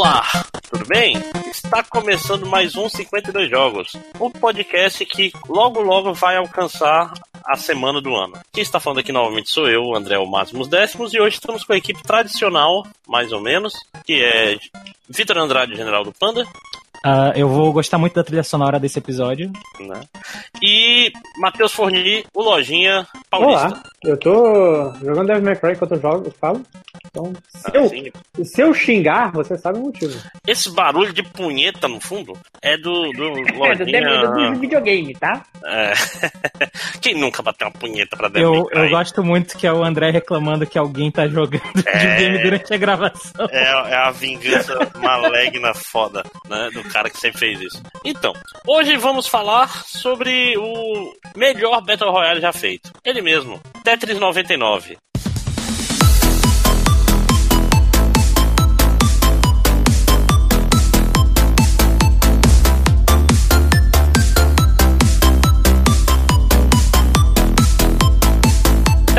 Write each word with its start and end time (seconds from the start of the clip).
Olá, 0.00 0.24
tudo 0.70 0.86
bem? 0.86 1.14
Está 1.50 1.84
começando 1.84 2.46
mais 2.46 2.74
um 2.74 2.88
52 2.88 3.50
Jogos, 3.50 3.92
um 4.18 4.30
podcast 4.30 5.04
que 5.04 5.30
logo 5.46 5.78
logo 5.82 6.14
vai 6.14 6.38
alcançar 6.38 7.12
a 7.44 7.54
semana 7.54 8.00
do 8.00 8.16
ano. 8.16 8.32
Quem 8.50 8.62
está 8.62 8.80
falando 8.80 9.00
aqui 9.00 9.12
novamente 9.12 9.50
sou 9.50 9.68
eu, 9.68 9.94
André 9.94 10.16
o 10.16 10.24
Máximos 10.24 10.68
Décimos, 10.68 11.12
e 11.12 11.20
hoje 11.20 11.34
estamos 11.34 11.64
com 11.64 11.74
a 11.74 11.76
equipe 11.76 12.02
tradicional, 12.02 12.86
mais 13.06 13.30
ou 13.30 13.42
menos, 13.42 13.74
que 14.06 14.24
é 14.24 14.56
Vitor 15.06 15.36
Andrade, 15.36 15.76
General 15.76 16.02
do 16.02 16.14
Panda. 16.14 16.46
Uh, 17.04 17.36
eu 17.36 17.46
vou 17.46 17.70
gostar 17.70 17.98
muito 17.98 18.14
da 18.14 18.24
trilha 18.24 18.42
sonora 18.42 18.80
desse 18.80 18.98
episódio. 18.98 19.52
Né? 19.78 20.00
E 20.62 21.12
Matheus 21.36 21.72
Forni, 21.72 22.24
o 22.34 22.42
Lojinha 22.42 23.06
Paulista. 23.28 23.66
Olá, 23.66 23.82
eu 24.02 24.18
tô 24.18 24.94
jogando 24.94 25.26
Devil 25.26 25.44
May 25.44 25.56
Cry 25.56 25.72
enquanto 25.72 25.92
eu 25.92 26.00
jogo, 26.00 26.26
eu 26.26 26.32
falo. 26.40 26.64
Então, 27.06 27.32
se, 27.48 27.66
Ah, 27.66 27.70
eu, 27.74 27.88
sim. 27.88 28.04
se 28.44 28.62
eu 28.62 28.74
xingar, 28.74 29.32
você 29.32 29.56
sabe 29.58 29.78
o 29.78 29.82
motivo. 29.82 30.18
Esse 30.46 30.70
barulho 30.70 31.12
de 31.12 31.22
punheta 31.22 31.88
no 31.88 32.00
fundo 32.00 32.38
é 32.62 32.76
do, 32.76 33.10
do 33.12 33.30
É, 33.70 33.74
do, 33.74 34.54
do, 34.54 34.60
videogame, 34.60 35.14
tá? 35.14 35.44
É. 35.64 35.92
Quem 37.00 37.14
nunca 37.14 37.42
bateu 37.42 37.68
uma 37.68 37.72
punheta 37.72 38.16
pra 38.16 38.28
Devil 38.28 38.68
Eu, 38.72 38.82
eu 38.84 38.90
gosto 38.90 39.22
muito 39.22 39.56
que 39.56 39.66
é 39.66 39.72
o 39.72 39.84
André 39.84 40.10
reclamando 40.10 40.66
que 40.66 40.78
alguém 40.78 41.10
tá 41.10 41.26
jogando 41.28 41.62
videogame 41.74 42.42
durante 42.42 42.74
a 42.74 42.76
gravação. 42.76 43.46
É, 43.50 43.92
é 43.92 43.96
a 43.96 44.10
vingança 44.10 44.76
maligna 44.96 45.74
foda, 45.74 46.22
né? 46.48 46.70
Do 46.72 46.82
cara 46.84 47.10
que 47.10 47.18
sempre 47.18 47.38
fez 47.38 47.60
isso. 47.60 47.82
Então, 48.04 48.32
hoje 48.66 48.96
vamos 48.96 49.26
falar 49.26 49.68
sobre 49.86 50.56
o 50.58 51.12
melhor 51.36 51.80
Battle 51.82 52.10
Royale 52.10 52.40
já 52.40 52.52
feito. 52.52 52.90
Ele 53.04 53.20
mesmo, 53.22 53.60
Tetris 53.84 54.18
99. 54.18 54.96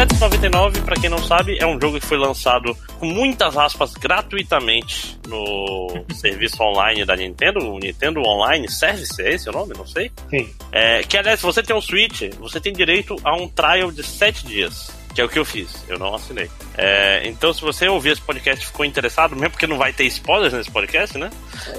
Tetris 0.01 0.19
99, 0.19 0.81
pra 0.81 0.95
quem 0.95 1.11
não 1.11 1.19
sabe, 1.19 1.59
é 1.59 1.67
um 1.67 1.79
jogo 1.79 1.99
que 1.99 2.05
foi 2.07 2.17
lançado 2.17 2.75
com 2.97 3.05
muitas 3.05 3.55
aspas 3.55 3.93
gratuitamente 3.93 5.15
no 5.27 6.03
serviço 6.15 6.57
online 6.63 7.05
da 7.05 7.15
Nintendo, 7.15 7.59
o 7.59 7.77
Nintendo 7.77 8.19
Online 8.21 8.67
Service, 8.67 9.21
é 9.21 9.35
esse 9.35 9.47
o 9.47 9.51
nome? 9.51 9.75
Não 9.77 9.85
sei. 9.85 10.11
Sim. 10.27 10.49
É, 10.71 11.03
que 11.03 11.15
aliás, 11.15 11.39
se 11.39 11.45
você 11.45 11.61
tem 11.61 11.75
um 11.75 11.81
Switch, 11.81 12.33
você 12.39 12.59
tem 12.59 12.73
direito 12.73 13.15
a 13.23 13.35
um 13.35 13.47
trial 13.47 13.91
de 13.91 14.03
7 14.03 14.43
dias. 14.43 14.89
Que 15.13 15.21
é 15.21 15.23
o 15.23 15.29
que 15.29 15.37
eu 15.37 15.45
fiz, 15.45 15.83
eu 15.87 15.99
não 15.99 16.15
assinei. 16.15 16.49
É, 16.75 17.21
então, 17.25 17.53
se 17.53 17.61
você 17.61 17.87
ouvir 17.87 18.13
esse 18.13 18.21
podcast 18.21 18.63
e 18.63 18.67
ficou 18.67 18.83
interessado, 18.83 19.35
mesmo 19.35 19.51
porque 19.51 19.67
não 19.67 19.77
vai 19.77 19.93
ter 19.93 20.05
spoilers 20.05 20.53
nesse 20.53 20.71
podcast, 20.71 21.15
né? 21.15 21.29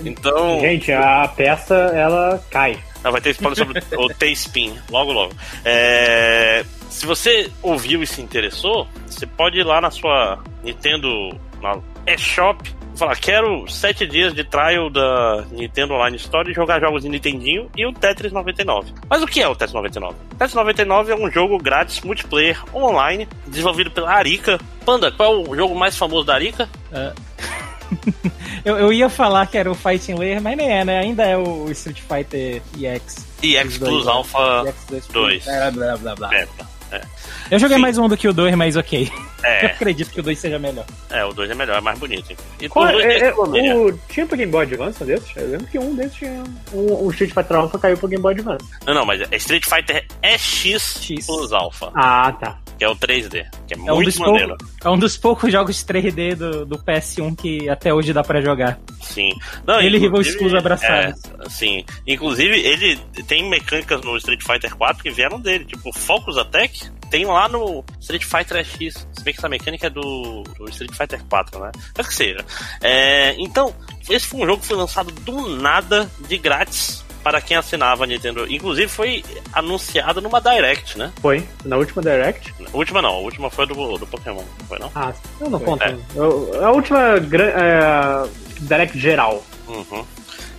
Então. 0.05 0.61
Gente, 0.61 0.93
a 0.93 1.27
peça, 1.27 1.75
ela 1.75 2.41
cai. 2.51 2.79
Ah, 3.05 3.11
vai 3.11 3.21
ter 3.21 3.31
spoiler 3.31 3.57
sobre 3.57 3.83
o 3.97 4.09
T-Spin, 4.15 4.79
logo 4.91 5.13
logo. 5.13 5.35
É, 5.65 6.65
se 6.89 7.07
você 7.07 7.51
ouviu 7.63 8.03
e 8.03 8.07
se 8.07 8.21
interessou, 8.21 8.87
você 9.07 9.27
pode 9.27 9.59
ir 9.59 9.65
lá 9.65 9.81
na 9.81 9.91
sua 9.91 10.39
Nintendo 10.63 11.09
na 11.61 11.79
eShop 12.07 12.63
e 12.95 12.99
falar: 12.99 13.17
quero 13.17 13.67
7 13.69 14.07
dias 14.07 14.35
de 14.35 14.45
trial 14.45 14.91
da 14.91 15.45
Nintendo 15.51 15.95
Online 15.95 16.17
Store 16.17 16.51
e 16.51 16.55
jogar 16.55 16.81
jogos 16.81 17.03
de 17.03 17.09
Nintendinho 17.09 17.71
e 17.77 17.87
o 17.87 17.93
Tetris 17.93 18.33
99. 18.33 18.93
Mas 19.09 19.23
o 19.23 19.27
que 19.27 19.43
é 19.43 19.49
o 19.49 19.55
Tetris 19.55 19.73
99? 19.73 20.15
O 20.15 20.35
Tetris 20.37 20.55
99 20.55 21.13
é 21.13 21.17
um 21.17 21.31
jogo 21.31 21.59
grátis 21.59 22.01
multiplayer 22.03 22.63
online 22.75 23.27
desenvolvido 23.47 23.91
pela 23.91 24.13
Arica. 24.13 24.61
Panda, 24.85 25.11
qual 25.11 25.35
é 25.35 25.49
o 25.49 25.57
jogo 25.57 25.75
mais 25.75 25.97
famoso 25.97 26.27
da 26.27 26.35
Arica? 26.35 26.69
Eu, 28.65 28.79
eu 28.79 28.93
ia 28.93 29.09
falar 29.09 29.47
que 29.47 29.59
era 29.59 29.71
o 29.71 29.75
Fighting 29.75 30.15
Layer, 30.15 30.41
mas 30.41 30.57
nem 30.57 30.71
é, 30.71 30.85
né? 30.85 31.01
Ainda 31.01 31.25
é 31.25 31.37
o 31.37 31.71
Street 31.71 32.01
Fighter 32.01 32.63
EX. 32.79 33.27
EX 33.43 33.79
Plus? 33.79 34.07
Alpha 34.07 34.65
EX 34.93 35.07
2. 35.09 35.47
É, 35.49 35.71
blá, 35.71 35.97
blá, 35.97 36.15
blá. 36.15 36.29
Beta. 36.29 36.73
Eu 37.53 37.59
joguei 37.59 37.77
Sim. 37.77 37.83
mais 37.83 37.99
um 37.99 38.09
do 38.09 38.17
que 38.17 38.27
o 38.27 38.33
2, 38.33 38.55
mas 38.55 38.77
ok. 38.77 39.11
Eu 39.43 39.49
É, 39.51 39.67
acredito 39.67 40.09
que 40.13 40.21
o 40.21 40.23
2 40.23 40.39
seja 40.39 40.57
melhor. 40.59 40.85
é, 41.11 41.25
o 41.25 41.33
2 41.33 41.51
é 41.51 41.55
melhor, 41.57 41.77
é 41.77 41.81
mais 41.81 41.99
bonito. 41.99 42.33
E 42.61 42.69
Qual, 42.69 42.89
é, 42.89 43.19
é, 43.19 43.35
o, 43.35 43.93
tinha 44.09 44.25
pro 44.25 44.37
Game 44.37 44.51
Boy 44.53 44.63
Advance 44.65 45.03
um 45.03 45.07
desses? 45.07 45.37
Eu 45.37 45.49
lembro 45.51 45.67
que 45.67 45.79
um 45.81 45.95
desses 45.97 46.15
tinha. 46.15 46.45
Um, 46.73 47.07
um 47.07 47.11
Street 47.11 47.33
Fighter 47.35 47.57
Alpha 47.57 47.77
caiu 47.79 47.97
pro 47.99 48.07
Game 48.09 48.23
Boy 48.23 48.35
Advance. 48.35 48.65
Não, 48.87 48.95
não, 48.95 49.05
mas 49.05 49.21
é 49.21 49.37
Street 49.37 49.65
Fighter 49.65 50.07
EX 50.23 51.01
X. 51.03 51.27
Plus 51.27 51.53
Alpha, 51.53 51.91
Ah, 51.97 52.31
tá. 52.41 52.57
que 52.79 52.85
é 52.85 52.89
o 52.89 52.95
3D, 52.95 53.45
que 53.67 53.75
é, 53.75 53.77
É 53.77 53.93
um, 53.93 53.97
muito 53.97 54.05
dos 54.11 54.19
maneiro. 54.19 54.57
poucos, 54.57 54.77
é 54.85 54.91
um 54.91 54.99
dos 54.99 55.17
poucos 55.17 55.53
jogos 55.53 55.85
3D 55.85 56.37
do, 56.37 56.65
do 56.65 56.79
PS1 56.79 57.35
que 57.37 57.69
até 57.69 57.93
hoje 57.93 58.13
dá 58.13 58.23
pra 58.23 58.41
jogar. 58.41 58.79
Sim. 59.03 59.31
Não, 59.67 59.81
Ele 59.81 59.97
e 59.97 60.01
Rival 60.01 60.23
Schools 60.23 60.55
abraçados. 60.55 61.21
É, 61.45 61.49
sim. 61.51 61.85
Inclusive, 62.07 62.61
ele 62.61 62.97
tem 63.27 63.51
mecânicas 63.51 64.01
no 64.03 64.17
Street 64.19 64.41
Fighter 64.41 64.75
4 64.77 65.03
que 65.03 65.11
vieram 65.11 65.41
dele, 65.41 65.65
tipo 65.65 65.93
Focus 65.93 66.39
Attack. 66.39 66.89
Tem 67.13 67.27
lá 67.27 67.47
no 67.47 67.85
Street 68.01 68.25
Fighter 68.25 68.65
X. 68.65 69.07
Se 69.13 69.23
bem 69.23 69.35
que 69.35 69.39
essa 69.39 69.47
mecânica 69.47 69.87
é 69.87 69.91
do, 69.91 70.43
do 70.57 70.67
Street 70.71 70.93
Fighter 70.97 71.23
4, 71.29 71.61
né? 71.61 71.71
Mas 71.95 72.09
que 72.09 72.15
seja. 72.15 72.43
É, 72.81 73.35
então, 73.39 73.75
esse 74.09 74.27
foi 74.27 74.41
um 74.41 74.47
jogo 74.47 74.63
que 74.63 74.67
foi 74.69 74.79
lançado 74.79 75.13
do 75.13 75.57
nada, 75.57 76.11
de 76.27 76.39
grátis, 76.39 77.05
para 77.23 77.39
quem 77.43 77.55
assinava 77.55 78.05
a 78.05 78.07
Nintendo. 78.07 78.51
Inclusive, 78.51 78.89
foi 78.89 79.23
anunciado 79.53 80.23
numa 80.23 80.41
Direct, 80.41 80.97
né? 80.97 81.13
Foi. 81.21 81.47
Na 81.67 81.77
última 81.77 82.01
Direct. 82.01 82.55
Última 82.73 83.03
não, 83.03 83.11
a 83.11 83.19
última 83.19 83.51
foi 83.51 83.67
do, 83.67 83.99
do 83.99 84.07
Pokémon, 84.07 84.43
não 84.59 84.67
foi 84.67 84.79
não? 84.79 84.91
Ah, 84.95 85.13
eu 85.39 85.51
não 85.51 85.59
Foi. 85.59 85.69
conto. 85.69 85.83
É. 85.85 85.97
Eu- 86.15 86.65
a 86.65 86.71
última 86.71 86.99
é, 87.17 88.29
Direct 88.59 88.99
geral. 88.99 89.45
Uhum. 89.69 90.03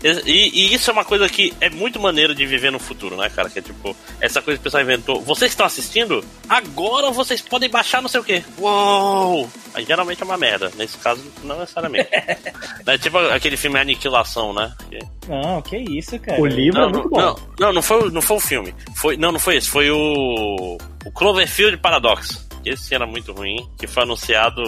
E, 0.04 0.50
e 0.54 0.74
isso 0.74 0.90
é 0.90 0.94
uma 0.94 1.06
coisa 1.06 1.30
que 1.30 1.54
é 1.62 1.70
muito 1.70 2.00
maneiro 2.00 2.36
de 2.36 2.46
viver 2.46 2.72
no 2.72 2.80
futuro, 2.80 3.16
né, 3.16 3.30
cara? 3.30 3.50
Que 3.50 3.60
é 3.60 3.62
tipo, 3.62 3.96
essa 4.20 4.42
coisa 4.42 4.58
que 4.58 4.62
o 4.62 4.64
pessoal 4.66 4.84
inventou. 4.84 5.22
Vocês 5.22 5.50
que 5.52 5.54
estão 5.54 5.66
assistindo, 5.66 6.24
agora 6.50 7.10
vocês 7.12 7.42
podem 7.42 7.70
baixar 7.70 8.02
não 8.02 8.10
sei 8.10 8.20
o 8.20 8.24
quê. 8.24 8.44
Uou! 8.58 9.50
Aí 9.74 9.86
geralmente 9.86 10.22
é 10.22 10.26
uma 10.26 10.38
merda. 10.38 10.72
Nesse 10.76 10.98
caso, 10.98 11.22
não 11.44 11.60
necessariamente. 11.60 12.10
é 12.86 12.98
tipo 12.98 13.18
aquele 13.18 13.56
filme 13.58 13.80
Aniquilação, 13.80 14.54
né? 14.54 14.74
Que- 14.90 15.00
Não, 15.30 15.62
que 15.62 15.78
isso, 15.78 16.20
cara. 16.20 16.40
O 16.42 16.46
livro 16.46 16.82
Não, 16.82 16.90
é 16.90 16.92
muito 16.92 17.10
não, 17.10 17.34
bom. 17.34 17.40
não, 17.60 17.68
não, 17.68 17.74
não 17.74 17.82
foi, 17.82 18.08
o- 18.08 18.12
não 18.12 18.22
foi 18.22 18.38
o 18.38 18.42
filme. 18.42 18.76
Foi, 18.96 19.16
não, 19.18 19.32
não 19.32 19.40
foi 19.40 19.56
esse. 19.58 19.70
Foi 19.70 19.90
o, 19.90 20.78
o 21.06 21.12
Cloverfield 21.12 21.78
Paradox. 21.78 22.46
Esse 22.66 22.94
era 22.96 23.06
muito 23.06 23.34
ruim, 23.34 23.68
que 23.78 23.88
foi 23.88 24.04
anunciado 24.04 24.62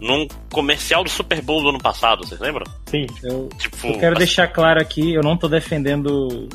num 0.00 0.26
comercial 0.50 1.02
do 1.04 1.10
Super 1.10 1.40
Bowl 1.42 1.62
do 1.62 1.70
ano 1.70 1.78
passado, 1.78 2.26
vocês 2.26 2.40
lembram? 2.40 2.64
Sim. 2.86 3.06
Eu, 3.22 3.48
Tipo, 3.58 3.86
eu 3.88 3.98
quero 3.98 4.14
deixar 4.16 4.48
claro 4.48 4.80
aqui, 4.80 5.12
eu 5.14 5.22
não 5.22 5.36
tô 5.36 5.48
defendendo 5.48 6.48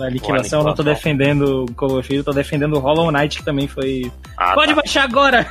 a 0.00 0.04
aniquilação, 0.04 0.60
eu 0.60 0.64
não 0.66 0.74
tô 0.74 0.82
Aniquilação. 0.82 0.84
defendendo 0.84 1.64
o 1.64 1.72
Call 1.74 1.98
of 1.98 2.02
Duty, 2.08 2.16
eu 2.16 2.24
tô 2.24 2.32
defendendo 2.32 2.74
o 2.74 2.78
Hollow 2.80 3.10
Knight, 3.10 3.38
que 3.38 3.44
também 3.44 3.66
foi... 3.68 4.10
Ah, 4.36 4.54
Pode 4.54 4.74
tá. 4.74 4.76
baixar 4.82 5.04
agora! 5.04 5.50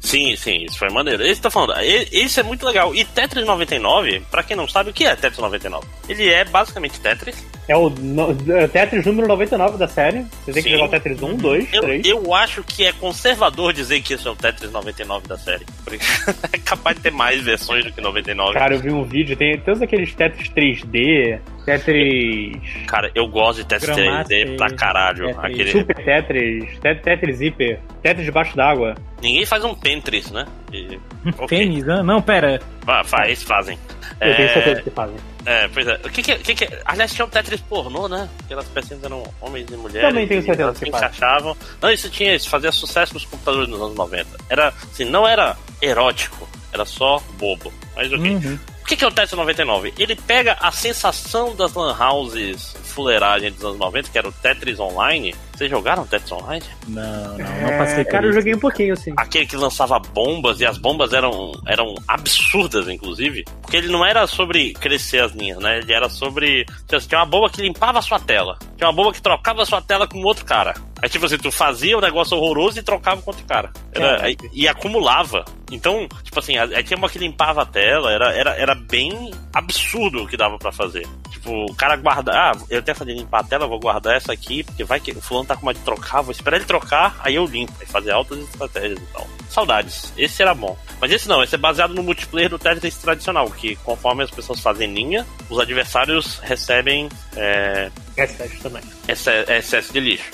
Sim, 0.00 0.34
sim, 0.34 0.64
isso 0.64 0.78
foi 0.78 0.88
maneiro. 0.88 1.22
Esse 1.22 1.40
tá 1.42 1.50
falando, 1.50 1.74
esse 1.80 2.40
é 2.40 2.42
muito 2.42 2.64
legal. 2.66 2.94
E 2.94 3.04
Tetris 3.04 3.44
99, 3.46 4.22
pra 4.30 4.42
quem 4.42 4.56
não 4.56 4.66
sabe, 4.66 4.90
o 4.90 4.92
que 4.94 5.04
é 5.04 5.14
Tetris 5.14 5.38
99? 5.38 5.86
Ele 6.08 6.28
é 6.28 6.44
basicamente 6.44 6.98
Tetris. 6.98 7.46
É 7.68 7.76
o 7.76 7.90
no- 7.90 8.34
é 8.56 8.66
Tetris 8.66 9.04
número 9.06 9.28
99 9.28 9.76
da 9.76 9.86
série. 9.86 10.24
Você 10.44 10.52
tem 10.52 10.62
que 10.62 10.70
Sim. 10.70 10.76
jogar 10.76 10.84
o 10.86 10.88
Tetris 10.88 11.22
1, 11.22 11.36
2, 11.36 11.68
Eu, 11.72 11.82
3. 11.82 12.06
eu 12.06 12.34
acho 12.34 12.64
que 12.64 12.84
é 12.84 12.92
conservador 12.92 13.72
dizer 13.72 14.00
que 14.00 14.14
esse 14.14 14.26
é 14.26 14.30
o 14.30 14.34
Tetris 14.34 14.72
99 14.72 15.28
da 15.28 15.36
série. 15.38 15.64
Porque 15.84 15.98
é 16.52 16.58
capaz 16.58 16.96
de 16.96 17.02
ter 17.02 17.12
mais 17.12 17.42
versões 17.42 17.84
do 17.84 17.92
que 17.92 18.00
99. 18.00 18.54
Cara, 18.54 18.74
eu 18.74 18.80
vi 18.80 18.90
um 18.90 19.04
vídeo, 19.04 19.36
tem 19.36 19.60
todos 19.60 19.82
aqueles 19.82 20.12
Tetris 20.14 20.48
3D, 20.48 21.38
Tetris. 21.78 22.86
Cara, 22.86 23.10
eu 23.14 23.26
gosto 23.28 23.58
de 23.58 23.64
Tetris 23.66 23.90
3D 23.96 24.02
Gramaster, 24.04 24.56
pra 24.56 24.70
caralho. 24.70 25.26
Tetris. 25.26 25.44
Aquele... 25.44 25.70
Super 25.72 25.96
Tetris, 26.04 26.78
Tet- 26.80 27.02
Tetris 27.02 27.40
Hyper, 27.40 27.80
Tetris 28.02 28.24
debaixo 28.26 28.56
d'água. 28.56 28.94
Ninguém 29.22 29.44
faz 29.46 29.64
um 29.64 29.74
Tetris, 29.74 30.30
né? 30.30 30.46
E- 30.72 30.98
ok. 31.38 31.46
Tênis? 31.58 31.84
Não, 31.84 32.02
não, 32.02 32.22
pera. 32.22 32.60
Ah, 32.86 33.04
faz, 33.04 33.42
fazem. 33.42 33.78
Eu 34.20 34.34
tenho 34.36 34.48
É, 34.48 34.52
certeza 34.54 34.82
que 34.82 34.90
fazem. 34.90 35.16
É, 35.46 35.68
pois 35.68 35.86
é. 35.86 35.94
O 36.04 36.10
que 36.10 36.22
que, 36.22 36.34
que 36.36 36.54
que? 36.54 36.68
Aliás, 36.84 37.12
tinha 37.14 37.24
um 37.24 37.28
Tetris 37.28 37.60
pornô, 37.62 38.08
né? 38.08 38.28
Aquelas 38.44 38.66
pecinhas 38.68 39.02
eram 39.02 39.22
homens 39.40 39.66
e 39.70 39.76
mulheres. 39.76 40.08
Também 40.08 40.26
tenho 40.26 40.42
certeza 40.42 40.62
elas 40.68 40.78
que 40.78 40.88
encaixavam. 40.88 41.56
Não, 41.80 41.90
isso 41.90 42.10
tinha, 42.10 42.34
isso 42.34 42.48
fazia 42.50 42.70
sucesso 42.72 43.14
nos 43.14 43.24
computadores 43.24 43.68
nos 43.68 43.80
anos 43.80 43.94
90. 43.94 44.26
Era, 44.50 44.68
assim, 44.68 45.04
não 45.04 45.26
era 45.26 45.56
erótico, 45.80 46.46
era 46.72 46.84
só 46.84 47.22
bobo. 47.38 47.72
Mas 47.96 48.12
ok. 48.12 48.30
Uhum. 48.34 48.58
Que 48.90 48.96
que 48.96 49.04
é 49.04 49.06
o 49.06 49.12
Tetris 49.12 49.38
99? 49.38 49.94
Ele 49.96 50.16
pega 50.16 50.56
a 50.60 50.72
sensação 50.72 51.54
das 51.54 51.74
lan 51.74 51.96
houses 51.96 52.74
fuleiragem 52.82 53.52
dos 53.52 53.64
anos 53.64 53.78
90, 53.78 54.10
que 54.10 54.18
era 54.18 54.28
o 54.28 54.32
Tetris 54.32 54.80
Online, 54.80 55.32
Vocês 55.60 55.70
jogaram 55.70 56.06
Tetris 56.06 56.32
Online? 56.32 56.64
Não, 56.88 57.02
não, 57.02 57.36
não 57.36 57.44
É, 57.68 57.76
passei 57.76 58.02
por 58.04 58.10
cara, 58.12 58.26
eu 58.26 58.32
joguei 58.32 58.54
um 58.54 58.58
pouquinho, 58.58 58.94
assim. 58.94 59.12
Aquele 59.14 59.44
que 59.44 59.56
lançava 59.56 59.98
bombas, 59.98 60.58
e 60.58 60.64
as 60.64 60.78
bombas 60.78 61.12
eram, 61.12 61.52
eram 61.68 61.94
absurdas, 62.08 62.88
inclusive. 62.88 63.44
Porque 63.60 63.76
ele 63.76 63.88
não 63.88 64.02
era 64.02 64.26
sobre 64.26 64.72
crescer 64.72 65.22
as 65.22 65.32
linhas, 65.32 65.58
né? 65.58 65.80
Ele 65.80 65.92
era 65.92 66.08
sobre. 66.08 66.64
Tinha 66.88 67.20
uma 67.20 67.26
bomba 67.26 67.50
que 67.50 67.60
limpava 67.60 67.98
a 67.98 68.02
sua 68.02 68.18
tela. 68.18 68.56
Tinha 68.74 68.88
uma 68.88 68.94
bomba 68.96 69.12
que 69.12 69.20
trocava 69.20 69.60
a 69.60 69.66
sua 69.66 69.82
tela 69.82 70.08
com 70.08 70.22
outro 70.22 70.46
cara. 70.46 70.72
Aí, 71.02 71.08
tipo 71.08 71.24
assim, 71.26 71.36
tu 71.38 71.50
fazia 71.50 71.96
um 71.96 72.00
negócio 72.00 72.36
horroroso 72.36 72.78
e 72.78 72.82
trocava 72.82 73.20
com 73.20 73.30
outro 73.30 73.44
cara. 73.46 73.70
Era, 73.92 74.06
Caraca. 74.06 74.26
aí- 74.26 74.36
e 74.52 74.66
acumulava. 74.68 75.44
Então, 75.72 76.06
tipo 76.22 76.38
assim, 76.38 76.58
aí 76.58 76.82
tinha 76.82 76.96
uma 76.98 77.08
que 77.08 77.18
limpava 77.18 77.62
a 77.62 77.66
tela, 77.66 78.10
era, 78.12 78.32
era, 78.34 78.50
era 78.56 78.74
bem 78.74 79.30
absurdo 79.54 80.22
o 80.22 80.26
que 80.26 80.36
dava 80.36 80.58
pra 80.58 80.72
fazer. 80.72 81.06
Tipo, 81.30 81.50
o 81.70 81.74
cara 81.74 81.96
guarda. 81.96 82.32
Ah, 82.34 82.52
eu 82.68 82.82
tenho 82.82 82.94
essa 82.94 83.04
de 83.04 83.14
limpar 83.14 83.40
a 83.40 83.44
tela, 83.44 83.66
vou 83.66 83.78
guardar 83.80 84.14
essa 84.16 84.32
aqui, 84.32 84.62
porque 84.62 84.84
vai 84.84 85.00
que 85.00 85.12
o 85.12 85.20
fulano 85.22 85.46
tá 85.54 85.56
com 85.56 85.62
uma 85.66 85.74
de 85.74 85.80
trocar, 85.80 86.22
vou 86.22 86.32
esperar 86.32 86.56
ele 86.56 86.64
trocar, 86.66 87.16
aí 87.20 87.34
eu 87.34 87.44
limpo. 87.44 87.72
Aí 87.80 87.86
fazer 87.86 88.10
altas 88.12 88.38
estratégias 88.40 88.98
e 88.98 89.12
tal. 89.12 89.26
Saudades. 89.48 90.12
Esse 90.16 90.42
era 90.42 90.54
bom. 90.54 90.76
Mas 91.00 91.10
esse 91.10 91.28
não, 91.28 91.42
esse 91.42 91.54
é 91.54 91.58
baseado 91.58 91.92
no 91.94 92.02
multiplayer 92.02 92.48
do 92.48 92.58
Tetris 92.58 92.96
tradicional, 92.98 93.50
que 93.50 93.74
conforme 93.76 94.22
as 94.22 94.30
pessoas 94.30 94.60
fazem 94.60 94.92
linha, 94.92 95.26
os 95.48 95.58
adversários 95.58 96.38
recebem 96.42 97.08
é, 97.36 97.90
S7 98.16 98.60
também. 98.62 98.82
exce- 99.08 99.44
excesso 99.48 99.92
de 99.92 100.00
lixo. 100.00 100.30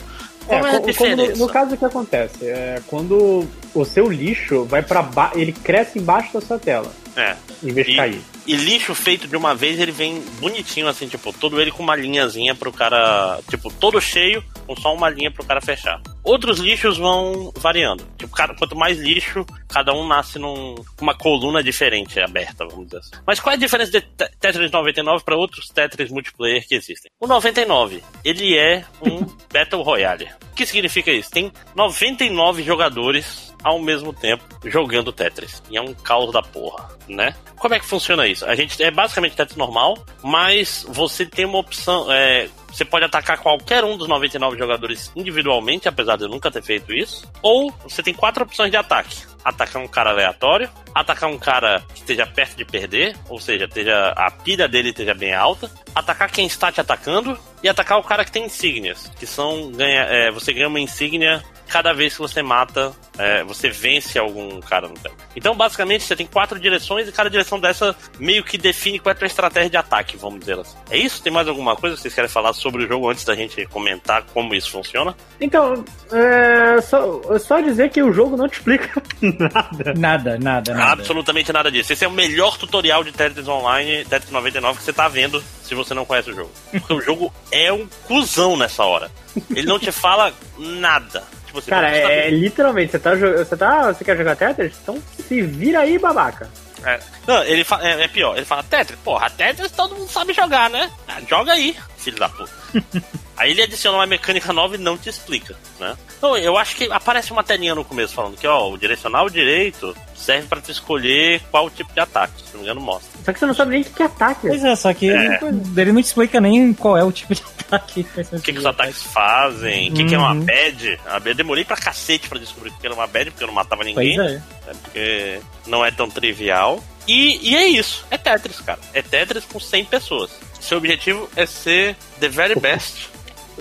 É, 0.49 0.61
Qual 0.61 0.67
é 0.67 0.93
como 0.95 1.17
no, 1.17 1.37
no 1.39 1.49
caso 1.49 1.75
o 1.75 1.77
que 1.77 1.85
acontece? 1.85 2.47
É, 2.47 2.81
quando 2.87 3.49
o 3.75 3.85
seu 3.85 4.09
lixo 4.09 4.65
vai 4.65 4.81
para 4.83 5.03
baixo, 5.03 5.39
ele 5.39 5.53
cresce 5.53 5.99
embaixo 5.99 6.35
da 6.35 6.41
sua 6.41 6.59
tela, 6.59 6.93
É. 7.17 7.35
em 7.65 7.73
vez 7.73 7.87
de 7.87 7.95
E- 7.95 7.97
cair. 7.97 8.21
E 8.47 8.55
lixo 8.55 8.95
feito 8.95 9.27
de 9.27 9.37
uma 9.37 9.55
vez, 9.55 9.81
ele 9.81 9.91
vem 9.93 10.21
bonitinho, 10.39 10.87
assim, 10.87 11.09
tipo, 11.09 11.33
todo 11.33 11.61
ele 11.61 11.71
com 11.73 11.83
uma 11.83 11.97
linhazinha 11.97 12.55
pro 12.55 12.73
cara. 12.73 13.41
Tipo, 13.51 13.73
todo 13.73 14.01
cheio, 14.01 14.43
com 14.67 14.77
só 14.77 14.95
uma 14.95 15.09
linha 15.11 15.31
pro 15.31 15.45
cara 15.45 15.61
fechar. 15.61 16.01
Outros 16.23 16.59
lixos 16.59 16.97
vão 16.97 17.53
variando. 17.57 18.07
Tipo, 18.17 18.35
cada, 18.35 18.55
quanto 18.55 18.77
mais 18.77 18.99
lixo, 18.99 19.45
cada 19.69 19.93
um 19.93 20.07
nasce 20.07 20.39
num, 20.39 20.75
com 20.97 21.03
uma 21.03 21.15
coluna 21.17 21.63
diferente 21.63 22.21
aberta, 22.21 22.65
vamos 22.67 22.87
dizer 22.87 22.99
assim. 22.99 23.11
Mas 23.27 23.41
qual 23.41 23.53
é 23.53 23.57
a 23.57 23.61
diferença 23.61 23.91
de 23.91 24.01
Te- 24.01 24.31
Tetris 24.41 24.71
99 24.71 25.25
para 25.25 25.37
outros 25.37 25.69
Tetris 25.69 26.11
multiplayer 26.11 26.67
que 26.67 26.75
existem? 26.75 27.11
O 27.21 27.27
99, 27.27 28.03
ele 28.25 28.57
é 28.57 28.85
um 29.03 29.27
Battle 29.53 29.83
Royale. 29.83 30.29
O 30.53 30.55
que 30.55 30.67
significa 30.67 31.11
isso? 31.11 31.31
Tem 31.31 31.53
99 31.75 32.63
jogadores 32.63 33.46
ao 33.63 33.81
mesmo 33.81 34.13
tempo 34.13 34.45
jogando 34.65 35.13
Tetris. 35.13 35.63
E 35.71 35.77
é 35.77 35.81
um 35.81 35.95
caos 35.95 36.33
da 36.33 36.43
porra, 36.43 36.89
né? 37.09 37.35
Como 37.57 37.75
é 37.75 37.81
que 37.81 37.87
funciona 37.87 38.27
isso? 38.27 38.45
A 38.45 38.55
gente 38.55 38.83
é 38.83 38.91
basicamente 38.91 39.37
Tetris 39.37 39.57
normal, 39.57 39.99
mas 40.23 40.87
você 40.89 41.25
tem 41.25 41.45
uma 41.45 41.59
opção. 41.59 42.11
é, 42.13 42.49
você 42.77 42.85
pode 42.85 43.07
atacar 43.07 43.39
qualquer 43.39 43.85
um 43.85 43.97
dos 43.97 44.07
99 44.07 44.59
jogadores 44.59 45.11
individualmente, 45.17 45.89
apesar 45.89 46.17
de 46.17 46.25
eu 46.25 46.29
nunca 46.29 46.51
ter 46.51 46.63
feito 46.63 46.93
isso. 46.93 47.27
Ou 47.41 47.73
você 47.83 48.03
tem 48.03 48.13
quatro 48.13 48.45
opções 48.45 48.71
de 48.71 48.77
ataque: 48.77 49.17
atacar 49.43 49.83
um 49.83 49.89
cara 49.89 50.11
aleatório, 50.11 50.69
atacar 50.95 51.31
um 51.31 51.39
cara 51.39 51.83
que 51.95 52.01
esteja 52.01 52.27
perto 52.27 52.57
de 52.57 52.65
perder, 52.65 53.17
ou 53.29 53.41
seja, 53.41 53.65
esteja, 53.65 54.13
a 54.17 54.31
pilha 54.31 54.69
dele 54.69 54.91
esteja 54.91 55.15
bem 55.15 55.35
alta, 55.35 55.71
atacar 55.95 56.31
quem 56.31 56.47
está 56.47 56.71
te 56.71 56.81
atacando 56.81 57.39
e 57.63 57.69
atacar 57.69 57.99
o 57.99 58.03
cara 58.03 58.25
que 58.25 58.33
tem 58.33 58.45
insígnias, 58.45 59.11
que 59.19 59.27
são 59.27 59.73
ganha, 59.73 60.03
é, 60.03 60.31
você 60.31 60.53
ganha 60.53 60.69
uma 60.69 60.81
insígnia 60.81 61.43
cada 61.69 61.93
vez 61.93 62.15
que 62.15 62.21
você 62.21 62.43
mata, 62.43 62.93
é, 63.19 63.43
você 63.45 63.69
vence 63.69 64.19
algum 64.19 64.61
cara 64.61 64.89
no 64.89 64.95
tempo. 64.95 65.17
Então, 65.35 65.55
basicamente, 65.55 66.05
você 66.05 66.17
tem 66.17 66.27
quatro 66.27 66.59
direções 66.59 67.09
e 67.09 67.13
cada 67.13 67.29
direção 67.29 67.59
dessa 67.59 67.95
meio 68.19 68.45
que 68.45 68.57
define 68.57 68.99
qual 68.99 69.13
é 69.13 69.15
a 69.15 69.19
tua 69.19 69.27
estratégia 69.27 69.71
de 69.71 69.77
ataque, 69.77 70.17
vamos 70.17 70.41
dizer 70.41 70.59
assim. 70.59 70.77
É 70.91 70.97
isso? 70.97 71.23
Tem 71.23 71.33
mais 71.33 71.49
alguma 71.49 71.77
coisa 71.77 71.97
que 71.97 72.03
vocês 72.03 72.15
querem 72.15 72.31
falar 72.31 72.53
sobre 72.53 72.85
o 72.85 72.89
jogo 72.89 73.11
antes 73.11 73.25
da 73.25 73.35
gente 73.35 73.67
comentar 73.67 74.23
como 74.33 74.55
isso 74.55 74.71
funciona? 74.71 75.15
Então, 75.41 75.85
é 76.13 76.81
só, 76.81 77.21
é 77.31 77.39
só 77.39 77.61
dizer 77.61 77.91
que 77.91 78.03
o 78.03 78.13
jogo 78.13 78.37
não 78.37 78.49
te 78.49 78.55
explica 78.55 79.03
nada. 79.21 79.95
Nada, 79.97 80.39
nada, 80.39 80.75
nada. 80.75 80.93
Absolutamente 80.93 81.53
nada 81.53 81.71
disso. 81.71 81.93
Esse 81.93 82.05
é 82.05 82.09
o 82.09 82.13
melhor 82.13 82.57
tutorial 82.57 83.03
de 83.03 83.13
Tetris 83.13 83.49
Online, 83.49 84.05
Tetris 84.05 84.31
99, 84.31 84.79
que 84.79 84.85
você 84.85 84.93
tá 84.93 85.09
vendo 85.09 85.43
se 85.63 85.75
você 85.75 85.95
não 85.95 86.05
conhece 86.05 86.31
o 86.31 86.35
jogo. 86.35 86.51
Porque 86.71 86.93
o 86.93 87.01
jogo 87.01 87.33
é 87.51 87.73
um 87.73 87.87
cuzão 88.07 88.57
nessa 88.57 88.85
hora. 88.85 89.11
Ele 89.51 89.67
não 89.67 89.79
te 89.79 89.91
fala 89.91 90.33
nada. 90.59 91.25
Cara, 91.63 91.89
você 91.93 92.01
tá 92.03 92.11
é, 92.13 92.27
é 92.27 92.31
literalmente, 92.31 92.93
você 92.93 92.99
tá, 92.99 93.15
você 93.15 93.57
tá. 93.57 93.93
Você 93.93 94.05
quer 94.05 94.17
jogar 94.17 94.37
Tetris? 94.37 94.75
Então 94.83 95.03
se 95.27 95.43
vira 95.43 95.81
aí, 95.81 95.99
babaca. 95.99 96.49
É. 96.85 97.01
Não, 97.27 97.43
ele 97.45 97.65
fa- 97.65 97.81
é, 97.83 98.05
é 98.05 98.09
pior, 98.09 98.37
ele 98.37 98.45
fala, 98.47 98.63
Tetris, 98.63 98.99
porra, 99.03 99.29
Tetris 99.31 99.73
todo 99.73 99.95
mundo 99.97 100.09
sabe 100.11 100.33
jogar, 100.33 100.71
né? 100.71 100.91
Ah, 101.09 101.21
joga 101.29 101.53
aí, 101.53 101.75
filho 102.07 102.19
da 102.19 102.29
puta. 102.29 102.51
aí 103.37 103.51
ele 103.51 103.63
adiciona 103.63 103.99
uma 103.99 104.07
mecânica 104.07 104.53
nova 104.53 104.75
e 104.75 104.79
não 104.79 104.97
te 104.97 105.09
explica, 105.09 105.57
né? 105.79 105.97
Então, 106.17 106.37
eu 106.37 106.57
acho 106.57 106.77
que 106.77 106.91
aparece 106.91 107.31
uma 107.33 107.43
telinha 107.45 107.75
no 107.75 107.85
começo 107.85 108.15
falando 108.15 108.37
que, 108.39 108.47
ó, 108.47 108.71
o 108.71 108.79
direcional 108.79 109.29
direito 109.29 109.95
serve 110.15 110.49
pra 110.49 110.61
tu 110.63 110.71
escolher 110.71 111.43
qual 111.51 111.69
tipo 111.69 111.93
de 111.93 112.01
ataque, 112.01 112.41
se 112.43 112.53
não 112.55 112.61
me 112.61 112.65
engano, 112.67 112.81
mostra. 112.81 113.11
Só 113.25 113.33
que 113.33 113.39
você 113.39 113.47
não 113.47 113.53
sabe 113.55 113.73
nem 113.73 113.83
o 113.83 113.85
que 113.85 114.03
é 114.03 114.07
ataque. 114.07 114.49
Pois 114.49 114.65
é, 114.65 114.75
só 114.77 114.95
que 114.95 115.11
É. 115.11 115.39
Ele, 115.45 115.63
ele 115.77 115.93
não 115.93 116.01
te 116.01 116.07
explica 116.07 116.41
nem 116.41 116.73
qual 116.73 116.97
é 116.97 117.05
o 117.05 117.13
tipo 117.13 117.35
de 117.35 117.43
ataque. 117.43 118.07
O 118.33 118.41
que, 118.41 118.53
que 118.53 118.59
os 118.59 118.65
ataques 118.67 119.03
fazem, 119.03 119.91
o 119.91 119.95
que, 119.95 120.05
que 120.07 120.15
é 120.15 120.19
uma 120.19 120.33
Uhum. 120.33 120.45
bad. 120.45 121.01
A 121.07 121.13
bad- 121.15 121.29
Eu 121.29 121.35
demorei 121.35 121.65
pra 121.65 121.77
cacete 121.77 122.29
pra 122.29 122.39
descobrir 122.39 122.71
o 122.71 122.75
que 122.79 122.87
era 122.87 122.95
uma 122.95 123.07
bad, 123.07 123.31
porque 123.31 123.45
eu 123.45 123.49
não 123.49 123.55
matava 123.55 123.85
ninguém. 123.85 124.17
Pois 124.17 124.31
é. 124.31 124.33
né? 124.35 124.43
Porque 124.83 125.41
não 125.67 125.85
é 125.85 125.91
tão 125.91 126.09
trivial. 126.09 126.83
E, 127.07 127.51
e 127.51 127.57
é 127.57 127.67
isso. 127.67 128.05
É 128.11 128.19
Tetris, 128.19 128.61
cara. 128.61 128.79
É 128.93 129.03
Tetris 129.03 129.45
com 129.45 129.61
100 129.61 129.85
pessoas. 129.85 130.31
Seu 130.61 130.79
objetivo 130.79 131.29
é 131.37 131.47
ser 131.47 131.97
the 132.21 132.29
very 132.29 132.59
best. 132.59 133.09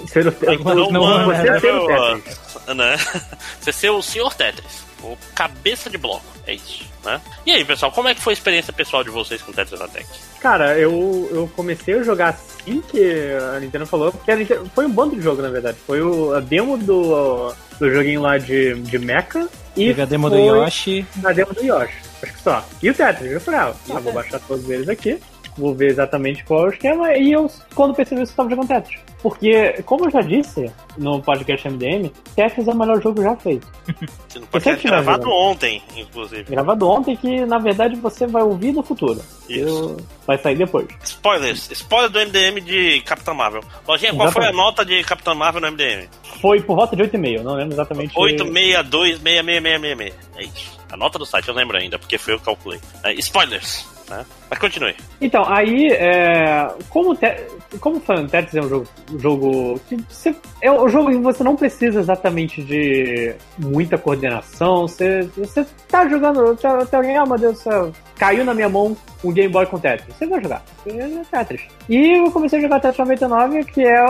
Ser 0.08 0.28
o, 0.28 0.92
não, 0.92 1.02
one 1.02 1.26
você 1.26 1.50
né? 1.50 1.60
ser 1.60 1.74
o 1.74 1.88
Tetris. 1.88 2.40
né? 2.76 2.98
Você 3.62 3.72
ser 3.72 3.90
o 3.92 4.02
senhor 4.02 4.34
Tetris. 4.34 4.84
O 5.02 5.18
cabeça 5.34 5.90
de 5.90 5.98
bloco. 5.98 6.26
É 6.48 6.54
isso, 6.54 6.84
né? 7.04 7.20
E 7.46 7.52
aí, 7.52 7.64
pessoal, 7.64 7.92
como 7.92 8.08
é 8.08 8.14
que 8.16 8.22
foi 8.22 8.34
a 8.34 8.36
experiência 8.36 8.72
pessoal 8.74 9.04
de 9.04 9.10
vocês 9.10 9.42
com 9.42 9.52
Tetris 9.52 9.82
Attack? 9.82 10.06
Cara, 10.40 10.78
eu, 10.78 11.28
eu 11.32 11.50
comecei 11.56 11.96
a 11.96 12.04
jogar 12.04 12.30
assim 12.30 12.82
que 12.82 13.32
a 13.56 13.60
Nintendo 13.60 13.86
falou, 13.88 14.12
porque 14.12 14.32
a 14.32 14.36
Nintendo, 14.36 14.70
foi 14.76 14.86
um 14.86 14.92
bando 14.92 15.16
de 15.16 15.22
jogo, 15.22 15.42
na 15.42 15.50
verdade. 15.50 15.78
Foi 15.88 16.02
o, 16.02 16.34
a 16.34 16.40
demo 16.40 16.78
do, 16.78 17.54
do 17.80 17.92
joguinho 17.92 18.22
lá 18.22 18.38
de, 18.38 18.76
de 18.76 19.00
Mecha 19.00 19.48
e 19.76 19.88
Teve 19.88 20.02
a 20.04 20.06
demo 20.06 20.30
do 20.30 20.38
Yoshi. 20.38 21.06
a 21.24 21.32
demo 21.32 21.54
do 21.54 21.64
Yoshi. 21.64 22.05
Acho 22.24 22.34
que 22.34 22.42
só. 22.42 22.64
E 22.82 22.90
o 22.90 22.94
Tetris. 22.94 23.32
Eu 23.32 23.42
falei, 23.42 23.60
ah, 23.60 23.74
tá, 23.88 24.00
vou 24.00 24.14
baixar 24.14 24.40
todos 24.40 24.70
eles 24.70 24.88
aqui, 24.90 25.20
vou 25.58 25.74
ver 25.74 25.92
exatamente 25.92 26.44
qual 26.46 26.66
é 26.66 26.70
o 26.70 26.74
esquema, 26.74 27.14
e 27.18 27.32
eu, 27.32 27.50
quando 27.74 27.94
percebi 27.96 28.22
isso, 28.24 28.32
eu 28.34 28.36
tava 28.38 28.50
jogando 28.50 28.68
Tetris. 28.68 29.00
Porque, 29.22 29.82
como 29.88 30.06
eu 30.06 30.12
já 30.12 30.22
disse 30.22 30.72
no 31.00 31.20
podcast 31.20 31.68
MDM, 31.68 32.12
Tetris 32.36 32.68
é 32.68 32.72
o 32.72 32.76
melhor 32.76 33.02
jogo 33.02 33.24
já 33.24 33.36
feito. 33.36 33.66
Você 34.30 34.38
não 34.40 34.46
pode 34.48 34.64
ter 34.64 34.78
gravado 34.84 35.24
jogando. 35.24 35.40
ontem, 35.42 35.82
inclusive. 35.98 36.44
Gravado 36.44 36.88
ontem, 36.88 37.16
que 37.18 37.44
na 37.46 37.58
verdade 37.58 37.96
você 37.96 38.28
vai 38.28 38.44
ouvir 38.44 38.72
no 38.74 38.84
futuro. 38.84 39.20
Isso. 39.50 39.68
Eu- 39.68 39.98
Vai 40.28 40.38
sair 40.38 40.56
depois. 40.58 40.88
Spoilers. 41.04 41.72
Spoiler 41.72 42.10
do 42.10 42.20
MDM 42.20 42.60
de 42.62 43.02
Capitã 43.02 43.34
Marvel. 43.34 43.62
Lojinha, 43.88 44.14
qual 44.14 44.32
foi 44.32 44.46
a 44.46 44.52
nota 44.52 44.84
de 44.86 45.04
Capitã 45.04 45.34
Marvel 45.34 45.62
no 45.62 45.68
MDM? 45.72 46.08
Foi 46.42 46.62
por 46.62 46.76
volta 46.76 46.96
de 46.96 47.02
8,5, 47.04 47.42
não 47.42 47.54
lembro 47.56 47.74
exatamente. 47.74 48.14
8626666. 48.16 50.14
É 50.38 50.44
isso. 50.44 50.75
A 50.96 50.98
nota 50.98 51.20
do 51.20 51.26
site 51.26 51.50
eu 51.50 51.54
lembro 51.54 51.78
ainda, 51.78 52.00
porque 52.00 52.18
foi 52.18 52.36
eu 52.36 52.40
que 52.40 52.46
calculei. 52.46 52.80
É, 53.04 53.12
spoilers. 53.16 53.86
Né? 54.10 54.26
Mas 54.50 54.60
continue. 54.60 54.96
Então, 55.20 55.44
aí, 55.46 55.88
é, 55.92 56.74
como, 56.90 57.14
te, 57.14 57.36
como 57.82 58.00
Tetris 58.00 58.56
é 58.56 58.62
um 58.62 58.70
jogo, 58.70 58.88
um 59.12 59.20
jogo 59.20 59.82
que 59.90 59.98
você, 60.08 60.34
é 60.62 60.72
um 60.72 60.88
jogo 60.88 61.10
que 61.10 61.18
você 61.18 61.44
não 61.44 61.58
precisa 61.58 62.00
exatamente 62.00 62.64
de 62.64 63.36
muita 63.58 63.98
coordenação. 63.98 64.88
Você, 64.88 65.24
você 65.36 65.66
tá 65.90 66.08
jogando, 66.08 66.56
tá 66.56 66.88
alguém, 66.94 67.18
ah, 67.18 67.26
meu 67.26 67.38
Deus 67.38 67.56
do 67.56 67.60
céu, 67.60 67.92
caiu 68.16 68.46
na 68.46 68.54
minha 68.54 68.70
mão 68.70 68.96
um 69.22 69.34
Game 69.34 69.52
Boy 69.52 69.66
com 69.66 69.78
Tetris. 69.78 70.16
Você 70.16 70.26
vai 70.26 70.42
jogar, 70.42 70.64
é 70.88 71.24
Tetris. 71.30 71.64
E 71.90 72.20
eu 72.20 72.32
comecei 72.32 72.60
a 72.60 72.62
jogar 72.62 72.80
Tetris 72.80 73.00
99, 73.00 73.66
que 73.66 73.82
é. 73.84 74.06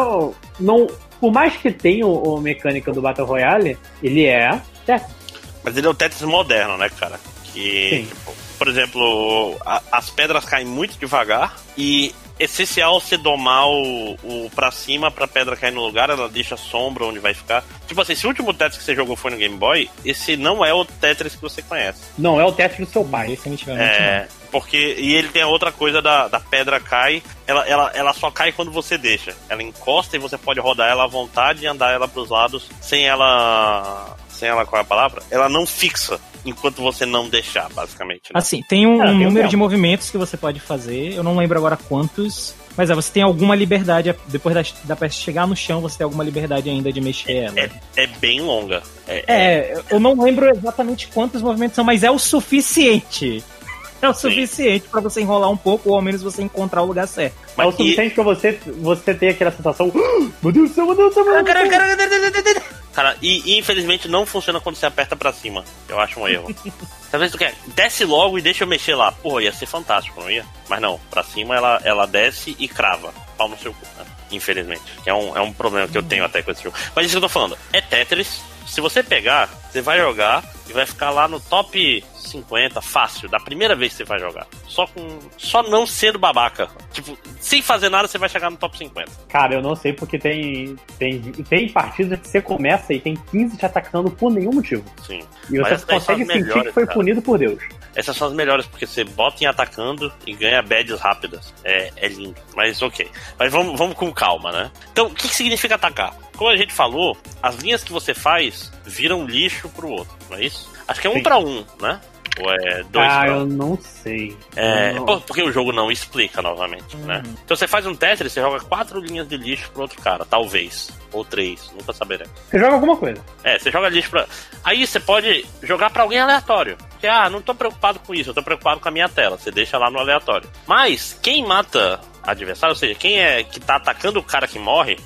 Não, 0.59 0.85
por 1.19 1.31
mais 1.31 1.57
que 1.57 1.71
tenha 1.71 2.05
o 2.05 2.39
mecânica 2.39 2.91
do 2.91 3.01
Battle 3.01 3.25
Royale, 3.25 3.75
ele 4.03 4.27
é 4.27 4.61
Tetris. 4.85 5.24
Mas 5.65 5.75
ele 5.75 5.87
é 5.87 5.89
o 5.89 5.93
Tetris 5.95 6.21
moderno, 6.21 6.77
né, 6.77 6.89
cara? 6.89 7.19
Que, 7.51 8.05
tipo, 8.07 8.33
por 8.57 8.67
exemplo, 8.67 9.57
a- 9.65 9.81
as 9.91 10.09
pedras 10.09 10.45
caem 10.45 10.65
muito 10.65 10.97
devagar 10.99 11.55
e 11.77 12.13
é 12.37 12.43
essencial 12.43 12.99
você 12.99 13.15
domar 13.15 13.65
o, 13.69 14.11
o 14.21 14.51
pra 14.53 14.69
cima 14.69 15.09
pra 15.09 15.25
pedra 15.25 15.55
cair 15.55 15.71
no 15.71 15.81
lugar, 15.85 16.09
ela 16.09 16.27
deixa 16.27 16.57
sombra 16.57 17.05
onde 17.05 17.17
vai 17.19 17.33
ficar. 17.33 17.63
Tipo 17.87 18.01
assim, 18.01 18.13
se 18.13 18.25
o 18.25 18.29
último 18.29 18.53
Tetris 18.53 18.77
que 18.79 18.83
você 18.83 18.93
jogou 18.93 19.15
foi 19.15 19.31
no 19.31 19.37
Game 19.37 19.55
Boy, 19.55 19.89
esse 20.03 20.35
não 20.35 20.63
é 20.65 20.73
o 20.73 20.83
Tetris 20.83 21.33
que 21.35 21.41
você 21.41 21.61
conhece. 21.61 22.01
Não 22.17 22.39
é 22.39 22.43
o 22.43 22.51
Tetris 22.51 22.85
do 22.87 22.91
seu 22.91 23.05
pai. 23.05 23.27
Definitivamente 23.29 23.89
É, 23.89 24.27
porque. 24.51 24.95
E 24.99 25.15
ele 25.15 25.29
tem 25.29 25.43
a 25.43 25.47
outra 25.47 25.71
coisa 25.71 26.01
da, 26.01 26.27
da 26.27 26.39
pedra 26.41 26.77
cai, 26.81 27.23
ela, 27.47 27.65
ela, 27.67 27.91
ela 27.95 28.13
só 28.13 28.29
cai 28.29 28.51
quando 28.51 28.69
você 28.69 28.97
deixa. 28.97 29.33
Ela 29.47 29.63
encosta 29.63 30.17
e 30.17 30.19
você 30.19 30.37
pode 30.37 30.59
rodar 30.59 30.89
ela 30.89 31.05
à 31.05 31.07
vontade 31.07 31.63
e 31.63 31.67
andar 31.67 31.93
ela 31.93 32.05
pros 32.07 32.29
lados 32.29 32.69
sem 32.81 33.07
ela. 33.07 34.17
Sem 34.35 34.49
ela, 34.49 34.65
qual 34.65 34.79
é 34.79 34.83
a 34.83 34.87
palavra? 34.87 35.23
Ela 35.31 35.47
não 35.47 35.65
fixa 35.65 36.19
enquanto 36.45 36.81
você 36.81 37.05
não 37.05 37.27
deixar, 37.27 37.69
basicamente. 37.69 38.31
né? 38.33 38.39
Assim, 38.39 38.61
tem 38.61 38.85
um, 38.85 39.01
Ah, 39.01 39.07
tem 39.07 39.23
número 39.25 39.47
de 39.47 39.57
movimentos 39.57 40.09
que 40.09 40.17
você 40.17 40.37
pode 40.37 40.59
fazer, 40.59 41.13
eu 41.13 41.23
não 41.23 41.35
lembro 41.37 41.57
agora 41.57 41.77
quantos, 41.77 42.53
Mas 42.77 42.89
é, 42.89 42.93
você 42.93 43.09
tem 43.11 43.23
alguma 43.23 43.55
liberdade, 43.55 44.13
depois 44.27 44.53
da, 44.53 44.63
da 44.83 44.95
peça 44.97 45.15
chegar 45.15 45.47
no 45.47 45.55
chão, 45.55 45.79
você 45.79 45.97
tem 45.97 46.03
alguma 46.03 46.25
liberdade 46.25 46.69
ainda 46.69 46.91
de 46.91 46.99
mexer 46.99 47.45
ela. 47.45 47.57
É, 47.57 47.69
é 47.95 48.07
bem 48.07 48.41
longa. 48.41 48.83
É, 49.07 49.23
é, 49.27 49.83
eu 49.89 49.97
não 49.97 50.21
lembro 50.21 50.49
exatamente 50.49 51.07
quantos 51.07 51.41
movimentos 51.41 51.75
são, 51.75 51.85
mas 51.85 52.03
é 52.03 52.11
o 52.11 52.19
suficiente. 52.19 53.43
É 54.01 54.09
o 54.09 54.13
suficiente 54.13 54.87
para 54.89 55.01
você 55.01 55.21
enrolar 55.21 55.49
um 55.49 55.57
pouco, 55.57 55.89
ou 55.89 55.95
ao 55.95 56.01
menos 56.01 56.21
você 56.21 56.43
encontrar 56.43 56.83
o 56.83 56.85
lugar 56.85 57.07
certo. 57.07 57.33
Mas 57.55 57.65
é 57.65 57.69
o 57.69 57.71
suficiente 57.71 58.11
e... 58.11 58.13
pra 58.13 58.23
você, 58.23 58.59
você 58.77 59.13
ter 59.15 59.29
aquela 59.29 59.51
sensação. 59.51 59.91
Oh, 59.95 60.27
meu 60.43 60.51
Deus 60.51 60.69
do 60.69 60.75
céu, 60.75 60.85
meu 60.85 60.95
Deus 60.95 61.09
do 61.09 61.13
céu, 61.15 61.25
meu 61.25 61.43
Deus 61.43 61.59
do 61.59 62.43
céu. 62.43 62.74
Cara, 62.95 63.17
e, 63.21 63.41
e, 63.51 63.59
infelizmente 63.59 64.07
não 64.07 64.25
funciona 64.25 64.61
quando 64.61 64.77
você 64.77 64.85
aperta 64.85 65.17
pra 65.17 65.33
cima. 65.33 65.65
Eu 65.89 65.99
acho 65.99 66.17
um 66.17 66.27
erro. 66.27 66.55
Talvez 67.11 67.31
tu 67.31 67.37
quer, 67.37 67.53
desce 67.67 68.05
logo 68.05 68.39
e 68.39 68.41
deixa 68.41 68.63
eu 68.63 68.67
mexer 68.67 68.95
lá. 68.95 69.11
Porra, 69.11 69.43
ia 69.43 69.51
ser 69.51 69.65
fantástico, 69.65 70.21
não 70.21 70.31
ia? 70.31 70.45
Mas 70.69 70.81
não, 70.81 70.97
pra 71.09 71.21
cima 71.21 71.55
ela, 71.55 71.81
ela 71.83 72.05
desce 72.05 72.55
e 72.57 72.67
crava. 72.69 73.13
Pau 73.37 73.49
no 73.49 73.57
seu 73.57 73.73
cu, 73.73 73.85
né? 73.97 74.05
Infelizmente. 74.31 74.81
Que 75.03 75.09
é 75.09 75.13
um, 75.13 75.35
é 75.35 75.41
um 75.41 75.51
problema 75.51 75.89
que 75.89 75.97
eu 75.97 76.03
tenho 76.03 76.23
até 76.23 76.41
com 76.41 76.51
esse 76.51 76.63
jogo. 76.63 76.77
Mas 76.95 77.05
isso 77.05 77.15
que 77.15 77.17
eu 77.17 77.21
tô 77.21 77.29
falando. 77.29 77.57
É 77.73 77.81
Tetris. 77.81 78.41
Se 78.65 78.79
você 78.79 79.03
pegar, 79.03 79.49
você 79.69 79.81
vai 79.81 79.99
jogar 79.99 80.43
e 80.67 80.73
vai 80.73 80.85
ficar 80.85 81.09
lá 81.09 81.27
no 81.27 81.39
top 81.39 82.03
50, 82.15 82.81
fácil, 82.81 83.29
da 83.29 83.39
primeira 83.39 83.75
vez 83.75 83.91
que 83.91 83.97
você 83.97 84.03
vai 84.03 84.19
jogar. 84.19 84.47
Só 84.67 84.87
com. 84.87 85.19
Só 85.37 85.63
não 85.63 85.85
sendo 85.85 86.17
babaca. 86.17 86.67
Tipo, 86.91 87.17
sem 87.39 87.61
fazer 87.61 87.89
nada, 87.89 88.07
você 88.07 88.17
vai 88.17 88.29
chegar 88.29 88.49
no 88.49 88.57
top 88.57 88.77
50. 88.77 89.11
Cara, 89.29 89.55
eu 89.55 89.61
não 89.61 89.75
sei 89.75 89.93
porque 89.93 90.17
tem. 90.17 90.75
Tem, 90.97 91.21
tem 91.21 91.69
partidas 91.69 92.19
que 92.19 92.27
você 92.27 92.41
começa 92.41 92.93
e 92.93 92.99
tem 92.99 93.15
15 93.31 93.57
te 93.57 93.65
atacando 93.65 94.09
por 94.11 94.31
nenhum 94.31 94.53
motivo. 94.53 94.83
Sim. 95.05 95.21
E 95.49 95.57
você 95.57 95.77
consegue 95.85 96.25
sentir 96.25 96.63
que 96.63 96.71
foi 96.71 96.85
cara. 96.85 96.95
punido 96.95 97.21
por 97.21 97.37
Deus. 97.37 97.61
Essas 97.95 98.17
são 98.17 98.27
as 98.27 98.33
melhores, 98.33 98.65
porque 98.65 98.85
você 98.85 99.03
bota 99.03 99.43
em 99.43 99.47
atacando 99.47 100.11
e 100.25 100.33
ganha 100.33 100.61
badges 100.61 100.99
rápidas. 100.99 101.53
É, 101.63 101.91
é 101.95 102.07
lindo. 102.07 102.35
Mas 102.55 102.81
ok. 102.81 103.09
Mas 103.39 103.51
vamos, 103.51 103.77
vamos 103.77 103.95
com 103.95 104.11
calma, 104.13 104.51
né? 104.51 104.71
Então, 104.91 105.07
o 105.07 105.13
que, 105.13 105.27
que 105.27 105.35
significa 105.35 105.75
atacar? 105.75 106.15
Como 106.35 106.49
a 106.49 106.57
gente 106.57 106.73
falou, 106.73 107.17
as 107.41 107.55
linhas 107.55 107.83
que 107.83 107.93
você 107.93 108.13
faz 108.13 108.71
viram 108.83 109.25
lixo 109.25 109.69
pro 109.69 109.89
outro, 109.89 110.13
não 110.29 110.37
é 110.37 110.45
isso? 110.45 110.69
Acho 110.87 111.01
que 111.01 111.07
é 111.07 111.09
um 111.09 111.23
para 111.23 111.37
um, 111.37 111.65
né? 111.81 111.99
Ou 112.39 112.51
é 112.51 112.83
dois 112.83 113.07
Ah, 113.09 113.23
eu 113.27 113.45
não 113.45 113.77
sei. 113.81 114.37
É, 114.55 114.93
não. 114.93 115.05
porque 115.21 115.41
o 115.41 115.51
jogo 115.51 115.71
não 115.71 115.89
explica 115.89 116.41
novamente, 116.41 116.97
né? 116.97 117.19
né? 117.19 117.23
Então 117.43 117.55
você 117.55 117.67
faz 117.67 117.85
um 117.85 117.95
Tetris, 117.95 118.33
você 118.33 118.41
joga 118.41 118.59
quatro 118.59 118.99
linhas 118.99 119.27
de 119.27 119.37
lixo 119.37 119.71
pro 119.71 119.83
outro 119.83 120.01
cara, 120.01 120.25
talvez. 120.25 120.91
Ou 121.13 121.23
três, 121.23 121.71
nunca 121.71 121.93
saberemos. 121.93 122.33
Você 122.49 122.59
joga 122.59 122.73
alguma 122.73 122.97
coisa. 122.97 123.23
É, 123.43 123.57
você 123.57 123.71
joga 123.71 123.87
lixo 123.87 124.09
pra. 124.09 124.27
Aí 124.63 124.85
você 124.85 124.99
pode 124.99 125.45
jogar 125.63 125.89
para 125.89 126.03
alguém 126.03 126.19
aleatório. 126.19 126.77
Ah, 127.07 127.29
não 127.29 127.41
tô 127.41 127.53
preocupado 127.53 127.99
com 127.99 128.13
isso, 128.13 128.29
eu 128.29 128.33
tô 128.33 128.43
preocupado 128.43 128.79
com 128.79 128.87
a 128.87 128.91
minha 128.91 129.09
tela. 129.09 129.37
Você 129.37 129.51
deixa 129.51 129.77
lá 129.77 129.89
no 129.89 129.99
aleatório. 129.99 130.49
Mas, 130.67 131.17
quem 131.21 131.45
mata 131.45 131.99
adversário, 132.23 132.73
ou 132.73 132.79
seja, 132.79 132.95
quem 132.95 133.19
é 133.19 133.43
que 133.43 133.59
tá 133.59 133.75
atacando 133.75 134.19
o 134.19 134.23
cara 134.23 134.47
que 134.47 134.59
morre, 134.59 134.97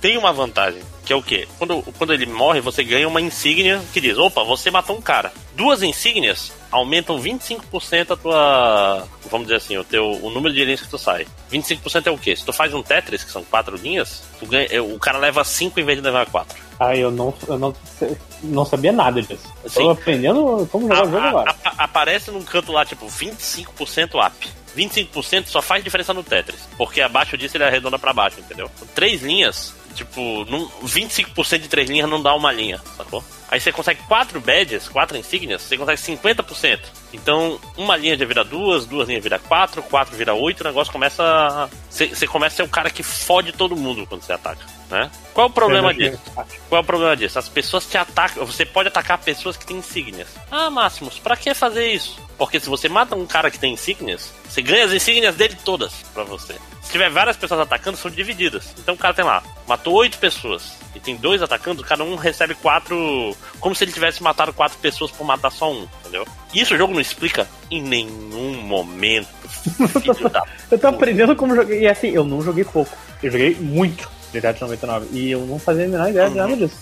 tem 0.00 0.16
uma 0.16 0.32
vantagem. 0.32 0.82
Que 1.04 1.12
é 1.12 1.16
o 1.16 1.22
quê? 1.22 1.48
Quando, 1.58 1.82
quando 1.98 2.12
ele 2.12 2.26
morre, 2.26 2.60
você 2.60 2.84
ganha 2.84 3.08
uma 3.08 3.20
insígnia 3.20 3.82
que 3.92 4.00
diz: 4.00 4.16
opa, 4.18 4.44
você 4.44 4.70
matou 4.70 4.96
um 4.96 5.02
cara. 5.02 5.32
Duas 5.54 5.82
insígnias 5.82 6.52
aumentam 6.72 7.20
25% 7.20 8.10
a 8.10 8.16
tua. 8.16 9.08
Vamos 9.30 9.46
dizer 9.46 9.58
assim, 9.58 9.76
o, 9.76 9.84
teu, 9.84 10.04
o 10.04 10.30
número 10.30 10.52
de 10.52 10.64
linhas 10.64 10.80
que 10.80 10.88
tu 10.88 10.98
sai. 10.98 11.26
25% 11.52 12.06
é 12.06 12.10
o 12.10 12.18
quê? 12.18 12.34
Se 12.34 12.44
tu 12.44 12.52
faz 12.52 12.74
um 12.74 12.82
Tetris, 12.82 13.22
que 13.22 13.30
são 13.30 13.44
quatro 13.44 13.76
linhas, 13.76 14.22
ganha, 14.42 14.82
o 14.82 14.98
cara 14.98 15.18
leva 15.18 15.44
5 15.44 15.78
em 15.78 15.84
vez 15.84 15.98
de 15.98 16.04
levar 16.04 16.26
4. 16.26 16.56
Ah, 16.80 16.96
eu 16.96 17.10
não, 17.10 17.32
eu 17.46 17.58
não, 17.58 17.74
não 18.42 18.64
sabia 18.64 18.90
nada 18.90 19.22
disso. 19.22 19.52
Estou 19.64 19.90
aprendendo 19.90 20.68
como 20.72 20.88
jogar 20.88 21.06
o 21.06 21.10
jogo 21.10 21.26
agora. 21.26 21.54
A, 21.64 21.68
a, 21.68 21.84
aparece 21.84 22.30
num 22.30 22.42
canto 22.42 22.72
lá, 22.72 22.84
tipo, 22.84 23.06
25% 23.06 24.26
up. 24.26 24.48
25% 24.76 25.46
só 25.46 25.60
faz 25.60 25.84
diferença 25.84 26.14
no 26.14 26.24
Tetris. 26.24 26.68
Porque 26.76 27.00
abaixo 27.00 27.36
disso 27.36 27.56
ele 27.56 27.64
arredonda 27.64 27.98
para 27.98 28.12
baixo, 28.12 28.40
entendeu? 28.40 28.70
Três 28.94 29.22
linhas 29.22 29.74
Tipo, 29.94 30.44
num, 30.46 30.68
25% 30.84 31.58
de 31.60 31.68
três 31.68 31.88
linhas 31.88 32.08
não 32.08 32.22
dá 32.22 32.34
uma 32.34 32.50
linha, 32.50 32.80
sacou? 32.96 33.22
Aí 33.52 33.60
você 33.60 33.70
consegue 33.70 34.00
quatro 34.08 34.40
badges, 34.40 34.88
quatro 34.88 35.14
insígnias, 35.14 35.60
você 35.60 35.76
consegue 35.76 36.00
50%. 36.00 36.80
Então, 37.12 37.60
uma 37.76 37.98
linha 37.98 38.16
já 38.16 38.24
vira 38.24 38.42
duas, 38.42 38.86
duas 38.86 39.06
linhas 39.06 39.22
vira 39.22 39.38
quatro, 39.38 39.82
quatro 39.82 40.16
vira 40.16 40.32
oito, 40.32 40.62
o 40.62 40.64
negócio 40.64 40.90
começa. 40.90 41.68
Você, 41.90 42.06
você 42.06 42.26
começa 42.26 42.54
a 42.54 42.56
ser 42.56 42.62
o 42.62 42.68
cara 42.68 42.88
que 42.88 43.02
fode 43.02 43.52
todo 43.52 43.76
mundo 43.76 44.06
quando 44.06 44.22
você 44.22 44.32
ataca, 44.32 44.64
né? 44.90 45.10
Qual 45.34 45.48
é 45.48 45.50
o 45.50 45.52
problema 45.52 45.92
disso? 45.92 46.18
Qual 46.34 46.78
é 46.78 46.80
o 46.80 46.84
problema 46.84 47.14
disso? 47.14 47.38
As 47.38 47.46
pessoas 47.46 47.84
te 47.84 47.98
atacam. 47.98 48.46
Você 48.46 48.64
pode 48.64 48.88
atacar 48.88 49.18
pessoas 49.18 49.54
que 49.54 49.66
têm 49.66 49.76
insígnias. 49.76 50.28
Ah, 50.50 50.70
Máximos, 50.70 51.18
pra 51.18 51.36
que 51.36 51.52
fazer 51.52 51.88
isso? 51.88 52.18
Porque 52.38 52.58
se 52.58 52.70
você 52.70 52.88
mata 52.88 53.14
um 53.14 53.26
cara 53.26 53.50
que 53.50 53.58
tem 53.58 53.74
insígnias, 53.74 54.32
você 54.48 54.62
ganha 54.62 54.86
as 54.86 54.92
insígnias 54.92 55.36
dele 55.36 55.58
todas 55.62 55.92
pra 56.14 56.24
você. 56.24 56.54
Se 56.80 56.90
tiver 56.90 57.10
várias 57.10 57.36
pessoas 57.36 57.60
atacando, 57.60 57.98
são 57.98 58.10
divididas. 58.10 58.74
Então 58.78 58.94
o 58.94 58.98
cara 58.98 59.12
tem 59.12 59.26
lá, 59.26 59.42
matou 59.68 59.92
oito 59.92 60.16
pessoas 60.16 60.80
e 60.94 61.00
tem 61.00 61.16
dois 61.16 61.42
atacando, 61.42 61.82
cada 61.82 62.04
um 62.04 62.14
recebe 62.14 62.54
quatro. 62.54 63.34
Como 63.60 63.74
se 63.74 63.84
ele 63.84 63.92
tivesse 63.92 64.22
matado 64.22 64.52
quatro 64.52 64.78
pessoas 64.78 65.10
por 65.10 65.24
matar 65.24 65.50
só 65.50 65.72
um, 65.72 65.86
entendeu? 66.00 66.26
Isso 66.54 66.74
o 66.74 66.76
jogo 66.76 66.92
não 66.92 67.00
explica 67.00 67.48
em 67.70 67.82
nenhum 67.82 68.62
momento. 68.62 69.28
eu 70.70 70.78
tô 70.78 70.86
aprendendo 70.86 71.34
como 71.34 71.54
jogar. 71.54 71.74
E 71.74 71.86
assim, 71.86 72.08
eu 72.08 72.24
não 72.24 72.42
joguei 72.42 72.64
pouco. 72.64 72.96
Eu 73.22 73.30
joguei 73.30 73.54
muito 73.54 74.08
de 74.32 74.60
99. 74.60 75.08
E 75.12 75.30
eu 75.30 75.46
não 75.46 75.58
fazia 75.58 75.84
a 75.84 75.88
menor 75.88 76.10
ideia 76.10 76.26
uhum. 76.26 76.32
de 76.32 76.38
nada 76.38 76.56
disso. 76.56 76.78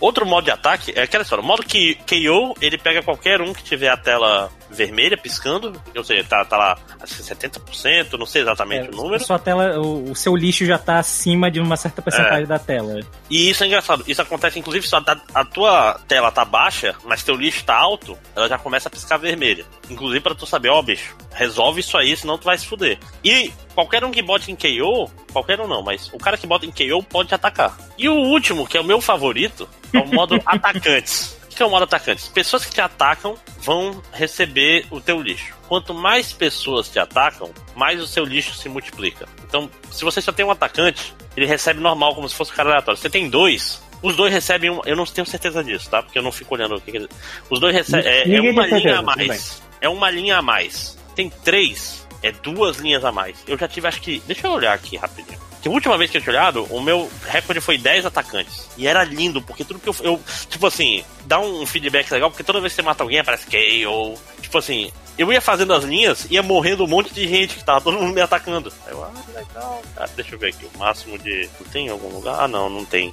Outro 0.00 0.24
modo 0.24 0.44
de 0.44 0.50
ataque 0.50 0.92
é 0.94 1.02
aquela 1.02 1.22
história. 1.22 1.42
O 1.42 1.46
modo 1.46 1.62
que 1.62 1.96
KO, 2.06 2.54
ele 2.60 2.78
pega 2.78 3.02
qualquer 3.02 3.40
um 3.40 3.52
que 3.52 3.62
tiver 3.62 3.88
a 3.88 3.96
tela 3.96 4.50
vermelha 4.70 5.16
piscando, 5.16 5.80
ou 5.94 6.04
seja, 6.04 6.24
tá, 6.24 6.44
tá 6.44 6.56
lá 6.56 6.78
acho 7.00 7.16
que 7.16 7.22
70%, 7.22 8.18
não 8.18 8.26
sei 8.26 8.42
exatamente 8.42 8.88
é, 8.88 8.90
o 8.90 8.96
número. 8.96 9.22
Sua 9.24 9.38
tela, 9.38 9.78
o, 9.78 10.10
o, 10.10 10.16
seu 10.16 10.36
lixo 10.36 10.64
já 10.64 10.78
tá 10.78 10.98
acima 10.98 11.50
de 11.50 11.60
uma 11.60 11.76
certa 11.76 12.02
porcentagem 12.02 12.44
é. 12.44 12.46
da 12.46 12.58
tela. 12.58 13.00
E 13.30 13.50
isso 13.50 13.64
é 13.64 13.66
engraçado. 13.66 14.04
Isso 14.06 14.20
acontece, 14.20 14.58
inclusive, 14.58 14.86
se 14.86 14.94
a, 14.94 15.02
a, 15.34 15.44
tua 15.44 16.00
tela 16.06 16.30
tá 16.30 16.44
baixa, 16.44 16.94
mas 17.04 17.22
teu 17.22 17.34
lixo 17.34 17.64
tá 17.64 17.76
alto, 17.76 18.18
ela 18.34 18.48
já 18.48 18.58
começa 18.58 18.88
a 18.88 18.90
piscar 18.90 19.16
vermelha. 19.16 19.64
Inclusive 19.90 20.20
para 20.20 20.34
tu 20.34 20.46
saber, 20.46 20.68
ó, 20.68 20.78
oh, 20.78 20.82
bicho, 20.82 21.16
resolve 21.32 21.80
isso 21.80 21.96
aí, 21.96 22.16
senão 22.16 22.38
tu 22.38 22.44
vai 22.44 22.58
se 22.58 22.66
fuder. 22.66 22.98
E 23.24 23.52
qualquer 23.74 24.04
um 24.04 24.10
que 24.10 24.22
bote 24.22 24.50
em 24.50 24.56
KO, 24.56 25.10
qualquer 25.32 25.60
um 25.60 25.68
não, 25.68 25.82
mas 25.82 26.10
o 26.12 26.18
cara 26.18 26.36
que 26.36 26.46
bota 26.46 26.66
em 26.66 26.70
KO 26.70 27.02
pode 27.02 27.34
atacar. 27.34 27.76
E 27.96 28.08
o 28.08 28.14
último, 28.14 28.66
que 28.66 28.76
é 28.76 28.80
o 28.80 28.84
meu 28.84 29.00
favorito, 29.00 29.68
é 29.92 29.98
o 29.98 30.06
modo 30.06 30.40
atacantes 30.44 31.37
que 31.58 31.62
é 31.64 31.66
o 31.66 31.70
modo 31.70 31.82
atacante? 31.82 32.30
Pessoas 32.30 32.64
que 32.64 32.72
te 32.72 32.80
atacam 32.80 33.36
vão 33.62 34.00
receber 34.12 34.86
o 34.92 35.00
teu 35.00 35.20
lixo. 35.20 35.56
Quanto 35.66 35.92
mais 35.92 36.32
pessoas 36.32 36.88
te 36.88 37.00
atacam, 37.00 37.50
mais 37.74 38.00
o 38.00 38.06
seu 38.06 38.24
lixo 38.24 38.54
se 38.54 38.68
multiplica. 38.68 39.28
Então, 39.44 39.68
se 39.90 40.04
você 40.04 40.22
só 40.22 40.30
tem 40.30 40.46
um 40.46 40.52
atacante, 40.52 41.12
ele 41.36 41.46
recebe 41.46 41.80
normal, 41.80 42.14
como 42.14 42.28
se 42.28 42.36
fosse 42.36 42.52
um 42.52 42.54
cara 42.54 42.70
aleatório. 42.70 42.98
Você 42.98 43.10
tem 43.10 43.28
dois, 43.28 43.82
os 44.00 44.14
dois 44.14 44.32
recebem 44.32 44.70
um. 44.70 44.80
Eu 44.86 44.94
não 44.94 45.04
tenho 45.04 45.26
certeza 45.26 45.64
disso, 45.64 45.90
tá? 45.90 46.00
Porque 46.00 46.16
eu 46.16 46.22
não 46.22 46.30
fico 46.30 46.54
olhando 46.54 46.76
o 46.76 46.80
que. 46.80 46.92
que 46.92 47.08
os 47.50 47.58
dois 47.58 47.74
recebem. 47.74 48.06
É, 48.06 48.36
é, 48.36 48.40
uma 48.40 48.64
linha 48.64 48.98
a 48.98 49.02
mais. 49.02 49.62
É 49.80 49.88
uma 49.88 50.10
linha 50.10 50.38
a 50.38 50.42
mais. 50.42 50.96
Tem 51.16 51.28
três, 51.28 52.06
é 52.22 52.30
duas 52.30 52.76
linhas 52.76 53.04
a 53.04 53.10
mais. 53.10 53.36
Eu 53.48 53.58
já 53.58 53.66
tive, 53.66 53.88
acho 53.88 54.00
que. 54.00 54.22
Deixa 54.28 54.46
eu 54.46 54.52
olhar 54.52 54.74
aqui 54.74 54.96
rapidinho. 54.96 55.47
Que 55.60 55.68
a 55.68 55.70
última 55.70 55.98
vez 55.98 56.10
que 56.10 56.18
eu 56.18 56.22
tinha 56.22 56.32
olhado, 56.32 56.64
o 56.70 56.80
meu 56.80 57.10
recorde 57.26 57.60
foi 57.60 57.76
10 57.76 58.06
atacantes. 58.06 58.68
E 58.76 58.86
era 58.86 59.02
lindo, 59.02 59.42
porque 59.42 59.64
tudo 59.64 59.80
que 59.80 59.88
eu, 59.88 59.96
eu. 60.00 60.20
Tipo 60.48 60.66
assim, 60.66 61.04
dá 61.24 61.40
um 61.40 61.66
feedback 61.66 62.10
legal, 62.10 62.30
porque 62.30 62.44
toda 62.44 62.60
vez 62.60 62.72
que 62.72 62.76
você 62.76 62.82
mata 62.82 63.02
alguém 63.02 63.18
aparece 63.18 63.46
KO. 63.46 64.14
Tipo 64.40 64.58
assim, 64.58 64.92
eu 65.18 65.32
ia 65.32 65.40
fazendo 65.40 65.74
as 65.74 65.82
linhas, 65.82 66.26
ia 66.30 66.42
morrendo 66.42 66.84
um 66.84 66.88
monte 66.88 67.12
de 67.12 67.26
gente 67.26 67.56
que 67.56 67.64
tava 67.64 67.80
todo 67.80 67.98
mundo 67.98 68.14
me 68.14 68.20
atacando. 68.20 68.72
Aí 68.86 68.92
eu, 68.92 69.02
ah, 69.02 69.12
legal. 69.34 69.82
Ah, 69.96 70.06
deixa 70.14 70.34
eu 70.34 70.38
ver 70.38 70.50
aqui, 70.50 70.68
o 70.74 70.78
máximo 70.78 71.18
de. 71.18 71.50
Não 71.58 71.66
tem 71.72 71.86
em 71.86 71.90
algum 71.90 72.08
lugar? 72.08 72.40
Ah, 72.40 72.48
não, 72.48 72.70
não 72.70 72.84
tem. 72.84 73.12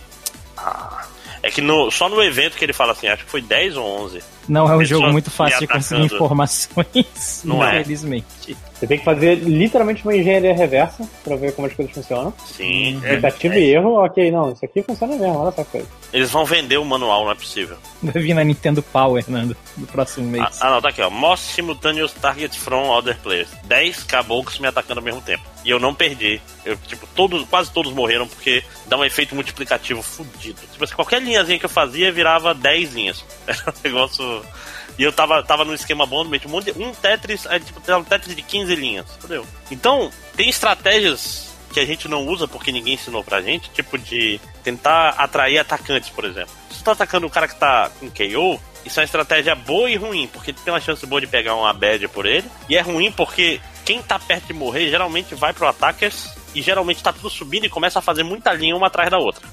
Ah. 0.55 1.05
É 1.43 1.51
que 1.51 1.61
no, 1.61 1.91
só 1.91 2.09
no 2.09 2.21
evento 2.21 2.57
que 2.57 2.65
ele 2.65 2.73
fala 2.73 2.91
assim, 2.91 3.07
acho 3.07 3.25
que 3.25 3.31
foi 3.31 3.41
10 3.41 3.77
ou 3.77 3.85
11. 4.05 4.21
Não 4.47 4.71
é 4.71 4.75
um 4.75 4.85
jogo 4.85 5.11
muito 5.11 5.31
fácil 5.31 5.59
de 5.59 5.67
conseguir 5.67 6.03
informações, 6.05 7.41
não 7.43 7.65
é. 7.65 7.81
infelizmente. 7.81 8.25
É. 8.51 8.75
Você 8.75 8.87
tem 8.87 8.99
que 8.99 9.05
fazer 9.05 9.35
literalmente 9.35 10.03
uma 10.03 10.15
engenharia 10.15 10.53
reversa 10.53 11.07
pra 11.23 11.35
ver 11.37 11.53
como 11.53 11.65
as 11.67 11.73
coisas 11.73 11.93
funcionam. 11.93 12.33
Sim. 12.45 12.99
Tentativa 13.01 13.55
é, 13.55 13.59
e 13.59 13.73
erro, 13.73 14.03
ok, 14.03 14.29
não, 14.29 14.51
isso 14.51 14.65
aqui 14.65 14.83
funciona 14.83 15.15
mesmo, 15.15 15.37
olha 15.37 15.49
essa 15.49 15.63
coisa. 15.63 15.87
Eles 16.11 16.29
vão 16.29 16.45
vender 16.45 16.77
o 16.77 16.85
manual, 16.85 17.23
não 17.23 17.31
é 17.31 17.35
possível. 17.35 17.77
Vai 18.03 18.21
vir 18.21 18.33
na 18.33 18.43
Nintendo 18.43 18.83
Power, 18.83 19.23
Nando, 19.29 19.55
no 19.77 19.87
próximo 19.87 20.27
mês. 20.27 20.43
Ah, 20.59 20.67
ah, 20.67 20.71
não, 20.71 20.81
tá 20.81 20.89
aqui, 20.89 21.01
ó. 21.01 21.09
Most 21.09 21.53
simultaneous 21.53 22.11
targets 22.13 22.57
from 22.57 22.89
other 22.89 23.17
players. 23.23 23.49
10 23.63 24.03
caboclos 24.03 24.59
me 24.59 24.67
atacando 24.67 24.99
ao 24.99 25.05
mesmo 25.05 25.21
tempo. 25.21 25.43
E 25.63 25.69
eu 25.69 25.79
não 25.79 25.95
perdi. 25.95 26.39
Eu, 26.63 26.77
tipo, 26.77 27.07
todos, 27.15 27.43
quase 27.49 27.71
todos 27.71 27.91
morreram 27.91 28.27
porque 28.27 28.63
dá 28.87 28.97
um 28.97 29.03
efeito 29.03 29.33
multiplicativo 29.33 30.03
fudido. 30.03 30.59
Tipo 30.71 30.83
assim, 30.83 30.95
qualquer 30.95 31.21
linhazinha 31.25 31.59
que 31.59 31.65
eu 31.65 31.69
fazia 31.69 32.11
virava 32.11 32.53
10 32.53 32.93
linhas. 32.93 33.25
Era 33.47 33.69
um 33.69 33.81
negócio 33.83 34.45
e 34.97 35.03
eu 35.03 35.11
tava, 35.11 35.43
tava 35.43 35.65
no 35.65 35.73
esquema 35.73 36.05
bom, 36.05 36.23
um, 36.23 36.49
monte 36.49 36.71
de, 36.71 36.81
um 36.81 36.93
Tetris, 36.93 37.45
aí, 37.47 37.59
tipo, 37.59 37.79
um 37.91 38.03
Tetris 38.03 38.35
de 38.35 38.41
15 38.41 38.75
linhas. 38.75 39.05
Entendeu? 39.17 39.45
Então, 39.69 40.09
tem 40.35 40.49
estratégias 40.49 41.53
que 41.73 41.79
a 41.79 41.85
gente 41.85 42.07
não 42.07 42.25
usa 42.25 42.47
porque 42.47 42.71
ninguém 42.71 42.93
ensinou 42.93 43.21
pra 43.21 43.41
gente, 43.41 43.69
tipo 43.71 43.97
de 43.97 44.39
tentar 44.63 45.09
atrair 45.09 45.57
atacantes, 45.57 46.09
por 46.09 46.23
exemplo. 46.23 46.53
Se 46.71 46.77
tu 46.77 46.85
tá 46.85 46.93
atacando 46.93 47.27
o 47.27 47.29
cara 47.29 47.49
que 47.49 47.55
tá 47.55 47.91
com 47.99 48.09
KO, 48.09 48.61
isso 48.85 48.99
é 48.99 49.01
uma 49.01 49.05
estratégia 49.05 49.55
boa 49.55 49.89
e 49.89 49.97
ruim, 49.97 50.27
porque 50.31 50.53
tu 50.53 50.61
tem 50.61 50.73
uma 50.73 50.79
chance 50.79 51.05
boa 51.05 51.19
de 51.19 51.27
pegar 51.27 51.55
uma 51.55 51.73
bad 51.73 52.07
por 52.07 52.25
ele, 52.25 52.49
e 52.69 52.77
é 52.77 52.81
ruim 52.81 53.11
porque 53.11 53.59
quem 53.83 54.01
tá 54.01 54.17
perto 54.17 54.47
de 54.47 54.53
morrer 54.53 54.89
geralmente 54.89 55.35
vai 55.35 55.51
pro 55.51 55.67
attackers 55.67 56.29
e 56.55 56.61
geralmente 56.61 57.03
tá 57.03 57.11
tudo 57.11 57.29
subindo 57.29 57.65
e 57.65 57.69
começa 57.69 57.99
a 57.99 58.01
fazer 58.01 58.23
muita 58.23 58.53
linha 58.53 58.75
uma 58.75 58.87
atrás 58.87 59.09
da 59.09 59.17
outra. 59.17 59.45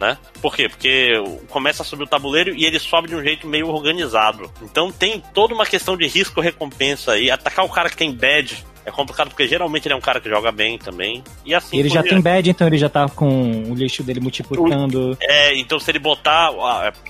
Né? 0.00 0.18
Por 0.42 0.54
quê? 0.54 0.68
Porque 0.68 1.12
começa 1.48 1.82
a 1.82 1.86
subir 1.86 2.02
o 2.02 2.06
tabuleiro 2.06 2.54
e 2.54 2.64
ele 2.64 2.78
sobe 2.78 3.08
de 3.08 3.16
um 3.16 3.22
jeito 3.22 3.46
meio 3.46 3.68
organizado. 3.68 4.50
Então 4.62 4.92
tem 4.92 5.22
toda 5.32 5.54
uma 5.54 5.64
questão 5.64 5.96
de 5.96 6.06
risco-recompensa 6.06 7.12
aí. 7.12 7.30
Atacar 7.30 7.64
o 7.64 7.68
cara 7.68 7.88
que 7.88 7.96
tem 7.96 8.12
badge 8.12 8.64
é 8.86 8.90
complicado 8.92 9.28
porque 9.30 9.48
geralmente 9.48 9.88
ele 9.88 9.94
é 9.94 9.96
um 9.96 10.00
cara 10.00 10.20
que 10.20 10.28
joga 10.28 10.52
bem 10.52 10.78
também. 10.78 11.24
E 11.44 11.52
assim. 11.52 11.76
Ele 11.76 11.88
já 11.88 12.04
tem 12.04 12.20
bad, 12.20 12.48
então 12.48 12.68
ele 12.68 12.78
já 12.78 12.88
tá 12.88 13.08
com 13.08 13.64
o 13.68 13.74
lixo 13.74 14.02
dele 14.04 14.20
multiplicando. 14.20 15.18
É, 15.20 15.58
então 15.58 15.80
se 15.80 15.90
ele 15.90 15.98
botar 15.98 16.52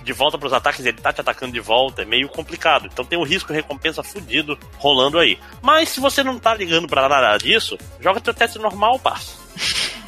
de 0.02 0.12
volta 0.14 0.38
pros 0.38 0.55
ataques, 0.55 0.87
ele 0.87 0.97
tá 0.97 1.12
te 1.12 1.21
atacando 1.21 1.52
de 1.52 1.61
volta, 1.61 2.00
é 2.00 2.05
meio 2.07 2.31
complicado. 2.31 2.88
Então 2.90 3.05
tem 3.05 3.19
um 3.19 3.25
risco 3.25 3.52
recompensa 3.52 4.02
fudido 4.02 4.59
rolando 4.78 5.19
aí. 5.19 5.38
Mas 5.61 5.90
se 5.90 6.00
você 6.00 6.25
não 6.25 6.38
tá 6.38 6.55
ligando 6.55 6.88
pra 6.88 7.09
nada 7.11 7.37
disso, 7.37 7.76
joga 8.00 8.21
teu 8.23 8.33
teste 8.33 8.59
normal, 8.59 8.99
parça. 8.99 9.37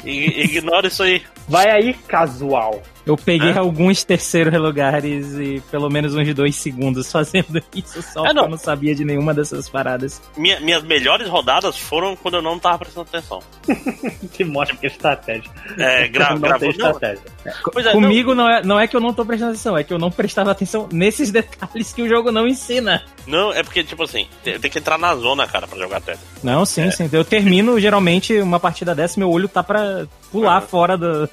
E 0.03 0.45
ignora 0.45 0.87
isso 0.87 1.03
aí. 1.03 1.21
Vai 1.49 1.71
aí, 1.71 1.95
casual. 2.07 2.79
Eu 3.05 3.17
peguei 3.17 3.51
é? 3.51 3.57
alguns 3.57 4.03
terceiros 4.03 4.53
lugares 4.59 5.33
e 5.37 5.61
pelo 5.71 5.89
menos 5.89 6.15
uns 6.15 6.33
dois 6.33 6.55
segundos 6.55 7.09
fazendo 7.11 7.61
isso, 7.75 8.01
só 8.01 8.25
é, 8.25 8.33
não. 8.33 8.43
eu 8.43 8.49
não 8.49 8.57
sabia 8.57 8.93
de 8.93 9.03
nenhuma 9.03 9.33
dessas 9.33 9.69
paradas. 9.69 10.21
Minha, 10.37 10.59
minhas 10.59 10.83
melhores 10.83 11.27
rodadas 11.27 11.77
foram 11.77 12.15
quando 12.15 12.35
eu 12.35 12.41
não 12.41 12.59
tava 12.59 12.79
prestando 12.79 13.07
atenção. 13.09 13.41
que 14.33 14.43
mostra 14.43 14.75
que 14.75 14.85
é 14.85 14.89
estratégia. 14.89 15.51
É, 15.77 16.07
gra 16.09 16.31
não 16.31 16.39
gravou 16.39 16.69
estratégia. 16.69 17.23
É, 17.45 17.91
Comigo 17.91 18.35
não... 18.35 18.45
não... 18.45 18.51
é, 18.51 18.63
não 18.63 18.79
é 18.79 18.87
que 18.87 18.95
eu 18.95 19.01
não 19.01 19.13
tô 19.13 19.25
prestando 19.25 19.51
atenção, 19.51 19.77
é 19.77 19.83
que 19.83 19.93
eu 19.93 19.99
não 19.99 20.11
prestava 20.11 20.51
atenção 20.51 20.87
nesses 20.91 21.31
detalhes 21.31 21.93
que 21.93 22.01
o 22.01 22.07
jogo 22.07 22.31
não 22.31 22.47
ensina. 22.47 23.03
Não, 23.25 23.53
é 23.53 23.63
porque, 23.63 23.83
tipo 23.83 24.03
assim, 24.03 24.27
tem, 24.43 24.59
tem 24.59 24.71
que 24.71 24.79
entrar 24.79 24.97
na 24.97 25.15
zona, 25.15 25.45
cara, 25.47 25.67
pra 25.67 25.77
jogar 25.77 26.01
Tetris. 26.01 26.25
Não, 26.43 26.65
sim, 26.65 26.83
é. 26.83 26.91
sim. 26.91 27.09
Eu 27.11 27.23
termino 27.23 27.79
geralmente 27.79 28.39
uma 28.39 28.59
partida 28.59 28.95
dessa, 28.95 29.19
meu 29.19 29.29
olho 29.29 29.47
tá 29.47 29.63
pra 29.63 30.07
pular 30.31 30.61
fora 30.61 30.97
do. 30.97 31.29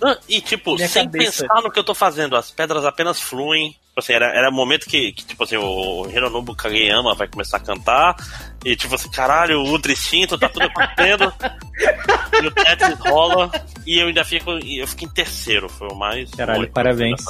Não, 0.00 0.16
e, 0.28 0.40
tipo, 0.40 0.76
sem 0.78 1.05
cabeça. 1.06 1.42
pensar 1.42 1.62
no 1.62 1.70
que 1.70 1.78
eu 1.78 1.84
tô 1.84 1.94
fazendo, 1.94 2.36
as 2.36 2.50
pedras 2.50 2.84
apenas 2.84 3.20
fluem. 3.20 3.70
Tipo 3.70 4.00
assim, 4.00 4.12
era, 4.12 4.26
era 4.26 4.50
o 4.50 4.52
momento 4.52 4.86
que, 4.86 5.12
que, 5.12 5.24
tipo 5.24 5.42
assim, 5.42 5.56
o 5.56 6.06
Hironobu 6.10 6.54
Kageyama 6.54 7.14
vai 7.14 7.26
começar 7.26 7.56
a 7.56 7.60
cantar. 7.60 8.14
E, 8.62 8.76
tipo 8.76 8.94
assim, 8.94 9.10
caralho, 9.10 9.60
o 9.60 9.70
Ultra 9.70 9.92
Instinto, 9.92 10.36
tá 10.36 10.50
tudo 10.50 10.66
acontecendo. 10.66 11.32
e 12.42 12.46
o 12.46 12.50
Tetris 12.50 12.98
rola. 12.98 13.50
E 13.86 13.98
eu 13.98 14.08
ainda 14.08 14.22
fico. 14.22 14.50
Eu 14.50 14.86
fico 14.86 15.04
em 15.04 15.08
terceiro. 15.08 15.68
Foi 15.68 15.88
o 15.88 15.94
mais. 15.94 16.30
Caralho, 16.32 16.70
parabéns. 16.70 17.24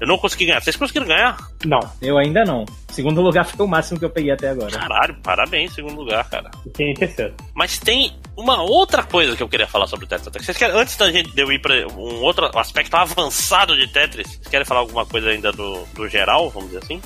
Eu 0.00 0.08
não 0.08 0.18
consegui 0.18 0.46
ganhar. 0.46 0.60
Vocês 0.60 0.74
conseguiram 0.74 1.06
ganhar? 1.06 1.36
Não. 1.64 1.80
Eu 2.00 2.18
ainda 2.18 2.44
não. 2.44 2.64
Segundo 2.88 3.20
lugar 3.20 3.44
foi 3.44 3.64
o 3.64 3.68
máximo 3.68 3.98
que 3.98 4.04
eu 4.04 4.10
peguei 4.10 4.32
até 4.32 4.48
agora. 4.48 4.70
Caralho, 4.70 5.16
parabéns, 5.22 5.72
segundo 5.72 6.00
lugar, 6.00 6.28
cara. 6.28 6.50
Quem 6.74 6.90
em 6.90 6.94
terceiro. 6.94 7.34
Mas 7.54 7.78
tem 7.78 8.16
uma 8.42 8.60
outra 8.60 9.04
coisa 9.04 9.36
que 9.36 9.42
eu 9.42 9.48
queria 9.48 9.68
falar 9.68 9.86
sobre 9.86 10.04
o 10.04 10.08
Tetris. 10.08 10.44
Vocês 10.44 10.56
querem, 10.56 10.76
antes 10.76 10.96
da 10.96 11.10
gente 11.10 11.30
de 11.30 11.40
eu 11.40 11.50
ir 11.52 11.60
pra 11.60 11.74
um 11.96 12.20
outro 12.22 12.50
aspecto 12.58 12.94
avançado 12.94 13.76
de 13.76 13.86
Tetris, 13.86 14.26
vocês 14.26 14.48
querem 14.48 14.66
falar 14.66 14.80
alguma 14.80 15.06
coisa 15.06 15.30
ainda 15.30 15.52
do, 15.52 15.84
do 15.94 16.08
geral, 16.08 16.50
vamos 16.50 16.70
dizer 16.70 16.82
assim? 16.82 17.00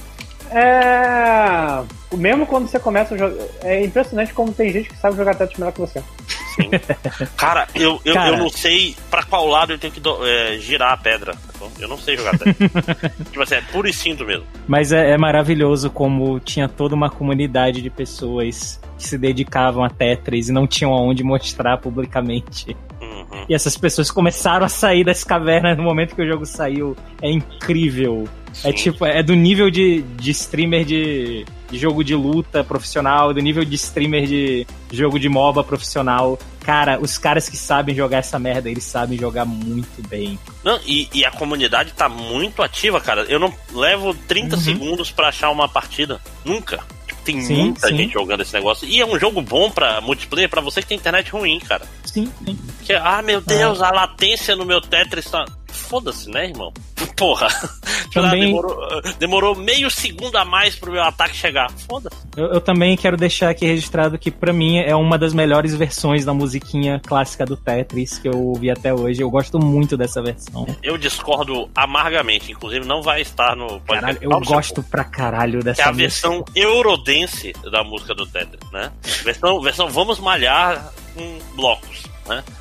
É. 0.50 1.83
Mesmo 2.17 2.47
quando 2.47 2.69
você 2.69 2.79
começa 2.79 3.15
a 3.15 3.19
jogar. 3.19 3.45
É 3.62 3.85
impressionante 3.85 4.33
como 4.33 4.53
tem 4.53 4.73
gente 4.73 4.88
que 4.88 4.97
sabe 4.97 5.17
jogar 5.17 5.35
Tetris 5.35 5.59
melhor 5.59 5.73
que 5.73 5.81
você. 5.81 6.03
Sim. 6.55 6.71
Cara, 7.37 7.69
eu, 7.75 8.00
eu, 8.05 8.15
Cara. 8.15 8.29
eu 8.31 8.38
não 8.38 8.49
sei 8.49 8.97
pra 9.11 9.23
qual 9.23 9.47
lado 9.47 9.73
eu 9.73 9.79
tenho 9.79 9.93
que 9.93 10.00
do, 10.00 10.26
é, 10.26 10.59
girar 10.59 10.93
a 10.93 10.97
pedra. 10.97 11.35
Tá 11.35 11.67
eu 11.79 11.88
não 11.88 11.99
sei 11.99 12.17
jogar 12.17 12.38
Tetris. 12.38 12.57
tipo 13.31 13.43
assim, 13.43 13.57
é 13.57 13.61
puro 13.61 13.88
instinto 13.88 14.25
mesmo. 14.25 14.47
Mas 14.67 14.93
é, 14.93 15.11
é 15.11 15.19
maravilhoso 15.19 15.91
como 15.91 16.41
tinha 16.41 16.69
toda 16.69 16.95
uma 16.95 17.11
comunidade 17.11 17.83
de 17.83 17.91
pessoas 17.91 18.81
que 18.97 19.05
se 19.05 19.19
dedicavam 19.19 19.85
a 19.85 19.91
Tetris 19.91 20.49
e 20.49 20.53
não 20.53 20.67
tinham 20.67 20.93
aonde 20.95 21.23
mostrar 21.23 21.79
publicamente. 21.79 22.75
Uhum. 23.00 23.45
E 23.49 23.55
essas 23.55 23.76
pessoas 23.76 24.11
começaram 24.11 24.65
a 24.65 24.69
sair 24.69 25.05
das 25.05 25.23
cavernas 25.23 25.76
no 25.76 25.83
momento 25.83 26.15
que 26.15 26.23
o 26.23 26.26
jogo 26.26 26.47
saiu. 26.47 26.97
É 27.21 27.31
incrível. 27.31 28.26
É 28.65 28.73
tipo, 28.73 29.05
é 29.05 29.23
do 29.23 29.35
nível 29.35 29.71
de, 29.71 30.03
de 30.03 30.31
streamer 30.31 30.85
de, 30.85 31.45
de 31.71 31.79
jogo 31.79 32.03
de 32.03 32.15
luta 32.15 32.65
profissional, 32.65 33.33
do 33.33 33.41
nível 33.41 33.65
de 33.65 33.75
streamer 33.75 34.27
de 34.27 34.67
jogo 34.91 35.19
de 35.19 35.29
MOBA 35.29 35.63
profissional. 35.65 36.39
Cara, 36.61 36.99
os 37.01 37.17
caras 37.17 37.49
que 37.49 37.57
sabem 37.57 37.95
jogar 37.95 38.19
essa 38.19 38.39
merda, 38.39 38.69
eles 38.69 38.85
sabem 38.85 39.19
jogar 39.19 39.45
muito 39.45 40.03
bem. 40.09 40.39
Não, 40.65 40.81
e, 40.85 41.09
e 41.15 41.25
a 41.25 41.31
comunidade 41.31 41.93
tá 41.93 42.09
muito 42.09 42.63
ativa, 42.63 43.01
cara. 43.01 43.23
Eu 43.29 43.38
não 43.38 43.55
levo 43.73 44.14
30 44.27 44.57
uhum. 44.57 44.62
segundos 44.62 45.11
para 45.11 45.29
achar 45.29 45.51
uma 45.51 45.69
partida. 45.69 46.21
Nunca. 46.45 46.83
Tipo, 47.07 47.23
tem 47.23 47.40
sim, 47.40 47.57
muita 47.57 47.88
sim. 47.88 47.97
gente 47.97 48.14
jogando 48.14 48.40
esse 48.40 48.53
negócio. 48.53 48.88
E 48.88 49.01
é 49.01 49.07
um 49.07 49.19
jogo 49.19 49.40
bom 49.42 49.71
para 49.71 50.01
multiplayer 50.01 50.49
para 50.49 50.61
você 50.61 50.83
que 50.83 50.88
tem 50.88 50.99
internet 50.99 51.31
ruim, 51.31 51.61
cara. 51.61 51.87
Sim, 52.05 52.33
sim. 52.45 52.59
Que, 52.85 52.95
ah, 52.95 53.23
meu 53.23 53.40
Deus, 53.40 53.81
ah. 53.81 53.88
a 53.88 53.92
latência 53.92 54.57
no 54.57 54.64
meu 54.64 54.81
Tetris 54.81 55.31
tá 55.31 55.45
foda-se, 55.87 56.29
né, 56.31 56.49
irmão? 56.49 56.72
Porra. 57.16 57.49
Também... 58.12 58.46
Demorou, 58.46 59.03
demorou, 59.18 59.55
meio 59.55 59.90
segundo 59.90 60.37
a 60.37 60.44
mais 60.44 60.75
pro 60.75 60.92
meu 60.92 61.03
ataque 61.03 61.37
chegar. 61.37 61.70
Foda-se. 61.70 62.16
Eu, 62.37 62.46
eu, 62.46 62.61
também 62.61 62.96
quero 62.96 63.16
deixar 63.16 63.51
aqui 63.51 63.66
registrado 63.66 64.18
que, 64.18 64.31
para 64.31 64.53
mim, 64.53 64.79
é 64.79 64.94
uma 64.94 65.18
das 65.18 65.35
melhores 65.35 65.75
versões 65.75 66.25
da 66.25 66.33
musiquinha 66.33 67.01
clássica 67.05 67.44
do 67.44 67.57
Tetris 67.57 68.18
que 68.18 68.29
eu 68.29 68.38
ouvi 68.38 68.70
até 68.70 68.94
hoje. 68.94 69.22
Eu 69.22 69.31
gosto 69.31 69.59
muito 69.59 69.96
dessa 69.96 70.22
versão. 70.22 70.66
Eu 70.83 70.96
discordo 70.96 71.68
amargamente. 71.75 72.53
Inclusive, 72.53 72.87
não 72.87 73.03
vai 73.03 73.20
estar 73.20 73.55
no 73.55 73.81
podcast. 73.81 74.01
Caralho, 74.01 74.18
eu 74.22 74.40
gosto 74.40 74.83
pra 74.83 75.05
caralho 75.05 75.62
dessa 75.62 75.83
É 75.83 75.85
a 75.87 75.92
versão 75.92 76.44
eurodense 76.55 77.53
da 77.70 77.83
música 77.83 78.14
do 78.14 78.27
Tetris, 78.27 78.70
né? 78.70 78.92
Versão, 79.25 79.61
versão 79.61 79.88
Vamos 79.88 80.18
Malhar 80.18 80.92
com 81.14 81.38
blocos, 81.57 82.05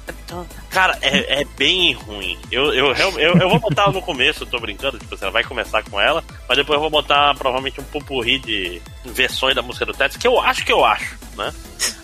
Então, 0.08 0.46
cara, 0.70 0.98
é, 1.02 1.42
é 1.42 1.46
bem 1.58 1.94
ruim. 1.94 2.38
Eu, 2.52 2.74
eu, 2.74 2.94
eu, 2.96 3.38
eu, 3.38 3.50
vou 3.50 3.60
botar 3.60 3.92
no 3.92 4.02
começo, 4.02 4.44
eu 4.44 4.48
tô 4.48 4.60
brincando, 4.60 4.98
tipo, 4.98 5.16
você 5.16 5.30
vai 5.30 5.44
começar 5.44 5.84
com 5.84 6.00
ela, 6.00 6.24
mas 6.48 6.58
depois 6.58 6.76
eu 6.76 6.82
vou 6.82 6.90
botar 6.90 7.34
provavelmente 7.36 7.80
um 7.80 7.84
pupurri 7.86 8.40
de 8.40 8.82
versões 9.06 9.56
da 9.56 9.62
música 9.62 9.86
do 9.86 9.94
Tetris, 9.94 10.18
que 10.18 10.28
eu 10.28 10.40
acho 10.40 10.66
que 10.66 10.72
eu 10.72 10.84
acho, 10.84 11.18
né? 11.36 11.54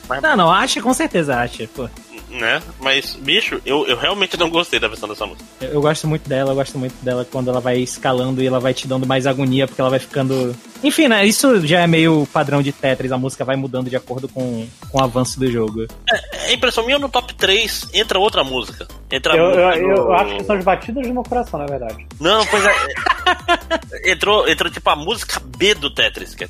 Mas... 0.07 0.21
Não, 0.21 0.35
não, 0.35 0.51
acha, 0.51 0.81
com 0.81 0.93
certeza 0.93 1.37
acha, 1.37 1.67
pô 1.73 1.89
né? 2.31 2.61
Mas, 2.79 3.13
bicho, 3.15 3.61
eu, 3.65 3.85
eu 3.87 3.97
realmente 3.97 4.37
não 4.37 4.49
gostei 4.49 4.79
da 4.79 4.87
versão 4.87 5.07
dessa 5.07 5.25
música. 5.25 5.45
Eu, 5.59 5.69
eu, 5.69 5.81
gosto 5.81 6.07
muito 6.07 6.27
dela, 6.27 6.51
eu 6.51 6.55
gosto 6.55 6.77
muito 6.77 6.95
dela 7.03 7.25
quando 7.29 7.49
ela 7.49 7.59
vai 7.59 7.79
escalando 7.79 8.41
e 8.41 8.47
ela 8.47 8.59
vai 8.59 8.73
te 8.73 8.87
dando 8.87 9.05
mais 9.05 9.27
agonia, 9.27 9.67
porque 9.67 9.81
ela 9.81 9.89
vai 9.89 9.99
ficando. 9.99 10.55
Enfim, 10.83 11.07
né? 11.07 11.25
Isso 11.25 11.65
já 11.65 11.81
é 11.81 11.87
meio 11.87 12.27
padrão 12.33 12.61
de 12.61 12.71
Tetris, 12.71 13.11
a 13.11 13.17
música 13.17 13.45
vai 13.45 13.55
mudando 13.55 13.89
de 13.89 13.95
acordo 13.95 14.27
com, 14.27 14.67
com 14.89 14.97
o 14.97 15.03
avanço 15.03 15.39
do 15.39 15.51
jogo. 15.51 15.85
É, 16.11 16.51
é 16.51 16.53
impressão 16.53 16.85
minha 16.85 16.97
no 16.97 17.09
top 17.09 17.33
3 17.35 17.89
entra 17.93 18.19
outra 18.19 18.43
música. 18.43 18.87
Entra 19.11 19.35
eu, 19.35 19.45
música 19.45 19.77
eu, 19.77 19.95
eu, 19.95 20.13
acho 20.13 20.37
que 20.37 20.43
são 20.43 20.55
as 20.55 20.63
batidas 20.63 21.07
do 21.07 21.13
meu 21.13 21.23
coração, 21.23 21.59
na 21.59 21.65
verdade. 21.65 22.05
Não, 22.19 22.45
pois 22.47 22.63
é. 22.65 24.11
entrou, 24.11 24.47
entrou 24.47 24.71
tipo 24.71 24.89
a 24.89 24.95
música 24.95 25.41
B 25.57 25.75
do 25.75 25.93
Tetris, 25.93 26.33
que 26.33 26.45
é. 26.45 26.49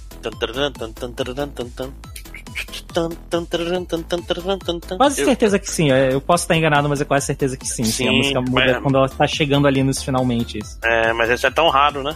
Quase 4.97 5.23
certeza 5.23 5.57
que 5.59 5.69
sim. 5.69 5.91
É, 5.91 6.13
eu 6.13 6.21
posso 6.21 6.43
estar 6.43 6.55
enganado, 6.55 6.87
mas 6.89 7.01
é 7.01 7.05
quase 7.05 7.25
certeza 7.25 7.57
que 7.57 7.67
sim. 7.67 7.83
sim, 7.83 7.91
sim 7.91 8.07
a 8.07 8.11
música 8.11 8.41
muda 8.41 8.73
mas... 8.73 8.83
quando 8.83 8.97
ela 8.97 9.05
está 9.05 9.27
chegando 9.27 9.67
ali 9.67 9.83
nos 9.83 10.03
finalmente. 10.03 10.59
É, 10.83 11.13
mas 11.13 11.29
isso 11.29 11.47
é 11.47 11.51
tão 11.51 11.69
raro, 11.69 12.03
né? 12.03 12.15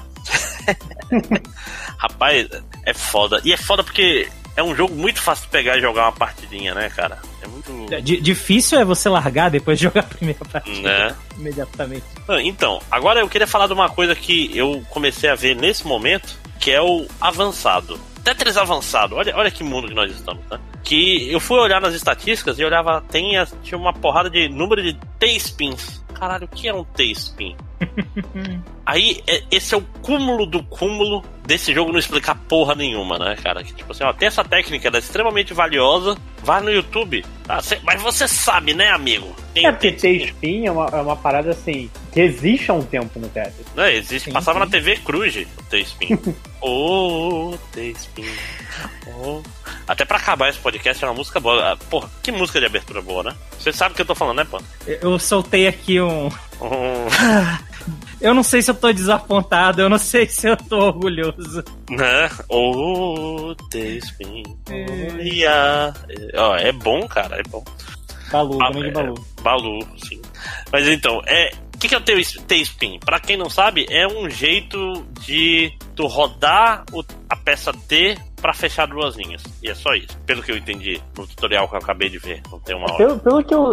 Rapaz, 1.97 2.47
é 2.85 2.93
foda. 2.93 3.41
E 3.43 3.53
é 3.53 3.57
foda 3.57 3.83
porque 3.83 4.27
é 4.55 4.63
um 4.63 4.75
jogo 4.75 4.95
muito 4.95 5.21
fácil 5.21 5.45
de 5.45 5.51
pegar 5.51 5.77
e 5.77 5.81
jogar 5.81 6.03
uma 6.03 6.11
partidinha, 6.11 6.73
né, 6.73 6.89
cara? 6.89 7.19
É 7.41 7.47
muito. 7.47 7.93
É, 7.93 7.99
difícil 7.99 8.79
é 8.79 8.85
você 8.85 9.09
largar 9.09 9.49
depois 9.49 9.77
de 9.77 9.83
jogar 9.85 10.01
a 10.01 10.03
primeira 10.03 10.43
partida. 10.45 10.81
Né? 10.81 11.15
Imediatamente. 11.37 12.05
Então, 12.43 12.81
agora 12.89 13.19
eu 13.19 13.29
queria 13.29 13.47
falar 13.47 13.67
de 13.67 13.73
uma 13.73 13.89
coisa 13.89 14.15
que 14.15 14.55
eu 14.57 14.83
comecei 14.89 15.29
a 15.29 15.35
ver 15.35 15.55
nesse 15.55 15.85
momento, 15.85 16.37
que 16.59 16.71
é 16.71 16.81
o 16.81 17.05
avançado. 17.19 17.99
Tetris 18.25 18.57
avançado, 18.57 19.15
olha, 19.15 19.37
olha 19.37 19.51
que 19.51 19.63
mundo 19.63 19.87
que 19.87 19.93
nós 19.93 20.11
estamos, 20.11 20.43
tá? 20.47 20.59
Que 20.83 21.31
eu 21.31 21.39
fui 21.39 21.59
olhar 21.59 21.79
nas 21.79 21.93
estatísticas 21.93 22.57
e 22.57 22.65
olhava, 22.65 22.99
tem, 23.01 23.33
tinha 23.61 23.77
uma 23.77 23.93
porrada 23.93 24.31
de 24.31 24.49
número 24.49 24.81
de 24.81 24.97
T-spins. 25.19 26.03
Caralho, 26.15 26.45
o 26.45 26.47
que 26.47 26.67
é 26.67 26.73
um 26.73 26.83
T-spin? 26.83 27.55
Aí, 28.85 29.21
é, 29.27 29.43
esse 29.51 29.73
é 29.73 29.77
o 29.77 29.81
cúmulo 30.01 30.45
do 30.45 30.63
cúmulo 30.63 31.23
desse 31.45 31.73
jogo 31.73 31.91
não 31.91 31.99
explicar 31.99 32.35
porra 32.47 32.75
nenhuma, 32.75 33.17
né, 33.17 33.35
cara? 33.41 33.63
Que, 33.63 33.73
tipo 33.73 33.91
assim, 33.91 34.03
ó, 34.03 34.13
tem 34.13 34.27
essa 34.27 34.43
técnica, 34.43 34.87
ela 34.87 34.97
é 34.97 34.99
extremamente 34.99 35.53
valiosa. 35.53 36.17
Vai 36.43 36.61
no 36.61 36.71
YouTube. 36.71 37.25
Tá? 37.45 37.61
Cê, 37.61 37.79
mas 37.83 38.01
você 38.01 38.27
sabe, 38.27 38.73
né, 38.73 38.89
amigo? 38.89 39.35
Tem, 39.53 39.65
é 39.65 39.71
porque 39.71 39.91
T-Spin 39.91 40.65
é 40.65 40.71
uma, 40.71 40.85
é 40.85 41.01
uma 41.01 41.15
parada 41.15 41.51
assim, 41.51 41.89
que 42.11 42.19
existe 42.19 42.69
há 42.69 42.73
um 42.73 42.83
tempo 42.83 43.19
no 43.19 43.27
Tetris. 43.29 43.65
É, 43.75 43.95
existe. 43.95 44.25
Sim, 44.25 44.31
passava 44.31 44.59
sim. 44.59 44.65
na 44.65 44.71
TV 44.71 44.97
Cruz 44.97 45.35
o 45.35 45.63
T-Spin. 45.63 46.19
oh, 46.61 47.57
T-Spin. 47.71 48.25
Até 49.87 50.03
pra 50.03 50.17
acabar 50.17 50.49
esse 50.49 50.59
podcast 50.59 51.03
é 51.03 51.07
uma 51.07 51.13
música 51.13 51.39
boa. 51.39 51.73
Ah, 51.73 51.77
porra, 51.89 52.09
que 52.21 52.31
música 52.31 52.59
de 52.59 52.65
abertura 52.65 53.01
boa, 53.01 53.23
né? 53.23 53.35
Você 53.57 53.71
sabe 53.71 53.93
o 53.93 53.95
que 53.95 54.01
eu 54.01 54.05
tô 54.05 54.15
falando, 54.15 54.37
né, 54.37 54.47
pô? 54.49 54.59
Eu 54.87 55.17
soltei 55.19 55.67
aqui 55.67 56.01
um. 56.01 56.29
Um... 56.61 57.65
Eu 58.19 58.33
não 58.33 58.43
sei 58.43 58.61
se 58.61 58.71
eu 58.71 58.75
tô 58.75 58.91
desapontado, 58.91 59.81
eu 59.81 59.89
não 59.89 59.97
sei 59.97 60.25
se 60.25 60.47
eu 60.47 60.57
tô 60.57 60.77
orgulhoso. 60.87 61.63
Né? 61.89 62.29
Oh. 62.49 63.53
É. 64.69 65.93
Oh, 66.33 66.55
é 66.55 66.71
bom, 66.71 67.07
cara, 67.07 67.37
é 67.37 67.43
bom. 67.43 67.63
Balu, 68.31 68.57
ah, 68.63 68.71
grande 68.71 68.87
é, 68.87 68.91
Balu. 68.91 69.25
Balu, 69.41 69.87
sim. 69.97 70.21
Mas 70.71 70.87
então, 70.87 71.21
é, 71.27 71.51
o 71.75 71.77
que, 71.77 71.87
que 71.87 71.95
é 71.95 71.97
o 71.97 72.01
T-Spin? 72.01 72.99
Pra 72.99 73.19
quem 73.19 73.37
não 73.37 73.49
sabe, 73.49 73.85
é 73.89 74.07
um 74.07 74.29
jeito 74.29 75.05
de 75.19 75.71
tu 75.95 76.07
rodar 76.07 76.83
o, 76.91 77.03
a 77.29 77.35
peça 77.35 77.71
T 77.73 78.17
para 78.45 78.53
fechar 78.53 78.85
duas 78.85 79.15
linhas. 79.15 79.41
E 79.63 79.71
é 79.71 79.73
só 79.73 79.95
isso. 79.95 80.15
Pelo 80.23 80.43
que 80.43 80.51
eu 80.51 80.57
entendi 80.57 81.01
no 81.17 81.25
tutorial 81.25 81.67
que 81.67 81.73
eu 81.73 81.79
acabei 81.79 82.09
de 82.09 82.19
ver. 82.19 82.43
Não 82.51 82.59
tem 82.59 82.75
uma 82.75 82.85
hora. 82.85 82.95
Pelo, 82.95 83.17
pelo 83.17 83.43
que 83.43 83.55
eu, 83.55 83.71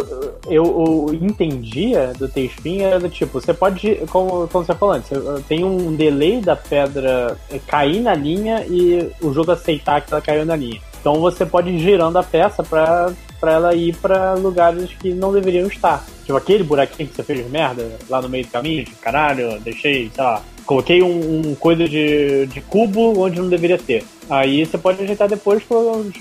eu, 0.48 1.08
eu 1.10 1.14
entendia 1.20 2.14
do 2.18 2.26
T-Spin, 2.26 2.80
era 2.80 2.98
do 2.98 3.10
tipo, 3.10 3.38
você 3.38 3.52
pode, 3.52 3.96
como, 4.10 4.48
como 4.48 4.64
você 4.64 4.74
falou 4.74 4.94
antes, 4.94 5.10
tem 5.46 5.62
um 5.62 5.94
delay 5.94 6.40
da 6.40 6.56
pedra 6.56 7.36
cair 7.66 8.00
na 8.00 8.14
linha 8.14 8.64
e 8.66 9.12
o 9.20 9.34
jogo 9.34 9.52
aceitar 9.52 10.00
que 10.00 10.10
ela 10.10 10.22
caiu 10.22 10.46
na 10.46 10.56
linha. 10.56 10.80
Então 11.02 11.20
você 11.20 11.44
pode 11.44 11.68
ir 11.68 11.80
girando 11.80 12.16
a 12.16 12.22
peça 12.22 12.62
para 12.62 13.12
para 13.40 13.52
ela 13.54 13.74
ir 13.74 13.96
para 13.96 14.34
lugares 14.34 14.90
que 15.00 15.12
não 15.12 15.32
deveriam 15.32 15.66
estar. 15.66 16.06
Tipo 16.24 16.36
aquele 16.36 16.62
buraquinho 16.62 17.08
que 17.08 17.16
você 17.16 17.24
fez 17.24 17.44
de 17.44 17.50
merda 17.50 17.98
lá 18.08 18.22
no 18.22 18.28
meio 18.28 18.44
do 18.44 18.52
caminho, 18.52 18.84
tipo, 18.84 18.96
caralho, 18.98 19.58
deixei, 19.58 20.08
sei 20.14 20.22
lá, 20.22 20.40
coloquei 20.64 21.02
um, 21.02 21.48
um 21.48 21.54
coisa 21.56 21.88
de, 21.88 22.46
de 22.46 22.60
cubo 22.60 23.18
onde 23.20 23.40
não 23.40 23.48
deveria 23.48 23.78
ter. 23.78 24.04
Aí 24.30 24.64
você 24.64 24.78
pode 24.78 25.02
ajeitar 25.02 25.28
depois 25.28 25.60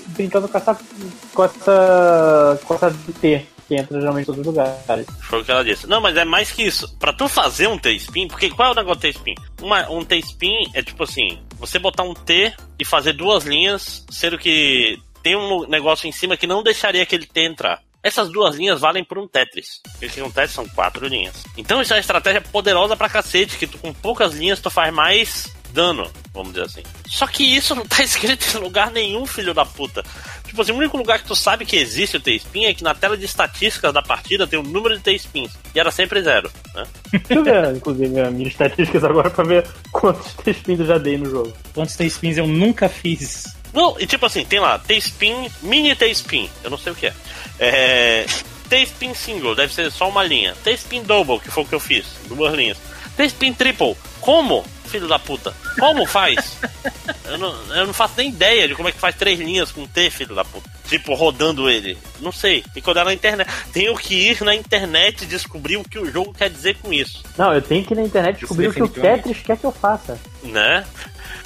brincando 0.08 0.48
com 0.48 0.58
essa 0.58 0.76
com 1.32 1.44
essa 1.44 2.60
com 2.66 2.74
essa 2.74 2.92
T 3.22 3.46
que 3.72 3.76
entra 3.76 4.02
geralmente 4.02 4.24
em 4.24 4.26
todos 4.26 4.42
os 4.42 4.48
lugares. 4.48 5.08
Foi 5.22 5.42
o 5.42 5.46
que 5.46 5.52
ela 5.52 5.64
disse. 5.64 5.88
Não, 5.88 6.02
mas 6.02 6.18
é 6.18 6.26
mais 6.26 6.52
que 6.52 6.64
isso. 6.64 6.94
Para 6.98 7.14
tu 7.14 7.30
fazer 7.30 7.68
um 7.68 7.78
T-spin, 7.78 8.28
porque 8.28 8.50
qual 8.50 8.70
é 8.70 8.72
o 8.74 8.76
negócio 8.76 9.00
do 9.00 9.02
T-spin? 9.02 9.36
um 9.90 10.04
T-spin 10.04 10.72
é 10.74 10.84
tipo 10.84 11.04
assim, 11.04 11.40
você 11.58 11.80
botar 11.80 12.04
um 12.04 12.14
T 12.14 12.54
e 12.78 12.84
fazer 12.84 13.14
duas 13.14 13.46
linhas, 13.46 14.06
sendo 14.12 14.38
que 14.38 15.00
tem 15.24 15.38
um 15.38 15.66
negócio 15.70 16.06
em 16.06 16.12
cima 16.12 16.36
que 16.36 16.46
não 16.46 16.62
deixaria 16.62 17.02
aquele 17.02 17.26
T 17.26 17.46
entrar. 17.46 17.82
Essas 18.04 18.30
duas 18.30 18.56
linhas 18.58 18.82
valem 18.82 19.06
por 19.06 19.18
um 19.18 19.28
Tetris. 19.28 19.80
Esse 20.02 20.22
um 20.22 20.30
Tetris 20.30 20.52
são 20.52 20.68
quatro 20.68 21.08
linhas. 21.08 21.44
Então 21.56 21.82
isso 21.82 21.94
é 21.94 21.96
uma 21.96 22.02
estratégia 22.02 22.42
poderosa 22.42 22.98
pra 22.98 23.08
cacete, 23.08 23.58
que 23.58 23.68
tu 23.68 23.78
com 23.78 23.94
poucas 23.94 24.34
linhas 24.34 24.60
tu 24.60 24.70
faz 24.70 24.94
mais 24.94 25.56
dano, 25.72 26.12
vamos 26.34 26.54
dizer 26.54 26.66
assim. 26.66 26.84
Só 27.08 27.26
que 27.26 27.44
isso 27.44 27.74
não 27.74 27.86
tá 27.86 28.02
escrito 28.04 28.58
em 28.58 28.60
lugar 28.60 28.92
nenhum, 28.92 29.26
filho 29.26 29.54
da 29.54 29.66
puta. 29.66 30.04
Tipo 30.52 30.64
assim, 30.64 30.74
o 30.74 30.76
único 30.76 30.98
lugar 30.98 31.18
que 31.18 31.26
tu 31.26 31.34
sabe 31.34 31.64
que 31.64 31.78
existe 31.78 32.18
o 32.18 32.20
T-Spin 32.20 32.66
é 32.66 32.74
que 32.74 32.84
na 32.84 32.94
tela 32.94 33.16
de 33.16 33.24
estatísticas 33.24 33.94
da 33.94 34.02
partida 34.02 34.46
tem 34.46 34.60
o 34.60 34.62
um 34.62 34.66
número 34.66 34.98
de 34.98 35.02
T-Spins. 35.02 35.54
E 35.74 35.80
era 35.80 35.90
sempre 35.92 36.22
zero, 36.22 36.52
né? 36.76 36.84
Deixa 37.10 37.34
eu 37.36 37.44
ver, 37.46 37.74
inclusive, 37.74 38.20
as 38.20 38.34
minhas 38.34 38.52
estatísticas 38.52 39.02
agora 39.06 39.30
pra 39.30 39.46
ver 39.46 39.66
quantos 39.94 40.34
T-Spins 40.34 40.82
eu 40.82 40.86
já 40.86 40.98
dei 40.98 41.18
no 41.18 41.30
jogo. 41.30 41.54
Quantos 41.74 41.96
T-Spins 41.96 42.38
eu 42.38 42.46
nunca 42.46 42.90
fiz. 42.90 43.56
Não, 43.74 43.98
e 43.98 44.06
tipo 44.06 44.26
assim, 44.26 44.44
tem 44.44 44.60
lá, 44.60 44.78
T-Spin, 44.78 45.50
mini 45.62 45.96
T-Spin, 45.96 46.50
eu 46.66 46.70
não 46.70 46.78
sei 46.78 46.92
o 46.92 46.96
que 46.96 47.08
é. 47.08 47.14
É. 47.58 48.26
T-Spin 48.68 49.14
single, 49.14 49.56
deve 49.56 49.74
ser 49.74 49.90
só 49.90 50.10
uma 50.10 50.22
linha. 50.22 50.54
T-Spin 50.66 51.04
double, 51.04 51.40
que 51.40 51.50
foi 51.50 51.64
o 51.64 51.66
que 51.66 51.76
eu 51.76 51.80
fiz, 51.80 52.08
duas 52.28 52.54
linhas. 52.54 52.78
T-Spin 53.16 53.54
triple, 53.54 53.96
como? 54.20 54.66
Filho 54.92 55.08
da 55.08 55.18
puta. 55.18 55.54
Como 55.80 56.06
faz? 56.06 56.58
eu, 57.26 57.38
não, 57.38 57.56
eu 57.74 57.88
não 57.88 57.94
faço 57.94 58.16
nem 58.18 58.28
ideia 58.28 58.68
de 58.68 58.76
como 58.76 58.90
é 58.90 58.92
que 58.92 59.00
faz 59.00 59.16
três 59.16 59.40
linhas 59.40 59.72
com 59.72 59.88
T, 59.88 60.10
filho 60.10 60.36
da 60.36 60.44
puta. 60.44 60.70
Tipo, 60.86 61.14
rodando 61.14 61.70
ele. 61.70 61.98
Não 62.20 62.34
sei. 62.34 62.62
Tem 62.74 62.84
que 62.84 62.90
olhar 62.90 63.06
na 63.06 63.14
internet. 63.14 63.50
Tenho 63.72 63.96
que 63.96 64.14
ir 64.14 64.44
na 64.44 64.54
internet 64.54 65.26
descobrir 65.26 65.78
o 65.78 65.84
que 65.86 65.98
o 65.98 66.12
jogo 66.12 66.34
quer 66.34 66.50
dizer 66.50 66.76
com 66.82 66.92
isso. 66.92 67.24
Não, 67.38 67.54
eu 67.54 67.62
tenho 67.62 67.86
que 67.86 67.94
ir 67.94 67.96
na 67.96 68.04
internet 68.04 68.40
descobrir 68.40 68.68
o 68.68 68.74
que 68.74 68.84
o 68.84 68.90
Tetris 68.90 69.38
quer 69.38 69.58
que 69.58 69.66
eu 69.66 69.72
faça. 69.72 70.20
Né? 70.44 70.86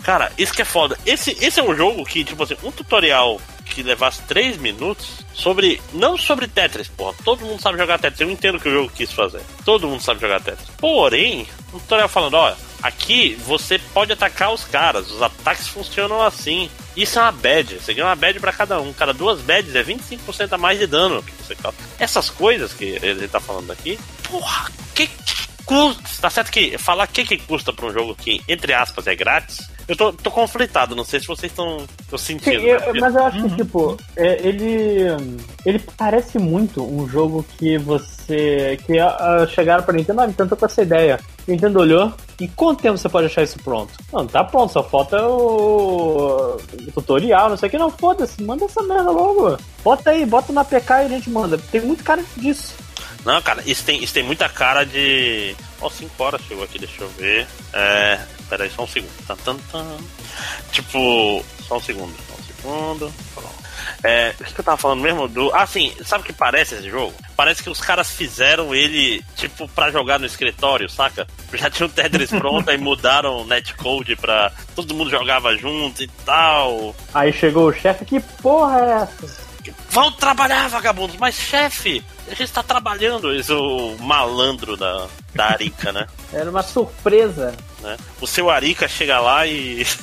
Cara, 0.01 0.31
isso 0.37 0.53
que 0.53 0.63
é 0.63 0.65
foda. 0.65 0.97
Esse, 1.05 1.37
esse 1.39 1.59
é 1.59 1.63
um 1.63 1.75
jogo 1.75 2.03
que, 2.03 2.23
tipo 2.23 2.41
assim, 2.41 2.57
um 2.63 2.71
tutorial 2.71 3.39
que 3.65 3.83
levasse 3.83 4.21
3 4.23 4.57
minutos 4.57 5.07
sobre. 5.33 5.81
Não 5.93 6.17
sobre 6.17 6.47
Tetris, 6.47 6.87
porra. 6.87 7.15
Todo 7.23 7.45
mundo 7.45 7.61
sabe 7.61 7.77
jogar 7.77 7.99
Tetris. 7.99 8.21
Eu 8.21 8.31
entendo 8.31 8.55
o 8.55 8.59
que 8.59 8.69
o 8.69 8.73
jogo 8.73 8.91
quis 8.95 9.11
fazer. 9.11 9.41
Todo 9.65 9.87
mundo 9.87 10.01
sabe 10.01 10.21
jogar 10.21 10.41
Tetris. 10.41 10.69
Porém, 10.77 11.47
um 11.73 11.79
tutorial 11.79 12.07
falando, 12.07 12.35
olha, 12.35 12.55
aqui 12.81 13.35
você 13.45 13.79
pode 13.93 14.13
atacar 14.13 14.53
os 14.53 14.63
caras. 14.63 15.11
Os 15.11 15.21
ataques 15.21 15.67
funcionam 15.67 16.21
assim. 16.21 16.69
Isso 16.95 17.19
é 17.19 17.21
uma 17.23 17.31
bad. 17.31 17.75
Você 17.75 17.93
ganha 17.93 18.07
uma 18.07 18.15
bad 18.15 18.39
pra 18.39 18.53
cada 18.53 18.79
um. 18.79 18.93
Cada 18.93 19.13
duas 19.13 19.41
bads 19.41 19.75
é 19.75 19.83
25% 19.83 20.53
a 20.53 20.57
mais 20.57 20.79
de 20.79 20.87
dano 20.87 21.21
que 21.21 21.31
você 21.31 21.55
causa. 21.55 21.77
Essas 21.99 22.29
coisas 22.29 22.71
que 22.71 22.97
ele 23.01 23.27
tá 23.27 23.39
falando 23.39 23.71
aqui, 23.71 23.99
porra, 24.29 24.71
que 24.93 25.09
custa. 25.65 26.03
Tá 26.21 26.29
certo 26.29 26.51
que 26.51 26.77
falar 26.77 27.07
que 27.07 27.25
que 27.25 27.37
custa 27.37 27.73
pra 27.73 27.87
um 27.87 27.93
jogo 27.93 28.15
que, 28.15 28.41
entre 28.47 28.73
aspas, 28.73 29.07
é 29.07 29.15
grátis 29.15 29.75
eu 29.87 29.95
tô, 29.95 30.11
tô 30.11 30.31
conflitado, 30.31 30.95
não 30.95 31.03
sei 31.03 31.19
se 31.19 31.27
vocês 31.27 31.51
estão 31.51 31.85
sentindo. 32.17 32.61
Sim, 32.61 32.67
eu, 32.67 32.95
mas 32.99 33.13
eu 33.13 33.23
acho 33.23 33.37
uhum. 33.37 33.49
que, 33.49 33.55
tipo, 33.55 33.97
é, 34.15 34.47
ele. 34.47 35.05
Ele 35.63 35.79
parece 35.95 36.39
muito 36.39 36.83
um 36.83 37.07
jogo 37.07 37.45
que 37.57 37.77
você. 37.77 38.79
que 38.83 38.93
uh, 38.93 39.47
chegaram 39.47 39.83
pra 39.83 39.93
Nintendo, 39.93 40.21
ah, 40.21 40.27
Nintendo 40.27 40.55
com 40.55 40.65
essa 40.65 40.81
ideia. 40.81 41.19
Nintendo 41.47 41.79
olhou. 41.79 42.11
Em 42.41 42.47
quanto 42.47 42.81
tempo 42.81 42.97
você 42.97 43.07
pode 43.07 43.27
achar 43.27 43.43
isso 43.43 43.59
pronto? 43.59 43.93
Não, 44.11 44.25
tá 44.25 44.43
pronto, 44.43 44.73
só 44.73 44.83
falta 44.83 45.25
o, 45.25 46.57
o 46.57 46.91
tutorial, 46.91 47.49
não 47.49 47.57
sei 47.57 47.67
o 47.67 47.71
que. 47.71 47.77
Não, 47.77 47.91
foda-se, 47.91 48.41
manda 48.43 48.65
essa 48.65 48.81
merda 48.81 49.11
logo. 49.11 49.55
Bota 49.83 50.09
aí, 50.09 50.25
bota 50.25 50.51
na 50.51 50.65
PK 50.65 51.03
e 51.03 51.05
a 51.05 51.09
gente 51.09 51.29
manda. 51.29 51.57
Tem 51.57 51.81
muito 51.81 52.03
cara 52.03 52.23
disso. 52.37 52.73
Não, 53.25 53.41
cara, 53.41 53.63
isso 53.65 53.83
tem, 53.83 54.03
isso 54.03 54.13
tem 54.13 54.23
muita 54.23 54.47
cara 54.47 54.85
de. 54.85 55.55
Ó, 55.81 55.87
oh, 55.87 55.89
5 55.89 56.23
horas 56.23 56.41
chegou 56.47 56.63
aqui, 56.63 56.77
deixa 56.77 57.01
eu 57.01 57.09
ver. 57.09 57.47
É. 57.73 58.19
Pera 58.47 58.63
aí, 58.63 58.69
só 58.69 58.83
um 58.83 58.87
segundo. 58.87 59.11
Tan, 59.25 59.35
tan, 59.37 59.57
tan. 59.71 59.97
Tipo, 60.71 61.43
só 61.67 61.77
um 61.77 61.81
segundo, 61.81 62.13
só 62.27 62.35
um 62.35 62.43
segundo. 62.45 63.13
É, 64.03 64.35
o 64.39 64.43
que, 64.43 64.59
eu 64.59 64.63
tava 64.63 64.77
falando 64.77 65.01
mesmo? 65.01 65.27
Do. 65.27 65.51
Ah, 65.53 65.65
sim, 65.65 65.91
sabe 66.05 66.23
o 66.23 66.25
que 66.25 66.33
parece 66.33 66.75
esse 66.75 66.89
jogo? 66.89 67.13
Parece 67.35 67.63
que 67.63 67.69
os 67.69 67.81
caras 67.81 68.11
fizeram 68.11 68.73
ele, 68.73 69.23
tipo, 69.35 69.67
pra 69.69 69.91
jogar 69.91 70.19
no 70.19 70.27
escritório, 70.27 70.89
saca? 70.89 71.27
Já 71.53 71.69
tinha 71.69 71.87
o 71.87 71.89
Tetris 71.89 72.29
pronto, 72.37 72.69
aí 72.69 72.77
mudaram 72.77 73.41
o 73.41 73.47
netcode 73.47 74.15
pra. 74.15 74.51
Todo 74.75 74.93
mundo 74.93 75.09
jogava 75.09 75.55
junto 75.57 76.03
e 76.03 76.07
tal. 76.23 76.95
Aí 77.13 77.33
chegou 77.33 77.69
o 77.69 77.73
chefe, 77.73 78.05
que 78.05 78.19
porra 78.19 78.79
é 78.79 78.91
essa? 79.03 79.44
Vão 79.89 80.11
trabalhar, 80.11 80.67
vagabundos, 80.69 81.15
mas 81.17 81.35
chefe, 81.35 82.03
a 82.27 82.33
gente 82.33 82.51
tá 82.51 82.63
trabalhando. 82.63 83.33
Esse 83.33 83.51
é 83.51 83.55
o 83.55 83.97
malandro 83.99 84.75
da, 84.75 85.07
da 85.33 85.45
Arica, 85.45 85.91
né? 85.91 86.07
Era 86.33 86.49
uma 86.49 86.63
surpresa. 86.63 87.55
Né? 87.81 87.97
O 88.19 88.27
seu 88.27 88.49
Arica 88.49 88.87
chega 88.87 89.19
lá 89.19 89.45
e. 89.47 89.85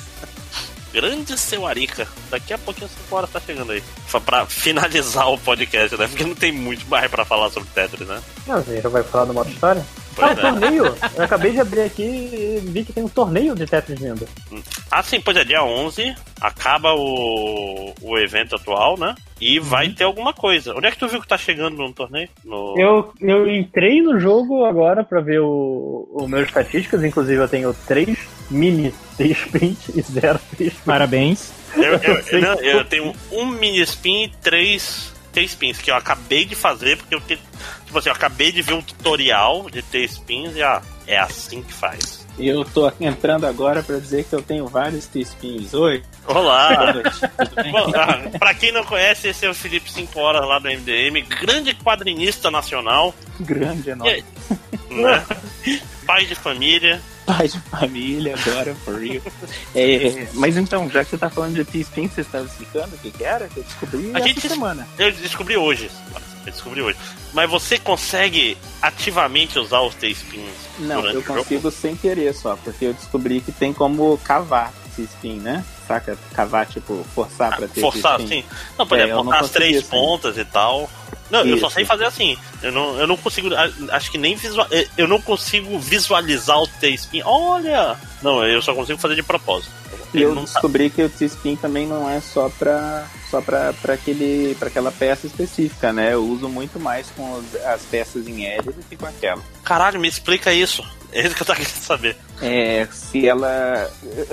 Grande 0.93 1.35
seu 1.39 1.65
Arica. 1.65 2.07
Daqui 2.29 2.53
a 2.53 2.57
pouquinho 2.57 2.87
5 2.87 3.15
horas 3.15 3.29
tá 3.31 3.39
chegando 3.39 3.71
aí. 3.71 3.83
Pra 4.23 4.45
finalizar 4.45 5.27
o 5.27 5.39
podcast, 5.39 5.97
né? 5.97 6.07
Porque 6.07 6.23
não 6.23 6.35
tem 6.35 6.51
muito 6.51 6.87
mais 6.87 7.09
pra 7.09 7.25
falar 7.25 7.49
sobre 7.49 7.67
Tetris, 7.73 8.07
né? 8.07 8.21
Não, 8.45 8.57
a 8.57 8.61
gente 8.61 8.83
já 8.83 8.89
vai 8.89 9.01
falar 9.01 9.25
de 9.25 9.31
uma 9.31 9.43
história. 9.43 9.83
Pois 10.15 10.29
ah, 10.29 10.31
é. 10.31 10.35
torneio! 10.35 10.95
Eu 11.15 11.23
acabei 11.23 11.51
de 11.51 11.59
abrir 11.59 11.81
aqui 11.81 12.03
e 12.03 12.61
vi 12.63 12.83
que 12.83 12.93
tem 12.93 13.03
um 13.03 13.09
torneio 13.09 13.55
de 13.55 13.65
Tetris 13.65 13.99
vindo. 13.99 14.27
Ah, 14.91 15.01
sim, 15.01 15.19
pois 15.19 15.37
é, 15.37 15.43
dia 15.43 15.63
11 15.63 16.15
acaba 16.39 16.93
o, 16.93 17.93
o 18.01 18.17
evento 18.17 18.55
atual, 18.55 18.97
né? 18.97 19.15
E 19.39 19.59
uhum. 19.59 19.65
vai 19.65 19.89
ter 19.89 20.03
alguma 20.03 20.33
coisa. 20.33 20.73
Onde 20.75 20.87
é 20.87 20.91
que 20.91 20.97
tu 20.97 21.07
viu 21.07 21.21
que 21.21 21.27
tá 21.27 21.37
chegando 21.37 21.77
no 21.77 21.93
torneio? 21.93 22.29
No... 22.43 22.75
Eu, 22.77 23.13
eu 23.19 23.49
entrei 23.49 24.01
no 24.01 24.19
jogo 24.19 24.65
agora 24.65 25.03
pra 25.03 25.21
ver 25.21 25.39
o, 25.39 26.07
o 26.11 26.27
meus 26.27 26.47
estatísticas, 26.47 27.03
inclusive 27.03 27.41
eu 27.41 27.47
tenho 27.47 27.73
três 27.87 28.17
mini 28.49 28.93
sprint 29.19 29.91
e 29.95 30.01
zero 30.01 30.39
sprint. 30.51 30.75
Parabéns. 30.85 31.51
Eu, 31.75 31.93
eu, 31.93 32.23
eu, 32.31 32.41
não, 32.41 32.53
eu 32.61 32.85
tenho 32.85 33.13
um 33.31 33.45
mini 33.47 33.81
spin 33.81 34.23
e 34.23 34.29
três 34.41 35.13
T-spins 35.33 35.81
que 35.81 35.89
eu 35.89 35.95
acabei 35.95 36.45
de 36.45 36.55
fazer, 36.55 36.97
porque 36.97 37.15
eu 37.15 37.21
tipo 37.93 37.99
assim, 37.99 38.09
eu 38.09 38.15
acabei 38.15 38.51
de 38.51 38.61
ver 38.61 38.73
um 38.73 38.81
tutorial 38.81 39.69
de 39.69 39.83
T-spins 39.83 40.55
e 40.55 40.63
ah, 40.63 40.81
é 41.05 41.19
assim 41.19 41.61
que 41.61 41.71
faz. 41.71 42.25
Eu 42.39 42.65
tô 42.65 42.91
entrando 42.99 43.45
agora 43.45 43.83
para 43.83 43.99
dizer 43.99 44.23
que 44.23 44.33
eu 44.33 44.41
tenho 44.41 44.65
vários 44.65 45.05
T-spins. 45.05 45.71
Oi. 45.75 46.01
Olá. 46.25 46.91
Bom, 47.71 47.91
ah, 47.95 48.37
pra 48.39 48.55
quem 48.55 48.71
não 48.71 48.83
conhece, 48.83 49.27
esse 49.27 49.45
é 49.45 49.49
o 49.49 49.53
Felipe 49.53 49.91
5 49.91 50.19
Horas 50.19 50.47
lá 50.47 50.57
do 50.57 50.67
MDM, 50.67 51.21
grande 51.39 51.75
quadrinista 51.75 52.49
nacional. 52.49 53.13
Grande, 53.39 53.91
é 53.91 53.95
nóis. 53.95 54.23
Né? 54.89 55.25
Pai 56.07 56.25
de 56.25 56.33
família. 56.33 56.99
Pai 57.25 57.47
de 57.47 57.59
família, 57.59 58.35
agora, 58.35 58.75
for 58.75 58.99
real. 58.99 59.21
É, 59.75 60.27
mas 60.33 60.57
então, 60.57 60.89
já 60.89 61.03
que 61.03 61.11
você 61.11 61.17
tá 61.17 61.29
falando 61.29 61.55
de 61.55 61.63
T-Spin, 61.63 62.07
você 62.07 62.21
estava 62.21 62.45
explicando 62.45 62.95
o 62.95 62.97
que, 62.97 63.11
que 63.11 63.23
era? 63.23 63.49
Eu 63.55 63.63
descobri 63.63 64.11
a 64.13 64.17
essa 64.19 64.27
gente, 64.27 64.47
semana. 64.47 64.87
Eu 64.97 65.11
descobri 65.11 65.57
hoje. 65.57 65.89
Eu 66.45 66.51
descobri 66.51 66.81
hoje. 66.81 66.97
Mas 67.33 67.49
você 67.49 67.79
consegue 67.79 68.57
ativamente 68.81 69.57
usar 69.57 69.81
os 69.81 69.95
T-Spins? 69.95 70.51
Não, 70.79 71.05
eu 71.05 71.23
consigo 71.23 71.61
jogo? 71.61 71.71
sem 71.71 71.95
querer 71.95 72.33
só, 72.33 72.57
porque 72.57 72.85
eu 72.85 72.93
descobri 72.93 73.41
que 73.41 73.51
tem 73.51 73.73
como 73.73 74.17
cavar 74.19 74.73
T-Spin, 74.95 75.39
né? 75.39 75.63
Saca? 75.87 76.17
Cavar, 76.33 76.65
tipo, 76.65 77.05
forçar 77.13 77.53
ah, 77.53 77.57
pra 77.57 77.67
ter 77.67 77.81
Forçar, 77.81 78.19
sim. 78.21 78.43
Não, 78.77 78.87
por 78.87 78.97
é, 78.97 79.03
exemplo, 79.03 79.23
botar 79.23 79.39
as 79.39 79.49
três 79.49 79.77
assim. 79.77 79.89
pontas 79.89 80.37
e 80.37 80.45
tal. 80.45 80.89
Não, 81.33 81.39
Isso. 81.41 81.49
eu 81.49 81.57
só 81.57 81.69
sei 81.71 81.83
fazer 81.83 82.05
assim. 82.05 82.37
Eu 82.61 82.71
não, 82.71 82.99
eu 82.99 83.07
não 83.07 83.17
consigo. 83.17 83.49
Acho 83.89 84.11
que 84.11 84.19
nem 84.19 84.35
visual. 84.35 84.67
Eu 84.95 85.07
não 85.07 85.19
consigo 85.19 85.79
visualizar 85.79 86.59
o 86.59 86.67
T-Spin. 86.67 87.23
Olha! 87.25 87.97
Não, 88.21 88.45
eu 88.45 88.61
só 88.61 88.75
consigo 88.75 88.99
fazer 88.99 89.15
de 89.15 89.23
propósito. 89.23 89.71
E 90.13 90.21
eu 90.21 90.35
tá 90.35 90.41
descobri 90.41 90.91
tá... 90.91 90.95
que 90.95 91.03
o 91.03 91.09
T-Spin 91.09 91.55
também 91.55 91.87
não 91.87 92.07
é 92.07 92.21
só 92.21 92.49
pra 92.49 93.07
só 93.33 93.41
para 93.41 93.73
aquele 93.87 94.55
para 94.59 94.67
aquela 94.67 94.91
peça 94.91 95.25
específica, 95.25 95.91
né? 95.91 96.13
Eu 96.13 96.23
uso 96.23 96.47
muito 96.47 96.79
mais 96.79 97.09
com 97.09 97.41
as 97.65 97.81
peças 97.81 98.27
em 98.27 98.45
L 98.45 98.61
do 98.61 98.83
que 98.83 98.95
com 98.95 99.07
aquela. 99.07 99.41
Caralho, 99.63 99.99
me 99.99 100.07
explica 100.07 100.53
isso. 100.53 100.83
É 101.11 101.25
isso 101.25 101.35
que 101.35 101.41
eu 101.43 101.45
tava 101.45 101.59
querendo 101.59 101.73
saber. 101.73 102.17
É, 102.41 102.87
se 102.91 103.27
ela. 103.27 103.89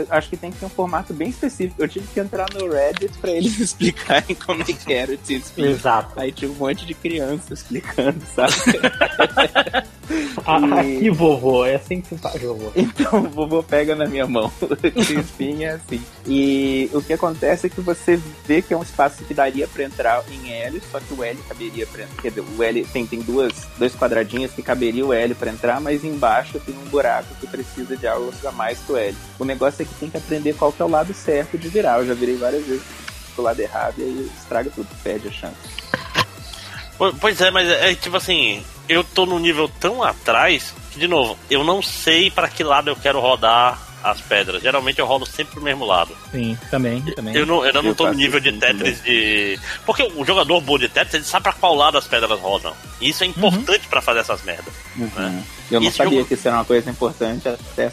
acho 0.09 0.31
que 0.31 0.37
tem 0.37 0.51
que 0.51 0.59
ter 0.59 0.67
um 0.67 0.71
formato 0.71 1.13
bem 1.13 1.29
específico. 1.29 1.83
Eu 1.83 1.89
tive 1.89 2.07
que 2.09 2.19
entrar 2.19 2.47
no 2.55 2.71
Reddit 2.71 3.17
pra 3.19 3.31
eles 3.31 3.57
explicarem 3.61 4.35
como 4.35 4.63
é 4.63 4.65
que 4.65 4.93
era 4.93 5.13
o 5.13 5.19
T-Spin. 5.19 5.63
Exato. 5.63 6.19
Aí 6.19 6.33
tinha 6.33 6.51
um 6.51 6.55
monte 6.55 6.87
de 6.87 6.95
criança 6.95 7.53
explicando, 7.53 8.21
sabe? 8.35 8.55
e... 10.11 10.97
Aqui, 10.97 11.11
vovô, 11.11 11.65
é 11.65 11.77
assim 11.77 12.01
que 12.01 12.09
se 12.09 12.19
faz, 12.19 12.41
vovô. 12.41 12.73
Então, 12.75 13.25
o 13.25 13.29
vovô 13.29 13.63
pega 13.63 13.95
na 13.95 14.07
minha 14.07 14.27
mão. 14.27 14.51
o 14.61 14.75
T-Spin 14.75 15.65
é 15.65 15.73
assim. 15.73 16.03
E 16.27 16.91
o 16.93 17.03
que 17.03 17.13
acontece 17.13 17.67
é 17.67 17.71
que 17.71 17.81
você 17.81 18.19
vê 18.47 18.63
que 18.63 18.73
é 18.73 18.77
um 18.77 18.83
espaço 18.91 19.25
que 19.25 19.33
daria 19.33 19.67
para 19.67 19.85
entrar 19.85 20.25
em 20.31 20.53
L, 20.53 20.83
só 20.91 21.01
que 21.01 21.15
o 21.15 21.23
L 21.25 21.39
caberia 21.49 21.87
para 21.87 22.05
Quer 22.21 22.29
dizer, 22.29 22.45
o 22.57 22.63
L 22.63 22.85
tem, 22.87 23.07
tem 23.07 23.21
duas, 23.21 23.53
dois 23.79 23.95
quadradinhos 23.95 24.53
que 24.53 24.63
caberia 24.63 25.07
o 25.07 25.13
L 25.13 25.35
para 25.35 25.51
entrar, 25.51 25.81
mas 25.81 26.05
embaixo 26.05 26.61
tem 26.61 26.75
um 26.75 26.89
buraco 26.89 27.35
que 27.41 27.47
precisa 27.47 27.97
de 27.97 28.07
algo 28.07 28.33
a 28.45 28.53
mais 28.53 28.79
que 28.81 28.93
o 28.93 28.97
L. 28.97 29.17
O 29.39 29.45
negócio 29.45 29.83
é 29.83 29.85
que 29.85 29.95
tem 29.95 30.11
que 30.11 30.17
aprender 30.17 30.55
qual 30.55 30.73
que 30.73 30.83
é 30.83 30.85
o 30.85 30.89
lado 30.89 31.15
certo 31.15 31.57
de 31.57 31.69
virar. 31.69 31.99
Eu 31.99 32.07
já 32.07 32.15
virei 32.15 32.37
várias 32.37 32.65
vezes 32.65 32.83
pro 33.35 33.45
lado 33.45 33.61
errado 33.61 33.95
e 33.99 34.03
aí 34.03 34.31
estraga 34.41 34.71
tudo, 34.71 34.89
perde 35.03 35.29
a 35.29 35.33
chance. 35.33 35.57
Pois 37.19 37.41
é, 37.41 37.51
mas 37.51 37.69
é 37.69 37.95
tipo 37.95 38.17
assim, 38.17 38.63
eu 38.89 39.03
tô 39.03 39.25
num 39.25 39.39
nível 39.39 39.71
tão 39.81 40.03
atrás 40.03 40.75
que, 40.93 40.99
de 40.99 41.09
novo, 41.09 41.39
eu 41.49 41.65
não 41.65 41.81
sei 41.81 42.31
para 42.31 42.49
que 42.49 42.63
lado 42.63 42.91
eu 42.91 42.97
quero 42.97 43.21
rodar 43.21 43.90
as 44.03 44.21
pedras. 44.21 44.63
Geralmente 44.63 44.99
eu 44.99 45.07
rolo 45.07 45.27
sempre 45.27 45.55
pro 45.55 45.63
mesmo 45.63 45.85
lado. 45.85 46.17
Sim, 46.31 46.57
também, 46.71 47.03
também. 47.03 47.35
Eu 47.35 47.47
não, 47.47 47.65
eu 47.65 47.73
não 47.73 47.85
eu 47.85 47.95
tô 47.95 48.07
no 48.07 48.15
nível 48.15 48.41
de 48.41 48.53
Tetris 48.53 48.99
também. 48.99 49.15
de. 49.15 49.61
Porque 49.85 50.03
o 50.17 50.25
jogador 50.25 50.61
bom 50.61 50.79
de 50.79 50.89
Tetris, 50.89 51.15
ele 51.15 51.25
sabe 51.25 51.45
pra 51.45 51.53
qual 51.53 51.75
lado 51.75 51.99
as 51.99 52.07
pedras 52.07 52.39
rodam. 52.41 52.75
E 53.01 53.11
isso 53.11 53.25
é 53.25 53.27
importante 53.27 53.85
uhum. 53.85 53.91
para 53.91 54.03
fazer 54.03 54.21
essas 54.21 54.43
merdas. 54.43 54.73
Uhum. 54.97 55.11
Né? 55.15 55.45
Eu 55.71 55.81
não 55.81 55.91
sabia 55.91 56.19
jogo... 56.19 56.29
que 56.29 56.35
isso 56.35 56.49
era 56.49 56.57
uma 56.57 56.65
coisa 56.65 56.91
importante 56.91 57.49
até 57.49 57.93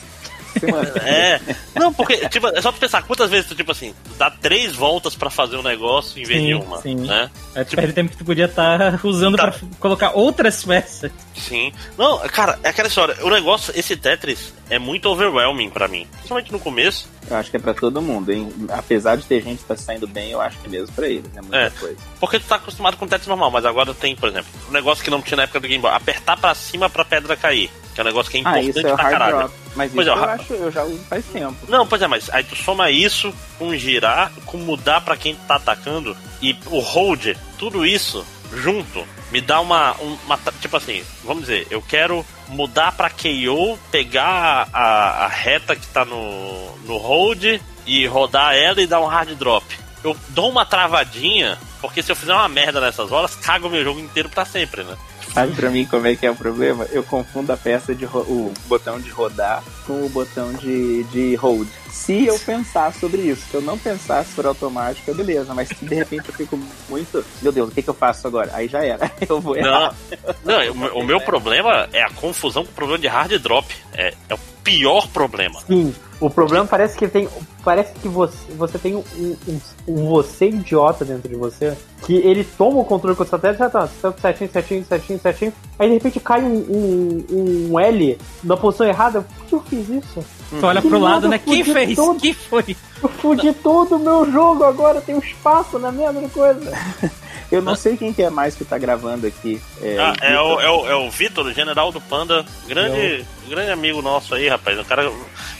é. 1.04 1.39
Não, 1.76 1.93
porque, 1.93 2.28
tipo, 2.30 2.48
é 2.48 2.62
só 2.62 2.72
tu 2.72 2.80
pensar 2.80 3.04
quantas 3.04 3.30
vezes 3.30 3.48
tu, 3.48 3.56
tipo 3.56 3.72
assim, 3.72 3.93
dá 4.17 4.30
três 4.30 4.74
voltas 4.74 5.15
pra 5.15 5.30
fazer 5.30 5.58
um 5.58 5.63
negócio 5.63 6.20
em 6.20 6.26
vez 6.26 6.39
sim, 6.39 6.48
de 6.48 6.54
uma. 6.54 6.82
Sim. 6.82 6.96
Né? 6.96 7.30
É 7.56 7.63
tipo, 7.63 7.76
perde 7.78 7.93
tempo 7.93 8.12
que 8.12 8.17
tu 8.17 8.26
podia 8.26 8.46
estar 8.46 8.98
tá 8.98 9.08
usando 9.08 9.38
tá. 9.38 9.52
pra 9.52 9.60
colocar 9.80 10.12
outras 10.12 10.63
peças. 10.63 11.12
Sim. 11.36 11.72
Não, 11.98 12.20
cara, 12.30 12.60
é 12.63 12.70
aquela 12.70 12.88
história. 12.88 13.15
O 13.22 13.30
negócio, 13.30 13.74
esse 13.76 13.96
Tetris 13.96 14.54
é 14.69 14.80
muito 14.80 15.10
overwhelming 15.10 15.69
pra 15.69 15.88
mim. 15.88 16.08
Principalmente 16.12 16.51
no 16.51 16.60
começo. 16.60 17.10
Eu 17.30 17.38
acho 17.38 17.49
que 17.49 17.58
é 17.58 17.60
pra 17.60 17.73
todo 17.73 18.01
mundo, 18.01 18.32
hein? 18.32 18.49
Apesar 18.69 19.15
de 19.17 19.25
ter 19.25 19.41
gente 19.41 19.60
que 19.60 19.65
tá 19.65 19.75
saindo 19.75 20.08
bem, 20.08 20.32
eu 20.32 20.41
acho 20.41 20.58
que 20.60 20.67
é 20.67 20.69
mesmo 20.69 20.93
pra 20.95 21.08
eles, 21.08 21.25
é 21.36 21.41
muita 21.41 21.58
é. 21.58 21.69
coisa. 21.69 21.97
Porque 22.19 22.39
tu 22.39 22.45
tá 22.45 22.56
acostumado 22.56 22.97
com 22.97 23.08
Tetris 23.08 23.27
normal, 23.27 23.51
mas 23.51 23.65
agora 23.65 23.93
tem, 23.93 24.15
por 24.15 24.30
exemplo, 24.30 24.49
um 24.69 24.71
negócio 24.71 25.03
que 25.03 25.10
não 25.10 25.21
tinha 25.21 25.38
na 25.38 25.43
época 25.43 25.60
do 25.60 25.67
Game 25.67 25.82
Boy. 25.82 25.91
Apertar 25.91 26.38
pra 26.38 26.53
cima 26.56 26.89
pra 26.89 27.03
pedra 27.03 27.36
cair. 27.36 27.69
Que 27.93 28.01
é 28.01 28.03
um 28.03 28.08
negócio 28.08 28.32
que 28.32 28.38
é 28.38 28.41
importante 28.41 28.65
ah, 28.65 28.69
isso 28.69 28.80
é 28.80 28.95
pra 28.95 29.10
caralho. 29.10 29.51
Mas 29.75 29.91
pois 29.91 30.08
isso 30.08 30.15
é, 30.15 30.19
eu 30.19 30.23
acho, 30.23 30.53
eu 30.53 30.71
já 30.71 30.84
uso 30.84 31.03
faz 31.10 31.25
tempo. 31.25 31.56
Não, 31.67 31.88
pois 31.88 32.01
é, 32.01 32.08
mas 32.08 32.30
aí 32.30 32.43
tu 32.43 32.56
soma 32.56 32.91
isso 32.91 33.34
com 33.58 33.75
girar, 33.75 34.32
com 34.45 34.58
mudar 34.58 35.01
para 35.01 35.17
quem 35.17 35.36
tá 35.36 35.56
atacando 35.56 36.15
e 36.41 36.56
o 36.67 36.80
hold, 36.80 37.36
tudo 37.58 37.86
isso 37.86 38.25
junto 38.53 39.03
me 39.32 39.42
dá 39.42 39.60
uma, 39.60 39.94
uma 39.94 40.40
tipo 40.60 40.78
assim, 40.78 41.04
vamos 41.24 41.44
dizer, 41.44 41.68
eu 41.70 41.82
quero 41.82 42.26
mudar 42.48 42.92
para 42.94 43.10
KO, 43.10 43.78
pegar 43.92 44.70
a, 44.72 45.26
a 45.26 45.28
reta 45.28 45.76
que 45.76 45.88
tá 45.88 46.06
no, 46.06 46.78
no 46.86 46.98
hold 46.98 47.44
e 47.86 48.06
rodar 48.06 48.56
ela 48.56 48.82
e 48.82 48.88
dar 48.88 49.02
um 49.02 49.06
hard 49.06 49.36
drop. 49.36 49.66
Eu 50.04 50.16
dou 50.30 50.50
uma 50.50 50.66
travadinha, 50.66 51.58
porque 51.82 52.02
se 52.02 52.12
eu 52.12 52.16
fizer 52.16 52.34
uma 52.34 52.48
merda 52.48 52.80
nessas 52.80 53.12
horas, 53.12 53.36
cago 53.36 53.70
meu 53.70 53.84
jogo 53.84 54.00
inteiro 54.00 54.30
para 54.30 54.46
sempre, 54.46 54.84
né? 54.84 54.96
Sabe 55.34 55.54
pra 55.54 55.70
mim 55.70 55.86
como 55.86 56.08
é 56.08 56.16
que 56.16 56.26
é 56.26 56.32
o 56.32 56.36
problema? 56.36 56.86
Eu 56.92 57.04
confundo 57.04 57.52
a 57.52 57.58
peça 57.58 57.94
de 57.94 58.06
o 58.06 58.52
botão 58.68 59.00
de 59.00 59.10
rodar 59.10 59.63
com 59.86 60.06
o 60.06 60.10
botão 60.10 60.54
de, 60.54 61.04
de 61.06 61.36
hold. 61.36 61.68
Se 61.90 62.26
eu 62.26 62.38
pensar 62.40 62.94
sobre 62.94 63.22
isso, 63.22 63.44
se 63.50 63.56
eu 63.56 63.62
não 63.62 63.78
pensasse 63.78 64.34
por 64.34 64.46
automático, 64.46 65.13
beleza, 65.13 65.54
mas 65.54 65.70
se 65.70 65.86
de 65.86 65.96
repente 65.96 66.30
eu 66.30 66.34
fico 66.34 66.60
muito, 66.90 67.24
meu 67.42 67.52
Deus, 67.52 67.70
o 67.70 67.72
que, 67.72 67.82
que 67.82 67.90
eu 67.90 67.94
faço 67.94 68.28
agora? 68.28 68.52
Aí 68.54 68.68
já 68.68 68.84
era, 68.84 69.12
eu 69.28 69.40
vou 69.42 69.56
errar. 69.56 69.96
Não, 70.44 70.54
não 70.54 70.88
o, 70.96 71.02
o 71.02 71.04
meu 71.06 71.20
problema 71.22 71.88
é 71.92 72.02
a 72.04 72.10
confusão 72.10 72.63
com 72.63 72.72
o 72.72 72.74
problema 72.76 73.00
de 73.00 73.08
hard 73.08 73.34
drop. 73.40 73.76
É, 73.94 74.13
é 74.30 74.34
o 74.34 74.40
pior 74.63 75.08
problema. 75.08 75.62
Sim, 75.62 75.94
o 76.19 76.30
problema 76.30 76.65
parece 76.65 76.97
que 76.97 77.08
tem. 77.08 77.30
Parece 77.63 77.93
que 77.93 78.08
você, 78.08 78.36
você 78.53 78.80
tem 78.80 78.95
um, 78.95 79.03
um, 79.17 79.60
um 79.88 80.10
você 80.10 80.47
idiota 80.47 81.06
dentro 81.06 81.30
de 81.30 81.36
você. 81.36 81.77
Que 82.01 82.15
ele 82.15 82.43
toma 82.43 82.80
o 82.80 82.86
controle 82.86 83.15
com 83.15 83.23
o 83.23 83.25
estratégia, 83.25 83.58
já 83.58 83.69
tá, 83.69 83.88
tá 83.88 84.13
certinho, 84.19 84.49
certinho, 84.51 84.86
certinho, 84.86 85.19
certinho. 85.19 85.53
Aí 85.77 85.88
de 85.88 85.93
repente 85.95 86.19
cai 86.19 86.41
um, 86.41 86.56
um, 86.58 87.67
um 87.71 87.80
L 87.80 88.17
na 88.43 88.58
posição 88.58 88.88
errada. 88.88 89.21
Por 89.21 89.45
que 89.45 89.56
eu 89.56 89.62
fiz 89.62 89.89
isso? 89.89 90.25
Tu 90.49 90.65
olha 90.65 90.82
que 90.82 90.88
pro 90.88 90.99
lado, 90.99 91.27
né? 91.27 91.38
Quem 91.38 91.63
fez? 91.63 91.95
Todo. 91.95 92.19
Quem 92.19 92.34
foi? 92.34 92.75
Eu 93.03 93.10
fudi 93.10 93.53
todo 93.53 93.95
o 93.95 93.99
meu 93.99 94.32
jogo 94.32 94.63
agora, 94.63 95.01
tem 95.01 95.13
um 95.13 95.19
espaço 95.19 95.77
na 95.77 95.91
mesma 95.91 96.27
coisa. 96.30 96.71
Eu 97.51 97.62
não 97.62 97.75
sei 97.75 97.95
quem 97.95 98.12
que 98.12 98.21
é 98.21 98.30
mais 98.30 98.56
que 98.56 98.65
tá 98.65 98.77
gravando 98.77 99.25
aqui. 99.25 99.62
É, 99.82 99.97
ah, 99.97 100.13
é, 100.21 100.39
o, 100.39 100.60
é, 100.60 100.69
o, 100.69 100.88
é 100.88 100.95
o 100.95 101.10
Vitor, 101.10 101.45
o 101.45 101.53
general 101.53 101.93
do 101.93 102.01
Panda. 102.01 102.45
Grande, 102.67 103.25
grande 103.47 103.71
amigo 103.71 104.01
nosso 104.01 104.36
aí, 104.36 104.49
rapaz. 104.49 104.77
O 104.77 104.84
cara 104.84 105.10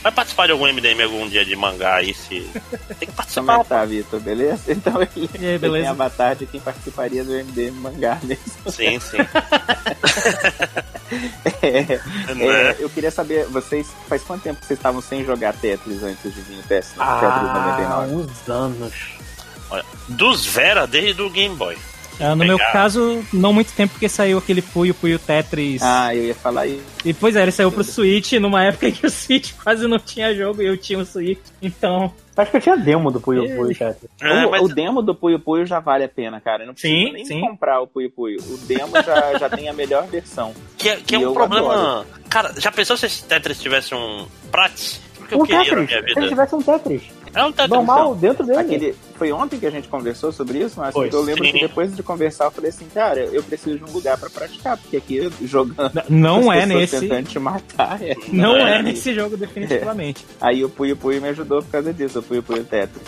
vai 0.02 0.12
participar 0.12 0.46
de 0.46 0.52
algum 0.52 0.66
MDM 0.66 1.02
algum 1.02 1.28
dia 1.28 1.44
de 1.44 1.54
mangá 1.56 1.96
aí. 1.96 2.14
Se... 2.14 2.48
Tem 2.98 3.08
que 3.08 3.12
participar. 3.12 3.60
É 3.60 3.64
tá, 3.64 3.84
Vitor? 3.84 4.20
Beleza? 4.20 4.62
Então 4.78 5.02
ele, 5.02 5.28
e 5.38 5.46
aí, 5.46 5.58
beleza? 5.58 5.84
tem 5.84 5.88
avatar 5.88 6.36
de 6.36 6.46
quem 6.46 6.60
participaria 6.60 7.24
do 7.24 7.32
MDM 7.32 7.72
mangá 7.72 8.18
mesmo. 8.22 8.70
Sim, 8.70 9.00
sim. 9.00 9.16
é, 11.62 11.94
é, 11.94 12.00
eu 12.78 12.88
queria 12.90 13.10
saber, 13.10 13.46
vocês, 13.46 13.88
faz 14.08 14.22
quanto 14.22 14.42
tempo 14.42 14.60
que 14.60 14.66
vocês 14.66 14.78
estavam 14.78 15.00
sem 15.00 15.24
jogar 15.24 15.54
Tetris 15.54 16.02
antes 16.02 16.34
de 16.34 16.42
vir 16.42 16.60
o 16.60 16.62
Tetris, 16.62 16.92
ah, 16.98 17.18
Tetris 17.20 17.42
99? 17.98 18.14
uns 18.14 18.48
anos. 18.48 18.92
Olha, 19.70 19.84
dos 20.08 20.46
Vera 20.46 20.86
desde 20.86 21.20
o 21.22 21.30
Game 21.30 21.56
Boy. 21.56 21.76
Ah, 22.20 22.34
no 22.34 22.44
meu 22.44 22.58
caso, 22.58 23.24
não 23.32 23.52
muito 23.52 23.72
tempo, 23.72 23.92
porque 23.92 24.08
saiu 24.08 24.38
aquele 24.38 24.62
Puyo 24.62 24.94
Puyo 24.94 25.18
Tetris. 25.18 25.82
Ah, 25.82 26.14
eu 26.14 26.24
ia 26.24 26.34
falar 26.34 26.66
isso. 26.66 26.82
E 27.04 27.14
pois 27.14 27.36
é, 27.36 27.42
ele 27.42 27.52
saiu 27.52 27.70
pro 27.70 27.84
Switch 27.84 28.32
numa 28.34 28.64
época 28.64 28.88
em 28.88 28.92
que 28.92 29.06
o 29.06 29.10
Switch 29.10 29.52
quase 29.62 29.86
não 29.86 29.98
tinha 29.98 30.34
jogo 30.34 30.62
e 30.62 30.66
eu 30.66 30.76
tinha 30.76 30.98
o 30.98 31.06
Switch. 31.06 31.38
Então, 31.62 32.12
Acho 32.38 32.52
que 32.52 32.56
eu 32.56 32.60
tinha 32.60 32.76
demo 32.76 33.10
do 33.10 33.20
Puyo 33.20 33.56
Puyo, 33.56 33.76
cara. 33.76 33.96
É, 34.20 34.46
o, 34.46 34.50
mas... 34.52 34.62
o, 34.62 34.68
demo 34.68 35.02
do 35.02 35.12
Puyo 35.12 35.40
Puyo 35.40 35.66
já 35.66 35.80
vale 35.80 36.04
a 36.04 36.08
pena, 36.08 36.40
cara. 36.40 36.62
Eu 36.62 36.68
não 36.68 36.72
precisa 36.72 36.94
sim, 36.94 37.12
nem 37.12 37.24
sim. 37.24 37.40
comprar 37.40 37.80
o 37.80 37.86
Puyo 37.88 38.08
Puyo. 38.12 38.38
O 38.40 38.58
demo 38.58 38.92
já, 39.02 39.36
já 39.36 39.50
tem 39.50 39.68
a 39.68 39.72
melhor 39.72 40.06
versão. 40.06 40.54
Que, 40.76 40.88
é, 40.88 40.96
que 40.98 41.16
é 41.16 41.18
um 41.18 41.32
problema. 41.32 41.72
Adoro. 41.72 42.06
Cara, 42.30 42.54
já 42.56 42.70
pensou 42.70 42.96
se 42.96 43.06
esse 43.06 43.24
Tetris 43.24 43.60
tivesse 43.60 43.92
um 43.92 44.28
Prats? 44.52 45.00
Porque 45.16 45.34
eu 45.34 45.40
um 45.40 45.42
queria 45.42 45.64
Tetris. 45.64 45.80
na 45.80 45.86
minha 45.86 46.00
vida. 46.00 46.12
Se 46.12 46.20
ele 46.20 46.28
tivesse 46.28 46.54
um 46.54 46.62
Tetris. 46.62 47.02
É 47.34 47.44
um 47.44 47.50
Tetris. 47.50 47.70
Normal, 47.70 48.14
dentro 48.14 48.46
dele. 48.46 48.58
Aquele, 48.58 48.96
foi 49.18 49.32
ontem 49.32 49.58
que 49.58 49.66
a 49.66 49.70
gente 49.70 49.88
conversou 49.88 50.30
sobre 50.30 50.58
isso, 50.58 50.78
mas 50.78 50.94
eu 50.94 51.20
lembro 51.22 51.44
sim. 51.44 51.52
que 51.52 51.60
depois 51.60 51.94
de 51.94 52.02
conversar 52.02 52.44
eu 52.46 52.50
falei 52.50 52.70
assim, 52.70 52.86
cara, 52.94 53.20
eu 53.20 53.42
preciso 53.42 53.78
de 53.78 53.84
um 53.84 53.92
lugar 53.92 54.16
para 54.16 54.30
praticar, 54.30 54.76
porque 54.76 54.96
aqui 54.96 55.30
jogando. 55.42 56.02
Não 56.08 56.50
é 56.52 56.64
nesse. 56.64 57.00
Tentando 57.00 57.28
te 57.28 57.38
matar. 57.38 58.00
É. 58.00 58.14
Não, 58.28 58.52
não 58.52 58.56
é, 58.56 58.78
é, 58.78 58.82
nesse 58.82 59.12
jogo, 59.12 59.36
definitivamente. 59.36 60.24
É. 60.40 60.46
Aí 60.46 60.64
o 60.64 60.68
Puyo 60.68 60.96
Puyo 60.96 61.20
me 61.20 61.28
ajudou 61.28 61.62
por 61.62 61.70
causa 61.70 61.92
disso, 61.92 62.20
o 62.20 62.22
Puyo 62.22 62.42
Puyo 62.42 62.64
Tetris. 62.64 63.02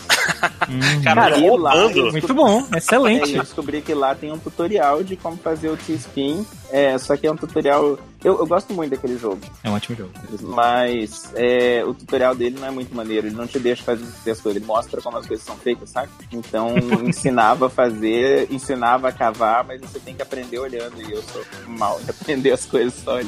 hum, 0.69 1.01
cara, 1.03 1.37
e 1.37 1.49
lá, 1.57 1.73
Muito 2.11 2.33
bom, 2.33 2.67
excelente. 2.75 3.33
É, 3.33 3.39
eu 3.39 3.43
descobri 3.43 3.81
que 3.81 3.93
lá 3.93 4.13
tem 4.13 4.31
um 4.31 4.37
tutorial 4.37 5.03
de 5.03 5.15
como 5.15 5.37
fazer 5.37 5.69
o 5.69 5.77
T-Spin. 5.77 6.45
É, 6.71 6.97
só 6.97 7.17
que 7.17 7.27
é 7.27 7.31
um 7.31 7.35
tutorial. 7.35 7.99
Eu, 8.23 8.39
eu 8.39 8.47
gosto 8.47 8.73
muito 8.73 8.91
daquele 8.91 9.17
jogo. 9.17 9.39
É 9.63 9.69
um 9.69 9.73
ótimo 9.73 9.97
jogo. 9.97 10.11
Mas 10.41 11.31
é, 11.35 11.83
o 11.83 11.93
tutorial 11.93 12.33
dele 12.33 12.57
não 12.59 12.67
é 12.67 12.71
muito 12.71 12.95
maneiro. 12.95 13.27
Ele 13.27 13.35
não 13.35 13.45
te 13.45 13.59
deixa 13.59 13.83
fazer 13.83 14.31
as 14.31 14.39
coisas. 14.39 14.55
Ele 14.61 14.65
mostra 14.65 15.01
como 15.01 15.17
as 15.17 15.27
coisas 15.27 15.45
são 15.45 15.57
feitas, 15.57 15.89
sabe? 15.89 16.00
Então 16.31 16.75
ensinava 17.05 17.67
a 17.67 17.69
fazer, 17.69 18.47
ensinava 18.51 19.09
a 19.09 19.11
cavar, 19.11 19.63
mas 19.63 19.81
você 19.81 19.99
tem 19.99 20.15
que 20.15 20.21
aprender 20.21 20.59
olhando. 20.59 21.01
E 21.01 21.11
eu 21.11 21.21
sou 21.23 21.43
mal 21.67 21.99
de 22.01 22.11
aprender 22.11 22.51
as 22.51 22.65
coisas 22.65 22.93
só. 22.93 23.19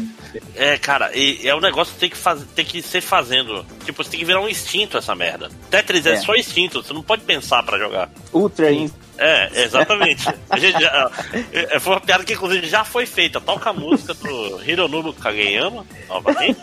É, 0.55 0.77
cara, 0.77 1.15
e 1.15 1.47
é 1.47 1.55
um 1.55 1.61
negócio 1.61 1.93
que 1.93 1.99
tem 1.99 2.09
que, 2.09 2.17
fazer, 2.17 2.45
tem 2.55 2.65
que 2.65 2.81
ser 2.81 3.01
fazendo. 3.01 3.65
Tipo, 3.85 4.03
você 4.03 4.11
tem 4.11 4.19
que 4.19 4.25
virar 4.25 4.41
um 4.41 4.49
instinto 4.49 4.97
essa 4.97 5.15
merda. 5.15 5.49
Tetris 5.69 6.05
é, 6.05 6.13
é 6.13 6.17
só 6.17 6.35
instinto, 6.35 6.81
você 6.81 6.93
não 6.93 7.03
pode 7.03 7.23
pensar 7.23 7.63
para 7.63 7.77
jogar. 7.77 8.09
Ultra 8.31 8.71
Instinct 8.71 9.03
É, 9.17 9.63
exatamente. 9.63 10.27
A 10.49 10.57
gente 10.57 10.79
já, 10.81 11.11
é, 11.53 11.79
foi 11.79 11.93
uma 11.93 12.01
piada 12.01 12.23
que 12.23 12.33
inclusive 12.33 12.67
já 12.67 12.83
foi 12.83 13.05
feita. 13.05 13.39
Toca 13.39 13.69
a 13.69 13.73
música 13.73 14.13
do 14.15 14.61
Hironobu 14.63 15.13
Kageyama, 15.13 15.85
novamente. 16.09 16.59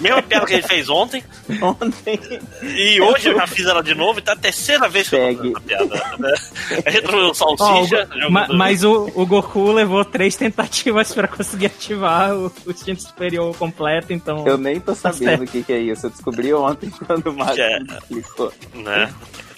Mesma 0.00 0.22
piada 0.22 0.46
que 0.46 0.54
a 0.54 0.56
gente 0.56 0.68
fez 0.68 0.88
ontem. 0.88 1.22
Ontem. 1.60 2.18
E 2.62 3.00
hoje 3.00 3.28
eu 3.28 3.36
já 3.36 3.46
fiz 3.46 3.66
ela 3.66 3.82
de 3.82 3.94
novo, 3.94 4.18
e 4.18 4.22
tá 4.22 4.32
a 4.32 4.36
terceira 4.36 4.88
vez 4.88 5.08
que 5.08 5.16
Segue. 5.16 5.48
eu 5.48 5.52
tô 5.52 5.60
fazendo 5.60 5.92
essa 5.92 5.96
piada. 5.96 6.16
Né? 6.18 6.34
A 6.86 6.90
gente 6.90 7.02
trouxe 7.02 7.30
o 7.30 7.34
Salsicha. 7.56 8.08
Ó, 8.22 8.26
o- 8.26 8.30
ma- 8.30 8.48
mas 8.48 8.82
o, 8.82 9.10
o 9.14 9.26
Goku 9.26 9.70
levou 9.72 10.04
três 10.04 10.34
tentativas 10.34 11.12
pra 11.12 11.28
conseguir 11.28 11.66
ativar 11.66 12.34
o, 12.34 12.52
o 12.64 12.70
instinto 12.70 13.02
superior 13.02 13.54
completo, 13.56 14.12
então. 14.12 14.46
Eu 14.46 14.56
nem 14.56 14.80
tô 14.80 14.96
Tá 14.96 15.12
sabendo 15.12 15.44
o 15.44 15.46
que, 15.46 15.62
que 15.62 15.72
é 15.74 15.78
isso. 15.78 16.06
Eu 16.06 16.10
descobri 16.10 16.52
ontem 16.54 16.88
quando 17.06 17.26
o 17.28 17.32
Max 17.36 17.58
É. 17.58 17.78
explicou. 17.78 18.52
né? 18.74 19.12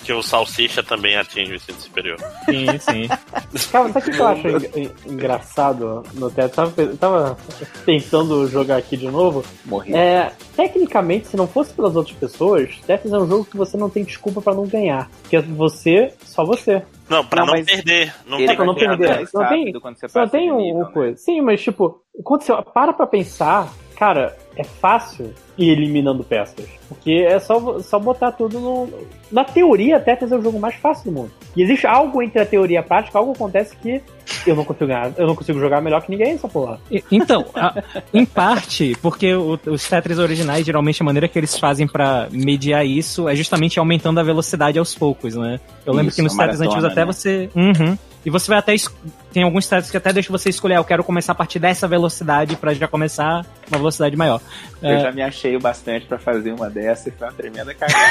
Que 0.09 0.13
o 0.15 0.23
Salsicha 0.23 0.83
também 0.83 1.17
atinge 1.19 1.53
o 1.53 1.55
instinto 1.57 1.83
superior. 1.83 2.17
Sim, 2.47 2.79
sim. 2.79 3.09
Cara, 3.71 3.93
sabe 3.93 3.99
o 3.99 4.11
que 4.11 4.19
eu 4.19 4.27
acho 4.27 4.49
en- 4.49 4.83
en- 4.85 4.91
engraçado 5.07 6.03
no 6.15 6.31
teto? 6.31 6.55
Tava, 6.55 6.97
tava 6.99 7.37
tentando 7.85 8.47
jogar 8.49 8.79
aqui 8.79 8.97
de 8.97 9.07
novo. 9.07 9.45
Morri. 9.67 9.95
É, 9.95 10.33
tecnicamente, 10.57 11.29
se 11.29 11.37
não 11.37 11.47
fosse 11.47 11.75
pelas 11.75 11.95
outras 11.95 12.17
pessoas, 12.17 12.75
Tetris 12.87 13.13
é 13.13 13.19
um 13.19 13.29
jogo 13.29 13.45
que 13.45 13.55
você 13.59 13.77
não 13.77 13.91
tem 13.91 14.03
desculpa 14.03 14.41
pra 14.41 14.55
não 14.55 14.67
ganhar. 14.67 15.11
Porque 15.21 15.37
é 15.37 15.43
você, 15.43 16.15
só 16.25 16.43
você. 16.43 16.83
Não, 17.07 17.23
pra 17.23 17.45
Não, 17.45 17.53
não, 17.55 17.63
perder. 17.63 18.15
Não 18.27 18.39
tem 18.39 18.57
pra 18.57 18.65
não 18.65 18.75
perder. 18.75 19.09
mais 19.15 19.31
Só 19.31 19.45
tem- 19.47 19.59
rápido 19.59 19.81
quando 19.83 19.97
você 19.99 20.09
Só 20.09 20.27
tem 20.27 20.51
um, 20.51 20.57
nível, 20.57 20.77
uma 20.77 20.87
né? 20.87 20.93
coisa. 20.95 21.17
Sim, 21.19 21.43
mas 21.43 21.61
tipo, 21.63 22.01
quando 22.25 22.41
você 22.45 22.53
para 22.73 22.95
pra 22.95 23.07
pensar, 23.07 23.69
cara, 23.95 24.35
é 24.59 24.65
fácil 24.65 25.33
ir 25.57 25.71
eliminando 25.71 26.23
peças. 26.25 26.67
Porque 26.89 27.27
é 27.29 27.39
só, 27.39 27.79
só 27.81 27.99
botar 27.99 28.33
tudo 28.33 28.59
no. 28.61 28.89
Na 29.31 29.45
teoria, 29.45 30.01
Tetris 30.01 30.33
é 30.33 30.37
o 30.37 30.43
jogo 30.43 30.59
mais 30.59 30.75
fácil 30.77 31.11
do 31.11 31.19
mundo. 31.19 31.31
E 31.57 31.63
existe 31.63 31.87
algo 31.87 32.23
entre 32.23 32.41
a 32.41 32.47
teoria 32.47 32.77
e 32.77 32.79
a 32.79 32.83
prática, 32.83 33.19
algo 33.19 33.33
acontece 33.33 33.77
que 33.77 34.01
eu 34.47 34.55
não 34.57 34.65
consigo 34.65 34.87
ganhar, 34.87 35.13
eu 35.17 35.27
não 35.27 35.35
consigo 35.35 35.59
jogar 35.59 35.81
melhor 35.81 36.01
que 36.03 36.11
ninguém 36.11 36.33
essa 36.33 36.49
porra. 36.49 36.81
Então, 37.11 37.45
a- 37.55 37.83
em 38.15 38.25
parte, 38.25 38.97
porque 39.03 39.35
o- 39.35 39.59
os 39.67 39.89
Tetris 39.89 40.19
originais, 40.19 40.65
geralmente 40.65 41.03
a 41.03 41.05
maneira 41.05 41.29
que 41.29 41.39
eles 41.39 41.59
fazem 41.59 41.87
pra 41.87 42.29
mediar 42.31 42.87
isso 42.87 43.29
é 43.29 43.35
justamente 43.35 43.79
aumentando 43.79 44.21
a 44.21 44.23
velocidade 44.23 44.79
aos 44.79 44.95
poucos, 44.95 45.35
né? 45.35 45.59
Eu 45.85 45.93
lembro 45.93 46.09
Isso, 46.09 46.17
que 46.17 46.23
nos 46.23 46.37
Tetris 46.37 46.61
antigos 46.61 46.85
até 46.85 47.01
né? 47.01 47.05
você. 47.07 47.51
Uhum. 47.55 47.99
E 48.27 48.31
você 48.31 48.49
vai 48.49 48.59
até. 48.59 48.75
es- 48.75 48.91
Tem 49.33 49.43
alguns 49.43 49.67
Tetris 49.69 49.91
que 49.91 49.97
até 49.97 50.13
deixam 50.13 50.37
você 50.37 50.49
escolher, 50.51 50.75
ah, 50.75 50.79
eu 50.79 50.85
quero 50.85 51.05
começar 51.05 51.33
a 51.33 51.35
partir 51.35 51.59
dessa 51.59 51.87
velocidade 51.87 52.57
pra 52.57 52.75
já 52.75 52.89
começar 52.89 53.45
uma 53.71 53.79
velocidade 53.79 54.17
maior. 54.17 54.41
Eu 54.83 54.91
É. 54.91 55.01
já 55.01 55.13
me 55.13 55.23
achei 55.23 55.55
o 55.57 55.61
bastante 55.61 56.07
pra 56.07 56.19
fazer 56.19 56.53
uma 56.53 56.69
dessa 56.69 57.09
e 57.09 57.13
foi 57.13 57.27
uma 57.29 57.33
tremenda 57.35 57.75
cagada. 57.75 58.03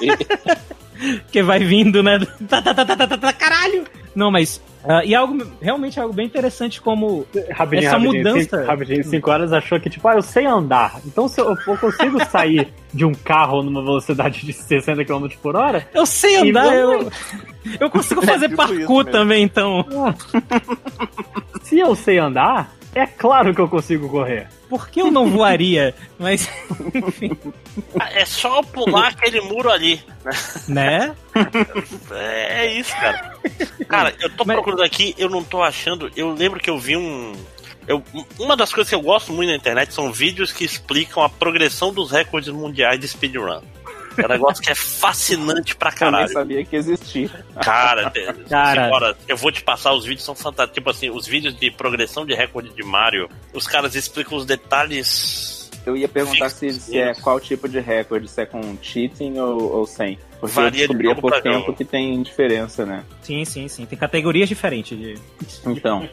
que 1.30 1.42
vai 1.42 1.58
vindo, 1.60 2.02
né? 2.02 2.18
Tá, 2.48 2.62
tá, 2.62 2.74
tá, 2.74 2.84
tá, 2.84 2.96
tá, 2.96 3.06
tá, 3.06 3.18
tá, 3.18 3.32
caralho! 3.32 3.84
Não, 4.14 4.30
mas. 4.30 4.62
ah, 4.88 5.04
e 5.04 5.14
algo 5.14 5.46
realmente 5.60 6.00
algo 6.00 6.14
bem 6.14 6.24
interessante 6.26 6.80
como 6.80 7.26
Rapidinho, 7.52 7.86
Essa 7.88 7.98
rapidinho, 7.98 8.24
mudança- 8.24 8.40
Cinco, 8.58 8.64
rapidinho, 8.70 9.04
cinco 9.04 9.30
horas 9.30 9.52
achou 9.52 9.78
que, 9.78 9.90
tipo, 9.90 10.08
ah, 10.08 10.14
eu 10.14 10.22
sei 10.22 10.46
andar. 10.46 11.00
Então 11.04 11.28
se 11.28 11.38
eu, 11.40 11.54
eu 11.66 11.76
consigo 11.76 12.24
sair 12.30 12.72
de 12.94 13.04
um 13.04 13.12
carro 13.12 13.62
numa 13.62 13.82
velocidade 13.82 14.46
de 14.46 14.52
60 14.54 15.04
km 15.04 15.26
por 15.42 15.54
hora, 15.56 15.86
Eu 15.92 16.06
sei 16.06 16.36
andar, 16.48 16.74
eu, 16.74 17.10
eu 17.78 17.90
consigo 17.90 18.22
É, 18.24 18.26
fazer 18.26 18.48
tipo 18.48 18.56
parkour 18.56 19.04
também, 19.04 19.42
então. 19.42 19.84
se 21.62 21.78
eu 21.78 21.94
sei 21.94 22.18
andar, 22.18 22.74
é 22.94 23.06
claro 23.06 23.54
que 23.54 23.60
eu 23.60 23.68
consigo 23.68 24.08
correr. 24.08 24.48
Por 24.68 24.88
que 24.88 25.00
eu 25.00 25.10
não 25.10 25.30
voaria? 25.30 25.94
Mas, 26.18 26.48
É 28.12 28.24
só 28.24 28.62
pular 28.62 29.08
aquele 29.08 29.40
muro 29.40 29.70
ali. 29.70 30.02
né? 30.68 31.14
É, 32.10 32.66
é 32.66 32.78
isso, 32.78 32.90
cara. 32.92 33.36
Cara, 33.88 34.14
eu 34.20 34.30
tô 34.30 34.44
Mas- 34.44 34.56
procurando 34.56 34.82
aqui, 34.82 35.14
eu 35.18 35.28
não 35.28 35.42
tô 35.44 35.62
achando. 35.62 36.10
Eu 36.16 36.32
lembro 36.32 36.58
que 36.60 36.70
eu 36.70 36.78
vi 36.78 36.96
um. 36.96 37.32
Eu, 37.86 38.02
uma 38.38 38.56
das 38.56 38.72
coisas 38.72 38.88
que 38.88 38.94
eu 38.96 39.00
gosto 39.00 39.32
muito 39.32 39.50
na 39.50 39.56
internet 39.56 39.94
são 39.94 40.10
vídeos 40.12 40.50
que 40.52 40.64
explicam 40.64 41.22
a 41.22 41.28
progressão 41.28 41.92
dos 41.92 42.10
recordes 42.10 42.48
mundiais 42.52 42.98
de 42.98 43.06
speedrun. 43.06 43.60
É 44.18 44.24
um 44.24 44.28
negócio 44.28 44.62
que 44.62 44.70
é 44.70 44.74
fascinante 44.74 45.74
pra 45.76 45.90
Eu 45.90 45.92
nem 45.92 45.98
caralho. 46.12 46.32
sabia 46.32 46.64
que 46.64 46.76
existia. 46.76 47.30
Cara, 47.62 48.10
Cara. 48.48 48.86
Agora, 48.86 49.16
eu 49.28 49.36
vou 49.36 49.50
te 49.52 49.62
passar, 49.62 49.92
os 49.92 50.04
vídeos 50.04 50.24
são 50.24 50.34
fantásticos. 50.34 50.74
Tipo 50.74 50.90
assim, 50.90 51.10
os 51.10 51.26
vídeos 51.26 51.54
de 51.58 51.70
progressão 51.70 52.24
de 52.26 52.34
recorde 52.34 52.70
de 52.70 52.82
Mario, 52.82 53.28
os 53.52 53.66
caras 53.66 53.94
explicam 53.94 54.36
os 54.38 54.44
detalhes. 54.46 55.70
Eu 55.84 55.96
ia 55.96 56.08
perguntar 56.08 56.48
se, 56.48 56.72
se 56.72 56.98
é 56.98 57.14
qual 57.14 57.38
tipo 57.38 57.68
de 57.68 57.78
recorde, 57.78 58.26
se 58.26 58.40
é 58.42 58.46
com 58.46 58.76
cheating 58.82 59.38
ou, 59.38 59.72
ou 59.72 59.86
sem. 59.86 60.18
Porque 60.40 60.54
Varia 60.54 60.68
eu 60.84 60.88
de 60.88 60.94
descobri 60.94 61.10
há 61.10 61.14
pouco 61.14 61.40
tempo 61.40 61.58
jogo. 61.60 61.74
que 61.74 61.84
tem 61.84 62.20
diferença, 62.22 62.84
né? 62.84 63.04
Sim, 63.22 63.44
sim, 63.44 63.68
sim. 63.68 63.86
Tem 63.86 63.96
categorias 63.96 64.48
diferentes 64.48 64.98
de. 64.98 65.14
Então, 65.64 66.08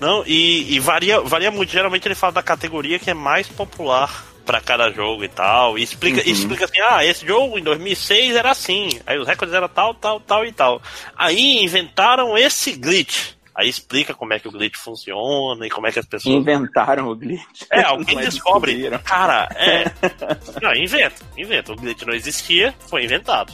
Não, 0.00 0.24
e, 0.26 0.74
e 0.74 0.80
varia, 0.80 1.20
varia 1.20 1.50
muito. 1.50 1.70
Geralmente 1.70 2.08
ele 2.08 2.14
fala 2.14 2.32
da 2.32 2.42
categoria 2.42 2.98
que 2.98 3.10
é 3.10 3.14
mais 3.14 3.46
popular 3.48 4.24
pra 4.44 4.60
cada 4.60 4.90
jogo 4.90 5.24
e 5.24 5.28
tal. 5.28 5.78
E 5.78 5.82
explica, 5.82 6.20
Uhum. 6.20 6.26
explica 6.32 6.64
assim: 6.64 6.80
ah, 6.80 7.04
esse 7.04 7.26
jogo 7.26 7.58
em 7.58 7.62
2006 7.62 8.34
era 8.36 8.50
assim. 8.50 8.88
Aí 9.06 9.18
os 9.18 9.26
recordes 9.26 9.54
eram 9.54 9.68
tal, 9.68 9.94
tal, 9.94 10.20
tal 10.20 10.44
e 10.44 10.52
tal. 10.52 10.80
Aí 11.16 11.62
inventaram 11.62 12.36
esse 12.36 12.72
glitch. 12.72 13.32
Aí 13.54 13.68
explica 13.68 14.14
como 14.14 14.32
é 14.32 14.38
que 14.38 14.48
o 14.48 14.50
glitch 14.50 14.76
funciona 14.78 15.66
e 15.66 15.68
como 15.70 15.86
é 15.86 15.92
que 15.92 15.98
as 15.98 16.06
pessoas. 16.06 16.34
inventaram 16.34 17.08
o 17.08 17.14
glitch. 17.14 17.62
É, 17.70 17.82
alguém 17.82 18.16
descobre. 18.20 18.72
descobriram. 18.72 18.98
Cara, 19.04 19.46
é. 19.56 19.84
Não, 20.62 20.74
inventa, 20.74 21.16
inventa. 21.36 21.70
O 21.72 21.76
glitch 21.76 22.00
não 22.02 22.14
existia, 22.14 22.74
foi 22.88 23.04
inventado. 23.04 23.52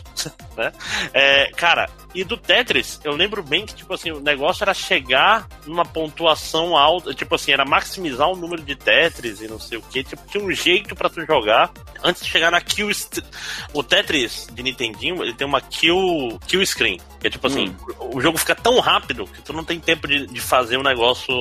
Né? 0.59 0.73
É, 1.15 1.51
cara, 1.53 1.89
e 2.15 2.25
do 2.25 2.37
Tetris, 2.37 3.01
eu 3.05 3.15
lembro 3.15 3.43
bem 3.43 3.65
que, 3.65 3.75
tipo 3.75 3.95
assim, 3.95 4.11
o 4.11 4.21
negócio 4.21 4.65
era 4.65 4.75
chegar 4.75 5.47
numa 5.67 5.85
pontuação 5.85 6.77
alta, 6.77 7.15
tipo 7.15 7.35
assim, 7.35 7.53
era 7.53 7.65
maximizar 7.65 8.29
o 8.29 8.37
número 8.37 8.63
de 8.63 8.75
Tetris 8.75 9.41
e 9.41 9.47
não 9.47 9.61
sei 9.61 9.79
o 9.79 9.83
que. 9.83 10.03
Tipo, 10.03 10.27
tinha 10.27 10.43
um 10.43 10.53
jeito 10.53 10.97
pra 10.97 11.09
tu 11.09 11.25
jogar 11.25 11.71
antes 12.03 12.23
de 12.23 12.29
chegar 12.29 12.51
na 12.51 12.61
kill. 12.61 12.89
O 13.73 13.83
Tetris 13.83 14.49
de 14.53 14.63
Nintendinho, 14.63 15.23
ele 15.23 15.35
tem 15.35 15.47
uma 15.47 15.61
kill, 15.61 16.39
kill 16.47 16.67
screen. 16.67 16.99
Que 17.21 17.27
é 17.27 17.31
tipo 17.31 17.47
assim, 17.47 17.75
o 18.01 18.21
jogo 18.21 18.39
fica 18.39 18.55
tão 18.55 18.81
rápido 18.81 19.27
que 19.27 19.43
tu 19.43 19.53
não 19.53 19.63
tem 19.63 19.79
tempo 19.79 20.09
de, 20.09 20.27
de 20.27 20.41
fazer 20.41 20.77
o 20.77 20.83
negócio, 20.83 21.35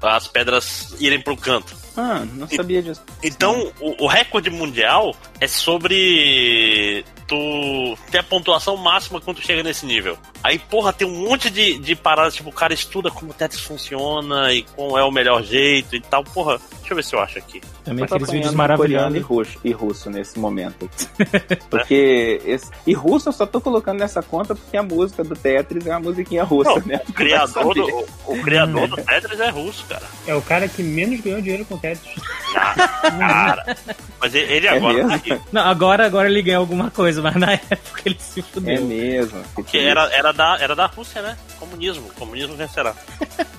as 0.00 0.28
pedras 0.28 0.94
irem 1.00 1.20
pro 1.20 1.36
canto. 1.36 1.74
Ah, 1.96 2.24
não 2.34 2.48
sabia 2.48 2.82
disso. 2.82 3.02
Então, 3.22 3.70
o, 3.80 4.04
o 4.04 4.06
recorde 4.06 4.48
mundial 4.50 5.14
é 5.40 5.46
sobre 5.46 7.04
tu 7.28 7.96
ter 8.10 8.18
a 8.18 8.22
pontuação 8.22 8.76
máxima 8.76 9.20
quando 9.20 9.36
tu 9.38 9.46
chega 9.46 9.62
nesse 9.62 9.86
nível. 9.86 10.18
Aí, 10.42 10.58
porra, 10.58 10.92
tem 10.92 11.06
um 11.06 11.28
monte 11.28 11.48
de, 11.50 11.78
de 11.78 11.94
paradas, 11.94 12.34
tipo, 12.34 12.50
o 12.50 12.52
cara 12.52 12.74
estuda 12.74 13.10
como 13.10 13.30
o 13.30 13.34
Tetris 13.34 13.60
funciona 13.62 14.52
e 14.52 14.62
qual 14.62 14.98
é 14.98 15.04
o 15.04 15.10
melhor 15.10 15.42
jeito 15.42 15.94
e 15.96 16.00
tal. 16.00 16.24
Porra, 16.24 16.58
deixa 16.78 16.92
eu 16.92 16.96
ver 16.96 17.04
se 17.04 17.14
eu 17.14 17.20
acho 17.20 17.38
aqui. 17.38 17.60
Também 17.84 18.06
tô 18.06 18.14
aqueles 18.16 18.30
vídeos 18.30 18.54
coreano 18.54 19.16
e 19.16 19.20
maravilhosos. 19.20 19.22
russo, 19.24 19.58
e 19.64 19.72
russo 19.72 20.10
nesse 20.10 20.38
momento. 20.38 20.88
Porque. 21.70 22.40
esse- 22.44 22.70
e 22.86 22.92
russo 22.92 23.28
eu 23.28 23.32
só 23.32 23.46
tô 23.46 23.60
colocando 23.60 23.98
nessa 24.00 24.22
conta 24.22 24.54
porque 24.54 24.76
a 24.76 24.82
música 24.82 25.22
do 25.24 25.34
Tetris 25.36 25.86
é 25.86 25.90
uma 25.90 26.00
musiquinha 26.00 26.42
russa, 26.44 26.70
Não, 26.80 26.86
né? 26.86 27.00
O 27.08 27.12
criador, 27.12 27.74
do, 27.74 27.84
o, 27.86 28.06
o 28.34 28.42
criador 28.42 28.88
do 28.88 28.96
Tetris 28.96 29.40
é 29.40 29.48
russo, 29.50 29.84
cara. 29.88 30.02
É 30.26 30.34
o 30.34 30.42
cara 30.42 30.68
que 30.68 30.82
menos 30.82 31.20
ganhou 31.20 31.40
dinheiro 31.40 31.64
com 31.64 31.78
Tetris. 31.82 32.14
Ah, 32.56 32.74
cara. 33.18 33.76
Mas 34.20 34.34
ele, 34.34 34.52
ele 34.52 34.66
É 34.66 34.70
agora 34.76 34.94
tá 34.94 34.98
mesmo? 35.08 35.14
aqui. 35.14 35.40
Não, 35.52 35.62
agora, 35.62 36.06
agora 36.06 36.28
ele 36.30 36.40
ganhou 36.42 36.60
alguma 36.60 36.90
coisa, 36.90 37.20
mas 37.20 37.34
na 37.36 37.52
época 37.70 38.02
ele 38.06 38.16
se 38.18 38.40
É 38.40 38.42
fudeu. 38.44 38.84
mesmo. 38.84 39.42
que 39.42 39.48
Porque 39.54 39.78
era, 39.78 40.04
era, 40.14 40.32
da, 40.32 40.56
era 40.60 40.74
da 40.76 40.86
Rússia, 40.86 41.20
né? 41.22 41.36
Comunismo. 41.58 42.08
Comunismo 42.18 42.54
vencerá. 42.56 42.94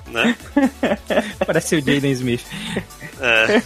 né? 0.07 0.35
Parece 1.45 1.75
o 1.75 1.79
Jaden 1.79 2.11
Smith. 2.11 2.45
É. 3.19 3.61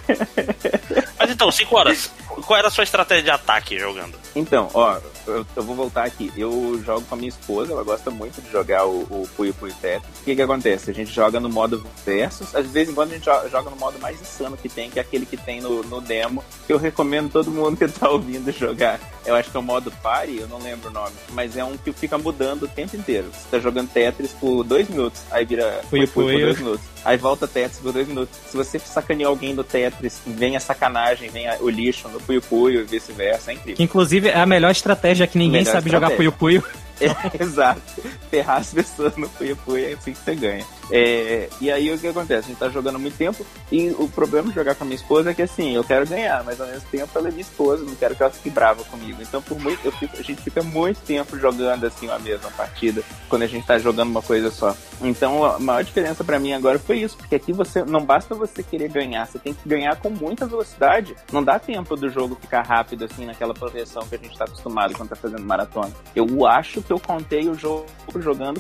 Mas 1.20 1.30
então, 1.32 1.52
5 1.52 1.78
horas. 1.78 2.12
Qual 2.28 2.58
era 2.58 2.67
a 2.67 2.72
sua 2.72 2.84
estratégia 2.84 3.24
de 3.24 3.30
ataque 3.32 3.78
jogando? 3.80 4.17
Então, 4.36 4.70
ó, 4.74 4.98
eu, 5.27 5.45
eu 5.55 5.63
vou 5.63 5.75
voltar 5.75 6.05
aqui. 6.05 6.31
Eu 6.35 6.81
jogo 6.85 7.01
com 7.07 7.15
a 7.15 7.17
minha 7.17 7.29
esposa, 7.29 7.73
ela 7.73 7.83
gosta 7.83 8.09
muito 8.09 8.41
de 8.41 8.51
jogar 8.51 8.85
o, 8.85 9.01
o 9.01 9.27
Puyo 9.35 9.53
Puyo 9.53 9.73
Tetris. 9.81 10.19
O 10.21 10.23
que 10.23 10.35
que 10.35 10.41
acontece? 10.41 10.89
A 10.89 10.93
gente 10.93 11.11
joga 11.13 11.39
no 11.39 11.49
modo 11.49 11.85
versus, 12.05 12.55
às 12.55 12.67
vezes 12.67 12.89
em 12.91 12.95
quando 12.95 13.11
a 13.11 13.15
gente 13.15 13.25
jo- 13.25 13.49
joga 13.49 13.69
no 13.69 13.75
modo 13.75 13.99
mais 13.99 14.19
insano 14.21 14.57
que 14.57 14.69
tem, 14.69 14.89
que 14.89 14.99
é 14.99 15.01
aquele 15.01 15.25
que 15.25 15.37
tem 15.37 15.61
no, 15.61 15.83
no 15.83 16.01
demo, 16.01 16.43
eu 16.67 16.77
recomendo 16.77 17.29
todo 17.31 17.51
mundo 17.51 17.77
que 17.77 17.87
tá 17.87 18.09
ouvindo 18.09 18.51
jogar. 18.51 18.99
Eu 19.25 19.35
acho 19.35 19.51
que 19.51 19.57
é 19.57 19.59
o 19.59 19.63
modo 19.63 19.91
Party, 20.01 20.37
eu 20.37 20.47
não 20.47 20.57
lembro 20.59 20.89
o 20.89 20.93
nome, 20.93 21.13
mas 21.33 21.57
é 21.57 21.63
um 21.63 21.75
que 21.77 21.91
fica 21.91 22.17
mudando 22.17 22.63
o 22.63 22.67
tempo 22.67 22.95
inteiro. 22.95 23.27
Você 23.33 23.47
tá 23.51 23.59
jogando 23.59 23.89
Tetris 23.89 24.31
por 24.31 24.63
dois 24.63 24.87
minutos, 24.87 25.21
aí 25.31 25.43
vira 25.45 25.81
Puyo 25.89 26.07
Puyo 26.07 26.27
por 26.27 26.41
dois 26.45 26.57
minutos. 26.59 26.85
Aí 27.03 27.17
volta 27.17 27.47
Tetris 27.47 27.79
por 27.79 27.91
dois 27.93 28.07
minutos. 28.07 28.37
Se 28.49 28.55
você 28.57 28.77
sacanear 28.79 29.29
alguém 29.29 29.55
do 29.55 29.63
Tetris, 29.63 30.19
vem 30.25 30.55
a 30.57 30.59
sacanagem, 30.59 31.29
vem 31.29 31.47
a- 31.47 31.57
o 31.59 31.69
lixo 31.69 32.07
no 32.09 32.19
Puyo 32.21 32.41
Puyo 32.41 32.81
e 32.81 32.83
vice-versa, 32.83 33.51
é 33.51 33.55
incrível. 33.55 33.83
Inclusive 33.83 34.29
é 34.29 34.37
a 34.39 34.45
melhor 34.45 34.71
estratégia 34.71 35.16
que 35.25 35.38
ninguém 35.38 35.62
Melhor 35.62 35.71
sabe 35.71 35.89
jogar 35.89 36.12
Puyo. 36.12 36.32
Puyo. 36.32 36.63
É, 36.99 37.08
exato. 37.41 37.82
Ferrar 38.30 38.58
as 38.58 38.73
pessoas 38.73 39.15
no 39.15 39.30
Puyo 39.30 39.56
Puyo 39.58 39.86
é 39.86 39.93
assim 39.93 40.13
que 40.13 40.19
você 40.19 40.36
ganha. 40.36 40.65
É, 40.91 41.50
e 41.60 41.71
aí 41.71 41.91
o 41.91 41.97
que 41.97 42.08
acontece? 42.08 42.45
A 42.45 42.50
gente 42.50 42.60
tá 42.60 42.69
jogando 42.69 43.00
muito 43.00 43.17
tempo 43.17 43.45
e 43.71 43.89
o 43.91 44.08
problema 44.08 44.50
de 44.50 44.56
jogar 44.56 44.76
com 44.76 44.84
a 44.84 44.88
minha 44.88 44.95
esposa 44.95 45.32
é 45.32 45.34
que 45.34 45.41
assim, 45.41 45.76
eu 45.76 45.84
quero 45.84 46.08
ganhar, 46.08 46.43
mas 46.43 46.60
ao 46.62 46.67
mesmo 46.67 46.88
tempo 46.89 47.10
ela 47.17 47.28
é 47.28 47.32
minha 47.32 47.41
esposa, 47.41 47.84
não 47.84 47.95
quero 47.95 48.15
que 48.15 48.23
ela 48.23 48.32
fique 48.32 48.50
brava 48.50 48.84
comigo. 48.86 49.21
Então 49.21 49.41
por 49.41 49.60
muito, 49.60 49.80
eu 49.84 49.91
fico, 49.91 50.17
a 50.17 50.21
gente 50.21 50.41
fica 50.41 50.63
muito 50.63 51.00
tempo 51.02 51.38
jogando 51.38 51.86
assim 51.86 52.10
a 52.10 52.19
mesma 52.19 52.50
partida, 52.52 53.03
quando 53.30 53.43
a 53.43 53.47
gente 53.47 53.66
tá 53.66 53.78
jogando 53.78 54.09
uma 54.09 54.22
coisa 54.22 54.49
só. 54.49 54.76
Então 55.01 55.43
a 55.43 55.59
maior 55.59 55.84
diferença 55.84 56.24
para 56.24 56.39
mim 56.39 56.53
agora 56.53 56.80
foi 56.80 56.99
isso, 56.99 57.18
porque 57.18 57.36
aqui 57.36 57.51
você 57.51 57.84
não 57.84 58.03
basta 58.05 58.34
você 58.34 58.64
querer 58.64 58.89
ganhar, 58.89 59.26
você 59.26 59.39
tem 59.39 59.53
que 59.53 59.68
ganhar 59.68 59.95
com 59.97 60.09
muita 60.09 60.45
velocidade. 60.45 61.16
Não 61.32 61.43
dá 61.43 61.59
tempo 61.59 61.95
do 61.95 62.09
jogo 62.09 62.38
ficar 62.39 62.61
rápido 62.61 63.05
assim 63.05 63.26
naquela 63.26 63.53
progressão 63.53 64.07
que 64.07 64.16
a 64.16 64.18
gente 64.18 64.38
tá 64.38 64.45
acostumado 64.45 64.93
quando 64.93 65.09
tá 65.09 65.16
fazendo 65.16 65.43
maratona. 65.43 65.91
Eu 66.16 66.45
acho 66.47 66.82
que 66.82 66.91
eu 66.91 66.99
contei 66.99 67.49
o 67.49 67.53
jogo 67.53 67.86
jogando 68.16 68.59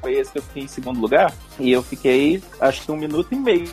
foi 0.00 0.14
esse 0.14 0.32
que 0.32 0.38
eu 0.38 0.42
fiquei 0.42 0.62
em 0.62 0.68
segundo 0.68 1.00
lugar. 1.00 1.32
E 1.58 1.67
eu 1.72 1.82
fiquei, 1.82 2.42
acho 2.60 2.82
que 2.82 2.92
um 2.92 2.96
minuto 2.96 3.32
e 3.32 3.36
meio 3.36 3.68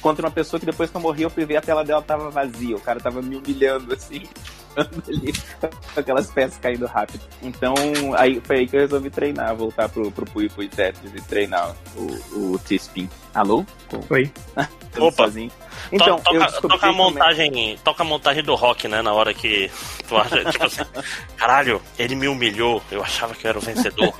contra 0.00 0.24
uma 0.24 0.30
pessoa 0.30 0.58
que 0.58 0.66
depois 0.66 0.90
que 0.90 0.96
eu 0.96 1.00
morri, 1.00 1.22
eu 1.22 1.30
fui 1.30 1.44
ver 1.44 1.56
a 1.56 1.60
tela 1.60 1.84
dela 1.84 2.02
tava 2.02 2.30
vazia. 2.30 2.76
O 2.76 2.80
cara 2.80 3.00
tava 3.00 3.20
me 3.20 3.36
humilhando 3.36 3.92
assim, 3.92 4.22
ali, 4.76 5.32
com 5.94 6.00
aquelas 6.00 6.30
peças 6.30 6.58
caindo 6.58 6.86
rápido. 6.86 7.20
Então, 7.42 7.74
aí 8.16 8.40
foi 8.42 8.58
aí 8.58 8.66
que 8.66 8.76
eu 8.76 8.80
resolvi 8.80 9.10
treinar, 9.10 9.54
voltar 9.54 9.88
pro, 9.88 10.10
pro 10.10 10.24
Pui 10.26 10.48
Pui 10.48 10.68
Tetris 10.68 11.12
e 11.14 11.20
treinar 11.22 11.74
o, 11.96 12.54
o 12.54 12.58
T-Spin. 12.58 13.08
Alô? 13.34 13.64
Oi. 14.10 14.30
Opa. 14.98 15.24
Sozinho. 15.24 15.52
Então, 15.90 16.18
toca, 16.20 16.68
toca 16.68 16.86
a 16.88 16.92
montagem, 16.92 17.78
toca 17.82 18.02
a 18.02 18.06
montagem 18.06 18.42
do 18.42 18.54
rock, 18.54 18.88
né? 18.88 19.02
Na 19.02 19.12
hora 19.12 19.32
que 19.32 19.70
tu 20.06 20.16
acha, 20.16 20.44
tipo 20.44 20.64
assim, 20.64 20.82
caralho, 21.36 21.80
ele 21.98 22.14
me 22.14 22.28
humilhou, 22.28 22.82
eu 22.90 23.02
achava 23.02 23.34
que 23.34 23.46
eu 23.46 23.50
era 23.50 23.58
o 23.58 23.62
vencedor, 23.62 24.12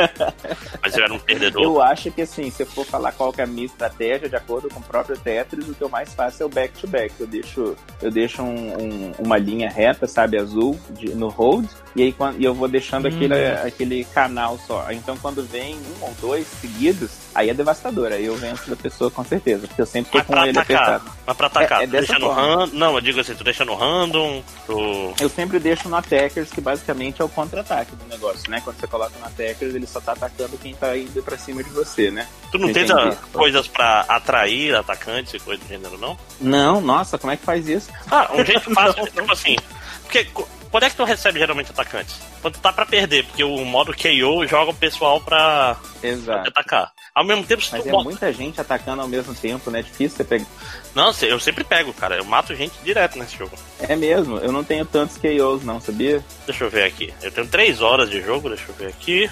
mas 0.83 0.97
eu 0.97 1.05
era 1.05 1.13
um 1.13 1.19
perdedor. 1.19 1.63
Eu 1.63 1.83
acho 1.83 2.11
que 2.11 2.23
assim, 2.23 2.51
se 2.51 2.63
eu 2.63 2.67
for 2.67 2.85
falar 2.85 3.13
qual 3.13 3.35
é 3.37 3.43
a 3.43 3.47
minha 3.47 3.67
estratégia, 3.67 4.29
de 4.29 4.37
acordo 4.37 4.69
com 4.69 4.81
o 4.81 4.83
próprio 4.83 5.17
Tetris, 5.19 5.69
o 5.69 5.75
que 5.75 5.83
eu 5.83 5.89
mais 5.89 6.15
faço 6.15 6.43
é 6.43 6.47
o 6.47 6.49
back-to-back. 6.49 7.15
-back. 7.15 7.21
Eu 7.21 7.27
deixo, 7.27 7.77
eu 8.03 8.11
deixo 8.11 8.43
um, 8.43 8.83
um, 8.83 9.13
uma 9.19 9.39
linha 9.39 9.71
reta, 9.71 10.07
sabe, 10.07 10.39
azul, 10.39 10.79
de, 10.91 11.11
no 11.11 11.29
hold, 11.29 11.69
e 11.95 12.03
aí 12.03 12.13
quando, 12.13 12.41
e 12.41 12.45
eu 12.45 12.55
vou 12.55 12.69
deixando 12.69 13.07
hum. 13.07 13.15
aquele, 13.15 13.47
aquele 13.47 14.05
canal 14.05 14.59
só. 14.67 14.87
Então 14.91 15.17
quando 15.17 15.43
vem 15.43 15.75
um 15.77 16.05
ou 16.05 16.15
dois 16.21 16.47
seguidos, 16.47 17.11
aí 17.35 17.51
é 17.51 17.55
devastador, 17.55 18.13
aí 18.13 18.25
eu 18.25 18.37
venço 18.37 18.69
da 18.71 18.77
pessoa 18.77 19.11
com 19.11 19.25
certeza, 19.25 19.67
porque 19.67 19.81
eu 19.81 19.87
sempre 19.87 20.13
tô 20.13 20.25
com 20.25 20.33
ele 20.39 20.51
atacar, 20.51 20.77
apertado. 20.77 21.13
Mas 21.27 21.37
pra 21.37 21.48
atacar, 21.49 21.81
é, 21.81 21.85
é 21.85 21.87
tu 21.87 21.91
deixa 21.91 22.19
no 22.19 22.31
random. 22.31 22.77
Não, 22.77 22.95
eu 22.95 23.01
digo 23.01 23.21
assim, 23.21 23.35
tu 23.35 23.45
deixa 23.45 23.65
no 23.65 23.75
random. 23.75 24.43
Tu... 24.67 25.15
Eu 25.21 25.29
sempre 25.29 25.59
deixo 25.59 25.89
no 25.89 25.97
attackers, 25.97 26.51
que 26.51 26.61
basicamente 26.61 27.21
é 27.21 27.25
o 27.25 27.29
contra-ataque 27.29 27.95
do 27.97 28.05
negócio, 28.07 28.51
né? 28.51 28.61
Quando 28.63 28.79
você 28.79 28.87
coloca 28.87 29.19
no 29.19 29.27
attackers, 29.27 29.75
ele 29.75 29.87
só 29.87 30.01
tá 30.01 30.13
atacando 30.13 30.57
quem 30.59 30.75
tá 30.75 30.97
indo 30.97 31.23
pra 31.23 31.37
cima 31.37 31.63
de 31.63 31.71
você, 31.71 32.11
né? 32.11 32.29
Tu 32.51 32.59
não 32.59 32.73
tenta 32.73 33.17
coisas 33.33 33.67
pra 33.67 34.01
atrair 34.09 34.75
atacantes 34.75 35.35
e 35.35 35.39
coisa 35.39 35.63
do 35.63 35.69
gênero, 35.69 35.99
não? 35.99 36.17
Não, 36.41 36.81
nossa, 36.81 37.19
como 37.19 37.33
é 37.33 37.37
que 37.37 37.45
faz 37.45 37.69
isso? 37.69 37.91
Ah, 38.11 38.31
um 38.33 38.45
jeito 38.45 38.71
fácil, 38.75 39.05
tipo 39.07 39.33
assim. 39.33 39.57
Porque 40.05 40.27
quando 40.71 40.85
é 40.85 40.91
que 40.91 40.97
tu 40.97 41.05
recebe 41.05 41.39
geralmente 41.39 41.71
atacantes? 41.71 42.17
Quando 42.41 42.55
tu 42.55 42.61
tá 42.61 42.73
pra 42.73 42.87
perder, 42.87 43.25
porque 43.25 43.45
o 43.45 43.65
modo 43.65 43.93
KO 43.93 44.47
joga 44.47 44.71
o 44.71 44.75
pessoal 44.75 45.21
pra, 45.21 45.77
Exato. 46.03 46.43
pra 46.43 46.51
atacar. 46.51 46.93
Ao 47.19 47.25
mesmo 47.25 47.43
tempo, 47.43 47.61
Mas 47.73 47.85
é 47.85 47.91
bota... 47.91 48.05
muita 48.05 48.33
gente 48.33 48.61
atacando 48.61 49.03
ao 49.03 49.09
mesmo 49.09 49.35
tempo, 49.35 49.73
né? 49.73 49.81
É 49.81 49.83
difícil 49.83 50.19
você 50.19 50.23
pegar. 50.23 50.47
Não, 50.95 51.13
eu 51.23 51.41
sempre 51.41 51.65
pego, 51.65 51.93
cara. 51.93 52.17
Eu 52.17 52.25
mato 52.25 52.55
gente 52.55 52.75
direto 52.85 53.19
nesse 53.19 53.37
jogo. 53.37 53.59
É 53.81 53.97
mesmo, 53.97 54.37
eu 54.39 54.53
não 54.53 54.63
tenho 54.63 54.87
tantos 54.87 55.19
KOs, 55.19 55.65
não, 55.65 55.81
sabia? 55.81 56.25
Deixa 56.47 56.63
eu 56.63 56.71
ver 56.71 56.85
aqui. 56.85 57.13
Eu 57.21 57.33
tenho 57.33 57.49
três 57.49 57.81
horas 57.83 58.09
de 58.09 58.23
jogo, 58.23 58.49
deixa 58.49 58.67
eu 58.69 58.75
ver 58.77 58.87
aqui. 58.87 59.29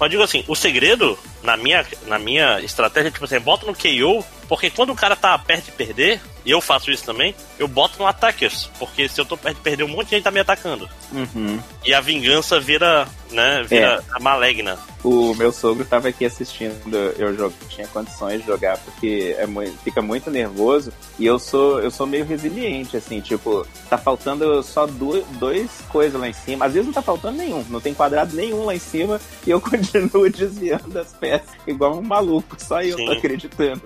Mas 0.00 0.10
digo 0.10 0.22
assim, 0.22 0.44
o 0.48 0.56
segredo, 0.56 1.18
na 1.42 1.58
minha, 1.58 1.84
na 2.06 2.18
minha 2.18 2.58
estratégia, 2.62 3.10
tipo 3.10 3.26
assim, 3.26 3.38
bota 3.38 3.66
no 3.66 3.74
KO, 3.74 4.24
porque 4.48 4.70
quando 4.70 4.94
o 4.94 4.96
cara 4.96 5.14
tá 5.14 5.38
perto 5.38 5.66
de 5.66 5.72
perder, 5.72 6.22
e 6.46 6.50
eu 6.52 6.60
faço 6.60 6.92
isso 6.92 7.04
também, 7.04 7.34
eu 7.58 7.66
boto 7.66 7.98
no 7.98 8.06
attackers. 8.06 8.70
Porque 8.78 9.08
se 9.08 9.20
eu 9.20 9.24
tô 9.24 9.36
perder, 9.36 9.82
um 9.82 9.88
monte 9.88 10.06
de 10.06 10.10
gente 10.12 10.22
tá 10.22 10.30
me 10.30 10.38
atacando. 10.38 10.88
Uhum. 11.12 11.60
E 11.84 11.92
a 11.92 12.00
vingança 12.00 12.60
vira, 12.60 13.06
né, 13.32 13.64
vira 13.68 14.02
é. 14.08 14.16
a 14.16 14.20
maligna. 14.20 14.78
O 15.02 15.34
meu 15.34 15.52
sogro 15.52 15.84
tava 15.84 16.08
aqui 16.08 16.24
assistindo 16.24 16.96
eu 17.16 17.36
jogo, 17.36 17.54
tinha 17.68 17.86
condições 17.86 18.40
de 18.40 18.46
jogar, 18.46 18.76
porque 18.78 19.36
é 19.38 19.46
muito, 19.46 19.76
fica 19.84 20.02
muito 20.02 20.30
nervoso. 20.30 20.92
E 21.18 21.26
eu 21.26 21.38
sou, 21.38 21.80
eu 21.80 21.90
sou 21.90 22.06
meio 22.06 22.24
resiliente, 22.24 22.96
assim, 22.96 23.20
tipo, 23.20 23.66
tá 23.88 23.96
faltando 23.96 24.62
só 24.62 24.86
duas, 24.86 25.24
dois 25.38 25.70
coisas 25.88 26.20
lá 26.20 26.28
em 26.28 26.32
cima. 26.32 26.66
Às 26.66 26.72
vezes 26.72 26.86
não 26.86 26.92
tá 26.92 27.02
faltando 27.02 27.38
nenhum, 27.38 27.64
não 27.70 27.80
tem 27.80 27.94
quadrado 27.94 28.34
nenhum 28.34 28.64
lá 28.64 28.74
em 28.74 28.80
cima, 28.80 29.20
e 29.46 29.50
eu 29.50 29.60
continuo 29.62 30.28
desviando 30.28 30.98
as 30.98 31.12
peças, 31.12 31.50
igual 31.66 31.98
um 31.98 32.02
maluco, 32.02 32.56
só 32.58 32.82
eu 32.82 32.96
Sim. 32.96 33.06
tô 33.06 33.12
acreditando 33.12 33.82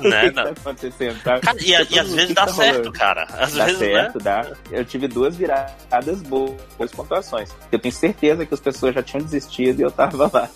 no 0.00 0.10
né, 0.10 0.28
que, 0.28 0.32
tá 0.32 0.42
acontecendo, 0.50 1.22
tá? 1.22 1.38
Cara, 1.38 1.56
e, 1.60 1.70
e 1.70 1.98
às 2.04 2.14
vezes 2.14 2.34
dá 2.34 2.46
tá 2.46 2.52
certo, 2.52 2.76
rolando. 2.76 2.92
cara. 2.92 3.22
Às 3.30 3.54
dá 3.54 3.64
vezes, 3.64 3.78
certo, 3.78 4.18
né? 4.18 4.24
dá. 4.24 4.52
Eu 4.70 4.84
tive 4.84 5.08
duas 5.08 5.36
viradas 5.36 6.22
boas, 6.22 6.52
boas 6.78 6.92
pontuações. 6.92 7.50
Eu 7.70 7.78
tenho 7.78 7.94
certeza 7.94 8.46
que 8.46 8.54
as 8.54 8.60
pessoas 8.60 8.94
já 8.94 9.02
tinham 9.02 9.24
desistido 9.24 9.80
e 9.80 9.82
eu 9.82 9.90
tava 9.90 10.30
lá. 10.32 10.48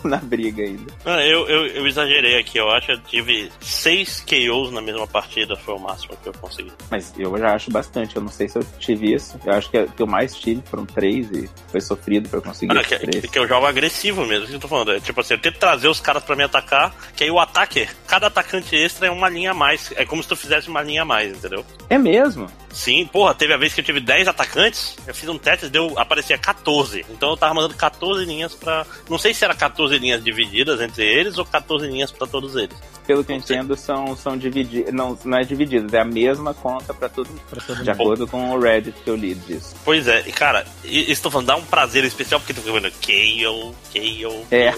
na 0.08 0.18
briga 0.18 0.62
ainda. 0.62 0.92
Ah, 1.04 1.24
eu, 1.24 1.48
eu, 1.48 1.66
eu, 1.66 1.86
exagerei 1.86 2.38
aqui, 2.38 2.58
eu 2.58 2.70
acho 2.70 2.86
que 2.86 2.92
eu 2.92 3.00
tive 3.00 3.50
seis 3.60 4.24
KOs 4.26 4.70
na 4.70 4.80
mesma 4.80 5.06
partida, 5.06 5.56
foi 5.56 5.74
o 5.74 5.78
máximo 5.78 6.16
que 6.22 6.28
eu 6.28 6.32
consegui. 6.34 6.72
Mas 6.90 7.12
eu 7.18 7.36
já 7.38 7.54
acho 7.54 7.70
bastante, 7.70 8.16
eu 8.16 8.22
não 8.22 8.30
sei 8.30 8.48
se 8.48 8.58
eu 8.58 8.64
tive 8.78 9.14
isso. 9.14 9.38
Eu 9.44 9.52
acho 9.52 9.70
que 9.70 9.78
o 9.78 9.90
que 9.90 10.02
eu 10.02 10.06
mais 10.06 10.34
tive 10.34 10.62
foram 10.68 10.86
três 10.86 11.30
e 11.30 11.48
foi 11.70 11.80
sofrido 11.80 12.28
pra 12.28 12.38
eu 12.38 12.42
conseguir. 12.42 12.76
Ah, 12.76 12.84
que, 12.84 12.98
três. 12.98 13.20
Que, 13.22 13.28
que 13.28 13.38
eu 13.38 13.48
jogo 13.48 13.66
agressivo 13.66 14.24
mesmo, 14.26 14.46
que 14.46 14.54
eu 14.54 14.60
tô 14.60 14.68
falando. 14.68 14.92
É, 14.92 15.00
tipo 15.00 15.20
assim, 15.20 15.34
eu 15.34 15.40
tento 15.40 15.58
trazer 15.58 15.88
os 15.88 16.00
caras 16.00 16.22
pra 16.22 16.36
me 16.36 16.44
atacar, 16.44 16.94
que 17.16 17.24
aí 17.24 17.30
o 17.30 17.38
ataque, 17.38 17.88
cada 18.06 18.26
atacante 18.26 18.76
extra 18.76 19.06
é 19.06 19.10
uma 19.10 19.28
linha 19.28 19.52
a 19.52 19.54
mais. 19.54 19.92
É 19.96 20.04
como 20.04 20.22
se 20.22 20.28
tu 20.28 20.36
fizesse 20.36 20.68
uma 20.68 20.82
linha 20.82 21.02
a 21.02 21.04
mais, 21.04 21.36
entendeu? 21.36 21.64
É 21.88 21.98
mesmo? 21.98 22.48
Sim, 22.72 23.06
porra, 23.06 23.34
teve 23.34 23.52
a 23.52 23.56
vez 23.56 23.74
que 23.74 23.80
eu 23.80 23.84
tive 23.84 24.00
10 24.00 24.28
atacantes, 24.28 24.96
eu 25.06 25.14
fiz 25.14 25.28
um 25.28 25.36
teste 25.36 25.68
deu 25.68 25.98
aparecia 25.98 26.38
14. 26.38 27.04
Então 27.10 27.30
eu 27.30 27.36
tava 27.36 27.54
mandando 27.54 27.74
14 27.74 28.24
linhas 28.24 28.54
pra. 28.54 28.86
Não 29.08 29.18
sei 29.18 29.34
se 29.34 29.44
era 29.44 29.54
14 29.54 29.89
linhas 29.98 30.22
divididas 30.22 30.80
entre 30.80 31.04
eles 31.04 31.38
ou 31.38 31.44
14 31.44 31.86
linhas 31.86 32.10
pra 32.10 32.26
todos 32.26 32.56
eles. 32.56 32.76
Pelo 33.06 33.24
que 33.24 33.32
eu 33.32 33.36
entendo, 33.36 33.76
são, 33.76 34.14
são 34.16 34.36
divididas. 34.36 34.92
Não, 34.92 35.18
não 35.24 35.38
é 35.38 35.42
divididas, 35.42 35.92
é 35.92 36.00
a 36.00 36.04
mesma 36.04 36.54
conta 36.54 36.94
pra 36.94 37.08
todo, 37.08 37.28
pra 37.48 37.60
todo 37.60 37.82
De 37.82 37.90
acordo 37.90 38.26
com 38.26 38.50
o 38.50 38.60
Reddit 38.60 38.96
que 39.02 39.10
eu 39.10 39.16
li 39.16 39.34
disso. 39.34 39.74
Pois 39.84 40.06
é, 40.06 40.22
e 40.26 40.32
cara, 40.32 40.66
estou 40.84 41.30
falando, 41.30 41.48
dá 41.48 41.56
um 41.56 41.64
prazer 41.64 42.04
especial 42.04 42.40
porque 42.40 42.54
tu 42.54 42.60
fica 42.60 42.72
vendo 42.72 42.92
Kayle, 43.00 43.74
Kayle. 43.92 44.46
É. 44.50 44.72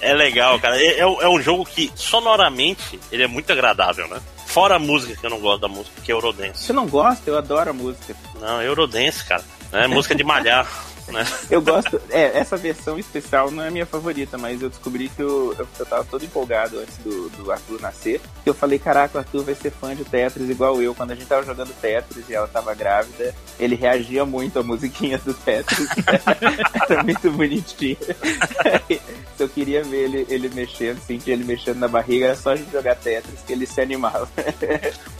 é 0.00 0.14
legal, 0.14 0.58
cara. 0.58 0.80
É, 0.80 0.98
é 1.00 1.28
um 1.28 1.40
jogo 1.40 1.64
que 1.64 1.90
sonoramente 1.94 2.98
ele 3.10 3.22
é 3.22 3.28
muito 3.28 3.52
agradável, 3.52 4.08
né? 4.08 4.20
Fora 4.52 4.76
a 4.76 4.78
música, 4.78 5.16
que 5.16 5.24
eu 5.24 5.30
não 5.30 5.40
gosto 5.40 5.62
da 5.62 5.68
música, 5.68 6.02
que 6.02 6.12
é 6.12 6.14
Eurodance. 6.14 6.64
Você 6.64 6.74
não 6.74 6.86
gosta? 6.86 7.30
Eu 7.30 7.38
adoro 7.38 7.70
a 7.70 7.72
música. 7.72 8.14
Não, 8.38 8.60
Eurodance, 8.60 9.24
cara. 9.24 9.42
É 9.72 9.86
música 9.86 10.14
de 10.14 10.22
malhar. 10.22 10.68
Né? 11.12 11.26
Eu 11.50 11.60
gosto. 11.60 12.00
É, 12.10 12.38
essa 12.38 12.56
versão 12.56 12.98
especial 12.98 13.50
não 13.50 13.62
é 13.62 13.68
a 13.68 13.70
minha 13.70 13.86
favorita, 13.86 14.38
mas 14.38 14.62
eu 14.62 14.68
descobri 14.68 15.08
que 15.08 15.22
eu, 15.22 15.54
eu, 15.58 15.68
eu 15.78 15.86
tava 15.86 16.04
todo 16.04 16.24
empolgado 16.24 16.78
antes 16.78 16.96
do, 16.98 17.28
do 17.30 17.52
Arthur 17.52 17.80
nascer. 17.80 18.20
Que 18.42 18.50
eu 18.50 18.54
falei, 18.54 18.78
caraca, 18.78 19.18
o 19.18 19.20
Arthur 19.20 19.44
vai 19.44 19.54
ser 19.54 19.70
fã 19.70 19.94
de 19.94 20.04
Tetris 20.04 20.48
igual 20.48 20.80
eu. 20.82 20.94
Quando 20.94 21.12
a 21.12 21.14
gente 21.14 21.26
tava 21.26 21.44
jogando 21.44 21.72
Tetris 21.80 22.28
e 22.28 22.34
ela 22.34 22.48
tava 22.48 22.74
grávida, 22.74 23.34
ele 23.58 23.74
reagia 23.74 24.24
muito 24.24 24.58
à 24.58 24.62
musiquinha 24.62 25.18
do 25.18 25.34
Tetris. 25.34 25.88
Era 26.88 27.02
muito 27.02 27.30
bonitinho. 27.30 27.96
Se 29.36 29.42
eu 29.42 29.48
queria 29.48 29.82
ver 29.82 30.04
ele, 30.04 30.26
ele 30.28 30.48
mexendo, 30.48 31.00
sentir 31.00 31.32
ele 31.32 31.44
mexendo 31.44 31.78
na 31.78 31.88
barriga, 31.88 32.26
era 32.26 32.36
só 32.36 32.50
a 32.50 32.56
gente 32.56 32.70
jogar 32.70 32.94
Tetris 32.96 33.40
que 33.46 33.52
ele 33.52 33.66
se 33.66 33.80
animava. 33.80 34.28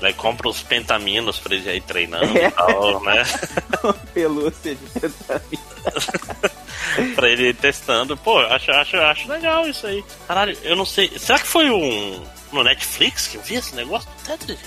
Daí 0.01 0.15
compra 0.15 0.49
os 0.49 0.63
pentaminos 0.63 1.39
pra 1.39 1.55
ele 1.55 1.77
ir 1.77 1.83
treinando 1.83 2.39
é. 2.39 2.47
e 2.47 2.51
tal, 2.51 3.03
né? 3.03 3.23
Pelúcia 4.15 4.75
de 4.75 5.01
pentamina. 5.01 5.73
pra 7.15 7.29
ele 7.29 7.49
ir 7.49 7.55
testando. 7.55 8.17
Pô, 8.17 8.39
acho, 8.39 8.71
acho, 8.71 8.97
acho 8.97 9.29
legal 9.29 9.67
isso 9.69 9.87
aí. 9.87 10.05
Caralho, 10.27 10.57
eu 10.63 10.77
não 10.77 10.85
sei. 10.85 11.11
Será 11.19 11.39
que 11.39 11.47
foi 11.47 11.71
um. 11.71 12.23
No 12.53 12.63
Netflix 12.63 13.29
que 13.29 13.39
eu 13.39 13.43
vi 13.43 13.55
esse 13.55 13.75
negócio? 13.75 14.09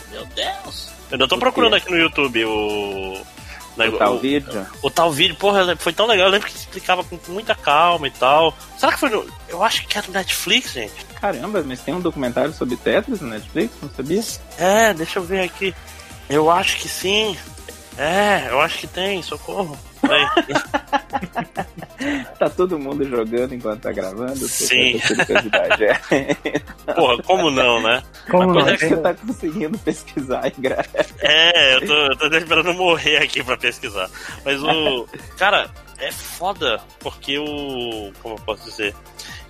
Meu 0.09 0.25
Deus! 0.25 0.89
Eu 1.11 1.13
ainda 1.13 1.27
tô 1.27 1.37
procurando 1.37 1.75
aqui 1.75 1.91
no 1.91 1.97
YouTube 1.97 2.45
o. 2.45 3.21
O 3.77 3.97
tal 3.97 4.17
vídeo? 4.17 4.67
O, 4.81 4.87
o, 4.87 4.89
tal 4.89 5.11
vídeo, 5.11 5.35
porra, 5.35 5.75
foi 5.75 5.91
tão 5.91 6.07
legal. 6.07 6.27
Eu 6.27 6.31
lembro 6.31 6.47
que 6.47 6.55
explicava 6.55 7.03
com 7.03 7.19
muita 7.27 7.53
calma 7.53 8.07
e 8.07 8.11
tal. 8.11 8.55
Será 8.77 8.93
que 8.93 8.99
foi 8.99 9.09
no. 9.09 9.27
Eu 9.49 9.61
acho 9.61 9.85
que 9.85 9.97
era 9.97 10.07
no 10.07 10.13
Netflix, 10.13 10.71
gente. 10.71 11.05
Caramba, 11.19 11.61
mas 11.65 11.81
tem 11.81 11.93
um 11.93 11.99
documentário 11.99 12.53
sobre 12.53 12.77
Tetris 12.77 13.19
no 13.19 13.27
Netflix? 13.27 13.73
Não 13.81 13.89
sabia? 13.89 14.23
É, 14.57 14.93
deixa 14.93 15.19
eu 15.19 15.23
ver 15.23 15.41
aqui. 15.41 15.75
Eu 16.29 16.49
acho 16.49 16.77
que 16.77 16.87
sim. 16.87 17.37
É, 17.97 18.47
eu 18.49 18.61
acho 18.61 18.79
que 18.79 18.87
tem, 18.87 19.21
socorro. 19.21 19.77
tá 22.37 22.49
todo 22.49 22.79
mundo 22.79 23.07
jogando 23.07 23.53
enquanto 23.53 23.81
tá 23.81 23.91
gravando? 23.91 24.47
Sim. 24.47 24.99
É. 25.79 26.33
Porra, 26.93 27.21
como 27.23 27.49
não, 27.49 27.81
né? 27.81 28.03
Como 28.29 28.53
não? 28.53 28.67
É 28.67 28.77
que 28.77 28.87
você 28.87 28.97
tá 28.97 29.13
conseguindo 29.13 29.77
pesquisar 29.79 30.47
e 30.47 30.61
gravar. 30.61 30.85
É, 31.19 31.75
eu 31.75 31.87
tô, 31.87 31.93
eu 31.93 32.17
tô 32.17 32.37
esperando 32.37 32.73
morrer 32.73 33.17
aqui 33.17 33.43
pra 33.43 33.57
pesquisar. 33.57 34.09
Mas 34.43 34.61
o. 34.61 35.07
Cara, 35.37 35.69
é 35.97 36.11
foda, 36.11 36.81
porque 36.99 37.37
o. 37.37 38.11
Como 38.21 38.35
eu 38.35 38.41
posso 38.45 38.65
dizer? 38.65 38.93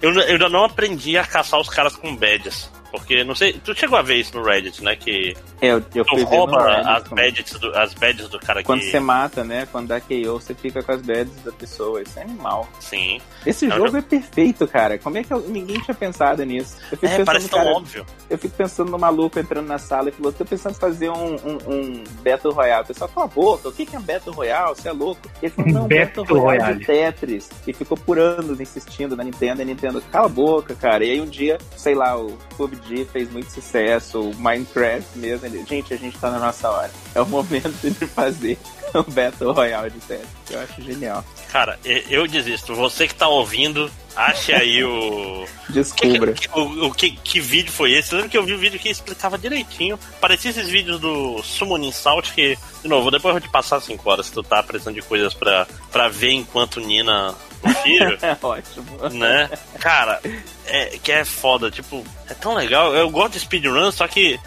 eu, 0.01 0.13
eu 0.13 0.33
ainda 0.33 0.49
não 0.49 0.63
aprendi 0.63 1.17
a 1.17 1.25
caçar 1.25 1.59
os 1.59 1.69
caras 1.69 1.95
com 1.95 2.15
badges. 2.15 2.69
Porque, 2.97 3.23
não 3.23 3.35
sei, 3.35 3.53
tu 3.53 3.73
chegou 3.75 3.97
a 3.97 4.01
ver 4.01 4.15
isso 4.15 4.37
no 4.37 4.43
Reddit, 4.43 4.83
né? 4.83 4.95
Que 4.95 5.35
é, 5.61 5.67
eu, 5.67 5.83
eu 5.93 6.05
tu 6.05 6.23
rouba 6.23 6.79
as 6.81 7.03
badges, 7.07 7.59
do, 7.59 7.75
as 7.77 7.93
badges 7.93 8.29
do 8.29 8.39
cara 8.39 8.63
Quando 8.63 8.81
que... 8.81 8.91
você 8.91 8.99
mata, 8.99 9.43
né? 9.43 9.67
Quando 9.71 9.87
dá 9.87 9.99
KO, 9.99 10.39
você 10.39 10.53
fica 10.53 10.81
com 10.83 10.91
as 10.91 11.01
badges 11.01 11.43
da 11.43 11.51
pessoa. 11.51 12.01
Isso 12.01 12.19
é 12.19 12.23
animal. 12.23 12.67
Sim. 12.79 13.19
Esse 13.45 13.69
jogo 13.69 13.91
já... 13.91 13.99
é 13.99 14.01
perfeito, 14.01 14.67
cara. 14.67 14.97
Como 14.97 15.17
é 15.17 15.23
que 15.23 15.33
eu... 15.33 15.39
ninguém 15.41 15.79
tinha 15.79 15.95
pensado 15.95 16.43
nisso? 16.43 16.77
Eu 16.91 16.97
fico 16.97 17.05
é, 17.05 17.09
pensando, 17.09 17.25
parece 17.25 17.49
tão 17.49 17.59
cara, 17.59 17.71
óbvio. 17.71 18.05
Eu 18.29 18.37
fico 18.37 18.55
pensando 18.55 18.91
no 18.91 18.99
maluco 18.99 19.39
entrando 19.39 19.67
na 19.67 19.77
sala 19.77 20.09
e 20.09 20.11
falou, 20.11 20.31
tô 20.31 20.45
pensando 20.45 20.73
em 20.73 20.79
fazer 20.79 21.09
um, 21.09 21.35
um, 21.35 21.57
um 21.67 22.03
Battle 22.23 22.53
Royale. 22.53 22.83
O 22.83 22.87
pessoal, 22.87 23.09
cala 23.09 23.25
a 23.25 23.29
boca, 23.29 23.69
o 23.69 23.71
que 23.71 23.95
é 23.95 23.99
um 23.99 24.01
Battle 24.01 24.33
Royale? 24.33 24.75
Você 24.75 24.89
é 24.89 24.91
louco? 24.91 25.21
Ele 25.41 25.51
falou, 25.51 25.71
não, 25.71 25.87
Battle, 25.87 26.23
Battle 26.23 26.39
Royale, 26.39 26.61
Royale 26.61 26.79
de 26.79 26.85
Tetris. 26.85 27.49
E 27.67 27.73
ficou 27.73 27.97
por 27.97 28.19
anos 28.19 28.59
insistindo 28.59 29.15
na 29.15 29.23
Nintendo, 29.23 29.61
e 29.61 29.63
a 29.63 29.65
Nintendo, 29.65 30.01
cala 30.11 30.25
a 30.25 30.29
boca, 30.29 30.75
cara. 30.75 31.05
E 31.05 31.11
aí 31.11 31.21
um 31.21 31.27
dia, 31.27 31.57
sei 31.75 31.95
lá, 31.95 32.17
o 32.17 32.37
PUBG 32.85 33.05
fez 33.05 33.31
muito 33.31 33.51
sucesso 33.51 34.21
o 34.21 34.35
Minecraft 34.35 35.17
mesmo. 35.17 35.45
Ele, 35.45 35.65
gente, 35.65 35.93
a 35.93 35.97
gente 35.97 36.17
tá 36.17 36.29
na 36.29 36.39
nossa 36.39 36.69
hora. 36.69 36.91
É 37.13 37.21
o 37.21 37.25
momento 37.25 37.73
de 37.81 38.07
fazer 38.07 38.57
o 38.93 39.03
Battle 39.03 39.51
Royale 39.51 39.89
de 39.89 40.01
série. 40.01 40.25
Eu 40.49 40.59
acho 40.59 40.81
genial. 40.81 41.25
Cara, 41.51 41.79
eu 41.83 42.27
desisto. 42.27 42.75
Você 42.75 43.07
que 43.07 43.15
tá 43.15 43.27
ouvindo, 43.27 43.91
ache 44.15 44.53
aí 44.53 44.83
o. 44.83 45.45
Descubra. 45.69 46.33
Que, 46.33 46.47
que, 46.47 46.59
o, 46.59 46.87
o 46.87 46.93
que, 46.93 47.11
que 47.11 47.39
vídeo 47.39 47.71
foi 47.71 47.93
esse? 47.93 48.13
Eu 48.13 48.17
lembro 48.17 48.31
que 48.31 48.37
eu 48.37 48.43
vi 48.43 48.53
um 48.53 48.59
vídeo 48.59 48.79
que 48.79 48.89
explicava 48.89 49.37
direitinho. 49.37 49.99
Parecia 50.21 50.51
esses 50.51 50.69
vídeos 50.69 50.99
do 50.99 51.41
Summoning 51.43 51.91
Salt 51.91 52.31
que, 52.33 52.57
de 52.81 52.87
novo, 52.87 53.09
depois 53.09 53.35
eu 53.35 53.39
vou 53.39 53.47
te 53.47 53.51
passar 53.51 53.81
5 53.81 54.09
horas 54.09 54.27
se 54.27 54.31
tu 54.31 54.43
tá 54.43 54.61
precisando 54.61 54.95
de 54.95 55.01
coisas 55.01 55.33
pra, 55.33 55.67
pra 55.91 56.07
ver 56.07 56.31
enquanto 56.31 56.79
Nina 56.79 57.33
o 57.65 57.73
filho. 57.75 58.17
é 58.21 58.37
ótimo. 58.41 59.09
Né? 59.11 59.49
Cara, 59.79 60.21
é, 60.65 60.97
que 61.01 61.11
é 61.11 61.25
foda. 61.25 61.71
Tipo, 61.71 62.03
é 62.29 62.33
tão 62.33 62.53
legal. 62.53 62.95
Eu 62.95 63.09
gosto 63.09 63.33
de 63.33 63.39
speedrun, 63.39 63.91
só 63.91 64.07
que 64.07 64.39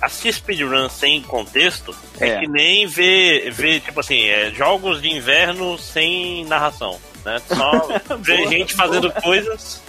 assistir 0.00 0.34
speedrun 0.34 0.88
sem 0.88 1.22
contexto 1.22 1.94
é, 2.20 2.28
é 2.28 2.40
que 2.40 2.46
nem 2.46 2.86
ver, 2.86 3.50
ver 3.50 3.80
tipo 3.80 4.00
assim, 4.00 4.26
é, 4.26 4.50
jogos 4.50 5.00
de 5.00 5.08
inverno 5.08 5.78
sem 5.78 6.44
narração. 6.44 6.98
Né? 7.24 7.40
Só 7.48 8.16
ver 8.18 8.48
gente 8.48 8.74
fazendo 8.74 9.10
coisas 9.10 9.82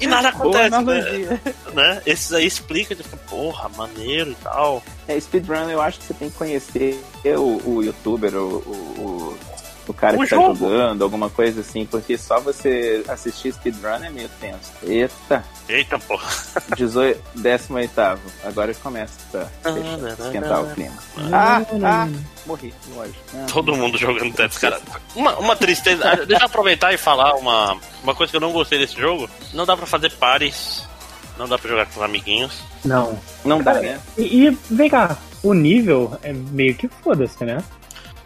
e 0.00 0.06
nada 0.06 0.28
acontece. 0.28 0.82
Né? 0.82 1.40
né? 1.74 2.02
Esses 2.06 2.32
aí 2.32 2.46
explica, 2.46 2.94
tipo, 2.94 3.16
porra, 3.28 3.68
maneiro 3.70 4.30
e 4.30 4.34
tal. 4.36 4.82
É, 5.06 5.18
speedrun 5.18 5.68
eu 5.70 5.80
acho 5.80 5.98
que 5.98 6.04
você 6.06 6.14
tem 6.14 6.30
que 6.30 6.36
conhecer 6.36 7.02
o, 7.36 7.60
o 7.68 7.82
youtuber, 7.82 8.34
o, 8.36 8.58
o, 8.58 9.00
o 9.00 9.38
cara 9.94 10.16
o 10.16 10.20
que 10.22 10.28
tá 10.28 10.36
jogo. 10.36 10.52
tá 10.52 10.58
jogando, 10.58 11.02
alguma 11.02 11.30
coisa 11.30 11.60
assim, 11.60 11.86
porque 11.86 12.16
só 12.18 12.40
você 12.40 13.02
assistir 13.08 13.52
speedrun 13.52 14.04
é 14.04 14.10
meio 14.10 14.28
tenso. 14.40 14.72
Eita! 14.82 15.44
Eita, 15.68 15.98
porra! 15.98 16.28
18, 16.76 17.20
18 17.34 17.90
agora 18.44 18.74
começa 18.74 19.50
a 19.64 20.24
esquentar 20.26 20.62
o 20.62 20.74
clima. 20.74 20.96
Ah, 21.32 21.62
ah, 21.84 22.08
morri, 22.46 22.72
lógico. 22.94 23.18
Ah, 23.34 23.46
Todo 23.52 23.76
mundo 23.76 23.98
jogando 23.98 24.32
Tetris, 24.34 24.58
cara. 24.58 24.80
Uma, 25.14 25.36
uma 25.38 25.56
tristeza. 25.56 26.02
Ah, 26.10 26.16
deixa 26.16 26.42
eu 26.42 26.46
aproveitar 26.46 26.92
e 26.92 26.98
falar 26.98 27.34
uma, 27.34 27.76
uma 28.02 28.14
coisa 28.14 28.30
que 28.30 28.36
eu 28.36 28.40
não 28.40 28.52
gostei 28.52 28.78
desse 28.78 28.98
jogo. 28.98 29.28
Não 29.52 29.66
dá 29.66 29.76
pra 29.76 29.86
fazer 29.86 30.12
pares, 30.12 30.86
não 31.38 31.48
dá 31.48 31.58
pra 31.58 31.68
jogar 31.70 31.86
com 31.86 32.00
os 32.00 32.04
amiguinhos. 32.04 32.62
Não. 32.84 33.18
Não 33.44 33.62
dá, 33.62 33.74
né? 33.74 34.00
E, 34.16 34.46
e 34.46 34.58
vem 34.70 34.88
cá, 34.88 35.16
o 35.42 35.52
nível 35.54 36.16
é 36.22 36.32
meio 36.32 36.74
que 36.74 36.88
foda-se, 36.88 37.44
né? 37.44 37.62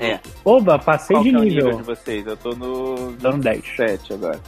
É. 0.03 0.21
Oba, 0.45 0.79
passei 0.79 1.15
Qual 1.15 1.25
de 1.25 1.33
nível. 1.33 1.43
É 1.43 1.47
o 1.47 1.53
nível 1.53 1.77
de 1.79 1.83
vocês? 1.83 2.27
Eu 2.27 2.37
tô 2.37 2.51
no. 2.51 3.13
Dando 3.13 3.39
10. 3.39 3.65
7 3.77 4.15
agora. 4.15 4.41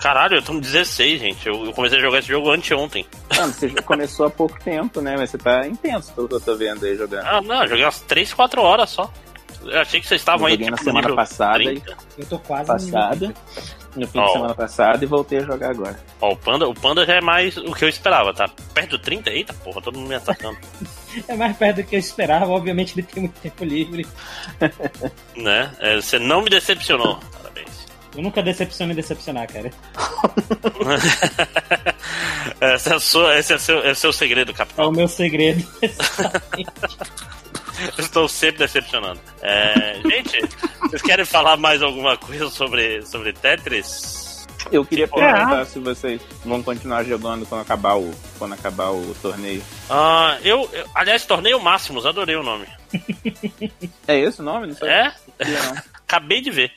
Caralho, 0.00 0.36
eu 0.36 0.42
tô 0.42 0.54
no 0.54 0.60
16, 0.60 1.20
gente. 1.20 1.46
Eu 1.46 1.72
comecei 1.72 1.98
a 1.98 2.00
jogar 2.00 2.18
esse 2.20 2.28
jogo 2.28 2.50
anteontem. 2.50 3.06
Ah, 3.30 3.46
você 3.46 3.68
começou 3.82 4.26
há 4.26 4.30
pouco 4.30 4.58
tempo, 4.62 5.00
né? 5.00 5.14
Mas 5.16 5.30
você 5.30 5.38
tá 5.38 5.66
intenso 5.66 6.12
pelo 6.14 6.28
que 6.28 6.34
eu 6.34 6.40
tô 6.40 6.56
vendo 6.56 6.84
aí 6.84 6.96
jogando. 6.96 7.26
Ah, 7.26 7.42
não, 7.42 7.62
eu 7.62 7.68
joguei 7.68 7.84
umas 7.84 8.00
3, 8.00 8.32
4 8.32 8.62
horas 8.62 8.90
só. 8.90 9.12
Eu 9.64 9.80
achei 9.80 10.00
que 10.00 10.06
vocês 10.06 10.20
estavam 10.20 10.46
aí 10.46 10.56
tipo, 10.56 10.70
na 10.70 10.76
semana 10.76 11.14
passada. 11.14 11.62
E... 11.62 11.82
Eu 12.18 12.26
tô 12.26 12.38
quase 12.38 12.66
passada 12.66 13.32
no 13.96 14.08
fim 14.08 14.18
oh. 14.18 14.24
de 14.24 14.32
semana 14.32 14.54
passado 14.54 15.02
e 15.02 15.06
voltei 15.06 15.38
a 15.38 15.42
jogar 15.42 15.70
agora. 15.70 15.98
Ó, 16.20 16.30
oh, 16.30 16.32
o 16.32 16.36
Panda, 16.36 16.68
o 16.68 16.74
Panda 16.74 17.04
já 17.04 17.14
é 17.14 17.20
mais 17.20 17.56
o 17.56 17.72
que 17.72 17.84
eu 17.84 17.88
esperava, 17.88 18.32
tá? 18.32 18.48
Perto 18.74 18.90
do 18.90 18.98
30? 18.98 19.30
Eita 19.30 19.52
porra, 19.54 19.82
todo 19.82 19.98
mundo 19.98 20.08
me 20.08 20.14
atacando. 20.14 20.58
é 21.28 21.34
mais 21.34 21.56
perto 21.56 21.76
do 21.76 21.84
que 21.84 21.96
eu 21.96 22.00
esperava, 22.00 22.50
obviamente 22.50 22.94
ele 22.94 23.06
tem 23.06 23.22
muito 23.24 23.38
tempo 23.40 23.64
livre. 23.64 24.06
né? 25.36 25.72
É, 25.80 25.96
você 25.96 26.18
não 26.18 26.42
me 26.42 26.50
decepcionou. 26.50 27.18
Parabéns. 27.32 27.86
Eu 28.14 28.22
nunca 28.22 28.42
decepciono 28.42 28.92
e 28.92 28.96
decepcionar, 28.96 29.46
cara. 29.50 29.70
esse, 32.74 32.92
é 32.92 32.98
sua, 32.98 33.38
esse 33.38 33.54
é, 33.54 33.58
seu, 33.58 33.78
é 33.84 33.94
seu 33.94 34.12
segredo, 34.12 34.52
capitão. 34.52 34.84
É 34.84 34.88
o 34.88 34.92
meu 34.92 35.08
segredo. 35.08 35.66
Estou 37.98 38.28
sempre 38.28 38.58
decepcionando. 38.58 39.20
É, 39.40 40.00
gente, 40.04 40.38
vocês 40.82 41.02
querem 41.02 41.24
falar 41.24 41.56
mais 41.56 41.82
alguma 41.82 42.16
coisa 42.16 42.48
sobre, 42.50 43.02
sobre 43.02 43.32
Tetris? 43.32 44.21
Eu 44.70 44.84
queria 44.84 45.08
perguntar 45.08 45.60
é. 45.60 45.64
se 45.64 45.78
vocês 45.78 46.20
vão 46.44 46.62
continuar 46.62 47.04
jogando 47.04 47.46
quando 47.46 47.62
acabar 47.62 47.96
o, 47.96 48.10
quando 48.38 48.54
acabar 48.54 48.90
o 48.90 49.14
torneio. 49.20 49.62
Ah, 49.90 50.38
eu, 50.42 50.68
eu 50.72 50.86
aliás, 50.94 51.24
torneio 51.24 51.60
Máximos, 51.60 52.06
adorei 52.06 52.36
o 52.36 52.42
nome. 52.42 52.66
é 54.06 54.18
esse 54.18 54.40
o 54.40 54.44
nome? 54.44 54.68
Não 54.68 54.74
sei. 54.74 54.88
É? 54.88 55.14
Não. 55.40 55.82
Acabei 56.06 56.40
de 56.40 56.50
ver. 56.50 56.72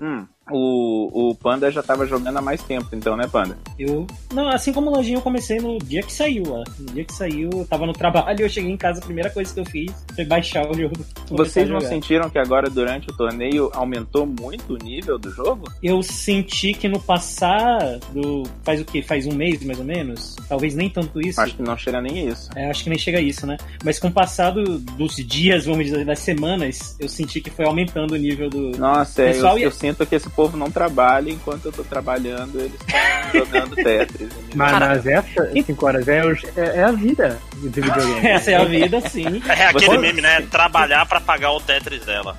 Hum 0.00 0.26
o, 0.50 1.30
o 1.30 1.34
Panda 1.34 1.70
já 1.70 1.82
tava 1.82 2.06
jogando 2.06 2.36
há 2.36 2.42
mais 2.42 2.62
tempo, 2.62 2.88
então, 2.92 3.16
né, 3.16 3.26
Panda? 3.26 3.58
Eu. 3.78 4.06
Não, 4.32 4.48
assim 4.48 4.72
como 4.72 4.90
o 4.90 4.94
Lojinha, 4.94 5.18
eu 5.18 5.22
comecei 5.22 5.58
no 5.58 5.78
dia 5.78 6.02
que 6.02 6.12
saiu, 6.12 6.44
ó. 6.48 6.64
No 6.78 6.86
dia 6.86 7.04
que 7.04 7.12
saiu, 7.12 7.50
eu 7.52 7.66
tava 7.66 7.86
no 7.86 7.92
trabalho, 7.92 8.42
eu 8.44 8.48
cheguei 8.48 8.70
em 8.70 8.76
casa, 8.76 9.00
a 9.00 9.04
primeira 9.04 9.30
coisa 9.30 9.52
que 9.52 9.60
eu 9.60 9.64
fiz 9.64 9.92
foi 10.14 10.24
baixar 10.24 10.70
o 10.70 10.74
jogo. 10.74 10.94
Vocês 11.30 11.68
não 11.68 11.80
sentiram 11.80 12.30
que 12.30 12.38
agora, 12.38 12.70
durante 12.70 13.10
o 13.10 13.16
torneio, 13.16 13.70
aumentou 13.74 14.26
muito 14.26 14.74
o 14.74 14.76
nível 14.76 15.18
do 15.18 15.30
jogo? 15.30 15.70
Eu 15.82 16.02
senti 16.02 16.72
que 16.72 16.88
no 16.88 17.00
passado. 17.00 18.44
Faz 18.62 18.80
o 18.80 18.84
quê? 18.84 19.02
Faz 19.02 19.26
um 19.26 19.34
mês, 19.34 19.64
mais 19.64 19.78
ou 19.78 19.84
menos? 19.84 20.36
Talvez 20.48 20.74
nem 20.74 20.88
tanto 20.88 21.20
isso. 21.20 21.40
Acho 21.40 21.56
que 21.56 21.62
não 21.62 21.76
chega 21.76 22.00
nem 22.00 22.28
isso. 22.28 22.50
É, 22.54 22.70
acho 22.70 22.84
que 22.84 22.90
nem 22.90 22.98
chega 22.98 23.20
isso, 23.20 23.46
né? 23.46 23.56
Mas 23.84 23.98
com 23.98 24.08
o 24.08 24.12
passado 24.12 24.78
dos 24.78 25.16
dias, 25.16 25.66
vamos 25.66 25.86
dizer, 25.86 26.04
das 26.04 26.20
semanas, 26.20 26.96
eu 27.00 27.08
senti 27.08 27.40
que 27.40 27.50
foi 27.50 27.64
aumentando 27.64 28.12
o 28.12 28.16
nível 28.16 28.48
do. 28.48 28.78
Nossa, 28.78 29.22
é, 29.22 29.36
eu, 29.36 29.58
eu 29.58 29.70
sinto 29.70 30.06
que 30.06 30.14
esse 30.14 30.30
povo 30.36 30.56
não 30.56 30.70
trabalha, 30.70 31.30
enquanto 31.30 31.64
eu 31.64 31.72
tô 31.72 31.82
trabalhando, 31.82 32.60
eles 32.60 32.74
estão 32.74 33.40
jogando 33.44 33.74
Tetris. 33.74 34.28
Mas, 34.54 34.78
mas 34.78 35.06
essa, 35.06 35.50
5 35.50 35.86
horas, 35.86 36.06
é, 36.06 36.18
é, 36.56 36.76
é, 36.76 36.84
a 36.84 36.92
vida 36.92 37.40
de 37.54 37.68
videogame. 37.80 38.26
essa 38.26 38.50
é 38.50 38.56
a 38.56 38.64
vida, 38.64 39.00
sim. 39.08 39.42
É 39.48 39.66
aquele 39.66 39.86
Você... 39.86 39.98
meme, 39.98 40.20
né? 40.20 40.42
Trabalhar 40.42 41.06
pra 41.06 41.20
pagar 41.20 41.52
o 41.52 41.60
Tetris 41.60 42.04
dela. 42.04 42.36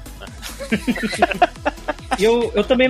E 2.17 2.23
eu, 2.23 2.51
eu 2.55 2.63
também 2.63 2.89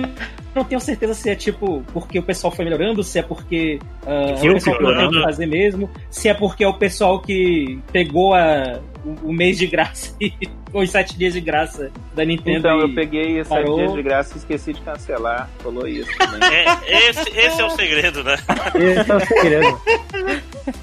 não 0.54 0.64
tenho 0.64 0.80
certeza 0.80 1.14
se 1.14 1.30
é 1.30 1.34
tipo 1.34 1.82
porque 1.92 2.18
o 2.18 2.22
pessoal 2.22 2.52
foi 2.52 2.64
melhorando, 2.64 3.02
se 3.02 3.18
é 3.18 3.22
porque 3.22 3.78
uh, 4.04 4.48
o 4.48 4.54
pessoal 4.54 4.76
foi 4.76 5.22
fazer 5.22 5.46
mesmo, 5.46 5.90
se 6.10 6.28
é 6.28 6.34
porque 6.34 6.64
é 6.64 6.68
o 6.68 6.74
pessoal 6.74 7.20
que 7.20 7.78
pegou 7.92 8.34
a, 8.34 8.80
o, 9.04 9.28
o 9.28 9.32
mês 9.32 9.58
de 9.58 9.66
graça 9.66 10.14
e 10.20 10.32
os 10.72 10.90
sete 10.90 11.16
dias 11.16 11.32
de 11.32 11.40
graça 11.40 11.90
da 12.14 12.24
Nintendo. 12.24 12.58
Então, 12.58 12.80
eu 12.80 12.94
peguei 12.94 13.38
esses 13.38 13.48
sete 13.48 13.74
dias 13.74 13.92
de 13.92 14.02
graça 14.02 14.34
e 14.34 14.38
esqueci 14.38 14.72
de 14.72 14.80
cancelar. 14.80 15.48
Falou 15.58 15.86
isso 15.86 16.10
também. 16.18 16.48
É, 16.48 17.08
esse, 17.08 17.28
esse 17.30 17.60
é 17.60 17.64
o 17.64 17.70
segredo, 17.70 18.24
né? 18.24 18.36
Esse 18.74 19.10
é 19.10 19.14
o 19.14 19.20
segredo. 19.20 19.80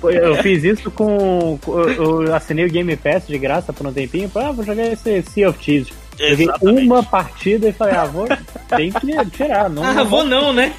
Eu 0.03 0.35
fiz 0.37 0.63
isso 0.63 0.89
com. 0.89 1.59
Eu 1.67 2.33
assinei 2.33 2.65
o 2.65 2.69
Game 2.69 2.95
Pass 2.97 3.27
de 3.27 3.37
graça 3.37 3.71
por 3.71 3.85
um 3.85 3.93
tempinho. 3.93 4.29
Falei, 4.29 4.49
ah, 4.49 4.51
vou 4.51 4.65
jogar 4.65 4.87
esse 4.87 5.21
Sea 5.23 5.49
of 5.49 5.59
Thieves. 5.59 6.04
Joguei 6.17 6.85
uma 6.85 7.03
partida 7.03 7.69
e 7.69 7.73
falei, 7.73 7.95
ah, 7.95 8.05
vou. 8.05 8.27
Tem 8.69 8.91
que 8.91 9.29
tirar. 9.31 9.69
Não, 9.69 9.83
ah, 9.85 10.03
vou 10.03 10.23
não, 10.23 10.53
né? 10.53 10.73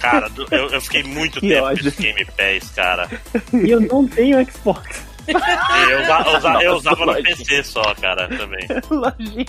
Cara, 0.00 0.30
eu, 0.50 0.68
eu 0.68 0.80
fiquei 0.80 1.02
muito 1.02 1.40
tempo 1.40 1.74
de 1.74 1.90
Game 1.90 2.24
Pass, 2.24 2.70
cara. 2.70 3.08
E 3.52 3.70
eu 3.70 3.80
não 3.80 4.08
tenho 4.08 4.44
Xbox. 4.50 5.04
Eu, 5.28 6.00
usa, 6.00 6.38
usa, 6.38 6.62
eu 6.62 6.74
usava 6.74 7.06
no 7.06 7.22
PC 7.22 7.62
só, 7.62 7.94
cara, 8.00 8.26
também. 8.28 8.66
Lojinha. 8.90 9.46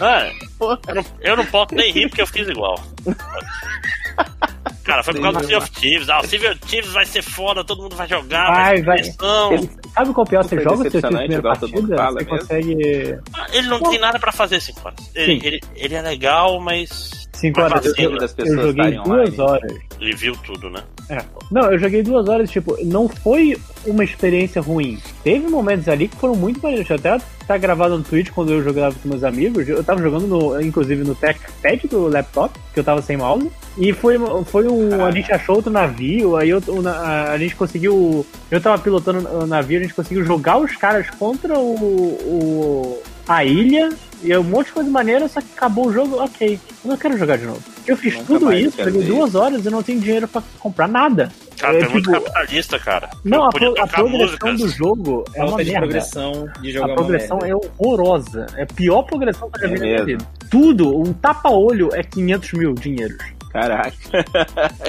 Ah, 0.00 0.30
eu, 0.60 0.94
não, 0.94 1.04
eu 1.20 1.36
não 1.36 1.46
posso 1.46 1.74
nem 1.74 1.92
rir 1.92 2.08
porque 2.08 2.22
eu 2.22 2.26
fiz 2.26 2.48
igual. 2.48 2.78
Cara, 4.92 5.02
foi 5.02 5.14
por 5.14 5.22
causa 5.22 5.38
do 5.38 5.46
Sea 5.46 5.56
of 5.56 5.70
Thieves. 5.70 6.08
Ah, 6.10 6.20
o 6.20 6.26
Sea 6.26 6.50
of 6.50 6.58
Thieves 6.60 6.92
vai 6.92 7.06
ser 7.06 7.22
foda, 7.22 7.64
todo 7.64 7.82
mundo 7.82 7.96
vai 7.96 8.06
jogar, 8.06 8.46
vai, 8.52 8.82
vai. 8.82 8.98
Ele, 8.98 9.70
sabe 9.94 10.12
qual 10.12 10.26
pior? 10.26 10.44
Você 10.44 10.60
joga 10.60 10.86
o 10.86 10.90
Sea 10.90 11.00
of 11.00 11.00
Thieves 11.00 11.18
primeira 11.18 11.42
partida, 11.42 11.96
fala 11.96 12.12
você 12.12 12.24
consegue... 12.26 13.18
Ah, 13.32 13.46
ele 13.54 13.68
não 13.68 13.78
Pô. 13.78 13.88
tem 13.88 13.98
nada 13.98 14.18
pra 14.18 14.30
fazer 14.30 14.60
5 14.60 14.80
horas. 14.84 15.10
Ele, 15.14 15.40
ele, 15.42 15.60
ele, 15.76 15.94
é 15.94 16.02
legal, 16.02 16.60
mas... 16.60 17.26
5 17.32 17.58
horas, 17.58 17.98
eu, 17.98 18.18
das 18.18 18.34
pessoas 18.34 18.58
eu 18.58 18.66
joguei 18.66 18.98
duas 18.98 19.38
horas. 19.38 19.72
Ele 19.98 20.14
viu 20.14 20.36
tudo, 20.44 20.68
né? 20.68 20.82
É. 21.08 21.24
Não, 21.50 21.72
eu 21.72 21.78
joguei 21.78 22.02
duas 22.02 22.28
horas, 22.28 22.50
tipo, 22.50 22.76
não 22.84 23.08
foi 23.08 23.56
uma 23.86 24.04
experiência 24.04 24.60
ruim. 24.60 24.98
Teve 25.22 25.48
momentos 25.48 25.88
ali 25.88 26.08
que 26.08 26.16
foram 26.16 26.34
muito 26.34 26.60
maneiros. 26.62 26.90
Até 26.90 27.18
tá 27.46 27.56
gravado 27.56 27.96
no 27.96 28.04
Twitch 28.04 28.30
quando 28.30 28.52
eu 28.52 28.62
jogava 28.62 28.94
com 28.94 29.08
meus 29.08 29.24
amigos. 29.24 29.68
Eu 29.68 29.82
tava 29.82 30.02
jogando, 30.02 30.26
no, 30.26 30.60
inclusive, 30.60 31.04
no 31.04 31.14
trackpad 31.14 31.88
do 31.88 32.08
laptop, 32.08 32.58
que 32.72 32.80
eu 32.80 32.84
tava 32.84 33.02
sem 33.02 33.16
mouse. 33.16 33.50
E 33.76 33.92
foi, 33.92 34.16
foi 34.46 34.68
um. 34.68 35.04
A 35.04 35.10
gente 35.10 35.32
achou 35.32 35.56
outro 35.56 35.70
navio, 35.70 36.36
aí 36.36 36.50
eu, 36.50 36.62
a, 36.86 37.32
a 37.32 37.38
gente 37.38 37.56
conseguiu. 37.56 38.26
Eu 38.50 38.60
tava 38.60 38.82
pilotando 38.82 39.28
o 39.28 39.46
navio, 39.46 39.78
a 39.78 39.82
gente 39.82 39.94
conseguiu 39.94 40.24
jogar 40.24 40.58
os 40.58 40.76
caras 40.76 41.08
contra 41.10 41.58
o, 41.58 41.74
o 41.74 43.02
a 43.26 43.44
ilha 43.44 43.90
e 44.22 44.36
um 44.36 44.42
monte 44.42 44.66
de 44.66 44.72
coisa 44.72 44.90
maneira, 44.90 45.28
só 45.28 45.40
que 45.40 45.48
acabou 45.56 45.88
o 45.88 45.92
jogo, 45.92 46.16
ok. 46.22 46.58
Eu 46.84 46.90
não 46.90 46.96
quero 46.96 47.18
jogar 47.18 47.36
de 47.38 47.44
novo. 47.44 47.62
Eu 47.86 47.96
fiz 47.96 48.14
Nunca 48.14 48.26
tudo 48.26 48.52
isso, 48.52 48.76
peguei 48.76 49.02
duas 49.02 49.34
horas 49.34 49.66
e 49.66 49.70
não 49.70 49.82
tenho 49.82 50.00
dinheiro 50.00 50.28
pra 50.28 50.42
comprar 50.60 50.88
nada. 50.88 51.32
Cara, 51.62 51.74
é, 51.74 51.78
é 51.78 51.80
tipo, 51.82 51.92
muito 51.92 52.10
capitalista, 52.10 52.78
cara. 52.80 53.08
Não, 53.24 53.44
a, 53.44 53.50
pro, 53.50 53.80
a, 53.80 53.86
progressão 53.86 54.56
do 54.56 54.68
jogo 54.68 55.24
é 55.32 55.44
uma 55.44 55.56
merda. 55.58 55.78
progressão 55.78 56.48
de 56.60 56.72
jogar 56.72 56.92
A 56.92 56.96
progressão 56.96 57.38
é 57.44 57.54
horrorosa. 57.54 58.46
É 58.56 58.64
a 58.64 58.66
pior 58.66 59.04
progressão 59.04 59.48
que 59.48 59.64
eu 59.64 59.68
já 59.68 59.74
vi 59.76 59.96
na 59.96 60.04
vida. 60.04 60.24
Tudo, 60.50 61.00
um 61.00 61.12
tapa-olho 61.12 61.90
é 61.94 62.02
500 62.02 62.52
mil 62.54 62.74
dinheiros. 62.74 63.16
Caraca. 63.52 63.92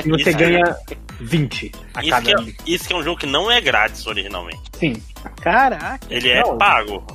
E 0.03 0.09
você 0.09 0.29
isso 0.29 0.37
ganha 0.37 0.63
é... 0.89 0.95
20 1.19 1.71
a 1.93 2.01
isso 2.01 2.09
cada. 2.09 2.21
Que 2.23 2.49
é, 2.49 2.53
isso 2.65 2.87
que 2.87 2.93
é 2.93 2.95
um 2.95 3.03
jogo 3.03 3.19
que 3.19 3.27
não 3.27 3.51
é 3.51 3.61
grátis 3.61 4.07
originalmente. 4.07 4.61
Sim. 4.73 4.95
Caraca. 5.41 5.99
Ele 6.09 6.29
é 6.29 6.41
não. 6.41 6.57
pago. 6.57 7.05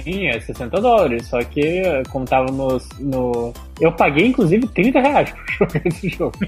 Sim, 0.00 0.28
é 0.28 0.40
60 0.40 0.80
dólares. 0.80 1.26
Só 1.26 1.42
que, 1.42 1.82
como 2.10 2.24
tava 2.24 2.50
no. 2.50 2.80
no... 3.00 3.52
Eu 3.80 3.92
paguei, 3.92 4.28
inclusive, 4.28 4.66
30 4.68 5.00
reais 5.00 5.30
pra 5.30 5.44
jogar 5.58 5.82
esse 5.86 6.08
jogo. 6.08 6.38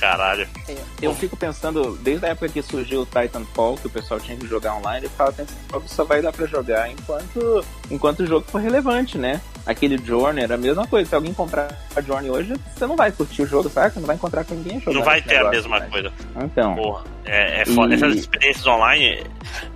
Caralho. 0.00 0.48
É, 0.68 0.76
eu 1.02 1.14
fico 1.14 1.36
pensando, 1.36 1.96
desde 2.02 2.24
a 2.24 2.30
época 2.30 2.48
que 2.48 2.62
surgiu 2.62 3.02
o 3.02 3.06
Titanfall, 3.06 3.76
que 3.76 3.86
o 3.86 3.90
pessoal 3.90 4.18
tinha 4.18 4.36
que 4.36 4.46
jogar 4.46 4.74
online, 4.76 5.04
eu 5.04 5.10
ficava 5.10 5.32
pensando 5.32 5.82
que 5.82 5.90
só 5.90 6.04
vai 6.04 6.22
dar 6.22 6.32
pra 6.32 6.46
jogar 6.46 6.90
enquanto, 6.90 7.64
enquanto 7.90 8.20
o 8.20 8.26
jogo 8.26 8.46
for 8.48 8.60
relevante, 8.60 9.18
né? 9.18 9.40
Aquele 9.64 9.96
Journey 9.98 10.44
era 10.44 10.54
a 10.54 10.58
mesma 10.58 10.86
coisa. 10.86 11.08
Se 11.08 11.14
alguém 11.14 11.32
comprar 11.32 11.68
a 11.94 12.00
Journey 12.00 12.30
hoje, 12.30 12.54
você 12.74 12.86
não 12.86 12.96
vai 12.96 13.12
curtir 13.12 13.42
o 13.42 13.46
jogo, 13.46 13.68
sabe? 13.68 13.94
Você 13.94 14.00
não 14.00 14.06
vai 14.06 14.16
encontrar 14.16 14.44
com 14.44 14.54
ninguém 14.54 14.80
jogando. 14.80 14.96
Não 14.96 15.04
vai 15.04 15.22
ter 15.22 15.36
a 15.36 15.50
mesma 15.50 15.78
né? 15.78 15.88
coisa. 15.90 16.12
Então. 16.42 16.74
Porra, 16.74 17.04
é, 17.24 17.62
é 17.62 17.64
foda. 17.66 17.92
E... 17.92 17.96
Essas 17.96 18.16
experiências 18.16 18.66
online. 18.66 19.24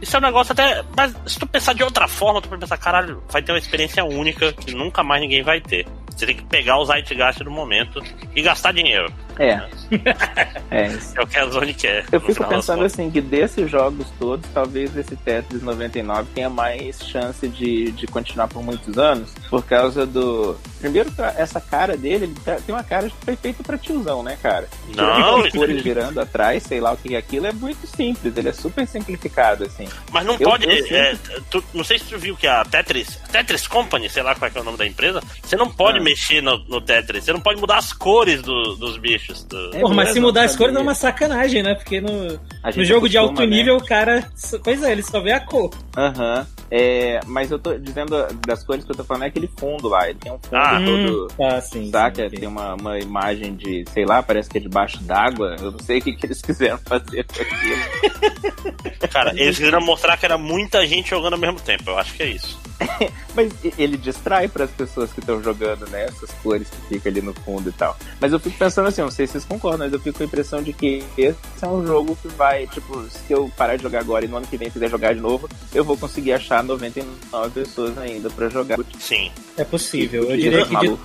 Isso 0.00 0.16
é 0.16 0.18
um 0.18 0.22
negócio 0.22 0.52
até. 0.52 0.82
Mas 0.96 1.14
se 1.26 1.38
tu 1.38 1.46
pensar 1.46 1.74
de 1.74 1.82
outra 1.82 2.08
forma, 2.08 2.40
tu 2.42 2.48
pode 2.48 2.60
pensar, 2.60 2.76
caralho, 2.78 3.22
vai 3.30 3.42
ter 3.42 3.52
uma 3.52 3.58
experiência 3.58 4.04
única 4.04 4.52
que 4.52 4.74
nunca 4.74 5.02
mais 5.02 5.20
ninguém 5.20 5.42
vai 5.42 5.60
ter. 5.60 5.86
Você 6.16 6.24
tem 6.24 6.36
que 6.36 6.44
pegar 6.44 6.80
os 6.80 6.88
Zeitgeist 6.88 7.44
do 7.44 7.50
momento 7.50 8.02
e 8.34 8.40
gastar 8.40 8.72
dinheiro. 8.72 9.12
É. 9.38 9.50
é, 10.70 10.86
é 11.14 11.20
o 11.20 11.26
que 11.26 11.38
a 11.38 11.44
Zone 11.46 11.74
quer. 11.74 12.06
Eu 12.10 12.20
fico 12.22 12.42
pensando 12.46 12.84
assim, 12.84 13.10
que 13.10 13.20
desses 13.20 13.70
jogos 13.70 14.06
todos, 14.18 14.48
talvez 14.54 14.96
esse 14.96 15.14
Tetris 15.14 15.62
99 15.62 16.30
tenha 16.34 16.48
mais 16.48 17.04
chance 17.04 17.46
de, 17.46 17.92
de 17.92 18.06
continuar 18.06 18.48
por 18.48 18.62
muitos 18.62 18.96
anos, 18.96 19.30
por 19.50 19.62
causa 19.80 20.06
do... 20.06 20.56
Primeiro, 20.80 21.10
essa 21.36 21.60
cara 21.60 21.96
dele, 21.96 22.24
ele 22.24 22.34
tá, 22.44 22.56
tem 22.56 22.74
uma 22.74 22.84
cara 22.84 23.08
que 23.08 23.16
foi 23.24 23.36
feita 23.36 23.62
pra 23.62 23.78
tiozão, 23.78 24.22
né, 24.22 24.38
cara? 24.42 24.68
Não. 24.94 25.44
As 25.44 25.52
cores 25.52 25.82
girando 25.82 26.20
atrás, 26.20 26.62
sei 26.62 26.80
lá 26.80 26.92
o 26.92 26.96
que 26.96 27.14
é 27.14 27.18
aquilo, 27.18 27.46
é 27.46 27.52
muito 27.52 27.86
simples, 27.86 28.36
ele 28.36 28.48
é 28.48 28.52
super 28.52 28.86
simplificado, 28.86 29.64
assim. 29.64 29.88
Mas 30.10 30.24
não 30.24 30.34
eu, 30.34 30.48
pode... 30.48 30.66
Eu 30.66 30.96
é, 30.96 31.16
tu, 31.50 31.62
não 31.74 31.84
sei 31.84 31.98
se 31.98 32.04
tu 32.04 32.18
viu 32.18 32.36
que 32.36 32.46
a 32.46 32.64
Tetris, 32.64 33.18
Tetris 33.30 33.66
Company, 33.66 34.08
sei 34.08 34.22
lá 34.22 34.34
qual 34.34 34.50
é, 34.54 34.58
é 34.58 34.60
o 34.60 34.64
nome 34.64 34.78
da 34.78 34.86
empresa, 34.86 35.22
você 35.42 35.56
não 35.56 35.70
pode 35.70 35.98
ah. 35.98 36.02
mexer 36.02 36.42
no, 36.42 36.58
no 36.64 36.80
Tetris, 36.80 37.24
você 37.24 37.32
não 37.32 37.40
pode 37.40 37.60
mudar 37.60 37.78
as 37.78 37.92
cores 37.92 38.42
do, 38.42 38.76
dos 38.76 38.98
bichos. 38.98 39.44
Do... 39.44 39.76
É, 39.76 39.80
Porra, 39.80 39.94
mas 39.94 40.10
se 40.10 40.20
mudar 40.20 40.44
as 40.44 40.56
cores 40.56 40.74
é 40.74 40.78
uma 40.78 40.94
sacanagem, 40.94 41.62
né? 41.62 41.74
Porque 41.74 42.00
no, 42.00 42.38
no 42.76 42.84
jogo 42.84 43.08
de 43.08 43.16
alto 43.16 43.40
né? 43.40 43.46
nível, 43.46 43.76
o 43.76 43.84
cara. 43.84 44.30
Pois 44.62 44.82
é, 44.82 44.92
ele 44.92 45.02
só 45.02 45.20
vê 45.20 45.32
a 45.32 45.40
cor. 45.40 45.70
Aham. 45.96 46.38
Uhum. 46.40 46.56
É, 46.70 47.20
mas 47.26 47.50
eu 47.50 47.58
tô 47.58 47.74
dizendo 47.78 48.26
das 48.44 48.64
cores 48.64 48.84
que 48.84 48.90
eu 48.90 48.96
tô 48.96 49.04
falando 49.04 49.22
é 49.22 49.26
aquele 49.28 49.46
fundo 49.66 49.88
lá. 49.88 50.08
Ele 50.08 50.18
tem 50.18 50.32
um 50.32 50.38
fundo 50.38 50.56
ah, 50.56 50.80
todo. 50.84 51.26
Hum, 51.26 51.44
ah, 51.44 51.60
sim, 51.60 51.90
saca? 51.90 52.30
Sim, 52.30 52.36
Tem 52.36 52.48
uma, 52.48 52.74
uma 52.74 52.98
imagem 52.98 53.56
de, 53.56 53.84
sei 53.92 54.04
lá, 54.04 54.22
parece 54.22 54.48
que 54.48 54.58
é 54.58 54.60
debaixo 54.60 55.02
d'água. 55.02 55.56
Eu 55.60 55.72
não 55.72 55.78
sei 55.80 55.98
o 55.98 56.02
que, 56.02 56.12
que 56.14 56.26
eles 56.26 56.40
quiseram 56.42 56.78
fazer 56.78 57.24
com 57.24 57.42
aquilo. 57.42 59.08
Cara, 59.10 59.32
eles 59.36 59.58
queriam 59.58 59.80
mostrar 59.80 60.16
que 60.16 60.24
era 60.24 60.38
muita 60.38 60.86
gente 60.86 61.10
jogando 61.10 61.34
ao 61.34 61.38
mesmo 61.38 61.60
tempo. 61.60 61.90
Eu 61.90 61.98
acho 61.98 62.14
que 62.14 62.22
é 62.22 62.26
isso. 62.28 62.58
mas 63.34 63.52
ele 63.78 63.96
distrai 63.96 64.48
para 64.48 64.64
as 64.64 64.70
pessoas 64.70 65.12
que 65.12 65.20
estão 65.20 65.42
jogando, 65.42 65.88
né? 65.88 66.04
Essas 66.04 66.30
cores 66.42 66.68
que 66.68 66.94
ficam 66.94 67.10
ali 67.10 67.22
no 67.22 67.34
fundo 67.34 67.70
e 67.70 67.72
tal. 67.72 67.96
Mas 68.20 68.32
eu 68.32 68.40
fico 68.40 68.56
pensando 68.58 68.88
assim, 68.88 69.00
não 69.00 69.10
sei 69.10 69.26
se 69.26 69.32
vocês 69.32 69.44
concordam, 69.44 69.80
mas 69.80 69.92
eu 69.92 70.00
fico 70.00 70.18
com 70.18 70.24
a 70.24 70.26
impressão 70.26 70.62
de 70.62 70.72
que 70.72 71.04
esse 71.16 71.36
é 71.62 71.66
um 71.66 71.86
jogo 71.86 72.16
que 72.20 72.28
vai, 72.28 72.66
tipo, 72.66 73.02
se 73.04 73.32
eu 73.32 73.50
parar 73.56 73.76
de 73.76 73.82
jogar 73.82 74.00
agora 74.00 74.24
e 74.24 74.28
no 74.28 74.36
ano 74.36 74.46
que 74.46 74.56
vem 74.56 74.70
quiser 74.70 74.90
jogar 74.90 75.14
de 75.14 75.20
novo, 75.20 75.48
eu 75.74 75.84
vou 75.84 75.96
conseguir 75.96 76.32
achar 76.32 76.62
99 76.62 77.50
pessoas 77.50 77.96
ainda 77.98 78.30
para 78.30 78.48
jogar. 78.48 78.78
Sim. 78.98 79.30
É 79.56 79.64
possível. 79.64 80.30
Eu 80.30 80.36
diria 80.36 80.66
que 80.66 80.76
de, 80.76 80.96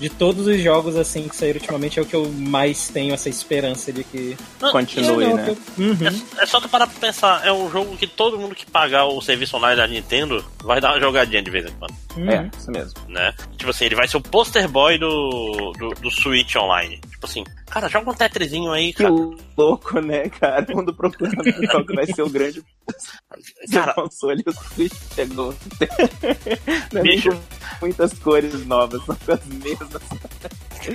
de, 0.00 0.08
todos 0.08 0.46
os 0.46 0.60
jogos 0.60 0.96
assim 0.96 1.28
que 1.28 1.36
saíram 1.36 1.60
ultimamente 1.60 1.98
é 1.98 2.02
o 2.02 2.06
que 2.06 2.14
eu 2.14 2.28
mais 2.32 2.88
tenho 2.88 3.14
essa 3.14 3.28
esperança 3.28 3.92
de 3.92 4.02
que 4.02 4.36
continue, 4.72 5.24
é, 5.24 5.34
né? 5.34 5.56
Uhum. 5.78 5.96
É, 6.38 6.42
é, 6.42 6.46
só 6.46 6.60
tu 6.60 6.68
parar 6.68 6.86
pra 6.86 6.98
pensar, 6.98 7.46
é 7.46 7.52
um 7.52 7.70
jogo 7.70 7.96
que 7.96 8.06
todo 8.06 8.38
mundo 8.38 8.54
que 8.54 8.66
pagar 8.66 9.06
o 9.06 9.20
serviço 9.20 9.56
online 9.56 9.76
da 9.76 9.86
Nintendo 9.86 10.44
vai 10.62 10.80
dar 10.80 10.90
uma 10.90 11.00
jogadinha 11.04 11.42
de 11.42 11.50
vez 11.50 11.66
em 11.66 11.74
quando. 11.74 11.94
Uhum. 12.16 12.30
É, 12.30 12.50
isso 12.58 12.70
mesmo. 12.70 13.00
Né? 13.08 13.34
Tipo 13.56 13.70
assim, 13.70 13.84
ele 13.84 13.94
vai 13.94 14.08
ser 14.08 14.16
o 14.16 14.22
poster 14.22 14.68
boy 14.68 14.98
do, 14.98 15.72
do, 15.78 15.88
do 15.90 16.10
Switch 16.10 16.56
Online. 16.56 17.00
Tipo 17.00 17.26
assim, 17.26 17.44
cara, 17.66 17.88
joga 17.88 18.10
um 18.10 18.14
Tetrisinho 18.14 18.72
aí, 18.72 18.92
cara. 18.92 19.10
Que 19.10 19.36
louco, 19.56 20.00
né, 20.00 20.28
cara? 20.28 20.64
Quando 20.66 20.94
procurando 20.94 21.36
qual 21.70 21.84
que 21.84 21.94
vai 21.94 22.06
ser 22.06 22.22
o 22.22 22.30
grande 22.30 22.62
cara, 23.72 23.94
console, 23.94 24.42
o 24.46 24.52
Switch 24.52 24.94
chegou. 25.14 25.54
Não 26.92 27.00
é 27.00 27.02
Bicho. 27.02 27.30
muitas 27.80 28.12
cores 28.14 28.66
novas, 28.66 29.02
são 29.04 29.16
as 29.28 29.44
mesmas. 29.46 30.02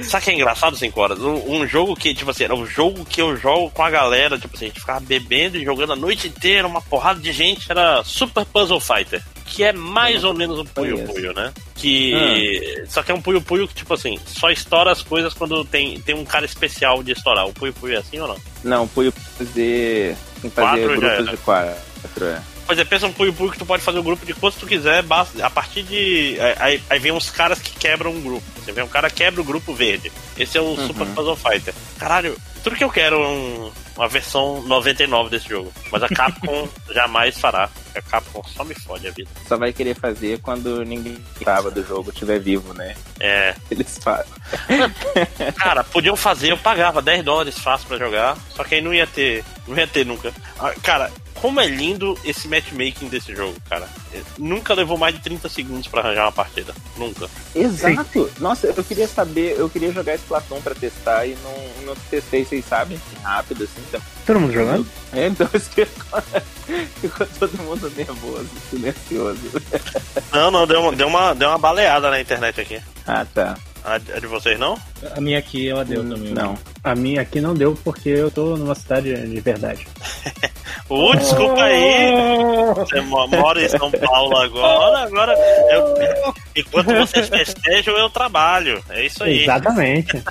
Sabe 0.03 0.25
que 0.25 0.31
é 0.31 0.33
engraçado, 0.33 0.77
5 0.77 0.99
horas? 0.99 1.19
Um, 1.19 1.61
um, 1.61 1.67
jogo 1.67 1.95
que, 1.95 2.13
tipo 2.13 2.31
assim, 2.31 2.43
era 2.43 2.55
um 2.55 2.65
jogo 2.65 3.05
que 3.05 3.21
eu 3.21 3.35
jogo 3.35 3.69
com 3.71 3.83
a 3.83 3.89
galera, 3.89 4.37
tipo 4.37 4.55
assim, 4.55 4.65
a 4.65 4.67
gente 4.69 4.79
ficava 4.79 4.99
bebendo 4.99 5.57
e 5.57 5.63
jogando 5.63 5.93
a 5.93 5.95
noite 5.95 6.27
inteira, 6.27 6.67
uma 6.67 6.81
porrada 6.81 7.19
de 7.19 7.31
gente, 7.31 7.69
era 7.69 8.03
Super 8.03 8.45
Puzzle 8.45 8.79
Fighter 8.79 9.21
que 9.49 9.63
é 9.63 9.73
mais 9.73 10.23
ou 10.23 10.33
menos 10.33 10.59
um 10.59 10.65
Puyo 10.65 11.05
Puyo, 11.05 11.33
né? 11.33 11.51
Que. 11.75 12.13
Ah. 12.13 12.85
Só 12.87 13.01
que 13.01 13.11
é 13.11 13.15
um 13.15 13.21
Puyo 13.21 13.41
Puyo 13.41 13.67
que, 13.67 13.73
tipo 13.73 13.93
assim, 13.93 14.17
só 14.25 14.51
estoura 14.51 14.91
as 14.91 15.01
coisas 15.01 15.33
quando 15.33 15.65
tem, 15.65 15.99
tem 15.99 16.15
um 16.15 16.23
cara 16.23 16.45
especial 16.45 17.01
de 17.01 17.11
estourar. 17.11 17.47
O 17.47 17.53
Puyo 17.53 17.73
Puyo 17.73 17.95
é 17.95 17.97
assim 17.97 18.19
ou 18.19 18.27
não? 18.27 18.37
Não, 18.63 18.83
o 18.83 18.87
Puyo 18.87 19.11
fazer. 19.11 20.15
Tem 20.41 20.49
que 20.49 20.55
fazer 20.55 20.97
grupos 20.97 21.29
de 21.31 21.37
quatro, 21.37 22.25
é. 22.25 22.41
Pois 22.69 22.77
é, 22.77 22.85
pensa 22.85 23.07
um 23.07 23.11
Puyo 23.11 23.33
que 23.33 23.57
tu 23.57 23.65
pode 23.65 23.81
fazer 23.81 23.97
o 23.97 24.01
um 24.01 24.03
grupo 24.03 24.23
de 24.23 24.31
quanto 24.35 24.59
tu 24.59 24.67
quiser, 24.67 25.01
basta, 25.01 25.43
a 25.43 25.49
partir 25.49 25.81
de. 25.81 26.37
Aí, 26.59 26.79
aí 26.87 26.99
vem 26.99 27.11
uns 27.11 27.31
caras 27.31 27.57
que 27.57 27.71
quebram 27.71 28.11
um 28.11 28.21
grupo. 28.21 28.45
Você 28.57 28.71
vê 28.71 28.83
um 28.83 28.87
cara 28.87 29.09
quebra 29.09 29.41
o 29.41 29.43
grupo 29.43 29.73
verde. 29.73 30.11
Esse 30.37 30.55
é 30.55 30.61
o 30.61 30.65
uhum. 30.65 30.85
Super 30.85 31.07
Puzzle 31.07 31.35
Fighter. 31.35 31.73
Caralho, 31.97 32.37
tudo 32.63 32.75
que 32.75 32.83
eu 32.83 32.91
quero 32.91 33.15
é 33.15 33.27
um, 33.27 33.71
uma 33.97 34.07
versão 34.07 34.61
99 34.67 35.31
desse 35.31 35.49
jogo. 35.49 35.73
Mas 35.91 36.03
a 36.03 36.09
Capcom 36.09 36.69
jamais 36.93 37.39
fará. 37.39 37.71
A 37.95 38.01
Capcom 38.01 38.43
só 38.43 38.63
me 38.63 38.75
fode 38.75 39.07
a 39.07 39.11
vida. 39.11 39.29
Só 39.47 39.57
vai 39.57 39.73
querer 39.73 39.95
fazer 39.95 40.39
quando 40.41 40.83
ninguém 40.83 41.17
tava 41.43 41.71
do 41.71 41.85
jogo 41.85 42.09
estiver 42.09 42.39
vivo, 42.39 42.73
né? 42.73 42.95
É. 43.19 43.55
Eles 43.69 43.97
fazem. 43.97 44.31
Cara, 45.55 45.83
podiam 45.83 46.15
fazer, 46.15 46.51
eu 46.51 46.57
pagava 46.57 47.01
10 47.01 47.23
dólares 47.23 47.59
fácil 47.59 47.87
pra 47.87 47.97
jogar, 47.97 48.37
só 48.55 48.63
que 48.63 48.75
aí 48.75 48.81
não 48.81 48.93
ia 48.93 49.07
ter. 49.07 49.43
Não 49.67 49.77
ia 49.77 49.87
ter 49.87 50.05
nunca. 50.05 50.33
Ah, 50.57 50.73
cara, 50.81 51.11
como 51.41 51.59
é 51.59 51.67
lindo 51.67 52.17
esse 52.25 52.47
matchmaking 52.47 53.07
desse 53.07 53.33
jogo, 53.33 53.55
cara. 53.69 53.87
Nunca 54.37 54.73
levou 54.73 54.97
mais 54.97 55.15
de 55.15 55.21
30 55.21 55.47
segundos 55.47 55.87
para 55.87 56.01
arranjar 56.01 56.25
uma 56.25 56.31
partida. 56.31 56.73
Nunca. 56.97 57.29
Exato. 57.55 58.25
Sim. 58.25 58.29
Nossa, 58.39 58.67
eu 58.67 58.83
queria 58.83 59.07
saber, 59.07 59.55
eu 59.57 59.69
queria 59.69 59.91
jogar 59.91 60.15
esse 60.15 60.25
Platão 60.25 60.61
para 60.61 60.75
testar 60.75 61.25
e 61.25 61.37
não, 61.43 61.85
não 61.85 61.95
testei, 62.09 62.43
vocês 62.43 62.65
sabem, 62.65 62.99
rápido 63.23 63.63
assim. 63.63 63.81
Então. 63.87 64.01
Todo 64.25 64.39
mundo 64.39 64.53
jogando? 64.53 64.87
É, 65.13 65.27
então 65.27 65.47
ficou 65.47 67.27
todo 67.39 67.57
mundo 67.63 67.78
nervoso, 67.95 68.49
silencioso. 68.69 69.61
Não, 70.33 70.51
não, 70.51 70.67
deu 70.67 70.81
uma, 70.81 70.95
deu, 70.95 71.07
uma, 71.07 71.33
deu 71.33 71.49
uma 71.49 71.57
baleada 71.57 72.09
na 72.09 72.21
internet 72.21 72.61
aqui. 72.61 72.79
Ah, 73.05 73.25
tá. 73.25 73.57
A, 73.83 73.97
de 73.97 74.27
vocês 74.27 74.59
não? 74.59 74.77
A 75.15 75.21
minha 75.21 75.39
aqui 75.39 75.69
ela 75.69 75.85
deu 75.85 76.01
hum, 76.01 76.09
também. 76.09 76.33
Não. 76.33 76.57
A 76.83 76.93
minha 76.93 77.21
aqui 77.21 77.39
não 77.39 77.53
deu 77.53 77.77
porque 77.83 78.09
eu 78.09 78.29
tô 78.29 78.57
numa 78.57 78.75
cidade 78.75 79.15
de 79.27 79.41
verdade. 79.41 79.87
uh, 80.89 81.15
desculpa 81.17 81.63
aí. 81.63 82.11
Você 82.75 83.01
mora 83.01 83.63
em 83.63 83.69
São 83.69 83.91
Paulo 83.91 84.37
agora. 84.37 84.99
Agora, 84.99 85.35
eu, 85.69 86.33
enquanto 86.55 86.93
vocês 86.95 87.29
festejam, 87.29 87.97
eu 87.97 88.09
trabalho. 88.09 88.83
É 88.89 89.05
isso 89.05 89.23
aí. 89.23 89.43
Exatamente. 89.43 90.21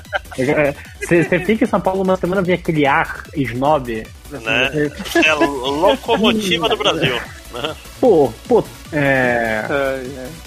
Você 1.01 1.41
fica 1.41 1.65
em 1.65 1.69
São 1.69 1.81
Paulo 1.81 2.03
uma 2.03 2.17
semana, 2.17 2.43
vem 2.43 2.55
aquele 2.55 2.87
ar 2.87 3.25
snob. 3.35 4.07
Né? 4.31 4.91
É 5.25 5.29
a 5.31 5.35
locomotiva 5.35 6.69
do 6.69 6.77
Brasil. 6.77 7.15
Né? 7.53 7.75
Pô, 8.01 8.33
pô, 8.47 8.65
é. 8.93 9.65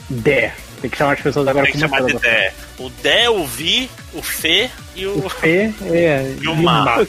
Dé. 0.10 0.54
Tem 0.82 0.90
que 0.90 0.98
chamar 0.98 1.14
as 1.14 1.22
pessoas 1.22 1.48
agora 1.48 1.66
Tem 1.66 1.74
que 1.74 1.80
chamar 1.80 2.04
de 2.04 2.14
Dé. 2.14 2.54
O 2.80 2.90
Dé, 2.90 3.30
o 3.30 3.46
Vi, 3.46 3.90
o 4.14 4.22
Fê 4.22 4.70
e 4.96 5.06
o. 5.06 5.26
O 5.26 5.30
Fê 5.30 5.74
é. 5.84 6.36
E 6.42 6.48
o 6.48 6.56
Mar. 6.56 7.06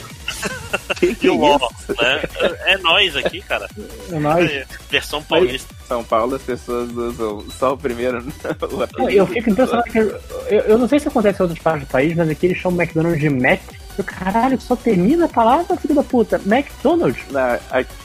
que 0.99 1.15
que 1.15 1.27
e 1.27 1.29
o 1.29 1.37
LOL, 1.37 1.71
né? 2.01 2.21
É, 2.39 2.73
é 2.73 2.77
nós 2.77 3.15
aqui, 3.15 3.41
cara. 3.41 3.67
É 4.11 4.19
nós. 4.19 4.49
É, 4.49 4.65
versão 4.89 5.21
paulista. 5.21 5.73
São 5.87 6.03
Paulo, 6.03 6.35
as 6.35 6.41
pessoas 6.41 6.89
usam 6.91 7.45
só 7.51 7.73
o 7.73 7.77
primeiro. 7.77 8.19
o 8.99 9.09
eu 9.09 9.27
fico 9.27 9.49
impressionado 9.49 9.89
que. 9.91 9.97
Eu, 9.97 10.19
eu, 10.49 10.77
não 10.77 10.87
sei 10.87 10.99
se 10.99 11.07
acontece 11.07 11.39
em 11.39 11.43
outras 11.43 11.61
partes 11.61 11.87
do 11.87 11.91
país, 11.91 12.15
mas 12.15 12.29
aqui 12.29 12.47
eles 12.47 12.57
chamam 12.57 12.81
McDonald's 12.81 13.19
de 13.19 13.29
Mac. 13.29 13.61
Eu, 13.95 14.03
caralho, 14.03 14.59
só 14.59 14.75
termina 14.75 15.25
a 15.25 15.29
palavra, 15.29 15.77
filho 15.77 15.93
da 15.93 16.03
puta. 16.03 16.41
McDonald's. 16.47 17.21
Na, 17.29 17.59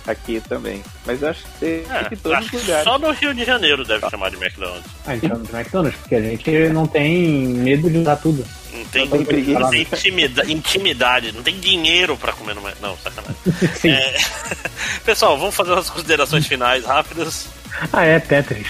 aqui, 0.07 0.41
também. 0.41 0.83
Mas 1.07 1.23
eu 1.23 1.31
acho 1.31 1.45
que 1.45 1.51
tem 1.61 1.85
é, 1.91 2.05
que 2.09 2.17
todos 2.17 2.45
os 2.45 2.53
lugares. 2.53 2.85
Só 2.85 2.99
no 2.99 3.11
Rio 3.13 3.33
de 3.33 3.45
Janeiro 3.45 3.85
deve 3.85 4.05
ah. 4.05 4.11
chamar 4.11 4.31
de 4.31 4.37
McDonald's. 4.37 4.85
Ah, 5.07 5.17
então 5.17 5.31
chama 5.31 5.45
de 5.45 5.57
McDonald's, 5.57 6.01
porque 6.01 6.15
a 6.15 6.21
gente 6.21 6.69
não 6.69 6.87
tem 6.87 7.49
medo 7.49 7.89
de 7.89 7.99
usar 7.99 8.17
tudo. 8.17 8.45
Não 8.79 8.85
tem, 8.87 9.09
não 9.09 9.25
tem, 9.25 9.45
não 9.45 9.71
tem 9.71 9.83
intimidade, 9.83 10.53
intimidade, 10.53 11.33
não 11.33 11.43
tem 11.43 11.59
dinheiro 11.59 12.17
pra 12.17 12.33
comer 12.33 12.55
no 12.55 12.63
Não, 12.81 12.97
sacanagem. 12.97 13.37
Sim. 13.75 13.91
É... 13.91 14.17
Pessoal, 15.05 15.37
vamos 15.39 15.55
fazer 15.55 15.73
as 15.73 15.91
considerações 15.91 16.47
finais 16.47 16.85
rápidas. 16.85 17.49
Ah, 17.93 18.05
é 18.05 18.19
Tetris. 18.19 18.67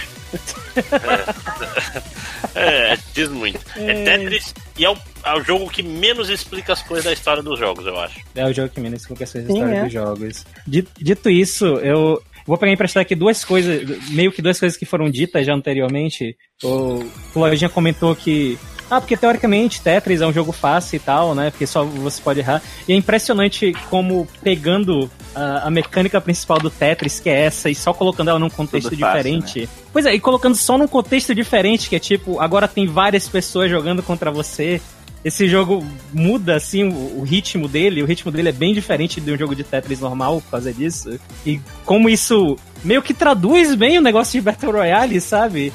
É, 2.55 2.93
é, 2.93 2.97
diz 3.13 3.29
muito. 3.29 3.59
É, 3.75 3.91
é 3.91 4.03
Tetris 4.03 4.53
e 4.77 4.85
é 4.85 4.89
o, 4.89 4.97
é 5.23 5.33
o, 5.33 5.43
jogo 5.43 5.69
que 5.69 5.81
menos 5.81 6.29
explica 6.29 6.73
as 6.73 6.81
coisas 6.81 7.05
da 7.05 7.13
história 7.13 7.41
dos 7.41 7.59
jogos, 7.59 7.85
eu 7.85 7.99
acho. 7.99 8.19
É 8.35 8.45
o 8.45 8.53
jogo 8.53 8.69
que 8.69 8.79
menos 8.79 9.01
explica 9.01 9.23
as 9.23 9.31
coisas 9.31 9.47
da 9.47 9.53
história 9.53 9.75
é. 9.75 9.83
dos 9.83 9.93
jogos. 9.93 10.45
Dito, 10.67 10.91
dito 10.99 11.29
isso, 11.29 11.65
eu, 11.65 12.21
Vou 12.49 12.57
pegar 12.57 12.71
emprestar 12.71 13.01
aqui 13.01 13.13
duas 13.13 13.45
coisas, 13.45 14.09
meio 14.09 14.31
que 14.31 14.41
duas 14.41 14.59
coisas 14.59 14.75
que 14.75 14.83
foram 14.83 15.07
ditas 15.07 15.45
já 15.45 15.53
anteriormente. 15.53 16.35
O 16.63 17.03
Lojinha 17.35 17.69
comentou 17.69 18.15
que 18.15 18.57
ah, 18.89 18.99
porque 18.99 19.15
teoricamente 19.15 19.81
Tetris 19.81 20.21
é 20.21 20.27
um 20.27 20.33
jogo 20.33 20.51
fácil 20.51 20.97
e 20.97 20.99
tal, 20.99 21.35
né? 21.35 21.51
Porque 21.51 21.67
só 21.67 21.83
você 21.83 22.21
pode 22.21 22.39
errar. 22.39 22.61
E 22.87 22.93
é 22.93 22.95
impressionante 22.95 23.73
como 23.89 24.27
pegando 24.41 25.09
a, 25.35 25.67
a 25.67 25.69
mecânica 25.69 26.19
principal 26.19 26.59
do 26.59 26.69
Tetris, 26.69 27.19
que 27.19 27.29
é 27.29 27.45
essa, 27.45 27.69
e 27.69 27.75
só 27.75 27.93
colocando 27.93 28.29
ela 28.29 28.39
num 28.39 28.49
contexto 28.49 28.89
Tudo 28.89 28.97
diferente. 28.97 29.67
Fácil, 29.67 29.83
né? 29.83 29.89
Pois 29.93 30.05
é, 30.05 30.13
e 30.13 30.19
colocando 30.19 30.55
só 30.55 30.77
num 30.77 30.87
contexto 30.87 31.35
diferente, 31.35 31.89
que 31.89 31.95
é 31.95 31.99
tipo, 31.99 32.39
agora 32.39 32.67
tem 32.67 32.87
várias 32.87 33.27
pessoas 33.27 33.69
jogando 33.69 34.01
contra 34.01 34.31
você 34.31 34.81
esse 35.23 35.47
jogo 35.47 35.85
muda 36.13 36.55
assim 36.55 36.85
o, 36.85 37.19
o, 37.19 37.23
ritmo 37.23 37.67
dele, 37.67 38.01
o 38.01 38.05
ritmo 38.05 38.31
dele 38.31 38.49
é 38.49 38.53
bem 38.53 38.73
diferente 38.73 39.19
de 39.19 39.31
um 39.31 39.37
jogo 39.37 39.53
de 39.53 39.63
Tetris 39.63 39.99
normal 39.99 40.41
por 40.41 40.51
causa 40.51 40.71
disso. 40.71 41.19
E 41.45 41.59
como 41.85 42.09
isso 42.09 42.57
meio 42.83 43.01
que 43.01 43.13
traduz 43.13 43.75
bem 43.75 43.97
o 43.97 44.01
negócio 44.01 44.39
de 44.39 44.41
Battle 44.41 44.71
Royale, 44.71 45.19
sabe? 45.19 45.73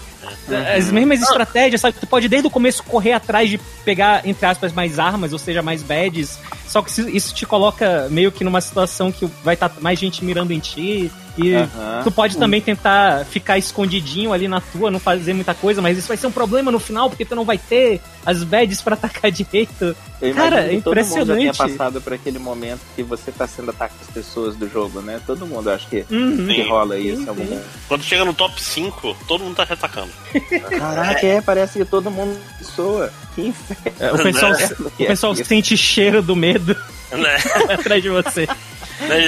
Uhum. 0.48 0.76
As 0.76 0.90
mesmas 0.90 1.22
estratégias, 1.22 1.80
sabe? 1.80 1.96
Tu 1.98 2.06
pode 2.06 2.28
desde 2.28 2.46
o 2.46 2.50
começo 2.50 2.82
correr 2.82 3.12
atrás 3.12 3.48
de 3.48 3.58
pegar, 3.84 4.26
entre 4.26 4.46
aspas, 4.46 4.72
mais 4.72 4.98
armas, 4.98 5.32
ou 5.32 5.38
seja, 5.38 5.62
mais 5.62 5.82
badges. 5.82 6.38
Só 6.66 6.82
que 6.82 6.90
isso 6.90 7.34
te 7.34 7.46
coloca 7.46 8.08
meio 8.10 8.32
que 8.32 8.44
numa 8.44 8.60
situação 8.60 9.12
que 9.12 9.26
vai 9.42 9.54
estar 9.54 9.68
tá 9.68 9.80
mais 9.80 9.98
gente 9.98 10.24
mirando 10.24 10.52
em 10.52 10.58
ti. 10.58 11.10
E 11.36 11.54
uhum. 11.54 12.02
tu 12.04 12.12
pode 12.12 12.36
também 12.36 12.60
tentar 12.60 13.24
ficar 13.24 13.58
escondidinho 13.58 14.32
ali 14.32 14.46
na 14.46 14.60
tua, 14.60 14.90
não 14.90 15.00
fazer 15.00 15.34
muita 15.34 15.52
coisa, 15.52 15.82
mas 15.82 15.98
isso 15.98 16.06
vai 16.08 16.16
ser 16.16 16.28
um 16.28 16.32
problema 16.32 16.70
no 16.70 16.78
final, 16.78 17.08
porque 17.08 17.24
tu 17.24 17.34
não 17.34 17.44
vai 17.44 17.58
ter 17.58 18.00
as 18.24 18.42
badges 18.42 18.80
pra 18.80 18.94
atacar 18.94 19.30
direito. 19.32 19.96
Cara, 20.34 20.66
é 20.66 20.74
impressionante. 20.74 20.82
Todo 20.82 21.04
mundo 21.04 21.26
já 21.26 21.36
tinha 21.36 21.54
passado 21.54 22.00
por 22.00 22.12
aquele 22.12 22.38
momento 22.38 22.80
que 22.96 23.02
você 23.02 23.30
tá 23.30 23.46
sendo 23.46 23.70
atacado 23.70 23.98
as 24.00 24.10
pessoas 24.10 24.56
do 24.56 24.68
jogo, 24.68 25.00
né? 25.00 25.20
Todo 25.26 25.46
mundo 25.46 25.70
acho 25.70 25.86
que, 25.88 26.04
uhum. 26.10 26.46
que 26.46 26.62
rola 26.62 26.98
isso 26.98 27.22
em 27.22 27.28
algum 27.28 27.44
momento. 27.44 27.66
Quando 27.88 28.02
chega 28.02 28.24
no 28.24 28.32
top 28.32 28.62
5, 28.62 29.16
todo 29.28 29.44
mundo 29.44 29.56
tá 29.56 29.66
te 29.66 29.72
atacando. 29.74 30.10
Caraca, 30.78 31.26
é, 31.26 31.40
parece 31.40 31.78
que 31.78 31.84
todo 31.84 32.10
mundo 32.10 32.38
soa. 32.62 33.12
Que 33.34 33.48
inferno. 33.48 33.92
É, 34.00 34.12
o 34.12 34.18
pessoal, 34.22 34.52
o 34.52 35.06
pessoal 35.06 35.34
sente 35.34 35.76
cheiro 35.76 36.22
do 36.22 36.36
medo 36.36 36.74
né? 37.12 37.36
atrás 37.68 38.02
de 38.02 38.08
você. 38.08 38.48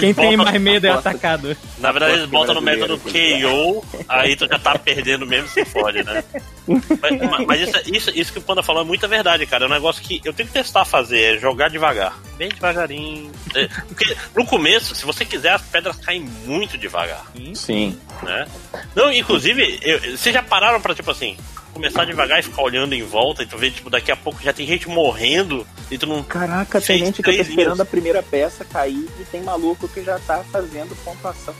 Quem 0.01 0.15
tem 0.15 0.37
mais 0.37 0.61
medo 0.61 0.87
é 0.87 0.91
atacado. 0.91 1.57
Na 1.79 1.91
verdade, 1.91 2.15
eles 2.15 2.27
botam 2.27 2.55
no 2.55 2.63
método 2.63 2.99
KO, 2.99 3.85
aí 4.09 4.37
tu 4.37 4.47
já 4.47 4.59
tá 4.59 4.79
perdendo 4.79 5.27
mesmo 5.27 5.49
se 5.49 5.65
fode, 5.65 6.03
né? 6.05 6.23
Mas, 6.67 7.47
mas 7.47 7.61
isso, 7.61 7.95
isso, 7.95 8.11
isso, 8.15 8.33
que 8.33 8.39
o 8.39 8.43
Panda 8.43 8.63
falou 8.63 8.83
é 8.83 8.85
muita 8.87 9.09
verdade, 9.09 9.47
cara. 9.47 9.65
É 9.65 9.69
um 9.69 9.73
negócio 9.73 10.03
que 10.03 10.21
eu 10.25 10.33
tenho 10.33 10.49
que 10.49 10.55
testar 10.55 10.85
fazer, 10.85 11.37
é 11.37 11.39
jogar 11.39 11.69
devagar. 11.69 12.19
Bem 12.39 12.49
devagarinho. 12.49 13.33
É, 13.55 13.69
porque 13.89 14.17
no 14.35 14.47
começo, 14.47 14.95
se 14.95 15.05
você 15.05 15.25
quiser, 15.25 15.53
as 15.53 15.63
pedras 15.63 15.97
caem 15.97 16.21
muito 16.21 16.79
devagar. 16.79 17.27
Sim. 17.55 17.99
Né? 18.23 18.47
Não, 18.95 19.13
inclusive, 19.13 19.79
eu, 19.83 20.17
vocês 20.17 20.33
já 20.35 20.43
pararam 20.43 20.81
pra, 20.81 20.95
tipo 20.95 21.11
assim, 21.11 21.37
começar 21.77 22.07
devagar 22.07 22.41
e 22.41 22.43
ficar 22.43 22.63
olhando 22.63 22.95
em 22.95 23.03
volta 23.03 23.43
e 23.43 23.47
tu 23.47 23.59
vê, 23.59 23.71
tipo, 23.71 23.91
daqui 23.91 24.11
a 24.11 24.17
pouco 24.17 24.43
já 24.43 24.53
tem 24.53 24.67
gente 24.67 24.89
morrendo 24.89 25.67
e 25.91 25.99
tu 25.99 26.07
não. 26.07 26.23
Caraca, 26.23 26.81
tem 26.81 26.99
gente 26.99 27.23
que 27.23 27.31
tá 27.31 27.43
esperando 27.43 27.81
a 27.81 27.85
primeira 27.85 28.23
peça 28.23 28.65
cair 28.65 29.07
e 29.21 29.25
tem 29.25 29.43
maluco 29.43 29.87
que 29.89 30.03
já 30.03 30.19
tá 30.21 30.43
fazendo 30.51 30.97
pontuação. 31.05 31.55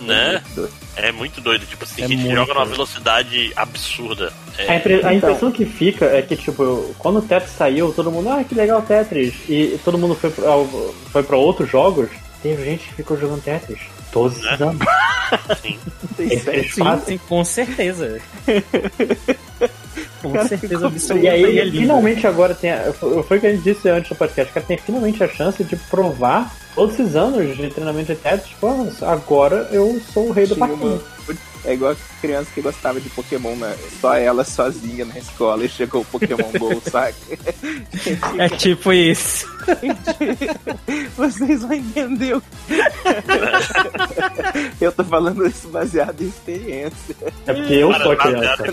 Né? 0.00 0.42
É 0.96 1.10
muito 1.10 1.40
doido. 1.40 1.66
Tipo, 1.66 1.84
assim, 1.84 2.02
é 2.02 2.08
gente 2.08 2.22
que 2.22 2.34
joga 2.34 2.54
numa 2.54 2.66
velocidade 2.66 3.52
absurda. 3.56 4.32
É... 4.56 4.72
A, 4.72 4.76
impre 4.76 5.04
a, 5.04 5.14
impressão 5.14 5.50
que 5.50 5.64
fica 5.64 6.04
é 6.04 6.22
que, 6.22 6.36
tipo, 6.36 6.94
quando 6.98 7.18
o 7.18 7.22
Tetris 7.22 7.52
saiu, 7.52 7.92
todo 7.92 8.12
mundo, 8.12 8.28
ah, 8.28 8.44
que 8.44 8.54
legal 8.54 8.82
Tetris. 8.82 9.34
E 9.48 9.80
todo 9.84 9.98
mundo 9.98 10.14
foi 10.14 10.30
pra, 10.30 10.44
foi 11.10 11.22
pra 11.22 11.36
outros 11.36 11.70
jogos. 11.70 12.10
Tem 12.42 12.56
gente 12.56 12.84
que 12.88 12.94
ficou 12.94 13.18
jogando 13.18 13.42
Tetris 13.42 13.80
todos 14.18 14.42
né? 14.42 14.58
Sim. 15.62 15.78
sim, 16.16 16.82
sim, 17.06 17.18
com 17.28 17.44
certeza. 17.44 18.20
com 20.22 20.32
cara, 20.32 20.48
certeza 20.48 20.86
absoluta. 20.86 21.24
E 21.24 21.28
aí, 21.28 21.68
e 21.68 21.70
finalmente 21.70 22.26
agora 22.26 22.54
tem. 22.54 22.72
A, 22.72 22.92
foi 22.92 23.38
o 23.38 23.40
que 23.40 23.46
a 23.46 23.52
gente 23.52 23.62
disse 23.62 23.88
antes 23.88 24.08
do 24.08 24.16
podcast, 24.16 24.52
cara 24.52 24.66
tem 24.66 24.78
finalmente 24.78 25.22
a 25.22 25.28
chance 25.28 25.62
de 25.62 25.76
provar 25.76 26.52
todos 26.74 26.98
esses 26.98 27.14
anos 27.14 27.56
de 27.56 27.68
treinamento 27.68 28.14
de 28.14 28.18
Tetris. 28.18 28.48
Tipo, 28.48 28.88
agora 29.02 29.68
eu 29.70 30.00
sou 30.12 30.28
o 30.28 30.32
rei 30.32 30.46
do 30.46 30.56
parquinho. 30.56 31.00
É 31.68 31.74
igual 31.74 31.92
a 31.92 31.96
criança 32.22 32.50
que 32.54 32.62
gostava 32.62 32.98
de 32.98 33.10
Pokémon, 33.10 33.54
né? 33.54 33.76
Só 34.00 34.14
ela 34.14 34.42
sozinha 34.42 35.04
na 35.04 35.18
escola 35.18 35.66
e 35.66 35.68
chegou 35.68 36.00
o 36.00 36.04
Pokémon 36.06 36.50
GO, 36.58 36.80
sabe? 36.90 37.14
É 38.38 38.48
tipo 38.48 38.90
isso. 38.90 39.46
Vocês 41.14 41.60
vão 41.60 41.74
entender. 41.74 42.40
eu 44.80 44.90
tô 44.92 45.04
falando 45.04 45.46
isso 45.46 45.68
baseado 45.68 46.22
em 46.22 46.28
experiência. 46.28 47.14
É 47.46 47.52
porque 47.52 47.74
eu 47.74 47.92
sou 47.92 48.16
criança. 48.16 48.64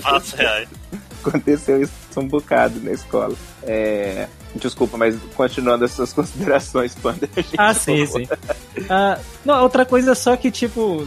Aconteceu 1.22 1.82
isso 1.82 2.05
um 2.24 2.28
bocado 2.28 2.80
na 2.82 2.91
escola. 2.91 3.36
É... 3.63 4.28
Desculpa, 4.55 4.95
mas 4.95 5.18
continuando 5.36 5.84
essas 5.84 6.11
considerações, 6.13 6.95
quando 7.01 7.24
a 7.24 7.41
gente. 7.41 7.55
Ah, 7.57 7.74
sim, 7.74 8.05
sim. 8.05 8.24
Uh, 8.24 9.20
não, 9.43 9.61
outra 9.61 9.86
coisa 9.86 10.16
só 10.16 10.36
que, 10.38 10.49
tipo, 10.49 11.05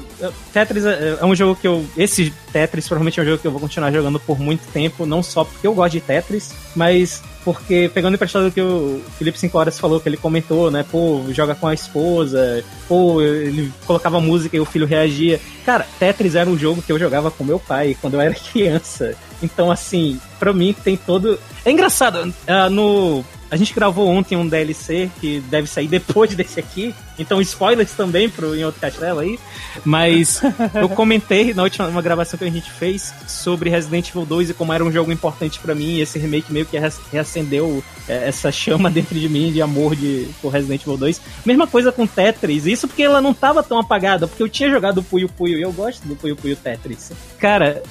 Tetris 0.53 0.85
é, 0.85 1.19
é 1.21 1.25
um 1.25 1.35
jogo 1.35 1.57
que 1.57 1.67
eu. 1.67 1.85
Esse 1.97 2.31
Tetris 2.53 2.87
provavelmente 2.87 3.19
é 3.19 3.23
um 3.23 3.27
jogo 3.27 3.39
que 3.39 3.47
eu 3.47 3.51
vou 3.51 3.61
continuar 3.61 3.91
jogando 3.91 4.21
por 4.21 4.39
muito 4.39 4.67
tempo, 4.71 5.07
não 5.07 5.23
só 5.23 5.45
porque 5.45 5.67
eu 5.67 5.73
gosto 5.73 5.93
de 5.93 6.01
Tetris, 6.03 6.53
mas 6.77 7.23
porque 7.43 7.91
pegando 7.95 8.15
emprestado 8.15 8.45
do 8.45 8.53
que 8.53 8.61
o 8.61 9.01
Felipe 9.17 9.39
5 9.39 9.57
Horas 9.57 9.79
falou, 9.79 10.01
que 10.01 10.09
ele 10.09 10.19
comentou, 10.19 10.71
né? 10.71 10.85
Pô, 10.91 11.25
joga 11.31 11.55
com 11.55 11.67
a 11.67 11.73
esposa, 11.73 12.63
pô, 12.87 13.23
ele 13.23 13.73
colocava 13.87 14.21
música 14.21 14.55
e 14.57 14.61
o 14.61 14.67
filho 14.67 14.87
reagia. 14.87 15.41
Cara, 15.65 15.87
Tetris 15.99 16.35
era 16.35 16.51
um 16.51 16.59
jogo 16.59 16.83
que 16.83 16.93
eu 16.93 16.99
jogava 16.99 17.31
com 17.31 17.43
meu 17.45 17.59
pai 17.59 17.97
quando 17.99 18.15
eu 18.15 18.21
era 18.21 18.35
criança. 18.53 19.15
Então, 19.43 19.71
assim, 19.71 20.21
pra 20.39 20.53
mim 20.53 20.73
tem 20.73 20.97
todo. 20.97 21.39
É 21.65 21.71
engraçado, 21.71 22.33
uh, 22.47 22.71
no 22.71 23.25
a 23.51 23.57
gente 23.57 23.75
gravou 23.75 24.07
ontem 24.09 24.37
um 24.37 24.47
DLC 24.47 25.11
que 25.21 25.41
deve 25.41 25.67
sair 25.67 25.89
depois 25.89 26.35
desse 26.37 26.61
aqui, 26.61 26.95
então 27.19 27.41
spoilers 27.41 27.93
também 27.93 28.29
pro 28.29 28.55
em 28.55 28.65
outro 28.65 28.81
castelo 28.81 29.21
aí. 29.21 29.39
Mas 29.85 30.41
eu 30.75 30.89
comentei 30.89 31.55
na 31.55 31.63
última 31.63 32.03
gravação 32.03 32.39
que 32.39 32.45
a 32.45 32.51
gente 32.51 32.71
fez 32.71 33.13
sobre 33.27 33.71
Resident 33.71 34.11
Evil 34.11 34.27
2 34.27 34.51
e 34.51 34.55
como 34.55 34.73
era 34.73 34.85
um 34.85 34.93
jogo 34.93 35.11
importante 35.11 35.59
para 35.61 35.75
mim. 35.75 35.95
E 35.95 36.01
esse 36.03 36.19
remake 36.19 36.53
meio 36.53 36.67
que 36.67 36.79
reacendeu 37.11 37.83
é, 38.07 38.29
essa 38.29 38.53
chama 38.53 38.91
dentro 38.91 39.19
de 39.19 39.29
mim 39.29 39.51
de 39.51 39.63
amor 39.63 39.97
de, 39.97 40.29
por 40.43 40.51
Resident 40.51 40.83
Evil 40.83 40.99
2. 40.99 41.21
Mesma 41.47 41.67
coisa 41.67 41.91
com 41.91 42.07
Tetris. 42.07 42.67
Isso 42.67 42.87
porque 42.87 43.03
ela 43.03 43.21
não 43.21 43.33
tava 43.33 43.63
tão 43.63 43.79
apagada, 43.79 44.29
porque 44.29 44.43
eu 44.43 44.49
tinha 44.49 44.71
jogado 44.71 45.03
Puyo 45.03 45.29
Puyo 45.29 45.59
e 45.59 45.63
eu 45.63 45.73
gosto 45.73 46.07
do 46.07 46.15
Puyo 46.15 46.37
Puyo 46.37 46.57
Tetris. 46.57 47.13
Cara, 47.39 47.83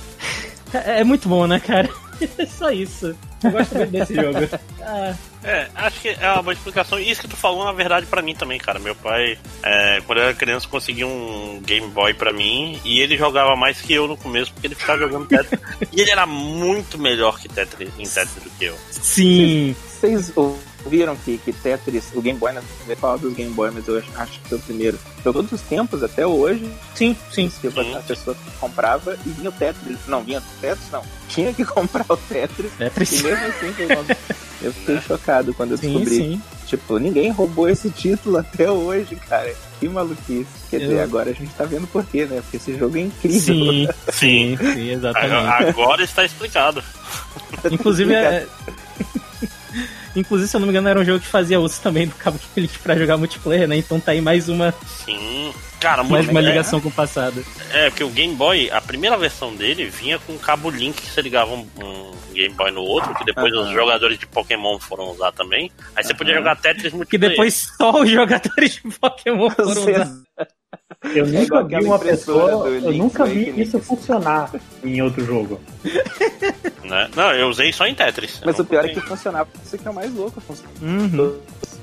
é, 0.72 1.00
é 1.02 1.04
muito 1.04 1.28
bom, 1.28 1.48
né, 1.48 1.60
cara? 1.60 1.90
É 2.38 2.46
só 2.46 2.72
isso. 2.72 3.16
Eu 3.44 3.52
gosto 3.52 3.76
muito 3.76 3.92
desse 3.92 4.14
jogo. 4.16 4.40
Ah. 4.82 5.16
É, 5.44 5.68
acho 5.76 6.02
que 6.02 6.10
é 6.10 6.32
uma 6.34 6.44
boa 6.44 6.54
explicação. 6.54 7.00
Isso 7.00 7.22
que 7.22 7.28
tu 7.28 7.38
falou, 7.38 7.64
na 7.64 7.72
verdade, 7.72 8.06
para 8.06 8.22
mim 8.22 8.36
também, 8.36 8.60
cara. 8.60 8.80
Meu 8.80 8.96
pai, 8.96 9.38
é, 9.64 10.02
quando 10.06 10.20
eu 10.20 10.26
era 10.26 10.34
criança, 10.34 10.68
conseguiu 10.68 11.08
um 11.08 11.62
Game 11.64 11.88
Boy 11.88 12.14
para 12.14 12.34
mim 12.34 12.80
e 12.84 13.00
ele 13.00 13.18
jogava 13.18 13.56
mais 13.56 13.80
que 13.80 13.94
eu 13.94 14.08
no 14.08 14.18
começo, 14.18 14.52
porque 14.52 14.68
ele 14.68 14.76
ficava 14.76 15.00
jogando 15.00 15.28
Tetris. 15.28 15.62
e 15.94 16.02
ele 16.02 16.12
era 16.12 16.26
muito 16.26 16.98
melhor 16.98 17.40
que 17.40 17.48
Tetris, 17.48 17.92
em 17.98 18.04
Tetris 18.04 18.44
do 18.44 18.50
que 18.50 18.66
eu. 18.66 18.76
Sim. 18.90 19.76
Vocês 19.88 20.32
viram 20.88 21.16
que, 21.16 21.38
que 21.38 21.54
Tetris, 21.54 22.12
o 22.14 22.22
Game 22.22 22.40
Boy, 22.40 22.54
né? 22.54 22.62
Eu 22.88 22.98
falar 22.98 23.18
dos 23.18 23.34
Game 23.34 23.54
Boy, 23.54 23.72
mas 23.72 23.88
eu 23.88 24.02
acho 24.16 24.40
que 24.40 24.50
foi 24.50 24.58
o 24.58 24.62
primeiro. 24.62 24.98
Foi 25.22 25.34
todos 25.34 25.52
os 25.52 25.62
tempos, 25.62 26.04
até 26.04 26.26
hoje. 26.26 26.70
Sim, 26.96 27.16
sim. 27.32 27.50
Que 27.62 27.70
sim. 27.70 27.96
a 27.96 28.02
pessoa 28.02 28.36
comprava 28.60 29.18
e 29.26 29.30
vinha 29.30 29.50
o 29.50 29.54
Tetris. 29.54 30.00
Não, 30.08 30.24
vinha 30.24 30.40
o 30.40 30.62
Tetris, 30.62 30.90
não. 30.92 31.04
Tinha 31.30 31.54
que 31.54 31.66
comprar 31.66 32.06
o 32.10 32.18
Tetris. 32.18 32.72
Tetris. 32.78 33.20
E 33.20 33.24
mesmo 33.24 33.46
assim, 33.46 33.74
eu 34.62 34.74
fiquei 34.74 35.02
chocado 35.02 35.54
quando 35.54 35.72
eu 35.72 35.78
sim, 35.78 35.88
descobri. 35.94 36.16
Sim. 36.16 36.42
Tipo, 36.66 36.98
ninguém 36.98 37.32
roubou 37.32 37.70
esse 37.70 37.90
título 37.90 38.38
até 38.38 38.70
hoje, 38.70 39.16
cara. 39.16 39.54
Que 39.80 39.88
maluquice. 39.88 40.48
Quer 40.70 40.80
dizer, 40.80 41.00
agora 41.00 41.30
a 41.30 41.34
gente 41.34 41.54
tá 41.54 41.64
vendo 41.64 41.88
por 41.88 42.06
quê, 42.06 42.26
né? 42.26 42.42
Porque 42.42 42.58
esse 42.58 42.78
jogo 42.78 42.98
é 42.98 43.02
incrível. 43.02 43.40
Sim, 43.40 43.88
sim, 44.12 44.58
sim, 44.58 44.90
exatamente. 44.92 45.70
Agora 45.70 46.04
está 46.04 46.26
explicado. 46.26 46.84
Inclusive, 47.72 48.14
é... 48.14 48.46
Inclusive, 50.18 50.50
se 50.50 50.56
eu 50.56 50.60
não 50.60 50.68
me 50.68 50.72
engano, 50.72 50.90
era 50.90 51.00
um 51.00 51.06
jogo 51.06 51.20
que 51.20 51.28
fazia 51.28 51.60
uso 51.60 51.80
também 51.82 52.08
do 52.08 52.16
cabo 52.16 52.38
Felipe 52.38 52.80
pra 52.80 52.98
jogar 52.98 53.18
multiplayer, 53.18 53.68
né? 53.68 53.78
Então 53.78 54.00
tá 54.00 54.12
aí 54.12 54.22
mais 54.22 54.50
uma. 54.50 54.74
Sim. 55.06 55.54
Cara, 55.80 56.04
mais 56.04 56.28
uma 56.28 56.42
ligação 56.42 56.80
é, 56.80 56.82
com 56.82 56.90
o 56.90 56.92
passado. 56.92 57.46
É, 57.72 57.90
porque 57.90 58.04
o 58.04 58.10
Game 58.10 58.34
Boy, 58.34 58.72
a 58.72 58.82
primeira 58.82 59.16
versão 59.16 59.56
dele 59.56 59.86
vinha 59.86 60.18
com 60.18 60.34
um 60.34 60.38
cabo 60.38 60.72
Link 60.72 61.00
que 61.00 61.12
você 61.12 61.22
ligava 61.22 61.54
um, 61.54 61.68
um 61.78 62.12
Game 62.34 62.54
Boy 62.56 62.72
no 62.72 62.82
outro, 62.82 63.14
que 63.14 63.24
depois 63.24 63.54
os 63.54 63.70
jogadores 63.70 64.18
de 64.18 64.26
Pokémon 64.26 64.80
foram 64.80 65.12
usar 65.12 65.32
também. 65.34 65.72
Aí 65.96 66.04
você 66.04 66.16
podia 66.16 66.34
jogar 66.34 66.56
Tetris 66.56 66.94
multiplayer. 66.94 67.08
Que 67.08 67.18
depois 67.18 67.72
só 67.78 68.02
os 68.02 68.10
jogadores 68.10 68.74
de 68.74 68.82
Pokémon 69.00 69.50
foram 69.54 69.82
usar. 69.82 70.12
Eu 71.04 71.26
é 71.26 71.28
nunca 71.28 71.64
vi 71.64 71.76
uma 71.86 72.00
pessoa. 72.00 72.68
Eu 72.68 72.92
nunca 72.94 73.26
vi 73.26 73.62
isso 73.62 73.80
funcionar 73.80 74.52
em 74.84 75.02
outro 75.02 75.24
jogo. 75.24 75.62
Né? 76.84 77.10
Não, 77.16 77.32
eu 77.34 77.50
usei 77.50 77.72
só 77.72 77.86
em 77.86 77.94
Tetris. 77.94 78.42
Mas 78.44 78.58
o 78.58 78.66
pior 78.66 78.86
é 78.86 78.90
que 78.90 79.02
funcionava, 79.02 79.48
isso 79.64 79.78
que 79.78 79.88
é 79.88 79.92
o 79.92 79.94
mais 79.94 80.14
louco. 80.14 80.42
Uhum. 80.82 81.40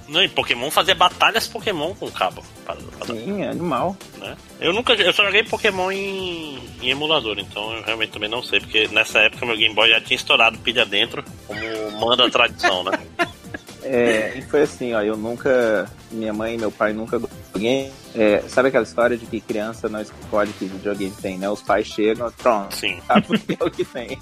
Não, 0.08 0.22
em 0.22 0.28
Pokémon 0.28 0.70
fazia 0.70 0.94
batalhas 0.94 1.46
Pokémon 1.46 1.94
com 1.94 2.10
cabo. 2.10 2.42
Pra, 2.64 2.74
pra 2.74 3.06
Sim, 3.06 3.42
é 3.42 3.48
animal. 3.48 3.96
Né? 4.18 4.36
Eu 4.60 4.72
nunca. 4.72 4.94
Eu 4.94 5.12
só 5.12 5.24
joguei 5.24 5.44
Pokémon 5.44 5.90
em, 5.90 6.58
em, 6.82 6.90
emulador, 6.90 7.38
então 7.38 7.72
eu 7.72 7.82
realmente 7.82 8.12
também 8.12 8.28
não 8.28 8.42
sei, 8.42 8.60
porque 8.60 8.88
nessa 8.88 9.20
época 9.20 9.46
meu 9.46 9.56
Game 9.56 9.74
Boy 9.74 9.88
já 9.88 10.00
tinha 10.00 10.16
estourado 10.16 10.58
pilha 10.58 10.84
dentro, 10.84 11.24
como 11.46 11.60
manda 11.92 12.26
a 12.26 12.30
tradição, 12.30 12.84
né? 12.84 12.98
É, 13.84 14.32
e 14.36 14.42
foi 14.42 14.62
assim, 14.62 14.94
ó, 14.94 15.02
eu 15.02 15.16
nunca, 15.16 15.90
minha 16.10 16.32
mãe 16.32 16.54
e 16.54 16.58
meu 16.58 16.72
pai 16.72 16.92
nunca 16.92 17.20
alguém, 17.54 17.92
é, 18.14 18.42
sabe 18.48 18.68
aquela 18.68 18.84
história 18.84 19.16
de 19.16 19.26
que 19.26 19.40
criança 19.40 19.88
não 19.88 20.00
escolhe 20.00 20.52
que 20.58 20.66
videogame 20.66 21.14
tem, 21.20 21.38
né? 21.38 21.48
Os 21.48 21.62
pais 21.62 21.86
chegam, 21.86 22.30
pronto, 22.32 22.74
Sim. 22.74 22.98
sabe 23.06 23.26
porque 23.26 23.56
é 23.58 23.64
o 23.64 23.70
que 23.70 23.84
tem. 23.84 24.18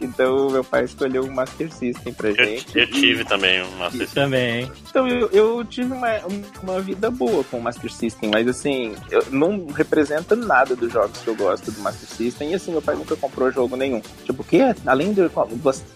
Então 0.00 0.50
meu 0.50 0.64
pai 0.64 0.84
escolheu 0.84 1.24
um 1.24 1.32
Master 1.32 1.72
System 1.72 2.12
pra 2.12 2.30
gente. 2.32 2.76
Eu, 2.76 2.82
eu 2.82 2.90
tive 2.90 3.24
também 3.24 3.62
um 3.62 3.70
Master 3.76 4.00
System. 4.00 4.24
Também. 4.24 4.72
Então 4.88 5.06
eu, 5.06 5.28
eu 5.30 5.64
tive 5.64 5.92
uma, 5.92 6.08
uma 6.62 6.80
vida 6.80 7.10
boa 7.10 7.44
com 7.44 7.58
o 7.58 7.62
Master 7.62 7.92
System, 7.92 8.30
mas 8.30 8.46
assim, 8.48 8.94
eu, 9.10 9.24
não 9.30 9.66
representa 9.66 10.34
nada 10.34 10.74
dos 10.74 10.92
jogos 10.92 11.18
que 11.18 11.28
eu 11.28 11.36
gosto 11.36 11.70
do 11.70 11.80
Master 11.80 12.08
System, 12.08 12.50
e 12.50 12.54
assim, 12.54 12.72
meu 12.72 12.82
pai 12.82 12.94
nunca 12.96 13.16
comprou 13.16 13.50
jogo 13.50 13.76
nenhum. 13.76 14.00
Tipo, 14.24 14.42
o 14.42 14.44
quê? 14.44 14.74
Além 14.86 15.12
de 15.12 15.20
eu 15.20 15.30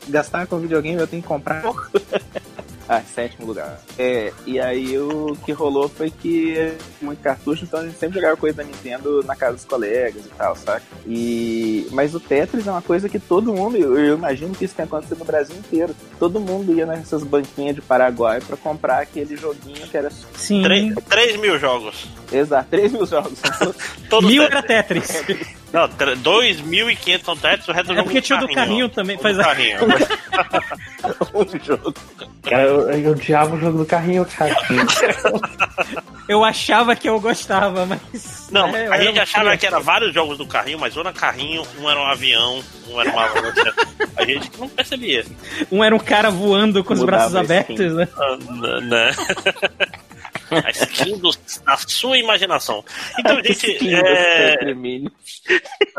gastar 0.08 0.46
com 0.46 0.58
videogame, 0.58 1.00
eu 1.00 1.06
tenho 1.06 1.22
que 1.22 1.28
comprar 1.28 1.62
Ah, 2.88 3.02
sétimo 3.02 3.46
lugar. 3.46 3.80
É, 3.98 4.32
e 4.46 4.58
aí 4.58 4.98
o 4.98 5.36
que 5.44 5.52
rolou 5.52 5.88
foi 5.88 6.10
que 6.10 6.72
muito 7.02 7.22
cartucho, 7.22 7.64
então 7.64 7.80
a 7.80 7.84
gente 7.84 7.98
sempre 7.98 8.16
jogava 8.16 8.36
coisa 8.36 8.56
da 8.56 8.64
Nintendo 8.64 9.22
na 9.24 9.36
casa 9.36 9.54
dos 9.54 9.64
colegas 9.64 10.24
e 10.24 10.28
tal, 10.30 10.56
saca? 10.56 10.82
E... 11.06 11.86
Mas 11.92 12.14
o 12.14 12.20
Tetris 12.20 12.66
é 12.66 12.70
uma 12.70 12.80
coisa 12.80 13.08
que 13.08 13.18
todo 13.18 13.52
mundo, 13.52 13.76
eu, 13.76 13.98
eu 13.98 14.14
imagino 14.14 14.54
que 14.54 14.64
isso 14.64 14.74
tem 14.74 14.86
acontecido 14.86 15.18
no 15.18 15.24
Brasil 15.24 15.56
inteiro. 15.56 15.94
Todo 16.18 16.40
mundo 16.40 16.72
ia 16.72 16.86
nessas 16.86 17.22
banquinhas 17.22 17.74
de 17.74 17.82
Paraguai 17.82 18.40
para 18.40 18.56
comprar 18.56 19.02
aquele 19.02 19.36
joguinho 19.36 19.86
que 19.86 19.96
era. 19.96 20.10
Sim. 20.34 20.62
3, 21.08 21.36
mil 21.36 21.58
jogos. 21.58 22.08
Exato, 22.32 22.68
3 22.70 22.92
mil 22.92 23.06
jogos. 23.06 23.38
Mil 24.22 24.42
era 24.42 24.62
Tetris. 24.62 25.22
Não, 25.72 25.86
2.500 25.86 27.24
são 27.24 27.36
Tetris, 27.36 27.68
o 27.68 27.72
resto 27.72 27.92
é 27.92 27.94
jogo 27.94 28.04
porque 28.04 28.22
tinha 28.22 28.38
do 28.38 28.48
carrinho 28.48 28.88
também. 28.88 29.18
Faz 29.18 29.36
carrinho. 29.36 29.78
um 31.34 31.64
jogo. 31.64 31.94
Cara, 32.42 32.77
eu, 32.80 32.90
eu 32.90 33.10
odiava 33.12 33.54
o 33.54 33.60
jogo 33.60 33.78
do 33.78 33.86
carrinho, 33.86 34.24
cara. 34.24 34.54
eu 36.28 36.44
achava 36.44 36.94
que 36.94 37.08
eu 37.08 37.20
gostava, 37.20 37.86
mas. 37.86 38.48
Não, 38.50 38.74
é, 38.74 38.88
a 38.88 39.00
gente 39.00 39.18
achava 39.18 39.56
que 39.56 39.66
era 39.66 39.78
vários 39.78 40.12
jogos 40.12 40.38
do 40.38 40.46
carrinho, 40.46 40.78
mas 40.78 40.96
um 40.96 41.00
era 41.00 41.12
carrinho, 41.12 41.62
um 41.80 41.88
era 41.88 42.00
um 42.00 42.06
avião, 42.06 42.62
um 42.88 43.00
era 43.00 43.10
uma 43.10 43.26
lancha. 43.26 43.74
a 44.16 44.24
gente 44.24 44.50
não 44.58 44.68
percebia. 44.68 45.24
Um 45.70 45.82
era 45.82 45.94
um 45.94 45.98
cara 45.98 46.30
voando 46.30 46.82
com 46.84 46.92
os 46.92 47.00
Mudava 47.00 47.28
braços 47.30 47.36
abertos, 47.36 47.94
né? 47.94 48.08
Uh, 48.16 48.80
né? 48.80 49.10
A 50.50 50.70
skin 50.70 51.18
do, 51.18 51.30
da 51.64 51.76
sua 51.76 52.16
imaginação. 52.16 52.84
Então, 53.18 53.36
gente. 53.44 53.94
É... 53.94 54.56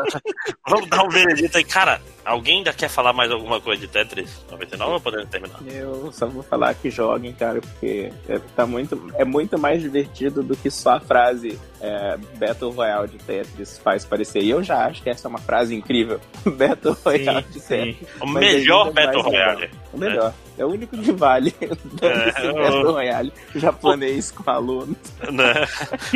Vamos 0.68 0.88
dar 0.88 1.02
um 1.02 1.08
veredito 1.08 1.56
aí. 1.56 1.64
Cara, 1.64 2.00
alguém 2.24 2.58
ainda 2.58 2.72
quer 2.72 2.88
falar 2.88 3.12
mais 3.12 3.30
alguma 3.30 3.60
coisa 3.60 3.80
de 3.80 3.88
Tetris 3.88 4.44
99 4.50 4.92
ou 4.92 5.00
podemos 5.00 5.28
terminar? 5.28 5.58
Eu 5.66 6.12
só 6.12 6.26
vou 6.26 6.42
falar 6.42 6.74
que 6.74 6.90
joguem, 6.90 7.32
cara, 7.32 7.60
porque 7.60 8.12
é, 8.28 8.38
tá 8.54 8.66
muito, 8.66 9.12
é 9.16 9.24
muito 9.24 9.58
mais 9.58 9.82
divertido 9.82 10.42
do 10.42 10.56
que 10.56 10.70
só 10.70 10.96
a 10.96 11.00
frase 11.00 11.58
é, 11.80 12.16
Battle 12.36 12.70
Royale 12.70 13.08
de 13.08 13.18
Tetris 13.18 13.78
faz 13.78 14.04
parecer. 14.04 14.42
E 14.42 14.50
eu 14.50 14.62
já 14.62 14.86
acho 14.86 15.02
que 15.02 15.10
essa 15.10 15.26
é 15.26 15.30
uma 15.30 15.38
frase 15.38 15.74
incrível. 15.74 16.20
Battle 16.44 16.96
Royale 17.04 17.44
sim, 17.52 17.58
de 17.58 17.60
Tetris. 17.60 18.08
O 18.20 18.26
melhor 18.26 18.92
Battle 18.92 19.22
Royale. 19.22 19.70
O 19.92 19.98
melhor. 19.98 20.34
É. 20.56 20.62
é. 20.62 20.64
o 20.64 20.68
único 20.68 20.96
que 20.96 21.12
vale. 21.12 21.54
É, 22.02 22.52
Battle 22.52 22.92
Royale 22.92 23.32
japonês 23.54 24.30
com 24.30 24.48
alunos. 24.50 24.96
Né? 25.30 25.54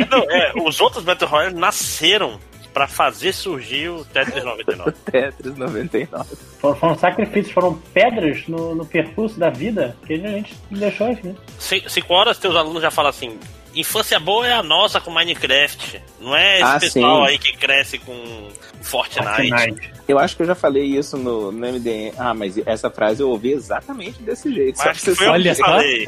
Não, 0.09 0.19
é, 0.29 0.53
os 0.55 0.79
outros 0.79 1.03
Battle 1.03 1.29
Royale 1.29 1.55
nasceram 1.55 2.39
para 2.75 2.89
fazer 2.89 3.31
surgir 3.31 3.87
o 3.87 4.03
Tetris 4.03 4.43
99. 4.43 4.89
o 4.89 4.91
Tetris 4.91 5.55
99. 5.55 6.35
Foram, 6.59 6.75
foram 6.75 6.97
sacrifícios, 6.97 7.53
foram 7.53 7.73
pedras 7.93 8.45
no, 8.49 8.75
no 8.75 8.85
percurso 8.85 9.39
da 9.39 9.49
vida 9.49 9.95
que 10.05 10.13
a 10.15 10.17
gente 10.17 10.53
deixou 10.69 11.09
aqui. 11.09 11.33
Cinco 11.57 12.13
horas, 12.13 12.37
teus 12.37 12.53
alunos 12.53 12.81
já 12.81 12.91
falam 12.91 13.11
assim: 13.11 13.39
infância 13.73 14.19
boa 14.19 14.45
é 14.45 14.51
a 14.51 14.61
nossa 14.61 14.99
com 14.99 15.09
Minecraft. 15.09 16.03
Não 16.19 16.35
é 16.35 16.55
esse 16.55 16.63
ah, 16.63 16.79
pessoal 16.79 17.21
sim. 17.21 17.31
aí 17.31 17.39
que 17.39 17.55
cresce 17.55 17.97
com 17.97 18.49
Fortnite. 18.81 19.49
Fortnite. 19.49 19.95
Eu 20.07 20.19
acho 20.19 20.35
que 20.35 20.43
eu 20.43 20.47
já 20.47 20.53
falei 20.53 20.83
isso 20.83 21.17
no, 21.17 21.51
no 21.51 21.67
MDM. 21.67 22.13
Ah, 22.17 22.33
mas 22.33 22.57
essa 22.65 22.89
frase 22.89 23.23
eu 23.23 23.29
ouvi 23.29 23.51
exatamente 23.51 24.21
desse 24.21 24.53
jeito. 24.53 24.77
Mas 24.77 25.01
só 25.01 25.11
que 25.11 25.17
foi 25.17 25.27
olha, 25.27 25.55
falei. 25.55 26.07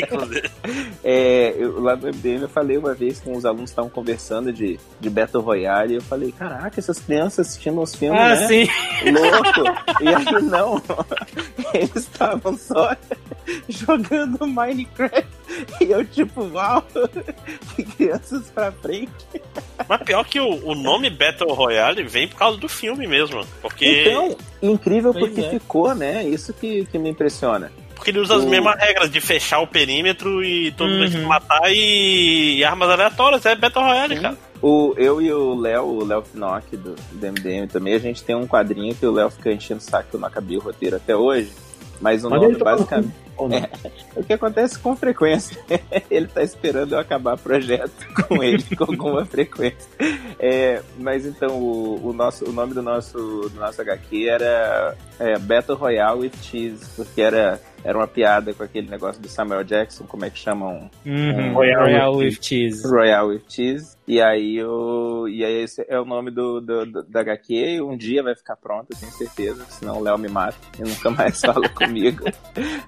é, 1.04 1.54
eu, 1.58 1.80
lá 1.80 1.94
no 1.94 2.08
MDM 2.08 2.42
eu 2.42 2.48
falei 2.48 2.78
uma 2.78 2.94
vez 2.94 3.20
com 3.20 3.36
os 3.36 3.44
alunos 3.44 3.70
estavam 3.70 3.90
conversando 3.90 4.50
de, 4.50 4.80
de 4.98 5.10
Battle 5.10 5.42
Royale 5.42 5.92
e 5.92 5.96
eu 5.96 6.02
falei, 6.02 6.32
caraca, 6.32 6.80
essas 6.80 6.98
crianças 6.98 7.48
assistindo 7.48 7.80
os 7.82 7.94
filmes, 7.94 8.20
ah, 8.20 8.34
né? 8.34 8.46
Sim. 8.46 8.68
Louco. 9.12 9.78
E 10.00 10.08
aí 10.08 10.42
não. 10.42 10.80
Eles 11.74 11.96
estavam 11.96 12.56
só 12.56 12.96
jogando 13.68 14.46
Minecraft. 14.46 15.26
E 15.80 15.90
eu 15.90 16.04
tipo, 16.04 16.42
uau, 16.52 16.84
que 17.74 17.82
crianças 17.82 18.50
pra 18.50 18.70
frente. 18.70 19.10
Mas 19.88 20.02
pior 20.02 20.24
que 20.24 20.38
o, 20.38 20.66
o 20.66 20.74
nome 20.74 21.10
Battle 21.10 21.52
Royale 21.52 21.87
vem 21.94 22.28
por 22.28 22.36
causa 22.36 22.58
do 22.58 22.68
filme 22.68 23.06
mesmo. 23.06 23.44
Porque... 23.60 24.04
Então, 24.06 24.36
incrível 24.62 25.12
porque 25.12 25.40
é. 25.40 25.50
ficou, 25.50 25.94
né? 25.94 26.24
Isso 26.24 26.52
que, 26.52 26.84
que 26.86 26.98
me 26.98 27.10
impressiona. 27.10 27.70
Porque 27.94 28.10
ele 28.10 28.20
usa 28.20 28.36
o... 28.36 28.38
as 28.38 28.44
mesmas 28.44 28.78
regras 28.78 29.10
de 29.10 29.20
fechar 29.20 29.60
o 29.60 29.66
perímetro 29.66 30.42
e 30.44 30.70
todo 30.72 30.88
mundo 30.88 31.16
uhum. 31.16 31.26
matar 31.26 31.72
e... 31.72 32.58
e, 32.58 32.64
armas 32.64 32.88
aleatórias. 32.88 33.44
É 33.44 33.56
Battle 33.56 33.84
Royale, 33.84 34.16
Sim. 34.16 34.22
cara. 34.22 34.38
O, 34.62 34.94
eu 34.96 35.20
e 35.20 35.32
o 35.32 35.54
Léo, 35.54 35.84
o 35.84 36.04
Léo 36.04 36.22
Finock 36.22 36.76
do, 36.76 36.94
do 36.94 37.26
MDM 37.26 37.68
também, 37.68 37.94
a 37.94 37.98
gente 37.98 38.22
tem 38.24 38.34
um 38.34 38.46
quadrinho 38.46 38.94
que 38.94 39.06
o 39.06 39.12
Léo 39.12 39.30
fica 39.30 39.52
enchendo 39.52 39.80
o 39.80 39.84
saco 39.84 40.10
que 40.10 40.16
eu 40.16 40.20
não 40.20 40.28
acabei 40.28 40.56
o 40.56 40.60
roteiro 40.60 40.96
até 40.96 41.14
hoje. 41.14 41.52
Mas 42.00 42.24
o 42.24 42.30
nome 42.30 42.56
basicamente. 42.56 43.28
É, 43.38 44.18
o 44.18 44.24
que 44.24 44.32
acontece 44.32 44.76
com 44.80 44.96
frequência. 44.96 45.56
ele 46.10 46.26
tá 46.26 46.42
esperando 46.42 46.94
eu 46.94 46.98
acabar 46.98 47.36
o 47.36 47.38
projeto 47.38 47.92
com 48.26 48.42
ele 48.42 48.64
com 48.74 48.82
alguma 48.82 49.24
frequência. 49.24 49.88
É, 50.40 50.82
mas 50.98 51.24
então 51.24 51.50
o, 51.50 52.08
o, 52.08 52.12
nosso, 52.12 52.48
o 52.48 52.52
nome 52.52 52.74
do 52.74 52.82
nosso, 52.82 53.16
do 53.16 53.60
nosso 53.60 53.80
HQ 53.80 54.28
era 54.28 54.96
é, 55.20 55.38
Battle 55.38 55.76
Royale 55.76 56.22
with 56.22 56.32
Cheese, 56.42 56.84
porque 56.96 57.20
era 57.20 57.60
era 57.84 57.96
uma 57.96 58.08
piada 58.08 58.52
com 58.52 58.64
aquele 58.64 58.90
negócio 58.90 59.22
do 59.22 59.28
Samuel 59.28 59.62
Jackson, 59.62 60.04
como 60.04 60.24
é 60.24 60.30
que 60.30 60.38
chamam? 60.38 60.90
Uhum. 61.06 61.50
Um, 61.50 61.54
Royal, 61.54 61.84
Royal 61.84 62.16
with, 62.16 62.24
with 62.24 62.38
Cheese. 62.40 62.82
Royal 62.84 63.28
with 63.28 63.42
Cheese. 63.48 63.97
E 64.08 64.22
aí, 64.22 64.64
o, 64.64 65.28
e 65.28 65.44
aí 65.44 65.64
esse 65.64 65.84
é 65.86 66.00
o 66.00 66.04
nome 66.06 66.30
do, 66.30 66.62
do, 66.62 66.86
do, 66.86 67.02
da 67.02 67.20
HQ. 67.20 67.82
Um 67.82 67.94
dia 67.94 68.22
vai 68.22 68.34
ficar 68.34 68.56
pronto, 68.56 68.86
eu 68.90 68.98
tenho 68.98 69.12
certeza. 69.12 69.66
Senão 69.68 69.98
o 69.98 70.02
Léo 70.02 70.16
me 70.16 70.28
mata 70.28 70.56
e 70.78 70.82
nunca 70.82 71.10
mais 71.10 71.38
fala 71.44 71.68
comigo. 71.68 72.24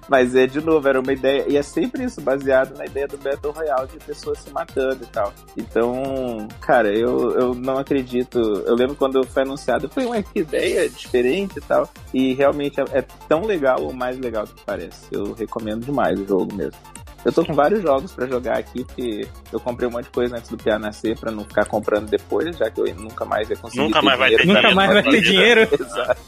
Mas 0.09 0.35
é, 0.35 0.47
de 0.47 0.59
novo, 0.59 0.87
era 0.87 0.99
uma 0.99 1.13
ideia. 1.13 1.45
E 1.47 1.55
é 1.55 1.61
sempre 1.61 2.05
isso, 2.05 2.19
baseado 2.21 2.75
na 2.75 2.85
ideia 2.87 3.07
do 3.07 3.19
Battle 3.19 3.53
Royale 3.53 3.87
de 3.89 3.99
pessoas 4.03 4.39
se 4.39 4.49
matando 4.49 5.03
e 5.03 5.07
tal. 5.07 5.31
Então, 5.55 6.47
cara, 6.59 6.91
eu, 6.91 7.31
eu 7.39 7.53
não 7.53 7.77
acredito. 7.77 8.39
Eu 8.39 8.73
lembro 8.73 8.95
quando 8.95 9.23
foi 9.27 9.43
anunciado, 9.43 9.87
foi 9.89 10.05
uma 10.05 10.17
ideia 10.33 10.89
diferente 10.89 11.59
e 11.59 11.61
tal. 11.61 11.87
E 12.11 12.33
realmente 12.33 12.81
é, 12.81 12.85
é 12.97 13.01
tão 13.29 13.45
legal 13.45 13.83
ou 13.83 13.93
mais 13.93 14.17
legal 14.17 14.47
do 14.47 14.55
que 14.55 14.65
parece. 14.65 15.05
Eu 15.11 15.33
recomendo 15.33 15.85
demais 15.85 16.19
o 16.19 16.25
jogo 16.25 16.51
mesmo. 16.55 16.79
Eu 17.23 17.31
tô 17.31 17.45
com 17.45 17.53
vários 17.53 17.81
jogos 17.81 18.11
para 18.11 18.27
jogar 18.27 18.57
aqui, 18.57 18.83
porque 18.83 19.27
eu 19.51 19.59
comprei 19.59 19.87
um 19.87 19.91
monte 19.91 20.05
de 20.05 20.09
coisa 20.11 20.37
antes 20.37 20.49
do 20.49 20.57
PA 20.57 20.79
nascer 20.79 21.17
pra 21.17 21.31
não 21.31 21.43
ficar 21.43 21.65
comprando 21.65 22.09
depois, 22.09 22.57
já 22.57 22.69
que 22.69 22.81
eu 22.81 22.95
nunca 22.95 23.25
mais 23.25 23.49
ia 23.49 23.55
conseguir 23.55 23.83
Nunca 23.83 24.01
mais 24.01 24.17
dinheiro. 24.19 24.37
vai 24.37 24.45
ter 24.47 24.53
Nunca 24.53 24.75
mais 24.75 24.93
vai 24.93 25.03
ter 25.03 25.21
dinheiro. 25.21 25.61
Exato. 25.79 26.21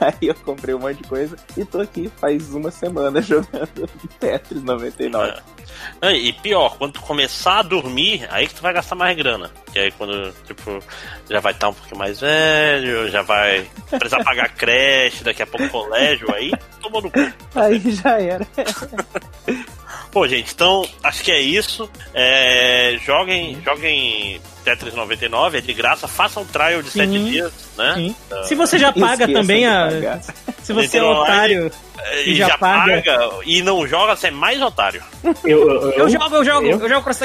Aí 0.00 0.28
eu 0.28 0.34
comprei 0.36 0.74
um 0.74 0.78
monte 0.78 0.98
de 1.02 1.08
coisa 1.08 1.36
e 1.56 1.64
tô 1.64 1.80
aqui 1.80 2.10
faz 2.18 2.54
uma 2.54 2.70
semana 2.70 3.20
jogando 3.22 3.88
Tetris 4.20 4.62
99. 4.62 5.40
É. 6.02 6.12
E 6.12 6.32
pior, 6.32 6.76
quando 6.78 6.94
tu 6.94 7.00
começar 7.00 7.58
a 7.58 7.62
dormir, 7.62 8.26
aí 8.30 8.46
que 8.46 8.54
tu 8.54 8.62
vai 8.62 8.72
gastar 8.72 8.94
mais 8.94 9.16
grana. 9.16 9.50
Que 9.72 9.78
aí 9.78 9.90
quando, 9.92 10.32
tipo, 10.44 10.78
já 11.28 11.40
vai 11.40 11.52
estar 11.52 11.68
um 11.68 11.74
pouquinho 11.74 11.98
mais 11.98 12.20
velho, 12.20 13.10
já 13.10 13.22
vai 13.22 13.68
precisar 13.90 14.22
pagar 14.24 14.48
creche, 14.54 15.24
daqui 15.24 15.42
a 15.42 15.46
pouco 15.46 15.68
colégio, 15.68 16.32
aí 16.34 16.52
tomou 16.80 17.02
no 17.02 17.10
cu. 17.10 17.20
Aí 17.54 17.78
já 17.90 18.20
era. 18.20 18.46
Pô, 20.18 20.26
gente, 20.26 20.52
então 20.52 20.84
acho 21.00 21.22
que 21.22 21.30
é 21.30 21.40
isso. 21.40 21.88
É, 22.12 22.98
joguem, 23.06 23.56
joguem 23.64 24.40
Tetris 24.64 24.92
99, 24.92 25.58
é 25.58 25.60
de 25.60 25.72
graça. 25.72 26.08
Façam 26.08 26.42
um 26.42 26.46
trial 26.46 26.82
de 26.82 26.90
7 26.90 27.08
dias, 27.08 27.52
né? 27.76 27.94
Sim. 27.94 28.16
Uh, 28.28 28.44
se 28.44 28.56
você 28.56 28.80
já 28.80 28.92
paga 28.92 29.28
também 29.32 29.64
a. 29.64 30.18
Se 30.60 30.72
você 30.72 30.98
é 30.98 31.04
otário. 31.04 31.70
E, 32.26 32.34
já, 32.34 32.48
já 32.48 32.58
paga, 32.58 33.00
paga, 33.00 33.30
e 33.44 33.62
não 33.62 33.86
joga, 33.86 34.16
você 34.16 34.26
é 34.26 34.30
mais 34.32 34.60
otário. 34.60 35.00
Eu, 35.44 35.70
eu, 35.70 35.90
eu 35.92 36.08
jogo, 36.08 36.34
eu 36.34 36.44
jogo, 36.44 36.66
eu, 36.66 36.80
eu 36.80 36.88
jogo 36.88 37.02
Cross. 37.02 37.20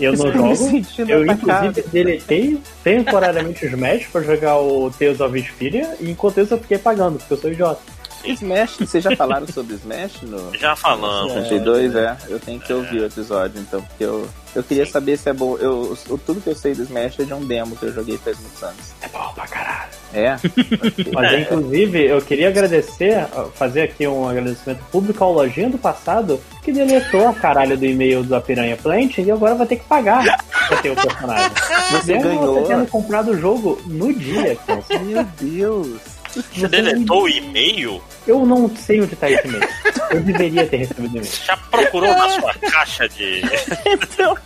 Eu 0.00 0.12
não 0.18 0.32
jogo. 0.32 0.84
Eu, 1.08 1.24
inclusive, 1.24 1.82
deletei 1.92 2.60
temporariamente 2.82 3.64
os 3.64 3.72
Smash 3.72 4.06
pra 4.06 4.22
jogar 4.22 4.58
o 4.58 4.90
Tales 4.90 5.20
of 5.20 5.32
Vesperia, 5.32 5.96
e 6.00 6.10
enquanto 6.10 6.40
isso 6.40 6.54
eu 6.54 6.58
fiquei 6.58 6.78
pagando, 6.78 7.18
porque 7.18 7.34
eu 7.34 7.38
sou 7.38 7.52
idiota. 7.52 7.80
Smash, 8.24 8.76
vocês 8.78 9.02
já 9.02 9.14
falaram 9.16 9.46
sobre 9.46 9.74
Smash? 9.74 10.22
No... 10.22 10.56
Já 10.56 10.76
falamos. 10.76 11.32
62, 11.32 11.94
é. 11.94 12.16
Eu 12.28 12.38
tenho 12.38 12.60
que 12.60 12.72
ouvir 12.72 13.00
o 13.00 13.06
episódio, 13.06 13.60
então, 13.60 13.82
porque 13.82 14.04
eu, 14.04 14.28
eu 14.54 14.62
queria 14.62 14.86
Sim. 14.86 14.92
saber 14.92 15.16
se 15.16 15.28
é 15.28 15.32
bom. 15.32 15.56
Eu, 15.56 15.96
eu, 16.08 16.18
tudo 16.18 16.40
que 16.40 16.48
eu 16.48 16.54
sei 16.54 16.74
do 16.74 16.82
Smash 16.82 17.20
é 17.20 17.24
de 17.24 17.34
um 17.34 17.44
demo 17.44 17.76
que 17.76 17.84
eu 17.84 17.92
joguei 17.92 18.18
faz 18.18 18.38
muitos 18.38 18.62
anos. 18.62 18.92
É 19.00 19.08
bom 19.08 19.32
pra 19.34 19.46
caralho. 19.46 19.90
É? 20.14 20.36
Mas, 21.12 21.40
inclusive, 21.40 22.06
eu 22.06 22.20
queria 22.20 22.48
agradecer, 22.48 23.26
fazer 23.54 23.82
aqui 23.82 24.06
um 24.06 24.28
agradecimento 24.28 24.84
público 24.90 25.24
ao 25.24 25.32
Lojinha 25.32 25.70
do 25.70 25.78
passado, 25.78 26.40
que 26.62 26.70
deletou 26.72 27.28
a 27.28 27.32
caralho 27.34 27.76
do 27.76 27.84
e-mail 27.84 28.22
da 28.22 28.40
Piranha 28.40 28.76
Plant 28.76 29.18
e 29.18 29.30
agora 29.30 29.54
vai 29.54 29.66
ter 29.66 29.76
que 29.76 29.84
pagar 29.84 30.44
pra 30.68 30.76
ter 30.78 30.90
o 30.90 30.96
personagem. 30.96 31.50
Você 31.92 32.14
Mesmo 32.14 32.28
ganhou. 32.28 32.54
você 32.54 32.68
tendo 32.68 32.86
comprado 32.86 33.30
o 33.32 33.38
jogo 33.38 33.80
no 33.86 34.12
dia, 34.12 34.56
cara. 34.66 34.82
Meu 35.02 35.24
Deus. 35.40 36.21
Você 36.54 36.68
deletou 36.68 37.24
o 37.24 37.28
e-mail? 37.28 38.02
Eu 38.26 38.46
não 38.46 38.74
sei 38.76 39.00
onde 39.00 39.16
tá 39.16 39.30
esse 39.30 39.46
e-mail. 39.46 39.68
Eu 40.10 40.20
deveria 40.20 40.66
ter 40.66 40.76
recebido 40.78 41.06
e-mail. 41.06 41.24
Já 41.24 41.56
procurou 41.56 42.10
na 42.10 42.28
sua 42.30 42.54
caixa 42.54 43.08
de. 43.08 43.42
então, 43.86 44.36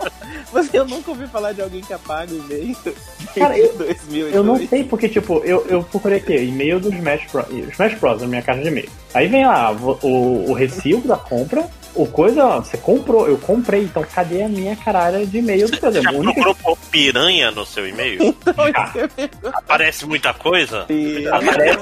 você, 0.53 0.79
eu 0.79 0.87
nunca 0.87 1.11
ouvi 1.11 1.27
falar 1.29 1.53
de 1.53 1.63
alguém 1.63 1.83
que 1.83 1.93
apaga 1.93 2.33
o 2.33 2.39
e-mail. 2.39 2.77
Cara, 3.35 3.59
eu, 3.59 3.73
2002. 3.77 4.35
eu 4.35 4.43
não 4.43 4.67
sei 4.67 4.85
porque, 4.85 5.09
tipo, 5.09 5.43
eu, 5.45 5.67
eu 5.69 5.83
procurei 5.85 6.19
aqui, 6.19 6.37
e-mail 6.37 6.81
do 6.81 6.93
Smash 6.93 7.27
Bros. 7.31 7.47
Smash 7.73 7.95
Bros. 7.95 8.23
na 8.23 8.29
minha 8.29 8.43
caixa 8.43 8.63
de 8.63 8.69
e-mail. 8.69 8.89
Aí 9.15 9.29
vem 9.29 9.47
lá 9.47 9.73
o, 9.73 10.51
o 10.51 10.53
recibo 10.53 11.07
da 11.07 11.17
compra, 11.17 11.69
o 11.97 12.07
coisa, 12.07 12.59
você 12.59 12.77
comprou, 12.77 13.27
eu 13.27 13.39
comprei, 13.39 13.85
então 13.85 14.05
cadê 14.15 14.43
a 14.43 14.49
minha 14.49 14.77
caralho 14.77 15.27
de 15.27 15.39
e-mail 15.39 15.69
do 15.69 15.77
Você 15.77 16.03
já 16.03 16.13
procurou 16.13 16.55
por 16.55 16.77
piranha 16.91 17.51
no 17.51 17.65
seu 17.65 17.89
e-mail? 17.89 18.23
Então, 18.23 18.55
Aparece 19.55 20.07
muita 20.07 20.35
coisa? 20.35 20.87
E... 20.89 21.27
Aparece. 21.27 21.81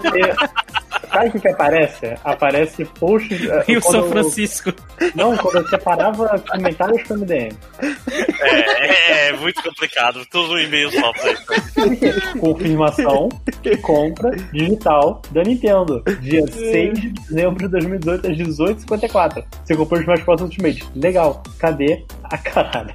Sabe 1.14 1.28
o 1.28 1.32
que, 1.32 1.40
que 1.40 1.48
aparece? 1.48 2.14
Aparece 2.24 2.84
post. 2.84 3.32
Eh, 3.32 3.64
e 3.68 3.76
o 3.76 3.82
São 3.82 4.08
Francisco. 4.08 4.72
Não, 5.14 5.36
quando 5.36 5.58
eu 5.58 5.68
separava 5.68 6.38
comentários 6.40 7.02
pro 7.04 7.18
MDM. 7.18 7.56
É, 8.40 9.26
é, 9.26 9.28
é 9.28 9.32
muito 9.36 9.62
complicado. 9.62 10.24
Tudo 10.30 10.54
um 10.54 10.58
e-mail 10.58 10.90
só 10.90 11.12
pra 11.12 11.32
isso. 11.32 12.38
Confirmação, 12.38 13.28
compra 13.82 14.30
digital 14.52 15.22
da 15.30 15.42
Nintendo. 15.42 16.02
Dia 16.20 16.46
6 16.46 17.00
de 17.00 17.10
dezembro 17.10 17.58
de 17.58 17.68
2018, 17.68 18.26
às 18.26 18.36
18h54. 18.36 19.44
Você 19.64 19.76
comprou 19.76 20.00
os 20.00 20.06
mais 20.06 20.22
próximos 20.22 20.44
Ultimate. 20.44 20.84
Legal. 20.94 21.42
Cadê 21.58 22.04
a 22.24 22.38
caralho 22.38 22.92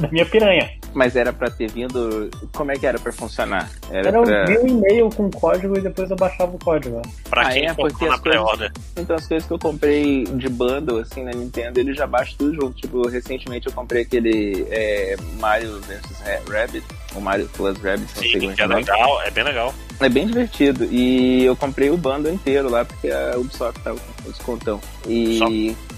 da 0.00 0.08
minha 0.10 0.26
piranha? 0.26 0.70
Mas 0.92 1.16
era 1.16 1.32
pra 1.32 1.50
ter 1.50 1.70
vindo. 1.70 2.30
Como 2.52 2.72
é 2.72 2.74
que 2.74 2.86
era 2.86 2.98
pra 2.98 3.12
funcionar? 3.12 3.70
Era, 3.90 4.08
era 4.08 4.22
pra... 4.22 4.62
um 4.62 4.66
e-mail 4.66 5.10
com 5.10 5.30
código 5.30 5.78
e 5.78 5.80
depois 5.80 6.10
eu 6.10 6.16
baixava 6.16 6.54
o 6.54 6.58
código. 6.58 7.00
Pra 7.28 7.42
ah, 7.42 7.52
quem 7.52 7.66
é, 7.66 7.74
comprou 7.74 8.10
na 8.10 8.18
pré-order. 8.18 8.72
Então 8.96 9.16
as 9.16 9.26
coisas 9.26 9.46
que 9.46 9.52
eu 9.52 9.58
comprei 9.58 10.24
de 10.24 10.48
bundle, 10.48 10.98
assim, 10.98 11.22
na 11.22 11.30
Nintendo, 11.30 11.78
ele 11.78 11.94
já 11.94 12.06
baixa 12.06 12.34
tudo 12.36 12.54
junto. 12.54 12.80
Tipo, 12.80 13.08
recentemente 13.08 13.66
eu 13.66 13.72
comprei 13.72 14.02
aquele 14.02 14.66
é, 14.70 15.16
Mario 15.38 15.80
vs 15.80 16.48
Rabbit, 16.48 16.84
o 17.14 17.20
Mario 17.20 17.48
Plus 17.54 17.78
Rabbit, 17.78 18.08
não 18.16 18.22
Sim, 18.22 18.54
que 18.54 18.62
é 18.62 18.66
legal, 18.66 19.22
é 19.22 19.30
bem 19.30 19.44
legal. 19.44 19.74
É 20.00 20.08
bem 20.08 20.26
divertido. 20.26 20.84
E 20.90 21.44
eu 21.44 21.54
comprei 21.54 21.90
o 21.90 21.96
bundle 21.96 22.32
inteiro 22.32 22.70
lá, 22.70 22.84
porque 22.84 23.08
a 23.10 23.36
Ubisoft 23.36 23.80
tava 23.80 23.98
com 23.98 24.30
descontão. 24.30 24.80
E. 25.06 25.38
Só... 25.38 25.46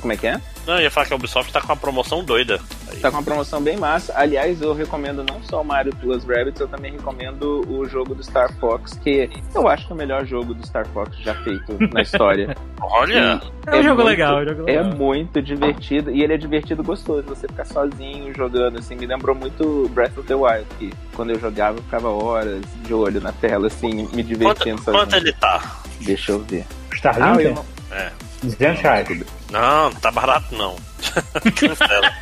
Como 0.01 0.12
é 0.12 0.16
que 0.16 0.27
é? 0.27 0.41
Não, 0.67 0.75
eu 0.75 0.83
ia 0.83 0.91
falar 0.91 1.07
que 1.07 1.13
a 1.13 1.17
Ubisoft 1.17 1.53
tá 1.53 1.61
com 1.61 1.67
uma 1.67 1.77
promoção 1.77 2.23
doida. 2.25 2.61
Aí. 2.89 3.01
Tá 3.01 3.11
com 3.11 3.17
uma 3.17 3.23
promoção 3.23 3.61
bem 3.61 3.77
massa. 3.77 4.13
Aliás, 4.17 4.63
eu 4.63 4.73
recomendo 4.73 5.25
não 5.25 5.43
só 5.43 5.61
o 5.61 5.65
Mario 5.65 5.95
Plus 5.97 6.25
Rabbits, 6.25 6.61
eu 6.61 6.69
também 6.69 6.93
recomendo 6.93 7.65
o 7.69 7.85
jogo 7.87 8.15
do 8.15 8.23
Star 8.23 8.53
Fox, 8.59 8.93
que 9.03 9.29
eu 9.55 9.67
acho 9.67 9.87
que 9.87 9.93
é 9.93 9.95
o 9.95 9.99
melhor 9.99 10.25
jogo 10.25 10.55
do 10.55 10.65
Star 10.65 10.87
Fox 10.89 11.17
já 11.19 11.35
feito 11.43 11.77
na 11.93 12.03
história. 12.03 12.57
Olha! 12.81 13.41
É, 13.67 13.71
um 13.71 13.75
é 13.75 13.83
jogo 13.83 14.03
muito, 14.03 14.09
legal, 14.09 14.39
é 14.39 14.43
um 14.43 14.49
jogo 14.49 14.63
legal. 14.63 14.85
É 14.85 14.95
muito 14.95 15.43
divertido. 15.43 16.11
E 16.11 16.23
ele 16.23 16.35
é 16.35 16.37
divertido 16.37 16.83
gostoso. 16.83 17.23
Você 17.27 17.49
ficar 17.49 17.65
sozinho 17.65 18.33
jogando, 18.35 18.79
assim, 18.79 18.95
me 18.95 19.07
lembrou 19.07 19.35
muito 19.35 19.89
Breath 19.93 20.17
of 20.17 20.29
the 20.29 20.35
Wild, 20.35 20.67
que 20.79 20.93
quando 21.15 21.31
eu 21.31 21.41
jogava 21.41 21.79
eu 21.79 21.83
ficava 21.83 22.09
horas 22.09 22.63
de 22.85 22.95
olho 22.95 23.21
na 23.21 23.33
tela, 23.33 23.67
assim, 23.67 24.09
me 24.13 24.23
divertindo 24.23 24.77
quanto, 24.77 24.85
sozinho. 24.85 25.05
Quanto 25.05 25.17
ele 25.17 25.33
tá? 25.33 25.81
Deixa 26.01 26.33
eu 26.33 26.39
ver. 26.41 26.67
Starlink? 26.93 27.39
Ah, 27.39 27.43
eu... 27.43 27.72
É. 27.93 28.11
200 28.43 28.82
reais. 28.82 29.09
Não, 29.51 29.90
não 29.90 30.01
tá 30.01 30.11
barato 30.11 30.55
não. 30.57 30.76
Cancela. 31.55 32.12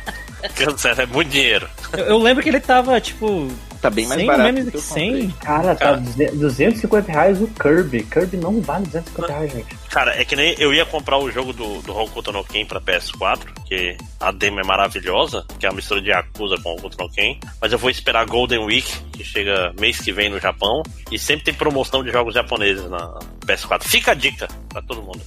Cancela, 0.55 1.03
é 1.03 1.05
muito 1.05 1.29
dinheiro. 1.29 1.69
Eu, 1.93 2.05
eu, 2.05 2.17
lembro 2.17 2.43
que 2.43 2.49
ele 2.49 2.59
tava, 2.59 2.99
tipo. 2.99 3.47
Tá 3.81 3.89
bem 3.89 4.05
mais 4.05 4.19
100, 4.19 4.27
barato. 4.27 4.53
Menos 4.53 4.65
do 4.65 4.71
que 4.71 4.77
100. 4.79 5.29
Cara, 5.41 5.75
tá 5.75 5.95
250 5.95 7.11
reais 7.11 7.41
o 7.41 7.47
Kirby. 7.47 8.03
Kirby 8.03 8.37
não 8.37 8.61
vale 8.61 8.85
250 8.85 9.33
reais, 9.33 9.51
gente. 9.51 9.75
Cara, 9.89 10.21
é 10.21 10.23
que 10.23 10.35
nem 10.35 10.55
eu 10.59 10.71
ia 10.71 10.85
comprar 10.85 11.17
o 11.17 11.31
jogo 11.31 11.51
do, 11.51 11.81
do 11.81 11.97
Hokuto 11.97 12.31
no 12.31 12.43
Ken 12.43 12.65
pra 12.65 12.79
PS4, 12.79 13.47
que 13.65 13.97
a 14.19 14.31
demo 14.31 14.59
é 14.59 14.63
maravilhosa, 14.63 15.43
que 15.59 15.65
é 15.65 15.69
a 15.69 15.73
mistura 15.73 15.99
de 15.99 16.09
Yakuza 16.09 16.57
com 16.61 16.73
Hokuto 16.75 16.97
no 17.03 17.09
Ken, 17.09 17.39
mas 17.59 17.71
eu 17.71 17.79
vou 17.79 17.89
esperar 17.89 18.25
Golden 18.27 18.59
Week, 18.59 18.87
que 19.11 19.23
chega 19.23 19.73
mês 19.79 19.99
que 19.99 20.11
vem 20.11 20.29
no 20.29 20.39
Japão, 20.39 20.83
e 21.11 21.17
sempre 21.17 21.45
tem 21.45 21.53
promoção 21.53 22.03
de 22.03 22.11
jogos 22.11 22.35
japoneses 22.35 22.87
na 22.89 23.19
PS4. 23.45 23.83
Fica 23.83 24.11
a 24.11 24.15
dica 24.15 24.47
pra 24.69 24.81
todo 24.83 25.01
mundo. 25.01 25.21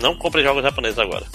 Não 0.00 0.16
compre 0.16 0.42
jogos 0.42 0.62
japoneses 0.62 0.98
agora. 0.98 1.26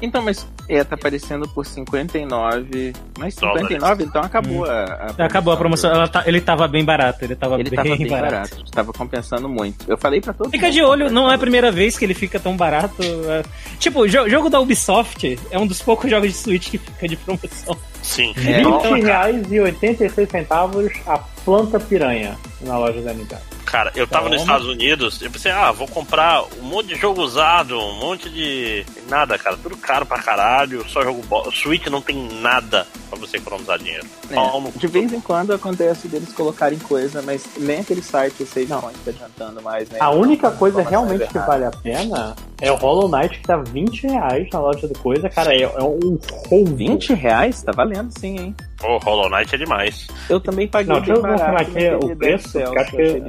Então, 0.00 0.22
mas 0.22 0.46
é, 0.68 0.82
tá 0.84 0.94
aparecendo 0.94 1.48
por 1.48 1.64
59. 1.64 2.92
Mas 3.18 3.34
59, 3.34 3.78
Dólares. 3.78 4.06
então 4.06 4.22
acabou 4.22 4.62
hum. 4.62 4.64
a, 4.64 5.12
a 5.18 5.24
Acabou 5.24 5.52
a 5.52 5.56
promoção. 5.56 6.06
Tá, 6.08 6.24
ele 6.26 6.40
tava 6.40 6.68
bem 6.68 6.84
barato. 6.84 7.24
Ele 7.24 7.34
tava 7.34 7.54
ele 7.58 7.70
bem, 7.70 7.76
tava 7.76 7.96
bem 7.96 8.08
barato. 8.08 8.32
barato. 8.32 8.70
Tava 8.70 8.92
compensando 8.92 9.48
muito. 9.48 9.84
Eu 9.88 9.96
falei 9.96 10.20
pra 10.20 10.32
todo 10.32 10.50
Fica 10.50 10.70
de 10.70 10.82
olho, 10.82 11.10
não 11.10 11.30
é 11.30 11.34
a 11.34 11.38
primeira 11.38 11.70
vez 11.70 11.98
que 11.98 12.04
ele 12.04 12.14
fica 12.14 12.38
tão 12.38 12.56
barato. 12.56 13.02
É... 13.02 13.42
Tipo, 13.78 14.00
o 14.00 14.08
jogo 14.08 14.50
da 14.50 14.60
Ubisoft 14.60 15.38
é 15.50 15.58
um 15.58 15.66
dos 15.66 15.80
poucos 15.80 16.10
jogos 16.10 16.28
de 16.28 16.36
Switch 16.36 16.70
que 16.70 16.78
fica 16.78 17.08
de 17.08 17.16
promoção. 17.16 17.76
Sim. 18.02 18.34
É. 18.36 18.62
20 18.62 19.02
reais 19.02 19.52
e 19.52 19.60
86 19.60 20.28
centavos 20.28 20.92
a 21.06 21.18
planta 21.44 21.80
piranha 21.80 22.36
na 22.60 22.78
loja 22.78 23.00
da 23.00 23.12
Nintendo. 23.12 23.55
Cara, 23.66 23.90
eu 23.96 24.06
tava 24.06 24.28
nos 24.28 24.40
Estados 24.40 24.68
Unidos, 24.68 25.20
eu 25.20 25.30
pensei, 25.30 25.50
ah, 25.50 25.72
vou 25.72 25.88
comprar 25.88 26.44
um 26.60 26.62
monte 26.62 26.86
de 26.86 26.94
jogo 26.94 27.20
usado, 27.20 27.76
um 27.76 27.98
monte 27.98 28.30
de. 28.30 28.86
Nada, 29.08 29.36
cara, 29.36 29.56
tudo 29.60 29.76
caro 29.76 30.06
pra 30.06 30.22
caralho, 30.22 30.88
só 30.88 31.02
jogo. 31.02 31.20
Bo... 31.26 31.50
Switch 31.50 31.86
não 31.88 32.00
tem 32.00 32.28
nada 32.40 32.86
pra 33.10 33.18
você 33.18 33.38
economizar 33.38 33.78
dinheiro. 33.78 34.06
É, 34.30 34.78
de 34.78 34.86
vez 34.86 35.12
em 35.12 35.20
quando 35.20 35.52
acontece 35.52 36.06
deles 36.06 36.32
colocarem 36.32 36.78
coisa, 36.78 37.20
mas 37.22 37.44
nem 37.58 37.80
aquele 37.80 38.02
site 38.02 38.40
eu 38.40 38.46
sei 38.46 38.66
não 38.66 38.80
tá 38.80 38.90
adiantando 39.06 39.60
mais, 39.60 39.88
né? 39.90 39.98
A 40.00 40.10
única 40.10 40.50
coisa 40.52 40.82
realmente 40.82 41.26
que 41.26 41.38
vale 41.40 41.64
a 41.64 41.70
pena 41.70 42.36
é 42.60 42.70
o 42.70 42.76
Hollow 42.76 43.08
Knight 43.08 43.38
que 43.38 43.46
tá 43.46 43.56
20 43.56 44.06
reais 44.06 44.48
na 44.52 44.60
loja 44.60 44.86
do 44.86 44.98
coisa, 44.98 45.28
cara, 45.28 45.52
é, 45.52 45.62
é 45.62 45.82
um 45.82 46.18
roubo. 46.48 46.76
20 46.76 47.14
reais? 47.14 47.62
Tá 47.62 47.72
valendo 47.72 48.10
sim, 48.18 48.38
hein? 48.38 48.56
Pô, 48.78 48.98
Hollow 48.98 49.30
Knight 49.30 49.54
é 49.54 49.58
demais. 49.58 50.06
Eu 50.28 50.38
também 50.38 50.68
paguei 50.68 50.92
Não, 50.92 51.00
deixa 51.00 51.14
eu 51.14 51.22
confirmar 51.22 51.62
aqui 51.62 51.88
o 52.04 52.16
preço, 52.16 52.58
acho, 52.58 52.90
que, 52.90 53.22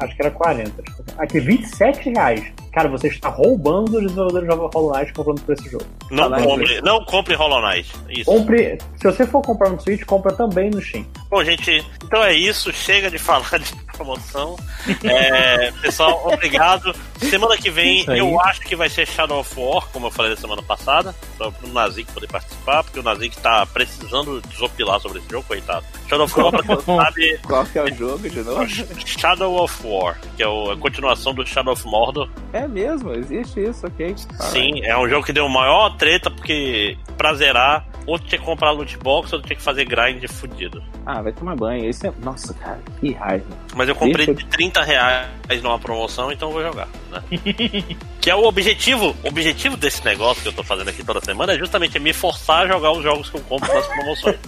acho 0.00 0.16
que 0.16 0.22
era 0.22 0.30
40. 0.30 0.82
Aqui, 1.18 1.40
27 1.40 2.10
reais. 2.10 2.52
Cara, 2.72 2.88
você 2.88 3.08
está 3.08 3.28
roubando 3.28 3.98
os 3.98 4.02
desenvolvedores 4.02 4.48
de 4.48 4.54
Hollow 4.54 4.92
Knight 4.96 5.12
comprando 5.12 5.40
por 5.42 5.52
esse 5.52 5.70
jogo. 5.70 5.84
Não 6.10 6.30
compre, 6.30 6.80
não 6.80 7.04
compre 7.04 7.34
Hollow 7.34 7.60
Knight. 7.62 7.92
Isso. 8.08 8.24
Compre, 8.24 8.78
se 8.96 9.04
você 9.04 9.26
for 9.26 9.42
comprar 9.42 9.70
no 9.70 9.80
Switch, 9.80 10.04
compra 10.04 10.32
também 10.32 10.70
no 10.70 10.80
Steam. 10.80 11.06
Bom, 11.30 11.44
gente, 11.44 11.84
então 12.02 12.22
é 12.24 12.34
isso. 12.34 12.72
Chega 12.72 13.10
de 13.10 13.18
falar 13.18 13.58
de 13.58 13.72
promoção. 13.96 14.56
É, 15.02 15.72
pessoal, 15.80 16.20
obrigado. 16.26 16.94
Semana 17.18 17.56
que 17.56 17.70
vem 17.70 18.04
eu 18.16 18.40
acho 18.40 18.60
que 18.60 18.76
vai 18.76 18.88
ser 18.88 19.06
Shadow 19.06 19.40
of 19.40 19.58
War, 19.58 19.88
como 19.92 20.06
eu 20.06 20.10
falei 20.10 20.34
da 20.34 20.40
semana 20.40 20.62
passada, 20.62 21.14
para 21.38 21.48
o 21.62 21.72
Nazik 21.72 22.10
poder 22.12 22.26
participar, 22.26 22.82
porque 22.84 23.00
o 23.00 23.02
Nazik 23.02 23.36
tá 23.38 23.64
precisando 23.66 24.40
desopilar 24.42 25.00
sobre 25.00 25.18
esse 25.18 25.28
jogo, 25.30 25.44
coitado. 25.46 25.84
Shadow 26.08 26.24
of 26.26 26.40
War, 26.40 26.50
pra 26.50 26.62
quem 26.62 26.80
sabe. 26.96 27.38
Qual 27.44 27.64
que 27.66 27.78
é 27.78 27.82
o 27.82 27.94
jogo 27.94 28.28
de 28.28 28.42
novo? 28.42 28.66
Shadow 29.06 29.62
of 29.62 29.86
War, 29.86 30.18
que 30.36 30.42
é 30.42 30.46
a 30.46 30.76
continuação 30.76 31.34
do 31.34 31.46
Shadow 31.46 31.72
of 31.72 31.86
Mordor. 31.86 32.28
É 32.52 32.66
mesmo, 32.68 33.12
existe 33.12 33.60
isso, 33.60 33.86
ok. 33.86 34.14
Sim, 34.40 34.82
é 34.82 34.96
um 34.98 35.08
jogo 35.08 35.24
que 35.24 35.32
deu 35.32 35.48
maior 35.48 35.96
treta, 35.96 36.30
porque 36.30 36.96
pra 37.16 37.34
zerar 37.34 37.86
ou 38.06 38.18
tinha 38.18 38.38
que 38.38 38.44
comprar 38.44 38.70
loot 38.70 38.98
box 38.98 39.32
ou 39.32 39.40
tinha 39.40 39.56
que 39.56 39.62
fazer 39.62 39.84
grind 39.84 40.22
fudido. 40.28 40.82
Ah, 41.06 41.22
vai 41.22 41.32
tomar 41.32 41.56
banho. 41.56 41.88
Isso 41.88 42.06
é. 42.06 42.12
Nossa, 42.22 42.52
cara, 42.54 42.78
que 43.00 43.12
raiva. 43.12 43.46
Mas 43.74 43.83
eu 43.88 43.94
comprei 43.94 44.26
de 44.26 44.46
30 44.46 44.82
reais 44.82 45.62
numa 45.62 45.78
promoção, 45.78 46.32
então 46.32 46.48
eu 46.48 46.54
vou 46.54 46.62
jogar, 46.62 46.88
né? 47.10 47.22
que 48.20 48.30
é 48.30 48.34
o 48.34 48.44
objetivo. 48.44 49.14
O 49.22 49.28
objetivo 49.28 49.76
desse 49.76 50.04
negócio 50.04 50.42
que 50.42 50.48
eu 50.48 50.52
tô 50.52 50.62
fazendo 50.62 50.88
aqui 50.88 51.04
toda 51.04 51.20
semana 51.20 51.52
é 51.52 51.58
justamente 51.58 51.98
me 51.98 52.12
forçar 52.12 52.62
a 52.62 52.68
jogar 52.68 52.92
os 52.92 53.02
jogos 53.02 53.30
que 53.30 53.36
eu 53.36 53.42
compro 53.42 53.72
nas 53.72 53.86
promoções. 53.86 54.38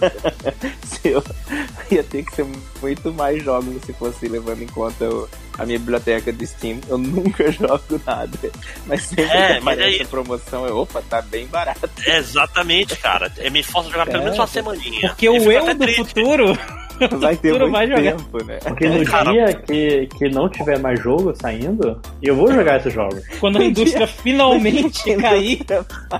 eu 1.03 1.23
ia 1.91 2.03
ter 2.03 2.23
que 2.23 2.35
ser 2.35 2.45
muito 2.81 3.13
mais 3.13 3.43
jogos 3.43 3.81
se 3.83 3.93
fosse 3.93 4.27
levando 4.27 4.61
em 4.61 4.67
conta 4.67 5.07
o 5.09 5.29
a 5.57 5.65
minha 5.65 5.79
biblioteca 5.79 6.31
de 6.31 6.45
Steam, 6.45 6.79
eu 6.87 6.99
nunca 6.99 7.51
jogo 7.51 7.99
nada. 8.05 8.37
Mas 8.85 9.03
sempre 9.03 9.23
é, 9.23 9.53
que 9.53 9.57
aparece 9.57 10.01
aí... 10.01 10.05
promoção, 10.05 10.67
eu, 10.67 10.77
opa, 10.77 11.01
tá 11.01 11.19
bem 11.19 11.47
barato. 11.47 11.89
exatamente, 12.05 12.95
cara. 12.97 13.31
Eu 13.37 13.51
me 13.51 13.63
forço 13.63 13.89
a 13.89 13.91
jogar 13.91 14.05
pelo 14.05 14.23
menos 14.23 14.37
uma 14.37 14.45
semaninha. 14.45 15.09
Porque 15.09 15.27
o 15.27 15.51
eu 15.51 15.75
do 15.75 15.79
triste. 15.79 16.13
futuro 16.13 16.57
vai 17.19 17.35
ter 17.35 17.51
muito 17.53 17.71
vai 17.71 17.87
tempo, 17.87 18.43
né? 18.43 18.59
Porque 18.63 18.89
no 18.89 19.05
Cara, 19.05 19.31
dia 19.31 19.53
que, 19.53 20.07
que 20.17 20.29
não 20.29 20.49
tiver 20.49 20.79
mais 20.79 20.99
jogo 20.99 21.33
saindo, 21.35 21.99
eu 22.21 22.35
vou 22.35 22.51
jogar 22.51 22.77
esses 22.77 22.93
jogos. 22.93 23.23
Quando 23.39 23.57
a 23.57 23.63
indústria 23.63 24.07
finalmente 24.07 25.15
cair. 25.17 25.59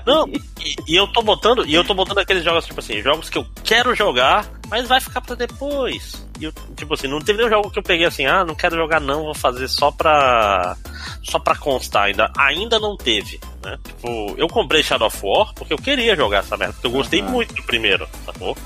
Não, 0.06 0.26
e, 0.28 0.76
e, 0.86 0.96
eu 0.96 1.06
tô 1.08 1.22
botando, 1.22 1.64
e 1.66 1.74
eu 1.74 1.84
tô 1.84 1.94
botando 1.94 2.18
aqueles 2.18 2.44
jogos, 2.44 2.66
tipo 2.66 2.80
assim, 2.80 3.02
jogos 3.02 3.28
que 3.28 3.38
eu 3.38 3.46
quero 3.64 3.94
jogar, 3.94 4.46
mas 4.68 4.86
vai 4.86 5.00
ficar 5.00 5.20
pra 5.20 5.34
depois. 5.34 6.26
E 6.40 6.44
eu, 6.44 6.52
tipo 6.76 6.94
assim, 6.94 7.08
não 7.08 7.20
teve 7.20 7.38
nenhum 7.38 7.50
jogo 7.50 7.70
que 7.70 7.78
eu 7.78 7.82
peguei 7.82 8.06
assim, 8.06 8.24
ah, 8.24 8.44
não 8.44 8.54
quero 8.54 8.76
jogar 8.76 9.00
não, 9.00 9.24
vou 9.24 9.34
fazer 9.34 9.66
só 9.66 9.90
pra. 9.90 10.76
só 11.22 11.38
pra 11.38 11.56
constar. 11.56 12.04
Ainda, 12.04 12.30
ainda 12.36 12.78
não 12.78 12.96
teve, 12.96 13.40
né? 13.64 13.76
Tipo, 13.84 14.34
eu 14.36 14.46
comprei 14.46 14.82
Shadow 14.82 15.08
of 15.08 15.18
War 15.22 15.52
porque 15.54 15.72
eu 15.72 15.78
queria 15.78 16.14
jogar 16.14 16.38
essa 16.38 16.56
merda, 16.56 16.74
porque 16.74 16.86
eu 16.86 16.92
gostei 16.92 17.20
uhum. 17.22 17.30
muito 17.30 17.54
do 17.54 17.62
primeiro, 17.64 18.08
sacou? 18.24 18.56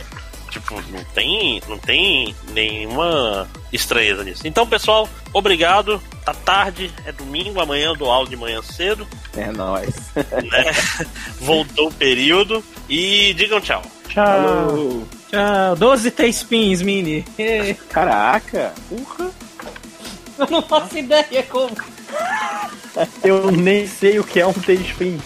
Tipo, 0.53 0.75
não 0.91 1.03
tem, 1.15 1.63
não 1.67 1.79
tem 1.79 2.37
nenhuma 2.53 3.49
estranheza 3.73 4.23
nisso. 4.23 4.47
Então, 4.47 4.67
pessoal, 4.67 5.09
obrigado. 5.33 5.99
Tá 6.27 6.35
tarde, 6.35 6.93
é 7.07 7.11
domingo, 7.11 7.59
amanhã 7.59 7.87
eu 7.87 7.97
dou 7.97 8.11
aula 8.11 8.29
de 8.29 8.37
manhã 8.37 8.61
cedo. 8.61 9.09
É 9.35 9.51
nóis. 9.51 9.95
Né? 10.15 10.73
Voltou 11.41 11.89
o 11.89 11.95
período. 11.95 12.63
E 12.87 13.33
digam 13.33 13.63
tchau. 13.63 13.83
Tchau. 14.09 15.07
Tchau. 15.31 15.77
12 15.77 16.11
T-Spins, 16.11 16.83
Mini. 16.83 17.25
Caraca. 17.89 18.75
Porra. 18.91 19.31
Eu 20.39 20.47
não 20.51 20.61
faço 20.61 20.99
ideia 20.99 21.43
como. 21.45 21.75
Eu 23.25 23.51
nem 23.51 23.87
sei 23.87 24.19
o 24.19 24.25
que 24.25 24.39
é 24.39 24.47
um 24.47 24.53
T-Spin. 24.53 25.19